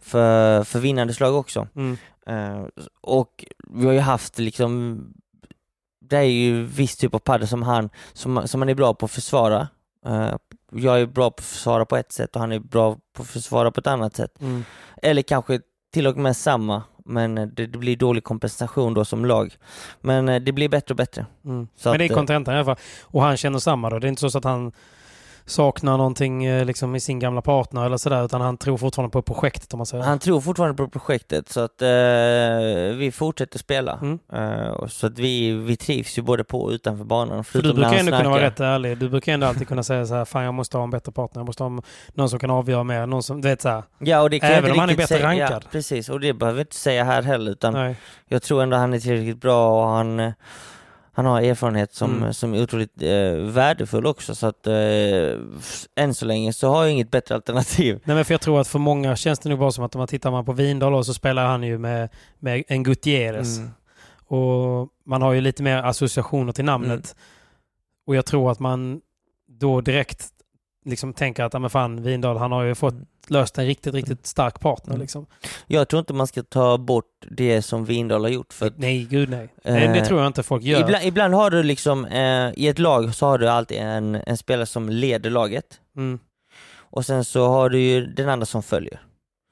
för, 0.00 0.64
för 0.64 0.78
vinnande 0.78 1.14
slag 1.14 1.34
också. 1.34 1.68
Mm. 1.76 1.96
Eh, 2.26 2.66
och 3.00 3.44
vi 3.68 3.86
har 3.86 3.92
ju 3.92 4.00
haft 4.00 4.38
liksom, 4.38 5.00
det 6.00 6.16
är 6.16 6.22
ju 6.22 6.64
viss 6.64 6.96
typ 6.96 7.14
av 7.14 7.18
padel 7.18 7.48
som 7.48 7.62
han, 7.62 7.90
som, 8.12 8.48
som 8.48 8.60
han 8.60 8.68
är 8.68 8.74
bra 8.74 8.94
på 8.94 9.06
att 9.06 9.12
försvara. 9.12 9.68
Eh, 10.06 10.34
jag 10.74 11.00
är 11.00 11.06
bra 11.06 11.30
på 11.30 11.40
att 11.40 11.44
försvara 11.44 11.84
på 11.84 11.96
ett 11.96 12.12
sätt 12.12 12.34
och 12.34 12.40
han 12.40 12.52
är 12.52 12.58
bra 12.58 12.96
på 13.12 13.22
att 13.22 13.28
försvara 13.28 13.70
på 13.70 13.80
ett 13.80 13.86
annat 13.86 14.16
sätt. 14.16 14.40
Mm. 14.40 14.64
Eller 15.02 15.22
kanske 15.22 15.60
till 15.92 16.06
och 16.06 16.16
med 16.16 16.36
samma, 16.36 16.82
men 17.04 17.38
eh, 17.38 17.46
det, 17.46 17.66
det 17.66 17.78
blir 17.78 17.96
dålig 17.96 18.24
kompensation 18.24 18.94
då 18.94 19.04
som 19.04 19.24
lag. 19.24 19.56
Men 20.00 20.28
eh, 20.28 20.42
det 20.42 20.52
blir 20.52 20.68
bättre 20.68 20.92
och 20.92 20.96
bättre. 20.96 21.26
Mm. 21.44 21.68
Så 21.76 21.90
Men 21.90 21.98
det 21.98 22.04
är 22.04 22.10
eh, 22.10 22.14
kontentan 22.14 22.54
i 22.54 22.56
alla 22.56 22.64
fall. 22.64 22.84
Och 23.02 23.22
han 23.22 23.36
känner 23.36 23.58
samma 23.58 23.90
då. 23.90 23.98
Det 23.98 24.06
är 24.06 24.08
inte 24.08 24.30
så 24.30 24.38
att 24.38 24.44
han 24.44 24.72
saknar 25.46 25.96
någonting 25.96 26.44
eh, 26.44 26.64
liksom, 26.64 26.94
i 26.94 27.00
sin 27.00 27.18
gamla 27.18 27.42
partner 27.42 27.86
eller 27.86 27.96
sådär 27.96 28.24
utan 28.24 28.40
han 28.40 28.56
tror 28.56 28.76
fortfarande 28.76 29.12
på 29.12 29.22
projektet 29.22 29.74
om 29.74 29.78
man 29.78 29.86
säger. 29.86 30.04
Han 30.04 30.18
tror 30.18 30.40
fortfarande 30.40 30.76
på 30.76 30.88
projektet 30.88 31.48
så 31.48 31.60
att 31.60 31.82
eh, 31.82 31.88
vi 32.96 33.10
fortsätter 33.14 33.58
spela. 33.58 33.98
Mm. 34.02 34.18
Eh, 34.32 34.86
så 34.86 35.06
att 35.06 35.18
vi, 35.18 35.52
vi 35.52 35.76
trivs 35.76 36.18
ju 36.18 36.22
både 36.22 36.44
på 36.44 36.62
och 36.62 36.70
utanför 36.70 37.04
banan. 37.04 37.44
För 37.44 37.62
du 37.62 37.74
brukar 37.74 37.94
ändå 37.94 38.12
kunna 38.12 38.30
vara 38.30 38.42
rätt 38.42 38.60
ärlig. 38.60 38.98
Du 38.98 39.08
brukar 39.08 39.32
ändå 39.32 39.46
alltid 39.46 39.68
kunna 39.68 39.82
säga 39.82 40.06
så 40.06 40.14
här, 40.14 40.24
fan 40.24 40.44
jag 40.44 40.54
måste 40.54 40.76
ha 40.76 40.84
en 40.84 40.90
bättre 40.90 41.12
partner, 41.12 41.40
jag 41.40 41.46
måste 41.46 41.62
ha 41.62 41.82
någon 42.14 42.30
som 42.30 42.38
kan 42.38 42.50
avgöra 42.50 42.84
mer, 42.84 43.06
någon 43.06 43.22
som, 43.22 43.40
du 43.40 43.48
vet 43.48 43.62
så 43.62 43.68
här. 43.68 43.82
Ja, 43.98 44.20
och 44.20 44.30
det 44.30 44.40
kan 44.40 44.50
Även 44.50 44.70
om 44.72 44.78
han 44.78 44.90
är 44.90 44.96
bättre 44.96 45.22
rankad. 45.22 45.62
Ja, 45.64 45.68
precis, 45.70 46.08
och 46.08 46.20
det 46.20 46.32
behöver 46.32 46.58
jag 46.58 46.64
inte 46.64 46.76
säga 46.76 47.04
här 47.04 47.22
heller 47.22 47.52
utan 47.52 47.72
Nej. 47.72 47.96
jag 48.28 48.42
tror 48.42 48.62
ändå 48.62 48.76
han 48.76 48.94
är 48.94 48.98
tillräckligt 48.98 49.40
bra 49.40 49.82
och 49.82 49.88
han, 49.88 50.32
han 51.14 51.26
har 51.26 51.40
erfarenhet 51.42 51.94
som, 51.94 52.16
Mm. 52.16 52.32
som 52.34 52.54
är 52.54 52.62
otroligt 52.62 53.02
eh, 53.02 53.32
värdefull 53.52 54.06
också 54.06 54.34
så 54.34 54.46
att 54.46 54.66
eh, 54.66 54.74
än 55.96 56.14
så 56.14 56.24
länge 56.26 56.52
så 56.52 56.68
har 56.68 56.82
jag 56.82 56.92
inget 56.92 57.10
bättre 57.10 57.34
alternativ. 57.34 58.00
Nej 58.04 58.16
men 58.16 58.24
för 58.24 58.34
jag 58.34 58.40
tror 58.40 58.60
att 58.60 58.68
för 58.68 58.78
många 58.78 59.16
känns 59.16 59.38
det 59.38 59.48
nog 59.48 59.58
bara 59.58 59.70
som 59.72 59.84
att 59.84 59.94
om 59.94 59.98
man 59.98 60.08
tittar 60.08 60.30
man 60.30 60.44
på 60.44 60.52
Vindal 60.52 61.04
så 61.04 61.14
spelar 61.14 61.46
han 61.46 61.62
ju 61.62 61.78
med, 61.78 62.08
med 62.38 62.64
en 62.68 62.82
Gutierrez. 62.82 63.58
Mm. 63.58 63.70
Och 64.26 64.88
man 65.06 65.22
har 65.22 65.32
ju 65.32 65.40
lite 65.40 65.62
mer 65.62 65.76
associationer 65.82 66.52
till 66.52 66.64
namnet. 66.64 66.90
Mm. 66.90 67.04
Och 68.06 68.16
jag 68.16 68.26
tror 68.26 68.50
att 68.50 68.60
man 68.60 69.00
då 69.48 69.80
direkt 69.80 70.31
liksom 70.84 71.12
tänker 71.12 71.44
att, 71.44 71.52
ja 71.52 71.58
men 71.58 71.70
fan, 71.70 72.02
Vindal 72.02 72.36
han 72.36 72.52
har 72.52 72.62
ju 72.62 72.74
fått 72.74 72.94
löst 73.28 73.58
en 73.58 73.66
riktigt, 73.66 73.94
riktigt 73.94 74.26
stark 74.26 74.60
partner 74.60 74.94
Mm. 74.94 75.00
liksom. 75.00 75.26
Jag 75.66 75.88
tror 75.88 76.00
inte 76.00 76.12
man 76.14 76.26
ska 76.26 76.42
ta 76.42 76.78
bort 76.78 77.06
det 77.30 77.62
som 77.62 77.84
Vindal 77.84 78.22
har 78.24 78.28
gjort 78.30 78.52
för 78.52 78.72
Nej, 78.76 79.04
gud 79.10 79.28
nej. 79.30 79.48
nej. 79.64 79.88
Det 79.88 79.98
Eh, 79.98 80.06
tror 80.06 80.20
jag 80.20 80.26
inte 80.26 80.42
folk 80.42 80.62
gör. 80.62 80.80
Ibland, 80.80 81.04
ibland 81.04 81.34
har 81.34 81.50
du 81.50 81.62
liksom, 81.62 82.04
eh, 82.04 82.50
i 82.54 82.68
ett 82.68 82.78
lag 82.78 83.14
så 83.14 83.26
har 83.26 83.38
du 83.38 83.48
alltid 83.48 83.78
en, 83.78 84.14
en 84.14 84.36
spelare 84.36 84.66
som 84.66 84.88
leder 84.88 85.30
laget 85.30 85.80
Mm. 85.96 86.18
och 86.78 87.06
sen 87.06 87.24
så 87.24 87.46
har 87.48 87.68
du 87.68 87.78
ju 87.80 88.06
den 88.06 88.28
andra 88.28 88.46
som 88.46 88.62
följer. 88.62 89.00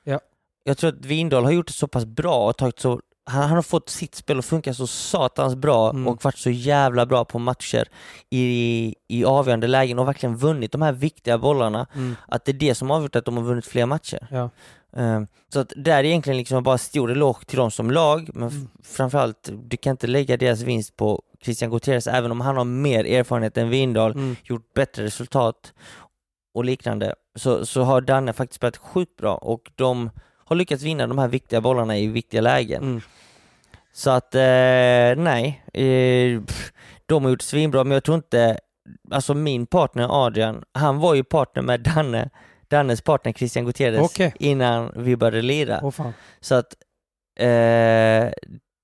Ja. 0.04 0.20
Jag 0.64 0.78
tror 0.78 0.90
att 0.90 1.04
Vindal 1.04 1.44
har 1.44 1.50
gjort 1.52 1.66
det 1.66 1.72
så 1.72 1.86
pass 1.88 2.04
bra 2.04 2.48
och 2.48 2.56
tagit 2.56 2.78
så 2.80 3.00
han, 3.30 3.42
han 3.42 3.50
har 3.56 3.62
fått 3.62 3.88
sitt 3.88 4.14
spel 4.14 4.38
att 4.38 4.44
funka 4.44 4.74
så 4.74 4.86
satans 4.86 5.54
bra 5.54 5.90
Mm. 5.90 6.08
och 6.08 6.24
varit 6.24 6.38
så 6.38 6.50
jävla 6.50 7.06
bra 7.06 7.24
på 7.24 7.38
matcher 7.38 7.88
i, 8.30 8.94
i 9.08 9.24
avgörande 9.24 9.66
lägen 9.66 9.98
och 9.98 10.08
verkligen 10.08 10.36
vunnit 10.36 10.72
de 10.72 10.82
här 10.82 10.92
viktiga 10.92 11.38
bollarna. 11.38 11.86
Mm. 11.94 12.16
Att 12.28 12.44
det 12.44 12.50
är 12.52 12.54
det 12.54 12.74
som 12.74 12.90
har 12.90 12.96
avgjort 12.96 13.16
att 13.16 13.24
de 13.24 13.36
har 13.36 13.44
vunnit 13.44 13.66
fler 13.66 13.86
matcher. 13.86 14.26
Ja. 14.30 14.50
Eh, 14.96 15.22
Så 15.52 15.60
att 15.60 15.72
där 15.76 15.98
är 15.98 16.04
egentligen 16.04 16.36
liksom 16.36 16.62
bara 16.62 16.78
stor 16.78 17.10
eloge 17.10 17.44
till 17.46 17.58
dem 17.58 17.70
som 17.70 17.90
lag, 17.90 18.30
men 18.34 18.48
Mm. 18.48 18.68
framförallt, 18.84 19.50
du 19.64 19.76
kan 19.76 19.90
inte 19.90 20.06
lägga 20.06 20.36
deras 20.36 20.60
vinst 20.60 20.96
på 20.96 21.22
Christian 21.42 21.70
Gutierrez, 21.70 22.06
även 22.06 22.30
om 22.32 22.40
han 22.40 22.56
har 22.56 22.64
mer 22.64 23.04
erfarenhet 23.04 23.56
än 23.56 23.68
Vindal, 23.70 24.12
Mm. 24.12 24.36
gjort 24.44 24.74
bättre 24.74 25.04
resultat 25.04 25.72
och 26.54 26.64
liknande, 26.64 27.14
så, 27.34 27.66
så 27.66 27.82
har 27.82 28.00
Danne 28.00 28.32
faktiskt 28.32 28.56
spelat 28.56 28.76
sjukt 28.76 29.16
bra 29.16 29.34
och 29.34 29.70
de 29.74 30.10
har 30.44 30.56
lyckats 30.56 30.82
vinna 30.82 31.06
de 31.06 31.18
här 31.18 31.28
viktiga 31.28 31.60
bollarna 31.60 31.98
i 31.98 32.06
viktiga 32.06 32.40
lägen. 32.40 32.82
Mm. 32.82 33.00
Så 33.92 34.10
att, 34.10 34.34
eh, 34.34 34.40
nej, 35.16 35.64
eh, 35.74 36.42
pff, 36.42 36.72
de 37.06 37.24
har 37.24 37.30
gjort 37.30 37.42
svinbra, 37.42 37.84
men 37.84 37.92
jag 37.92 38.04
tror 38.04 38.16
inte, 38.16 38.58
alltså 39.10 39.34
min 39.34 39.66
partner 39.66 40.26
Adrian, 40.26 40.62
han 40.74 40.98
var 40.98 41.14
ju 41.14 41.24
partner 41.24 41.62
med 41.62 41.80
Danne, 41.80 42.30
Dannes 42.68 43.00
partner 43.02 43.32
Christian 43.32 43.64
Gutierrez 43.64 44.00
Okej. 44.00 44.34
innan 44.38 44.92
vi 44.96 45.16
började 45.16 45.42
lira. 45.42 45.80
Åh 45.82 45.90
fan. 45.90 46.12
Så 46.40 46.54
att 46.54 46.74
eh, 47.40 47.46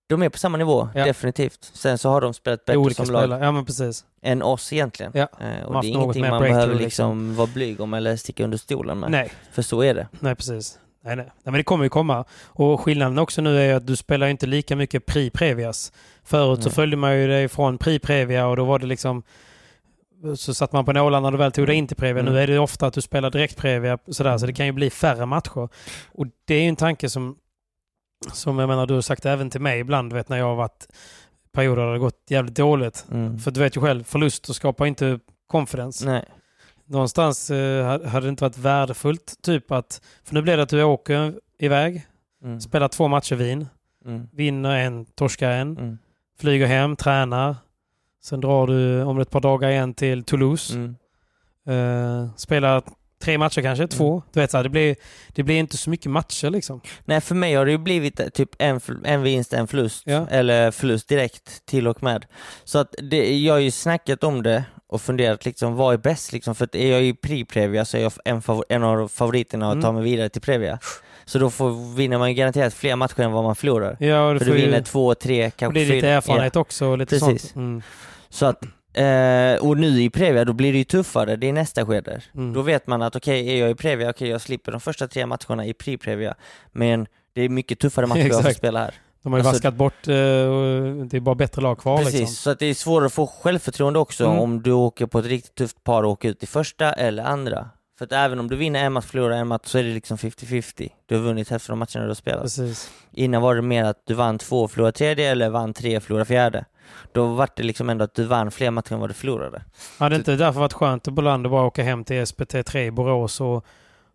de 0.09 0.23
är 0.23 0.29
på 0.29 0.39
samma 0.39 0.59
nivå, 0.59 0.89
Ja. 0.95 1.05
definitivt. 1.05 1.71
Sen 1.75 1.99
så 1.99 2.09
har 2.11 2.21
de 2.21 2.35
spelat 2.35 2.67
Det 2.67 2.73
är 2.73 2.75
bättre 2.75 2.79
olika 2.79 3.05
som 3.05 3.13
lag 3.13 3.23
spelare. 3.23 3.45
Ja 3.45 3.53
men 3.53 3.65
precis. 3.65 4.05
än 4.23 4.43
oss 4.43 4.73
egentligen. 4.73 5.13
Ja. 5.15 5.29
Eh, 5.41 5.65
och 5.67 5.83
det 5.83 5.89
är 5.89 5.91
ingenting 5.91 6.23
mer 6.23 6.31
man 6.31 6.39
breakthrough, 6.41 6.67
behöver 6.67 6.85
liksom 6.85 7.37
vara 7.37 7.47
blyg 7.55 7.81
om 7.81 7.95
eller 7.95 8.17
sticka 8.17 8.45
under 8.45 8.59
stolen 8.59 8.99
med. 8.99 9.11
Nej. 9.11 9.33
För 9.53 9.63
så 9.63 9.83
är 9.83 9.95
det. 9.95 10.09
Nej, 10.21 10.35
precis. 10.35 10.79
Nej, 11.07 11.17
nej. 11.17 11.25
nej, 11.27 11.33
men 11.45 11.55
det 11.55 11.63
kommer 11.63 11.85
ju 11.85 11.91
komma. 11.91 12.25
Och 12.45 12.81
skillnaden 12.81 13.19
också 13.19 13.43
nu 13.43 13.61
är 13.61 13.75
att 13.75 13.87
du 13.87 13.97
spelar 13.97 14.27
inte 14.27 14.47
lika 14.47 14.77
mycket 14.77 15.07
Pri-Previas. 15.07 15.93
Förut 16.25 16.63
så 16.63 16.69
Nej. 16.69 16.75
följde 16.75 16.97
man 16.97 17.19
ju 17.19 17.27
dig 17.27 17.49
från 17.49 17.79
Pri-Previa 17.79 18.47
och 18.47 18.57
då 18.57 18.65
var 18.65 18.79
det 18.79 18.87
liksom 18.87 19.23
så 20.37 20.55
satt 20.55 20.73
man 20.73 20.85
på 20.85 20.93
nålar 20.93 21.21
när 21.21 21.31
du 21.31 21.39
väl 21.39 21.53
tog 21.53 21.67
dig 21.67 21.77
in 21.77 21.87
till 21.87 21.97
Previa. 21.97 22.21
Mm. 22.21 22.33
Nu 22.33 22.41
är 22.41 22.47
det 22.47 22.59
ofta 22.59 22.87
att 22.87 22.95
du 22.95 23.01
spelar 23.01 23.31
direkt 23.31 23.57
Previa 23.57 23.99
sådär, 24.09 24.39
så 24.39 24.47
det 24.47 24.53
kan 24.53 24.67
ju 24.67 24.73
bli 24.73 24.91
färre 24.91 25.27
matcher. 25.27 25.69
Och 26.13 26.27
det 26.45 26.55
är 26.55 26.63
ju 26.63 26.69
en 26.69 26.77
tanke 26.77 27.09
som, 27.09 27.37
som 28.33 28.59
jag 28.59 28.69
menar, 28.69 28.87
du 28.87 28.95
har 28.95 29.01
sagt 29.01 29.27
även 29.27 29.51
till 29.51 29.61
mig 29.61 29.81
ibland, 29.81 30.13
vet 30.13 30.29
när 30.29 30.39
jag 30.39 30.45
har 30.45 30.55
varit 30.55 30.87
perioder 31.53 31.83
där 31.83 31.87
det 31.87 31.95
har 31.95 31.99
gått 31.99 32.25
jävligt 32.29 32.57
dåligt. 32.57 33.07
Mm. 33.13 33.39
För 33.39 33.51
du 33.51 33.61
vet 33.61 33.77
ju 33.77 33.81
själv, 33.81 34.05
förluster 34.05 34.53
skapar 34.53 34.87
inte 34.87 35.19
confidence. 35.47 36.07
Nej. 36.07 36.25
Någonstans 36.87 37.51
eh, 37.51 37.87
hade 38.09 38.27
det 38.27 38.31
inte 38.31 38.45
varit 38.45 38.59
värdefullt, 38.59 39.35
typ 39.43 39.71
att, 39.71 40.01
för 40.25 40.35
nu 40.35 40.43
blir 40.43 40.57
det 40.57 40.63
att 40.63 40.69
du 40.69 40.83
åker 40.83 41.35
iväg, 41.59 42.07
Mm. 42.45 42.61
spelar 42.61 42.89
två 42.89 43.09
matcher 43.09 43.35
Wien, 43.37 43.69
Mm. 44.07 44.29
vinner 44.33 44.77
en, 44.77 45.05
torskar 45.05 45.51
en, 45.51 45.79
Mm. 45.79 45.99
flyger 46.41 46.67
hem, 46.67 46.97
tränar. 46.97 47.57
Sen 48.25 48.41
drar 48.41 48.67
du 48.67 49.03
om 49.03 49.21
ett 49.21 49.31
par 49.31 49.41
dagar 49.41 49.69
igen 49.71 49.95
till 49.95 50.25
Toulouse. 50.25 50.75
Mm. 50.75 50.97
Eh, 51.69 52.29
spelar 52.37 52.83
tre 53.23 53.39
matcher 53.39 53.63
kanske, 53.63 53.87
två. 53.89 54.23
Du 54.33 54.41
vet 54.41 54.51
så 54.51 54.57
här, 54.57 54.65
det 54.65 54.71
blir, 54.71 54.97
det 55.29 55.43
blir 55.43 55.57
inte 55.59 55.77
så 55.77 55.91
mycket 55.91 56.11
matcher 56.11 56.51
liksom. 56.51 56.81
Nej, 57.05 57.21
för 57.21 57.35
mig 57.35 57.55
har 57.55 57.65
det 57.65 57.71
ju 57.71 57.79
blivit 57.79 58.21
eh, 58.21 58.29
typ 58.29 58.51
en, 58.59 58.81
en 59.05 59.23
vinst, 59.23 59.53
en 59.53 59.67
förlust. 59.67 60.03
Ja. 60.07 60.27
Eller 60.31 60.71
förlust 60.71 61.09
direkt 61.09 61.67
till 61.67 61.89
och 61.89 62.03
med. 62.03 62.27
Så 62.65 62.79
att 62.79 62.95
det, 63.03 63.39
jag 63.39 63.55
har 63.55 63.61
ju 63.61 63.71
snackat 63.71 64.25
om 64.25 64.43
det 64.43 64.65
och 64.89 65.03
funderat 65.03 65.45
liksom, 65.45 65.75
vad 65.77 65.95
är 65.95 65.99
bäst 65.99 66.33
liksom? 66.33 66.55
För 66.55 66.77
är 66.77 66.91
jag 66.93 67.03
i 67.03 67.13
Pri-Previa 67.13 67.85
så 67.85 67.97
är 67.97 68.01
jag 68.03 68.13
en, 68.25 68.43
en 68.69 68.83
av 68.83 69.09
favoriterna 69.09 69.67
att 69.69 69.73
Mm. 69.73 69.83
ta 69.83 69.93
mig 69.93 70.03
vidare 70.03 70.29
till 70.29 70.43
Previa. 70.43 70.79
Så 71.25 71.39
då 71.39 71.51
får, 71.51 71.95
vinner 71.97 72.19
man 72.19 72.35
garanterat 72.35 72.75
fler 72.75 72.97
matcher 72.97 73.21
än 73.21 73.33
vad 73.33 73.45
man 73.45 73.57
förlorar. 73.57 73.97
Ja, 74.01 74.33
du 74.33 74.39
För 74.39 74.47
du 74.47 74.53
vinner 74.53 74.79
ju, 74.79 74.85
två, 74.85 75.15
tre, 75.15 75.51
kanske 75.57 75.79
det 75.81 75.85
är 75.85 75.89
lite 75.89 76.01
fyra. 76.01 76.11
erfarenhet 76.11 76.57
också. 76.57 76.87
Och 76.87 76.99
lite 76.99 77.19
Precis. 77.19 77.43
Sånt. 77.43 77.57
Mm. 77.57 77.83
Så 78.29 78.47
att, 78.47 78.65
eh, 78.95 79.67
och 79.69 79.77
nu 79.77 80.03
i 80.03 80.11
Previa, 80.11 80.45
då 80.45 80.53
blir 80.53 80.73
det 80.73 80.79
ju 80.79 80.85
tuffare, 80.85 81.37
det 81.37 81.49
är 81.49 81.53
nästa 81.53 81.87
skede. 81.87 82.21
Mm. 82.35 82.53
Då 82.53 82.63
vet 82.63 82.87
man 82.87 83.03
att 83.03 83.17
okej, 83.17 83.51
är 83.51 83.61
jag 83.61 83.71
i 83.71 83.75
Previa, 83.75 84.11
okej 84.11 84.29
jag 84.29 84.41
slipper 84.41 84.73
de 84.73 84.81
första 84.81 85.09
tre 85.09 85.27
matcherna 85.27 85.67
i 85.67 85.73
Pri-Previa, 85.73 86.35
men 86.73 87.07
det 87.35 87.43
är 87.43 87.49
mycket 87.49 87.79
tuffare 87.79 88.07
matcher 88.07 88.29
jag 88.29 88.43
får 88.43 88.51
spela 88.63 88.79
här. 88.81 88.95
De 89.27 89.33
har 89.33 89.39
ju 89.39 89.47
Alltså- 89.47 89.53
vaskat 89.53 89.75
bort, 89.75 90.09
eh, 90.09 90.15
det 90.15 91.15
är 91.17 91.21
bara 91.21 91.35
bättre 91.35 91.63
lag 91.63 91.79
kvar 91.79 91.99
Precis, 91.99 92.21
liksom. 92.21 92.35
så 92.35 92.51
att 92.51 92.59
det 92.59 92.67
är 92.67 92.75
svårare 92.75 93.07
att 93.07 93.13
få 93.13 93.27
självförtroende 93.27 93.99
också 93.99 94.25
Mm. 94.25 94.39
om 94.39 94.63
du 94.63 94.73
åker 94.73 95.07
på 95.07 95.19
ett 95.19 95.27
riktigt 95.27 95.55
tufft 95.55 95.85
par 95.85 96.03
och 96.03 96.11
åker 96.11 96.29
ut 96.29 96.43
i 96.43 96.47
första 96.47 96.93
eller 96.93 97.23
andra. 97.25 97.71
För 97.99 98.05
att 98.05 98.13
även 98.13 98.41
om 98.41 98.49
du 98.49 98.57
vinner 98.57 98.85
en 98.85 98.93
match, 98.93 99.05
förlorar 99.05 99.37
en 99.37 99.49
match, 99.49 99.63
så 99.65 99.79
är 99.79 99.83
det 99.83 99.89
liksom 99.95 100.19
50-50. 100.19 100.89
Du 101.07 101.15
har 101.15 101.23
vunnit 101.23 101.49
hälften 101.51 101.73
av 101.73 101.79
matcherna 101.79 102.03
du 102.05 102.07
har 102.11 102.15
spelat. 102.15 102.43
Precis. 102.43 102.91
Innan 103.13 103.43
var 103.43 103.55
det 103.55 103.63
mer 103.63 103.85
att 103.85 104.03
du 104.07 104.15
vann 104.15 104.39
två 104.39 104.63
och 104.63 104.71
förlorade 104.71 104.93
tredje, 104.99 105.31
eller 105.31 105.49
vann 105.51 105.75
tre 105.75 105.97
och 105.97 106.03
förlorade 106.03 106.25
fjärde. 106.25 106.65
Då 107.13 107.27
var 107.27 107.49
det 107.57 107.63
liksom 107.63 107.91
ändå 107.91 108.05
att 108.05 108.15
du 108.15 108.25
vann 108.25 108.51
fler 108.51 108.71
matcher 108.71 108.93
än 108.93 109.01
vad 109.01 109.11
du 109.11 109.15
förlorade. 109.15 109.63
Hade 109.99 110.17
inte 110.17 110.31
det 110.31 110.37
därför 110.37 110.61
varit 110.61 110.73
skönt 110.73 111.09
att 111.09 111.15
Bolander 111.15 111.51
bara 111.51 111.67
åka 111.67 111.83
hem 111.83 112.05
till 112.05 112.17
SPT3 112.27 112.77
i 112.87 112.91
Borås 112.91 113.41
och, 113.41 113.65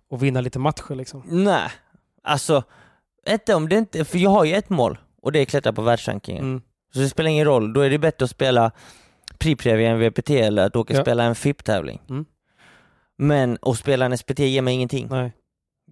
och 0.09 0.24
vinna 0.24 0.41
lite 0.41 0.59
matcher 0.59 0.95
liksom? 0.95 1.24
Nej, 1.26 1.70
alltså, 2.24 2.64
inte 3.30 3.54
om 3.56 3.70
det 3.70 3.76
inte, 3.78 4.06
för 4.06 4.18
jag 4.18 4.30
har 4.30 4.46
ju 4.46 4.54
ett 4.54 4.70
mål 4.70 4.98
och 5.22 5.32
det 5.32 5.40
är 5.40 5.42
att 5.44 5.50
klättra 5.50 5.74
på 5.74 5.82
världsrankingen. 5.82 6.44
Mm. 6.44 6.62
Så 6.94 7.00
det 7.00 7.10
spelar 7.10 7.30
ingen 7.30 7.46
roll, 7.46 7.74
då 7.74 7.82
är 7.82 7.90
det 7.90 7.98
bättre 8.00 8.24
att 8.24 8.30
spela 8.32 8.72
Pri-Previa 9.40 9.90
än 9.90 10.00
VPT 10.00 10.30
eller 10.30 10.66
att 10.66 10.76
åka 10.76 10.94
Ja. 10.94 11.02
spela 11.02 11.24
en 11.24 11.36
FIP-tävling. 11.36 12.02
Mm. 12.10 12.26
Men 13.18 13.58
att 13.62 13.78
spela 13.78 14.06
en 14.06 14.18
SPT 14.18 14.40
ger 14.40 14.62
mig 14.62 14.74
ingenting. 14.74 15.08
Nej. 15.12 15.32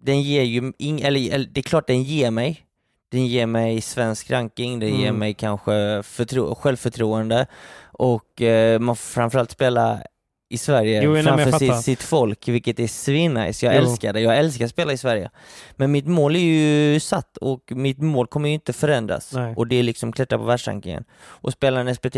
Den 0.02 0.22
ger 0.22 0.44
ju, 0.44 0.74
ing, 0.78 1.02
eller, 1.02 1.34
eller 1.34 1.46
det 1.52 1.60
är 1.60 1.64
klart 1.64 1.88
den 1.88 2.04
ger 2.04 2.32
mig. 2.32 2.66
Den 3.12 3.28
ger 3.28 3.46
mig 3.46 3.82
svensk 3.82 4.32
ranking, 4.32 4.80
den 4.80 4.90
ger 4.90 5.08
Mm. 5.08 5.20
mig 5.20 5.34
kanske 5.34 6.04
förtro, 6.04 6.56
självförtroende 6.56 7.46
och 7.92 8.42
eh, 8.42 8.80
man 8.80 8.96
får 8.96 9.14
framförallt 9.14 9.52
spela 9.52 10.02
i 10.50 10.58
Sverige 10.58 11.02
Jo, 11.04 11.22
framför 11.24 11.52
sitt, 11.52 11.82
sitt 11.82 12.04
folk, 12.04 12.48
vilket 12.48 12.80
är 12.80 12.88
svinnice. 12.88 13.66
Jag 13.66 13.76
Jo. 13.76 13.82
älskar 13.82 14.14
det, 14.14 14.22
jag 14.22 14.38
älskar 14.38 14.66
att 14.66 14.72
spela 14.72 14.94
i 14.94 14.98
Sverige. 14.98 15.30
Men 15.76 15.92
mitt 15.92 16.08
mål 16.08 16.36
är 16.36 16.40
ju 16.40 17.00
satt 17.00 17.38
och 17.38 17.72
mitt 17.72 18.00
mål 18.02 18.28
kommer 18.28 18.48
ju 18.50 18.54
inte 18.54 18.74
förändras. 18.74 19.34
Nej. 19.34 19.54
Och 19.56 19.68
det 19.68 19.76
är 19.76 19.84
liksom 19.84 20.12
klättra 20.12 20.38
på 20.38 20.44
världsrankingen. 20.44 21.04
Och 21.22 21.54
spela 21.54 21.80
en 21.80 21.96
SPT, 21.96 22.16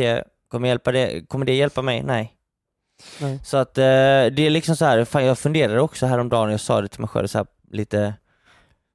kommer, 0.48 0.68
hjälpa 0.68 0.92
det, 0.92 1.28
kommer 1.28 1.46
det 1.46 1.54
hjälpa 1.56 1.82
mig? 1.82 2.04
Nej. 2.04 2.34
Nej. 3.20 3.40
Så 3.44 3.58
att 3.58 3.78
eh, 3.78 3.84
det 3.84 4.40
är 4.40 4.50
liksom 4.50 4.76
så 4.76 4.86
här, 4.86 5.06
fan 5.06 5.26
jag 5.26 5.40
funderade 5.40 5.82
också 5.82 6.06
häromdagen, 6.06 6.52
jag 6.52 6.60
sa 6.60 6.82
det 6.82 6.88
till 6.88 7.00
mig 7.00 7.10
själv 7.10 7.28
så 7.28 7.38
här 7.38 7.48
lite, 7.72 8.14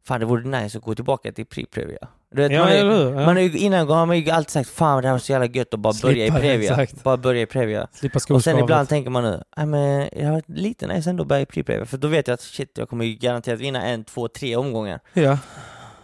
fan 0.07 0.21
det 0.21 0.27
vore 0.27 0.61
nice 0.63 0.79
att 0.79 0.85
gå 0.85 0.95
tillbaka 0.95 1.33
till 1.33 1.45
Pri-Previa. 1.47 2.07
Du 2.35 2.43
vet, 2.43 2.53
Ja, 2.53 2.61
man, 2.61 2.73
är, 2.73 3.27
man 3.27 3.39
är, 3.39 3.57
innan 3.57 3.89
har 3.89 4.07
man 4.07 4.19
ju 4.19 4.31
alltid 4.31 4.51
sagt, 4.51 4.69
fan 4.71 5.03
det 5.03 5.09
här 5.09 5.15
var 5.15 5.19
så 5.19 5.33
jävla 5.33 5.47
gött 5.47 5.75
att 5.75 5.81
bara 5.81 5.95
börja 6.03 6.25
i 6.25 6.29
Slippa 6.29 6.35
det, 6.35 6.41
Previa. 6.41 6.71
exakt. 6.83 7.03
Bara 7.05 7.17
börja 7.17 7.43
i 7.43 7.47
Previa. 7.47 7.89
Slippa 7.93 8.21
Och 8.31 8.45
sen 8.45 8.59
ibland 8.59 8.89
tänker 8.89 9.11
man 9.11 9.23
nu, 9.23 9.43
nej 9.57 9.67
men 9.67 10.09
jag 10.13 10.25
har 10.27 10.33
varit 10.33 10.49
lite 10.49 10.87
nice 10.87 11.11
ändå 11.11 11.23
att 11.23 11.29
börja 11.29 11.43
i 11.43 11.47
Pri-Previa, 11.47 11.85
för 11.85 11.97
då 11.99 12.09
vet 12.09 12.29
jag 12.29 12.35
att 12.35 12.41
shit, 12.41 12.71
jag 12.79 12.89
kommer 12.89 13.05
ju 13.05 13.15
garanterat 13.15 13.61
vinna 13.61 13.83
en, 13.83 14.05
två, 14.05 14.29
tre 14.29 14.57
omgångar. 14.57 15.01
Ja. 15.13 15.39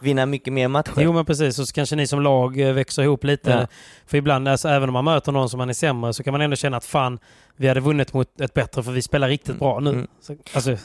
Vinna 0.02 0.26
mycket 0.26 0.52
mer 0.52 0.68
matcher. 0.68 0.92
Jo 0.96 1.12
men 1.12 1.24
precis, 1.24 1.58
och 1.58 1.68
så 1.68 1.74
kanske 1.74 1.96
ni 1.96 2.06
som 2.06 2.22
lag 2.22 2.60
eh, 2.60 2.72
växer 2.72 3.02
ihop 3.02 3.24
lite. 3.24 3.50
Ja. 3.50 3.66
För 4.06 4.16
ibland, 4.18 4.48
alltså, 4.48 4.68
även 4.68 4.88
om 4.88 4.92
man 4.92 5.04
möter 5.04 5.32
någon 5.32 5.50
som 5.50 5.58
man 5.58 5.68
är 5.68 5.72
sämre, 5.72 6.12
så 6.12 6.22
kan 6.22 6.32
man 6.32 6.40
ändå 6.40 6.56
känna 6.56 6.76
att 6.76 6.84
fan, 6.84 7.18
vi 7.56 7.68
hade 7.68 7.80
vunnit 7.80 8.12
mot 8.12 8.40
ett 8.40 8.54
bättre 8.54 8.82
för 8.82 8.92
vi 8.92 9.02
spelar 9.02 9.28
riktigt 9.28 9.58
bra 9.58 9.80
nu. 9.80 9.90
Mm. 9.90 10.06
Så, 10.20 10.36
alltså, 10.54 10.76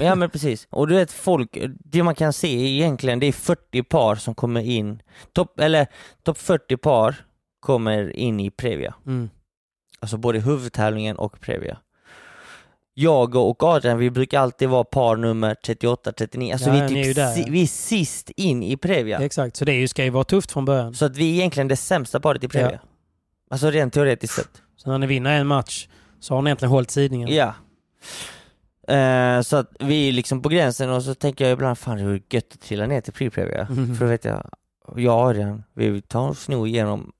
Ja 0.00 0.14
men 0.14 0.30
precis. 0.30 0.66
Och 0.70 0.88
du 0.88 0.94
vet 0.94 1.12
folk, 1.12 1.58
det 1.84 2.02
man 2.02 2.14
kan 2.14 2.32
se 2.32 2.48
egentligen 2.48 3.20
det 3.20 3.26
är 3.26 3.32
40 3.32 3.82
par 3.82 4.16
som 4.16 4.34
kommer 4.34 4.60
in, 4.60 5.02
topp, 5.32 5.60
eller 5.60 5.86
topp 6.22 6.38
40 6.38 6.76
par 6.76 7.14
kommer 7.60 8.16
in 8.16 8.40
i 8.40 8.50
Previa. 8.50 8.94
mm. 9.06 9.30
Alltså 10.00 10.16
både 10.16 10.38
huvudtävlingen 10.40 11.16
och 11.16 11.40
Previa. 11.40 11.78
Jag 12.98 13.34
och 13.34 13.62
Adrian, 13.62 13.98
vi 13.98 14.10
brukar 14.10 14.40
alltid 14.40 14.68
vara 14.68 14.84
par 14.84 15.16
nummer 15.16 15.54
38-39, 15.54 16.52
alltså 16.52 16.68
Ja, 16.68 16.72
vi, 16.72 16.78
är 16.80 16.88
ni 16.88 17.00
är 17.00 17.04
typ 17.04 17.16
där, 17.16 17.36
ja. 17.36 17.44
vi 17.48 17.62
är 17.62 17.66
sist 17.66 18.30
in 18.30 18.62
i 18.62 18.76
Previa. 18.76 19.18
Exakt, 19.18 19.56
så 19.56 19.64
det 19.64 19.72
ju, 19.72 19.88
ska 19.88 20.04
ju 20.04 20.10
vara 20.10 20.24
tufft 20.24 20.52
från 20.52 20.64
början. 20.64 20.94
Så 20.94 21.04
att 21.04 21.16
vi 21.16 21.30
är 21.30 21.34
egentligen 21.34 21.68
det 21.68 21.76
sämsta 21.76 22.20
paret 22.20 22.44
i 22.44 22.48
Previa. 22.48 22.70
Ja. 22.72 22.88
Alltså 23.50 23.70
rent 23.70 23.94
teoretiskt 23.94 24.34
sett. 24.34 24.62
Så 24.76 24.90
när 24.90 24.98
ni 24.98 25.06
vinner 25.06 25.40
en 25.40 25.46
match 25.46 25.88
så 26.20 26.34
har 26.34 26.42
ni 26.42 26.48
egentligen 26.48 26.70
hållit 26.70 26.90
sidningen. 26.90 27.28
Ja. 27.34 27.54
Eh, 28.94 29.40
så 29.40 29.56
att 29.56 29.70
vi 29.80 30.08
är 30.08 30.12
liksom 30.12 30.42
på 30.42 30.48
gränsen 30.48 30.90
och 30.90 31.02
så 31.02 31.14
tänker 31.14 31.44
jag 31.44 31.52
ibland, 31.52 31.78
fan 31.78 31.96
det 31.96 32.04
vore 32.04 32.20
gött 32.30 32.52
att 32.52 32.60
trilla 32.60 32.86
ner 32.86 33.00
till 33.00 33.12
pre-previa. 33.12 33.66
Mhm. 33.70 33.94
För 33.96 34.04
då 34.04 34.10
vet 34.10 34.24
jag, 34.24 34.50
jag 34.96 35.14
och 35.14 35.28
Adrian, 35.28 35.62
vi 35.74 36.02
tar 36.02 36.28
och 36.28 36.36
snor 36.36 36.66
igenom 36.68 37.12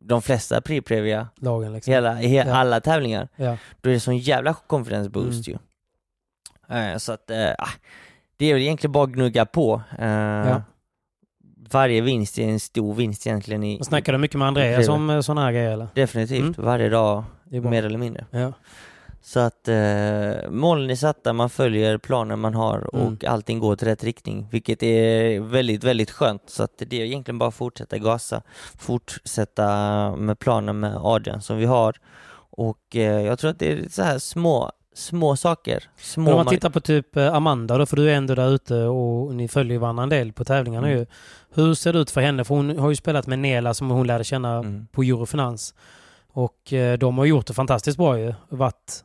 de 0.00 0.22
flesta 0.22 0.60
pre-previa, 0.60 1.26
Lagen 1.40 1.72
liksom. 1.72 1.92
hela, 1.94 2.14
he, 2.14 2.28
Ja. 2.34 2.54
alla 2.56 2.80
tävlingar. 2.80 3.28
Ja. 3.36 3.56
Då 3.80 3.90
är 3.90 3.94
det 3.94 4.00
sån 4.00 4.18
jävla 4.18 4.54
confidence 4.54 5.10
boost 5.10 5.48
Mm. 5.48 5.58
ju. 6.68 6.76
Eh, 6.76 6.96
så 6.96 7.12
att, 7.12 7.30
eh, 7.30 7.50
ah, 7.58 7.68
det 8.36 8.46
är 8.46 8.54
väl 8.54 8.62
egentligen 8.62 8.92
bara 8.92 9.04
att 9.04 9.10
gnugga 9.10 9.46
på. 9.46 9.82
Eh, 9.98 10.08
Ja. 10.08 10.62
Varje 11.72 12.00
vinst 12.00 12.38
är 12.38 12.48
en 12.48 12.60
stor 12.60 12.94
vinst 12.94 13.26
egentligen 13.26 13.62
i, 13.64 13.84
snackar 13.84 14.12
du 14.12 14.18
mycket 14.18 14.38
med 14.38 14.48
Andreas 14.48 14.88
om 14.88 15.10
eh, 15.10 15.20
sådana 15.20 15.40
här 15.44 15.52
grejer 15.52 15.70
eller? 15.72 15.88
definitivt, 15.94 16.40
Mm. 16.58 16.66
varje 16.66 16.88
dag 16.88 17.24
mer 17.50 17.86
eller 17.86 17.98
mindre. 17.98 18.26
Så 19.22 19.40
att 19.40 19.68
eh, 19.68 20.50
målen 20.50 20.90
är 20.90 20.94
satta, 20.94 21.32
man 21.32 21.50
följer 21.50 21.98
planen 21.98 22.38
man 22.38 22.54
har 22.54 22.88
Mm. 22.94 23.06
och 23.06 23.24
allting 23.24 23.58
går 23.58 23.76
till 23.76 23.88
rätt 23.88 24.04
riktning, 24.04 24.48
vilket 24.50 24.82
är 24.82 25.40
väldigt, 25.40 25.84
väldigt 25.84 26.10
skönt. 26.10 26.42
Så 26.46 26.62
att 26.62 26.72
det 26.78 27.00
är 27.00 27.04
egentligen 27.04 27.38
bara 27.38 27.48
att 27.48 27.54
fortsätta 27.54 27.98
gasa, 27.98 28.42
fortsätta 28.78 29.66
med 30.16 30.38
planen 30.38 30.80
med 30.80 30.96
Adrian 30.96 31.42
som 31.42 31.56
vi 31.56 31.64
har. 31.64 31.96
Och 32.52 32.96
eh, 32.96 33.22
jag 33.22 33.38
tror 33.38 33.50
att 33.50 33.58
det 33.58 33.72
är 33.72 33.88
så 33.88 34.02
här 34.02 34.18
små, 34.18 34.72
små 34.94 35.36
saker. 35.36 35.84
Små 35.96 36.22
Men 36.24 36.32
om 36.32 36.36
man 36.38 36.46
ma- 36.46 36.50
tittar 36.50 36.70
på 36.70 36.80
typ 36.80 37.16
eh, 37.16 37.34
Amanda 37.34 37.78
då, 37.78 37.86
för 37.86 37.96
du 37.96 38.10
är 38.10 38.14
ändå 38.14 38.34
där 38.34 38.50
ute 38.54 38.74
och 38.84 39.34
ni 39.34 39.48
följer 39.48 39.78
varandra 39.78 40.02
en 40.02 40.08
del 40.08 40.32
på 40.32 40.44
tävlingarna 40.44 40.86
Mm. 40.86 40.98
ju. 40.98 41.06
Hur 41.54 41.74
ser 41.74 41.92
det 41.92 41.98
ut 41.98 42.10
för 42.10 42.20
henne? 42.20 42.44
För 42.44 42.54
hon 42.54 42.78
har 42.78 42.90
ju 42.90 42.96
spelat 42.96 43.26
med 43.26 43.38
Nela 43.38 43.74
som 43.74 43.90
hon 43.90 44.06
lärde 44.06 44.24
känna 44.24 44.54
Mm. 44.58 44.86
på 44.92 45.02
Eurofinans. 45.02 45.74
Och 46.32 46.72
eh, 46.72 46.98
de 46.98 47.18
har 47.18 47.24
gjort 47.24 47.46
det 47.46 47.54
fantastiskt 47.54 47.98
bra 47.98 48.18
ju. 48.18 48.34
Varit, 48.48 49.04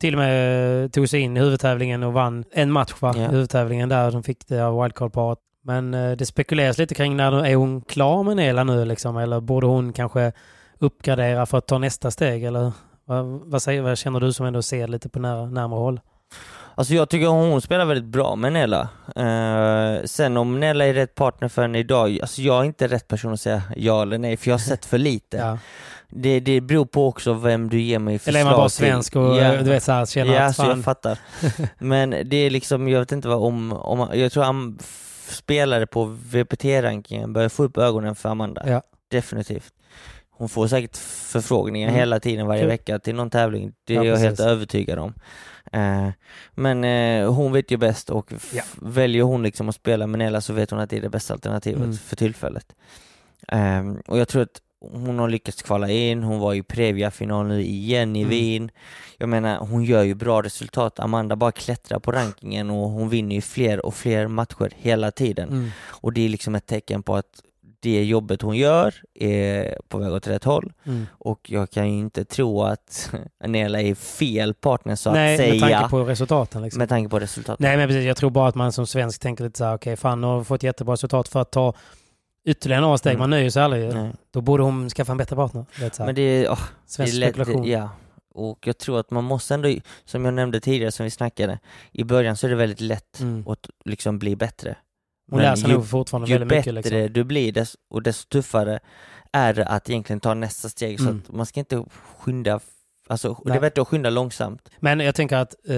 till 0.00 0.14
och 0.14 0.18
med 0.18 0.92
tog 0.92 1.08
sig 1.08 1.20
in 1.20 1.36
i 1.36 1.40
huvudtävlingen 1.40 2.02
och 2.02 2.12
vann 2.12 2.44
en 2.52 2.72
match 2.72 2.94
va? 3.00 3.14
I 3.16 3.20
huvudtävlingen 3.20 3.88
där 3.88 4.10
de 4.10 4.22
fick 4.22 4.48
det 4.48 4.66
av 4.66 4.82
wildcard-paret. 4.82 5.38
Men 5.64 5.94
eh, 5.94 6.12
det 6.12 6.26
spekuleras 6.26 6.78
lite 6.78 6.94
kring 6.94 7.16
när 7.16 7.46
är 7.46 7.56
hon 7.56 7.80
klar 7.80 8.22
med 8.22 8.36
Nela 8.36 8.64
nu 8.64 8.84
liksom? 8.84 9.16
Eller 9.16 9.40
borde 9.40 9.66
hon 9.66 9.92
kanske 9.92 10.32
uppgradera 10.78 11.46
för 11.46 11.58
att 11.58 11.66
ta 11.66 11.78
nästa 11.78 12.10
steg? 12.10 12.44
Eller 12.44 12.72
vad, 13.04 13.24
vad, 13.26 13.62
säger, 13.62 13.82
vad 13.82 13.98
känner 13.98 14.20
du 14.20 14.32
som 14.32 14.46
ändå 14.46 14.62
ser 14.62 14.88
lite 14.88 15.08
på 15.08 15.18
nära, 15.18 15.46
närmare 15.46 15.78
håll? 15.78 16.00
Alltså 16.74 16.94
jag 16.94 17.08
tycker 17.08 17.26
hon 17.26 17.60
spelar 17.60 17.84
väldigt 17.84 18.12
bra 18.12 18.36
med 18.36 18.52
Nella. 18.52 18.88
Eh, 19.16 20.04
sen 20.04 20.36
om 20.36 20.60
Nella 20.60 20.86
är 20.86 20.94
rätt 20.94 21.14
partner 21.14 21.48
för 21.48 21.62
henne 21.62 21.78
idag, 21.78 22.18
alltså 22.20 22.42
jag 22.42 22.60
är 22.60 22.64
inte 22.64 22.86
rätt 22.86 23.08
person 23.08 23.32
att 23.32 23.40
säga 23.40 23.62
ja 23.76 24.02
eller 24.02 24.18
nej, 24.18 24.36
för 24.36 24.48
jag 24.48 24.54
har 24.54 24.58
sett 24.58 24.84
för 24.84 24.98
lite. 24.98 25.36
Ja. 25.36 25.58
Det, 26.08 26.40
det 26.40 26.60
beror 26.60 26.84
på 26.84 27.06
också 27.08 27.32
vem 27.34 27.68
du 27.68 27.80
ger 27.80 27.98
mig 27.98 28.18
förslag 28.18 28.30
Eller 28.30 28.40
är 28.40 28.44
man 28.44 28.60
bara 28.60 28.68
svensk 28.68 29.16
och 29.16 29.36
Ja. 29.36 29.62
du 29.62 29.70
vet 29.70 29.82
så 29.82 29.92
här, 29.92 30.06
känner 30.06 30.34
Ja, 30.34 30.42
att 30.42 30.56
så 30.56 30.62
fan... 30.62 30.76
jag 30.76 30.84
fattar. 30.84 31.18
Men 31.78 32.10
det 32.10 32.36
är 32.36 32.50
liksom, 32.50 32.88
jag 32.88 32.98
vet 33.00 33.12
inte 33.12 33.28
vad 33.28 33.38
om, 33.42 33.72
om 33.72 34.08
jag 34.14 34.32
tror 34.32 34.74
f- 34.80 35.28
spelare 35.30 35.86
på 35.86 36.04
VPT-rankingen 36.04 37.32
börjar 37.32 37.48
få 37.48 37.64
upp 37.64 37.78
ögonen 37.78 38.14
för 38.14 38.28
Amanda. 38.28 38.62
Ja. 38.66 38.82
Definitivt. 39.08 39.72
Hon 40.30 40.48
får 40.48 40.66
säkert 40.68 40.96
förfrågningar 40.96 41.88
Mm. 41.88 41.98
hela 42.00 42.20
tiden, 42.20 42.46
varje 42.46 42.60
Kul. 42.60 42.68
vecka 42.68 42.98
till 42.98 43.14
någon 43.14 43.30
tävling. 43.30 43.72
Det 43.84 43.92
är 43.94 43.96
Ja, 43.96 44.04
jag 44.04 44.16
helt 44.16 44.30
precis. 44.36 44.46
övertygad 44.46 44.98
om. 44.98 45.14
Eh, 45.72 46.08
men 46.54 46.84
eh, 46.84 47.32
hon 47.32 47.52
vet 47.52 47.70
ju 47.70 47.76
bäst 47.76 48.10
och 48.10 48.32
Ja. 48.52 48.62
väljer 48.82 49.22
hon 49.22 49.42
liksom 49.42 49.68
att 49.68 49.74
spela 49.74 50.06
med 50.06 50.18
Nella 50.18 50.40
så 50.40 50.52
vet 50.52 50.70
hon 50.70 50.80
att 50.80 50.90
det 50.90 50.96
är 50.96 51.00
det 51.00 51.08
bästa 51.08 51.34
alternativet 51.34 51.82
Mm. 51.82 51.96
för 51.96 52.16
tillfället. 52.16 52.66
Eh, 53.48 53.82
och 54.06 54.18
jag 54.18 54.28
tror 54.28 54.42
att 54.42 54.60
hon 54.80 55.18
har 55.18 55.28
lyckats 55.28 55.62
kvala 55.62 55.90
in, 55.90 56.22
hon 56.22 56.38
var 56.38 56.54
i 56.54 56.62
Previa-final 56.62 57.46
nu 57.46 57.62
igen 57.62 58.16
i 58.16 58.20
Mm. 58.20 58.30
Wien. 58.30 58.70
Jag 59.18 59.28
menar, 59.28 59.58
hon 59.58 59.84
gör 59.84 60.02
ju 60.02 60.14
bra 60.14 60.42
resultat. 60.42 61.00
Amanda 61.00 61.36
bara 61.36 61.52
klättrar 61.52 61.98
på 61.98 62.12
rankingen 62.12 62.70
och 62.70 62.90
hon 62.90 63.08
vinner 63.08 63.34
ju 63.34 63.40
fler 63.42 63.86
och 63.86 63.94
fler 63.94 64.28
matcher 64.28 64.70
hela 64.76 65.10
tiden. 65.10 65.48
Mm. 65.48 65.70
Och 65.86 66.12
det 66.12 66.24
är 66.24 66.28
liksom 66.28 66.54
ett 66.54 66.66
tecken 66.66 67.02
på 67.02 67.16
att 67.16 67.42
det 67.80 68.04
jobbet 68.04 68.42
hon 68.42 68.56
gör 68.56 68.94
är 69.14 69.78
på 69.88 69.98
väg 69.98 70.12
åt 70.12 70.26
rätt 70.26 70.44
håll. 70.44 70.72
Mm. 70.86 71.06
Och 71.10 71.50
jag 71.50 71.70
kan 71.70 71.92
ju 71.92 71.98
inte 71.98 72.24
tro 72.24 72.62
att 72.62 73.10
Nela 73.44 73.80
är 73.82 73.94
fel 73.94 74.54
partner 74.54 74.96
så 74.96 75.12
Nej, 75.12 75.34
att 75.34 75.40
säga 75.40 75.52
med 75.52 75.70
tanke 75.70 75.90
på 75.90 76.04
resultaten. 76.04 76.62
Liksom. 76.62 76.78
med 76.78 76.88
tanke 76.88 77.10
på 77.10 77.18
resultatet. 77.20 77.60
Nej, 77.60 77.76
men 77.76 77.88
precis. 77.88 78.04
Jag 78.04 78.16
tror 78.16 78.30
bara 78.30 78.48
att 78.48 78.54
man 78.54 78.72
som 78.72 78.86
svensk 78.86 79.20
tänker 79.20 79.44
lite 79.44 79.58
så 79.58 79.64
här, 79.64 79.74
okej, 79.74 79.96
fan, 79.96 80.20
nu 80.20 80.26
har 80.26 80.44
fått 80.44 80.62
jättebra 80.62 80.92
resultat 80.92 81.28
för 81.28 81.40
att 81.40 81.50
ta 81.52 81.74
ytterligare 82.46 82.80
några 82.80 82.98
steg. 82.98 83.10
Mm. 83.10 83.20
Man 83.20 83.30
nöjer 83.30 83.50
sig 83.50 83.62
aldrig. 83.62 83.94
Nej. 83.94 84.12
Då 84.30 84.40
borde 84.40 84.62
hon 84.62 84.90
skaffa 84.90 85.12
en 85.12 85.18
bättre 85.18 85.36
partner. 85.36 85.64
Så 85.76 85.82
här. 85.82 86.06
Men 86.06 86.14
det 86.14 86.22
är, 86.22 86.48
det 86.50 86.56
Svensk 86.86 87.14
är 87.14 87.18
lätt, 87.18 87.34
spekulation. 87.34 87.64
ja. 87.68 87.90
Och 88.34 88.66
jag 88.66 88.78
tror 88.78 89.00
att 89.00 89.10
man 89.10 89.24
måste 89.24 89.54
ändå, 89.54 89.74
som 90.04 90.24
jag 90.24 90.34
nämnde 90.34 90.60
tidigare, 90.60 90.92
som 90.92 91.04
vi 91.04 91.10
snackade, 91.10 91.58
i 91.92 92.04
början 92.04 92.36
så 92.36 92.46
är 92.46 92.50
det 92.50 92.56
väldigt 92.56 92.80
lätt 92.80 93.20
Mm. 93.20 93.48
att 93.48 93.70
liksom 93.84 94.18
bli 94.18 94.36
bättre. 94.36 94.76
Hon 95.30 95.40
lär 95.40 95.56
sig 95.56 95.72
nog 95.72 95.88
fortfarande 95.88 96.28
Ju 96.28 96.34
väldigt 96.38 96.48
bättre 96.48 96.72
mycket. 96.72 96.92
Liksom. 96.92 97.12
du 97.12 97.24
blir 97.24 97.52
dess, 97.52 97.76
och 97.90 98.02
desto 98.02 98.28
tuffare 98.28 98.78
är 99.32 99.54
det 99.54 99.66
att 99.66 99.90
egentligen 99.90 100.20
ta 100.20 100.34
nästa 100.34 100.68
steg. 100.68 101.00
Så 101.00 101.04
Mm. 101.08 101.22
att 101.28 101.34
man 101.34 101.46
ska 101.46 101.60
inte 101.60 101.84
skynda, 102.18 102.60
alltså 103.06 103.28
det 103.28 103.40
Nej. 103.44 103.56
är 103.56 103.60
bättre 103.60 103.82
att 103.82 103.88
skynda 103.88 104.10
långsamt. 104.10 104.68
Men 104.80 105.00
jag 105.00 105.14
tänker 105.14 105.36
att 105.36 105.54
eh, 105.68 105.76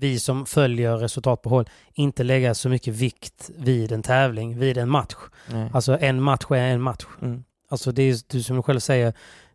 vi 0.00 0.18
som 0.20 0.46
följer 0.46 0.96
resultat 0.96 1.42
på 1.42 1.48
håll 1.50 1.68
inte 1.94 2.24
lägga 2.24 2.54
så 2.54 2.68
mycket 2.68 2.94
vikt 2.94 3.50
vid 3.58 3.92
en 3.92 4.02
tävling, 4.02 4.58
vid 4.58 4.78
en 4.78 4.88
match. 4.88 5.14
Nej. 5.52 5.70
Alltså 5.74 5.98
en 6.00 6.22
match 6.22 6.44
är 6.50 6.56
en 6.56 6.80
match. 6.82 7.04
Mm. 7.22 7.44
Alltså 7.68 7.92
det 7.92 8.02
är 8.02 8.16
du 8.28 8.42
som 8.42 8.56
du 8.56 8.62
själv 8.62 8.80
säger, 8.80 9.12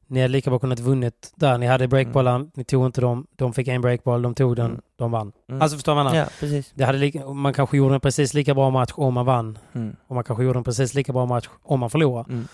ni 0.08 0.22
hade 0.22 0.32
lika 0.32 0.50
bra 0.50 0.60
kunnat 0.60 0.80
vunnit 0.80 1.32
där. 1.36 1.58
Ni 1.58 1.66
hade 1.68 1.88
breakbollar, 1.88 2.48
ni 2.54 2.64
tog 2.64 2.86
inte 2.86 3.02
dem, 3.02 3.28
de 3.36 3.54
fick 3.54 3.68
en 3.68 3.82
breakboll, 3.82 4.22
de 4.22 4.36
tog 4.36 4.56
den, 4.56 4.66
Mm. 4.66 4.82
de 4.96 5.12
vann. 5.12 5.32
Mm. 5.50 5.62
Alltså 5.62 5.78
förstår 5.78 5.96
man? 5.96 6.16
Ja, 6.16 6.26
precis. 6.40 6.72
Det 6.76 6.84
hade 6.86 6.98
lika, 6.98 7.26
man 7.30 7.54
kanske 7.54 7.78
gjorde 7.78 7.96
en 7.96 8.02
precis 8.02 8.34
lika 8.34 8.54
bra 8.54 8.70
match 8.70 8.92
om 8.96 9.14
man 9.14 9.26
vann. 9.26 9.58
Mm. 9.74 9.96
Och 10.08 10.16
man 10.16 10.24
kanske 10.24 10.44
gjorde 10.44 10.60
en 10.60 10.64
precis 10.64 10.94
lika 10.94 11.14
bra 11.14 11.26
match 11.26 11.50
om 11.64 11.80
man 11.80 11.90
förlorar. 11.90 12.26
Mm. 12.30 12.48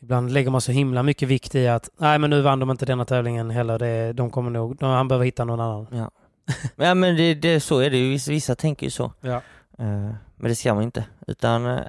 Ibland 0.00 0.32
lägger 0.32 0.50
man 0.50 0.60
så 0.60 0.72
himla 0.72 1.02
mycket 1.02 1.28
vikt 1.28 1.54
i 1.54 1.68
att 1.68 1.88
nej 1.98 2.18
men 2.18 2.30
nu 2.30 2.40
vann 2.42 2.58
de 2.58 2.70
inte 2.70 2.86
denna 2.86 3.04
tävlingen 3.04 3.50
heller. 3.50 3.78
Det, 3.78 4.12
de 4.12 4.30
kommer 4.30 4.50
nog, 4.50 4.76
de, 4.76 4.84
han 4.90 5.08
behöver 5.08 5.24
hitta 5.24 5.44
någon 5.44 5.60
annan. 5.60 5.86
Ja. 5.92 6.10
ja 6.76 6.94
men 6.94 7.16
det, 7.16 7.34
det, 7.34 7.60
så 7.60 7.78
är 7.78 7.90
det 7.90 7.96
ju, 7.96 8.10
vissa, 8.10 8.30
vissa 8.30 8.54
tänker 8.54 8.86
ju 8.86 8.90
så. 8.90 9.12
Ja. 9.20 9.36
Eh, 9.78 10.10
men 10.36 10.48
det 10.48 10.54
ska 10.54 10.74
man 10.74 10.82
inte, 10.82 11.04
utan 11.26 11.66
uh, 11.66 11.80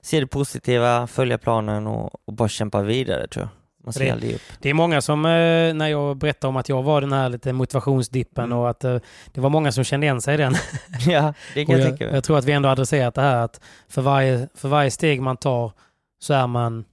se 0.00 0.20
det 0.20 0.26
positiva, 0.26 1.06
följa 1.06 1.38
planen 1.38 1.86
och, 1.86 2.10
och 2.26 2.32
bara 2.32 2.48
kämpa 2.48 2.82
vidare 2.82 3.26
tror 3.28 3.42
jag. 3.44 3.50
Man 3.84 3.92
ska 3.92 4.04
Det- 4.04 4.10
aldrig 4.10 4.34
upp. 4.34 4.40
Det 4.60 4.70
är 4.70 4.74
många 4.74 5.00
som, 5.00 5.24
eh, 5.26 5.74
när 5.74 5.86
jag 5.86 6.16
berättar 6.16 6.48
om 6.48 6.56
att 6.56 6.68
jag 6.68 6.82
var 6.82 7.00
den 7.00 7.12
här 7.12 7.28
lite 7.28 7.52
motivationsdippen 7.52 8.44
Mm. 8.44 8.58
och 8.58 8.70
att 8.70 8.84
eh, 8.84 8.98
det 9.32 9.40
var 9.40 9.50
många 9.50 9.72
som 9.72 9.84
kände 9.84 10.06
igen 10.06 10.20
sig 10.20 10.34
i 10.34 10.36
den. 10.36 10.54
ja, 11.06 11.34
det 11.54 11.64
kan 11.64 11.72
jag, 11.74 11.80
jag, 11.80 11.88
tänka 11.88 12.04
mig. 12.04 12.14
jag 12.14 12.24
tror 12.24 12.38
att 12.38 12.44
vi 12.44 12.52
ändå 12.52 12.68
adresserat 12.68 13.14
det 13.14 13.22
här 13.22 13.36
att 13.36 13.60
för 13.88 14.02
varje, 14.02 14.48
för 14.54 14.68
varje 14.68 14.90
steg 14.90 15.20
man 15.22 15.36
tar 15.36 15.72
så 16.18 16.34
är 16.34 16.46
man 16.46 16.84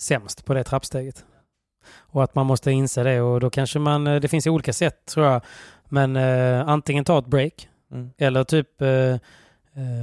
sämst 0.00 0.44
på 0.44 0.54
det 0.54 0.64
trappsteget. 0.64 1.24
Och 1.98 2.24
att 2.24 2.34
man 2.34 2.46
måste 2.46 2.70
inse 2.70 3.02
det 3.02 3.20
och 3.20 3.40
då 3.40 3.50
kanske 3.50 3.78
man, 3.78 4.06
eh, 4.06 4.20
det 4.20 4.28
finns 4.28 4.46
olika 4.46 4.72
sätt 4.72 5.06
tror 5.06 5.26
jag, 5.26 5.40
men 5.90 6.16
eh, 6.16 6.68
antingen 6.68 7.04
ta 7.04 7.18
ett 7.18 7.26
break 7.26 7.66
Mm. 7.92 8.10
eller 8.18 8.44
typ 8.44 8.82
eh, 8.82 8.88
eh, 8.88 9.18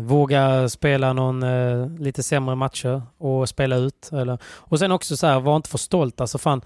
våga 0.02 0.70
spela 0.70 1.14
någon 1.14 1.44
eh, 1.44 1.90
lite 2.00 2.24
sämre 2.24 2.56
matcher 2.56 3.02
och 3.18 3.50
spela 3.50 3.76
ut. 3.76 4.10
Eller, 4.14 4.38
och 4.46 4.80
sen 4.80 4.92
också 4.92 5.18
så 5.18 5.28
här, 5.28 5.40
var 5.40 5.56
inte 5.56 5.70
för 5.70 5.78
stolt. 5.78 6.22
Alltså 6.22 6.38
fan, 6.38 6.62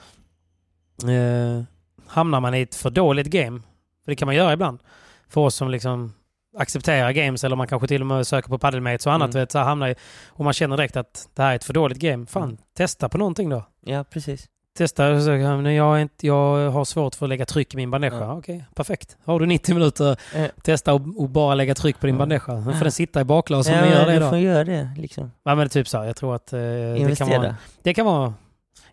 eh, 1.03 1.63
hamnar 2.07 2.39
man 2.39 2.55
i 2.55 2.61
ett 2.61 2.75
för 2.75 2.89
dåligt 2.89 3.27
game, 3.27 3.59
för 4.05 4.11
det 4.11 4.15
kan 4.15 4.25
man 4.25 4.35
göra 4.35 4.53
ibland, 4.53 4.79
för 5.27 5.41
oss 5.41 5.55
som 5.55 5.69
liksom 5.69 6.13
accepterar 6.57 7.11
games 7.11 7.43
eller 7.43 7.55
man 7.55 7.67
kanske 7.67 7.87
till 7.87 8.01
och 8.01 8.07
med 8.07 8.27
söker 8.27 8.49
på 8.49 8.57
padelmates 8.57 9.07
och 9.07 9.13
annat. 9.13 9.29
Mm. 9.29 9.41
Vet, 9.41 9.51
så 9.51 9.57
här, 9.57 9.65
hamnar 9.65 9.87
i, 9.89 9.95
och 10.29 10.43
man 10.43 10.53
känner 10.53 10.77
direkt 10.77 10.95
att 10.97 11.29
det 11.33 11.41
här 11.43 11.51
är 11.51 11.55
ett 11.55 11.63
för 11.63 11.73
dåligt 11.73 11.97
game. 11.99 12.25
Fan, 12.25 12.43
Mm. 12.43 12.57
testa 12.77 13.09
på 13.09 13.17
någonting 13.17 13.49
då. 13.49 13.63
Ja, 13.85 14.03
precis. 14.03 14.45
Testa. 14.77 15.09
Ja, 15.09 15.57
men 15.57 15.75
jag, 15.75 16.01
inte, 16.01 16.27
jag 16.27 16.71
har 16.71 16.85
svårt 16.85 17.15
för 17.15 17.25
att 17.25 17.29
lägga 17.29 17.45
tryck 17.45 17.73
i 17.73 17.77
min 17.77 17.91
bandeja. 17.91 18.13
Ja. 18.19 18.33
Okej, 18.37 18.65
perfekt. 18.75 19.17
Har 19.25 19.39
du 19.39 19.45
90 19.45 19.73
minuter, 19.75 20.17
Eh. 20.35 20.45
testa 20.63 20.93
och, 20.93 21.01
och 21.17 21.29
bara 21.29 21.55
lägga 21.55 21.75
tryck 21.75 21.99
på 21.99 22.05
din 22.05 22.15
Ja. 22.15 22.19
bandeja. 22.19 22.41
Nu 22.65 22.73
får 22.73 22.81
den 22.81 22.91
sitta 22.91 23.21
i 23.21 23.23
baklås 23.23 23.67
om 23.67 23.73
Ja, 23.73 23.81
den 23.81 23.91
gör 23.91 24.05
det 24.05 24.13
du 24.13 24.19
då. 24.19 24.29
får 24.29 24.37
göra 24.37 24.63
det 24.63 24.89
liksom. 24.97 25.31
Ja, 25.43 25.55
men 25.55 25.69
typ 25.69 25.87
så. 25.87 25.97
här. 25.97 26.05
Jag 26.05 26.15
tror 26.15 26.35
att 26.35 26.53
eh, 26.53 26.59
det 26.59 27.15
kan 27.17 27.29
vara... 27.29 27.55
Det 27.83 27.93
kan 27.93 28.05
vara... 28.05 28.33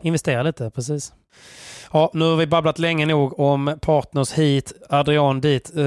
Investera 0.01 0.43
lite, 0.43 0.71
precis. 0.71 1.13
Ja, 1.93 2.11
nu 2.15 2.25
har 2.25 2.37
vi 2.37 2.47
babblat 2.47 2.79
länge 2.79 3.07
nog 3.07 3.41
om 3.41 3.79
partners 3.83 4.33
hit, 4.33 4.73
Adrian 4.89 5.41
dit. 5.41 5.71
Eh, 5.77 5.83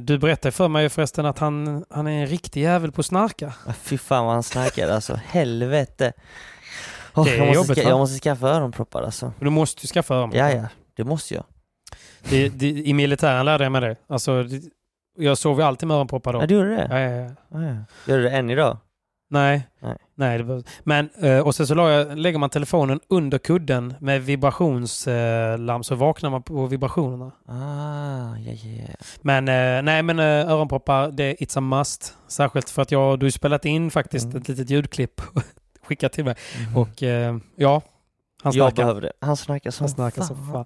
du 0.00 0.18
berättade 0.20 0.52
för 0.52 0.68
mig 0.68 0.88
förresten 0.88 1.26
att 1.26 1.38
han, 1.38 1.84
han 1.90 2.06
är 2.06 2.20
en 2.20 2.26
riktig 2.26 2.62
jävel 2.62 2.92
på 2.92 3.00
att 3.00 3.06
snarka. 3.06 3.52
Ja, 3.66 3.72
Fy 3.82 3.98
fan 3.98 4.24
vad 4.24 4.34
han 4.34 4.42
snackar 4.42 4.88
alltså. 4.88 5.14
Helvete. 5.26 6.12
Det 7.24 7.30
är 7.30 7.36
jag, 7.38 7.46
måste 7.46 7.56
jobbigt, 7.56 7.78
ska, 7.78 7.88
jag 7.88 7.98
måste 7.98 8.20
skaffa 8.20 8.48
öronproppar 8.48 9.02
alltså. 9.02 9.32
Du 9.40 9.50
måste 9.50 9.82
ju 9.82 9.88
skaffa 9.88 10.14
öron. 10.14 10.30
Ja, 10.34 10.50
ja. 10.52 10.64
Det 10.96 11.04
måste 11.04 11.34
jag. 11.34 11.44
Det, 12.30 12.48
det, 12.48 12.66
I 12.68 12.92
militären 12.94 13.44
lärde 13.44 13.64
jag 13.64 13.72
mig 13.72 13.80
det. 13.80 13.96
Alltså, 14.08 14.42
det, 14.42 14.62
jag 15.18 15.38
sov 15.38 15.58
ju 15.58 15.64
alltid 15.64 15.88
med 15.88 15.94
öronproppar 15.96 16.32
då. 16.32 16.42
Ja, 16.42 16.46
du 16.46 16.54
gjorde 16.54 16.76
det? 16.76 16.88
Ja, 16.90 17.00
ja, 17.00 17.10
ja. 17.10 17.30
Ja, 17.60 17.68
ja. 17.68 17.76
Gör 18.06 18.18
du 18.18 18.22
det 18.22 18.30
än 18.30 18.50
idag? 18.50 18.76
Nej. 19.30 19.68
Nej. 19.82 19.96
Nej 20.14 20.42
var, 20.42 20.62
men, 20.82 21.08
eh, 21.22 21.38
och 21.38 21.54
sen 21.54 21.66
så 21.66 21.74
jag, 21.74 22.18
lägger 22.18 22.38
man 22.38 22.50
telefonen 22.50 23.00
under 23.08 23.38
kudden 23.38 23.94
med 24.00 24.22
vibrationslarm 24.22 25.82
så 25.84 25.94
vaknar 25.94 26.30
man 26.30 26.42
på 26.42 26.66
vibrationerna. 26.66 27.32
Ah, 27.48 28.36
ja, 28.36 28.52
ja, 28.52 28.82
ja. 28.88 28.94
Men 29.22 29.48
eh, 29.48 29.82
nej, 29.82 30.02
men 30.02 30.18
eh, 30.18 30.50
öronproppar, 30.50 31.10
det 31.10 31.34
it's 31.36 31.58
a 31.58 31.60
must. 31.60 32.14
Särskilt 32.28 32.70
för 32.70 32.82
att 32.82 32.90
jag, 32.90 33.18
du 33.20 33.26
har 33.26 33.30
spelat 33.30 33.64
in 33.64 33.90
faktiskt 33.90 34.24
Mm. 34.26 34.36
ett 34.36 34.48
litet 34.48 34.70
ljudklipp 34.70 35.20
skickat 35.88 36.12
till 36.12 36.24
mig. 36.24 36.34
Mhm. 36.68 36.76
Och 36.76 37.02
eh, 37.02 37.36
ja, 37.56 37.82
han 38.42 38.52
jag 38.52 38.54
snackar. 38.54 38.76
behöver 38.82 39.00
det. 39.00 39.12
Han 39.20 39.36
snackar 39.36 39.70
som 39.70 39.84
Han 39.84 39.88
snackar 39.90 40.22
fan. 40.22 40.52
fan. 40.52 40.64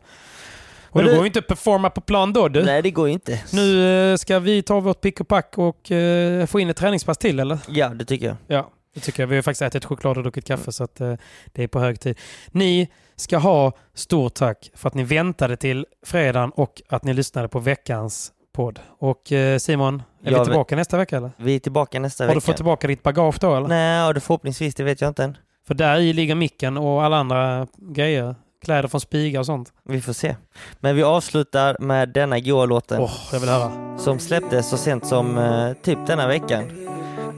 Och 0.85 0.97
Men 0.97 1.05
det 1.05 1.11
du- 1.11 1.17
går 1.17 1.25
ju 1.25 1.27
inte 1.27 1.39
att 1.39 1.47
performa 1.47 1.91
på 1.91 2.01
plan 2.01 2.33
då 2.33 2.49
du. 2.49 2.65
Nej, 2.65 2.83
det 2.83 2.91
går 2.91 3.07
ju 3.09 3.13
inte. 3.15 3.41
Nu 3.53 3.87
eh, 4.13 4.17
ska 4.17 4.39
vi 4.39 4.63
ta 4.63 4.81
vårt 4.81 5.01
pick 5.01 5.21
och 5.21 5.29
pack 5.29 5.59
och 5.59 5.91
eh, 5.91 6.47
få 6.47 6.61
in 6.61 6.71
ett 6.71 6.77
träningspass 6.77 7.19
till 7.19 7.41
eller? 7.41 7.59
Ja, 7.69 7.89
det 7.89 8.05
tycker 8.05 8.27
jag. 8.27 8.37
Ja, 8.47 8.71
det 8.95 9.01
tycker 9.01 9.23
jag. 9.23 9.27
Vi 9.29 9.35
har 9.37 9.43
faktiskt 9.43 9.63
ätit 9.63 9.85
choklad 9.85 10.17
och 10.17 10.23
druckit 10.23 10.45
kaffe 10.47 10.73
så 10.73 10.85
att 10.85 11.01
eh, 11.01 11.15
det 11.53 11.63
är 11.63 11.69
på 11.69 11.81
hög 11.81 12.01
tid. 12.01 12.19
Ni 12.51 12.89
ska 13.17 13.39
ha 13.39 13.73
stort 13.95 14.35
tack 14.35 14.71
för 14.75 14.89
att 14.89 14.95
ni 14.95 15.05
väntade 15.05 15.57
till 15.57 15.87
fredagen 16.07 16.51
och 16.51 16.83
att 16.89 17.05
ni 17.05 17.15
lyssnade 17.15 17.49
på 17.49 17.59
veckans 17.59 18.33
podd. 18.53 18.81
Och 18.99 19.33
eh, 19.33 19.59
Simon, 19.59 19.95
är 19.95 20.01
Jag 20.21 20.31
vi 20.33 20.37
vet- 20.39 20.45
tillbaka 20.45 20.77
nästa 20.77 20.97
vecka 20.97 21.17
eller? 21.17 21.31
Vi 21.37 21.55
är 21.55 21.59
tillbaka 21.59 22.01
nästa 22.01 22.25
Har 22.25 22.29
vecka. 22.29 22.35
du 22.35 22.41
fått 22.41 22.57
tillbaka 22.57 22.87
ditt 22.87 23.03
bagage 23.03 23.37
då 23.41 23.55
eller? 23.57 23.69
Nej, 23.69 24.07
och 24.07 24.15
det 24.15 24.21
förhoppningsvis, 24.21 24.75
det 24.75 24.85
vet 24.85 25.01
jag 25.01 25.11
inte 25.11 25.25
än. 25.25 25.37
För 25.67 25.75
där 25.75 25.99
i 25.99 26.13
ligger 26.13 26.35
micken 26.35 26.77
och 26.79 27.05
alla 27.05 27.17
andra 27.17 27.67
grejer. 27.79 28.35
Kläder 28.65 28.89
från 28.89 29.01
Spiga 29.01 29.41
och 29.41 29.47
sånt. 29.47 29.73
Vi 29.85 30.01
får 30.01 30.13
se. 30.13 30.37
Men 30.81 30.97
vi 30.97 31.03
avslutar 31.03 31.77
med 31.81 32.09
denna 32.09 32.41
goa 32.41 32.65
låten 32.65 33.01
Åh, 33.01 33.11
jag 33.33 33.41
vill 33.41 33.49
höra. 33.49 33.99
som 33.99 34.19
släpptes 34.19 34.71
så 34.71 34.77
sent 34.77 35.07
som 35.07 35.39
eh, 35.39 35.73
typ 35.83 35.99
denna 36.07 36.27
veckan. 36.27 36.65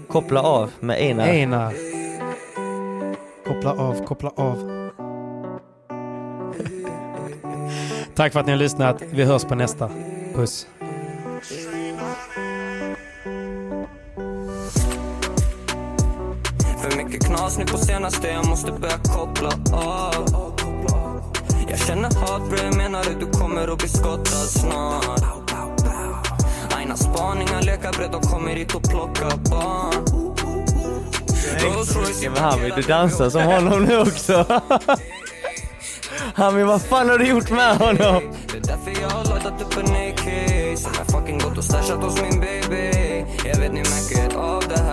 Koppla 0.09 0.43
av 0.43 0.71
med 0.81 0.97
Einar. 0.97 1.27
Einar. 1.29 1.73
Koppla 3.47 3.73
av, 3.73 4.05
koppla 4.05 4.31
av. 4.37 4.55
Tack 8.15 8.33
för 8.33 8.41
att 8.41 8.47
ni 8.47 8.53
har 8.53 8.59
lyssnat. 8.59 9.03
Vi 9.11 9.25
hörs 9.25 9.45
på 9.45 9.55
nästa. 9.55 9.91
Puss. 10.35 10.67
Mycket 17.05 17.27
knas 17.27 17.59
nu 17.59 17.65
på 17.65 17.79
senaste, 17.79 18.29
jag 18.29 18.47
måste 18.47 18.73
börja 18.73 18.99
koppla 18.99 19.49
av. 19.73 20.55
Jag 21.69 21.79
känner 21.79 22.11
hatbrev, 22.15 22.77
menar 22.77 23.05
du? 23.05 23.27
Du 23.27 23.39
kommer 23.39 23.73
att 23.73 23.79
bli 23.79 23.89
skottad 23.89 24.47
snart. 24.47 25.21
Aina 26.77 26.97
spaningar, 26.97 27.63
leka 27.63 27.91
bredd, 27.91 28.11
de 28.13 28.23
kommer 28.23 28.51
hit 28.51 28.75
och 28.75 28.83
plocka 28.83 29.37
barn. 29.51 30.05
Men 32.23 32.43
Hami, 32.43 32.73
du 32.77 32.83
dansar 32.83 33.31
som 33.31 33.43
honom 33.43 33.85
nu 33.85 33.99
också. 33.99 34.63
Hami, 36.35 36.63
vad 36.63 36.83
fan 36.83 37.09
har 37.09 37.19
du 37.19 37.27
gjort 37.27 37.51
med 37.51 37.77
honom? 37.77 38.23
Det 38.53 38.57
är 38.57 38.61
därför 38.61 39.03
jag 39.03 39.11
har 39.11 39.25
laddat 39.25 39.63
upp 39.63 39.77
en 39.77 39.85
AK 39.85 40.25
Som 40.79 40.93
jag 40.99 41.07
fucking 41.07 41.39
gått 41.39 41.59
och 41.59 41.65
stashat 41.65 42.03
hos 42.03 42.23
min 42.23 42.41
baby. 42.41 43.25
Jag 43.45 43.57
vet 43.57 43.73
ni 43.73 43.81
märker 43.81 44.37
av 44.37 44.65
det 44.69 44.84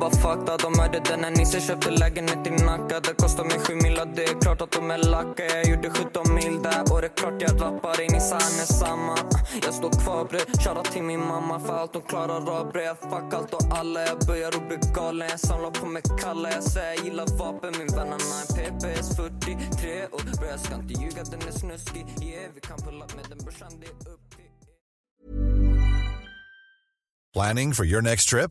bara 0.00 0.10
fakta, 0.10 0.56
de 0.56 0.78
hörde 0.78 1.00
den 1.08 1.20
när 1.20 1.30
Nisse 1.30 1.60
köpte 1.60 1.90
lägenhet 1.90 2.46
i 2.46 2.50
Nacka. 2.50 3.00
Det 3.00 3.14
kostar 3.22 3.44
mig 3.44 3.58
sju 3.58 3.74
mil, 3.74 4.00
det 4.16 4.24
är 4.24 4.40
klart 4.40 4.60
att 4.60 4.70
de 4.70 4.90
är 4.90 4.98
lacka. 4.98 5.44
Jag 5.44 5.66
gjorde 5.66 5.90
17 5.90 6.34
mil 6.34 6.62
där 6.62 6.82
och 6.92 7.00
det 7.00 7.06
är 7.06 7.16
klart 7.16 7.42
jag 7.42 7.56
dvappar 7.56 8.00
in 8.00 8.14
i 8.14 8.20
han 8.30 8.54
är 8.64 8.70
samma 8.82 9.16
Jag 9.64 9.74
står 9.74 9.90
kvar 9.90 10.24
bre, 10.24 10.38
shoutout 10.38 10.92
till 10.92 11.02
min 11.02 11.20
mamma 11.20 11.60
för 11.60 11.74
allt 11.76 11.94
hon 11.94 12.02
klarar 12.02 12.60
av 12.60 12.72
bre 12.72 12.82
Jag 12.82 12.98
fuck 12.98 13.34
allt 13.34 13.54
och 13.54 13.78
alla, 13.78 14.00
jag 14.06 14.18
börjar 14.26 14.48
att 14.48 14.68
bli 14.68 14.78
galen. 14.94 15.28
Jag 15.30 15.40
samlar 15.40 15.70
på 15.70 15.86
mig 15.86 16.02
kalla, 16.22 16.50
jag 16.50 16.62
säger 16.62 16.94
jag 16.94 17.04
gillar 17.04 17.26
vapen. 17.38 17.72
Min 17.78 17.86
vän 17.96 18.08
har 18.08 18.20
en 18.40 18.48
PPS 18.56 19.16
43 19.16 20.06
och 20.12 20.22
bre 20.38 20.48
jag 20.50 20.60
ska 20.60 20.74
inte 20.74 20.94
ljuga, 21.02 21.22
den 21.24 21.40
är 21.48 21.52
snuskig. 21.52 22.06
Yeah, 22.22 22.50
vi 22.54 22.60
kan 22.60 22.78
pulla 22.78 23.06
med 23.16 23.24
den. 23.28 23.38
Brorsan, 23.38 23.72
det 23.80 23.86
är 23.86 24.12
upp 24.14 24.24
till 24.30 24.50
Planning 27.32 27.74
for 27.74 27.84
your 27.84 28.02
next 28.02 28.28
trip? 28.28 28.50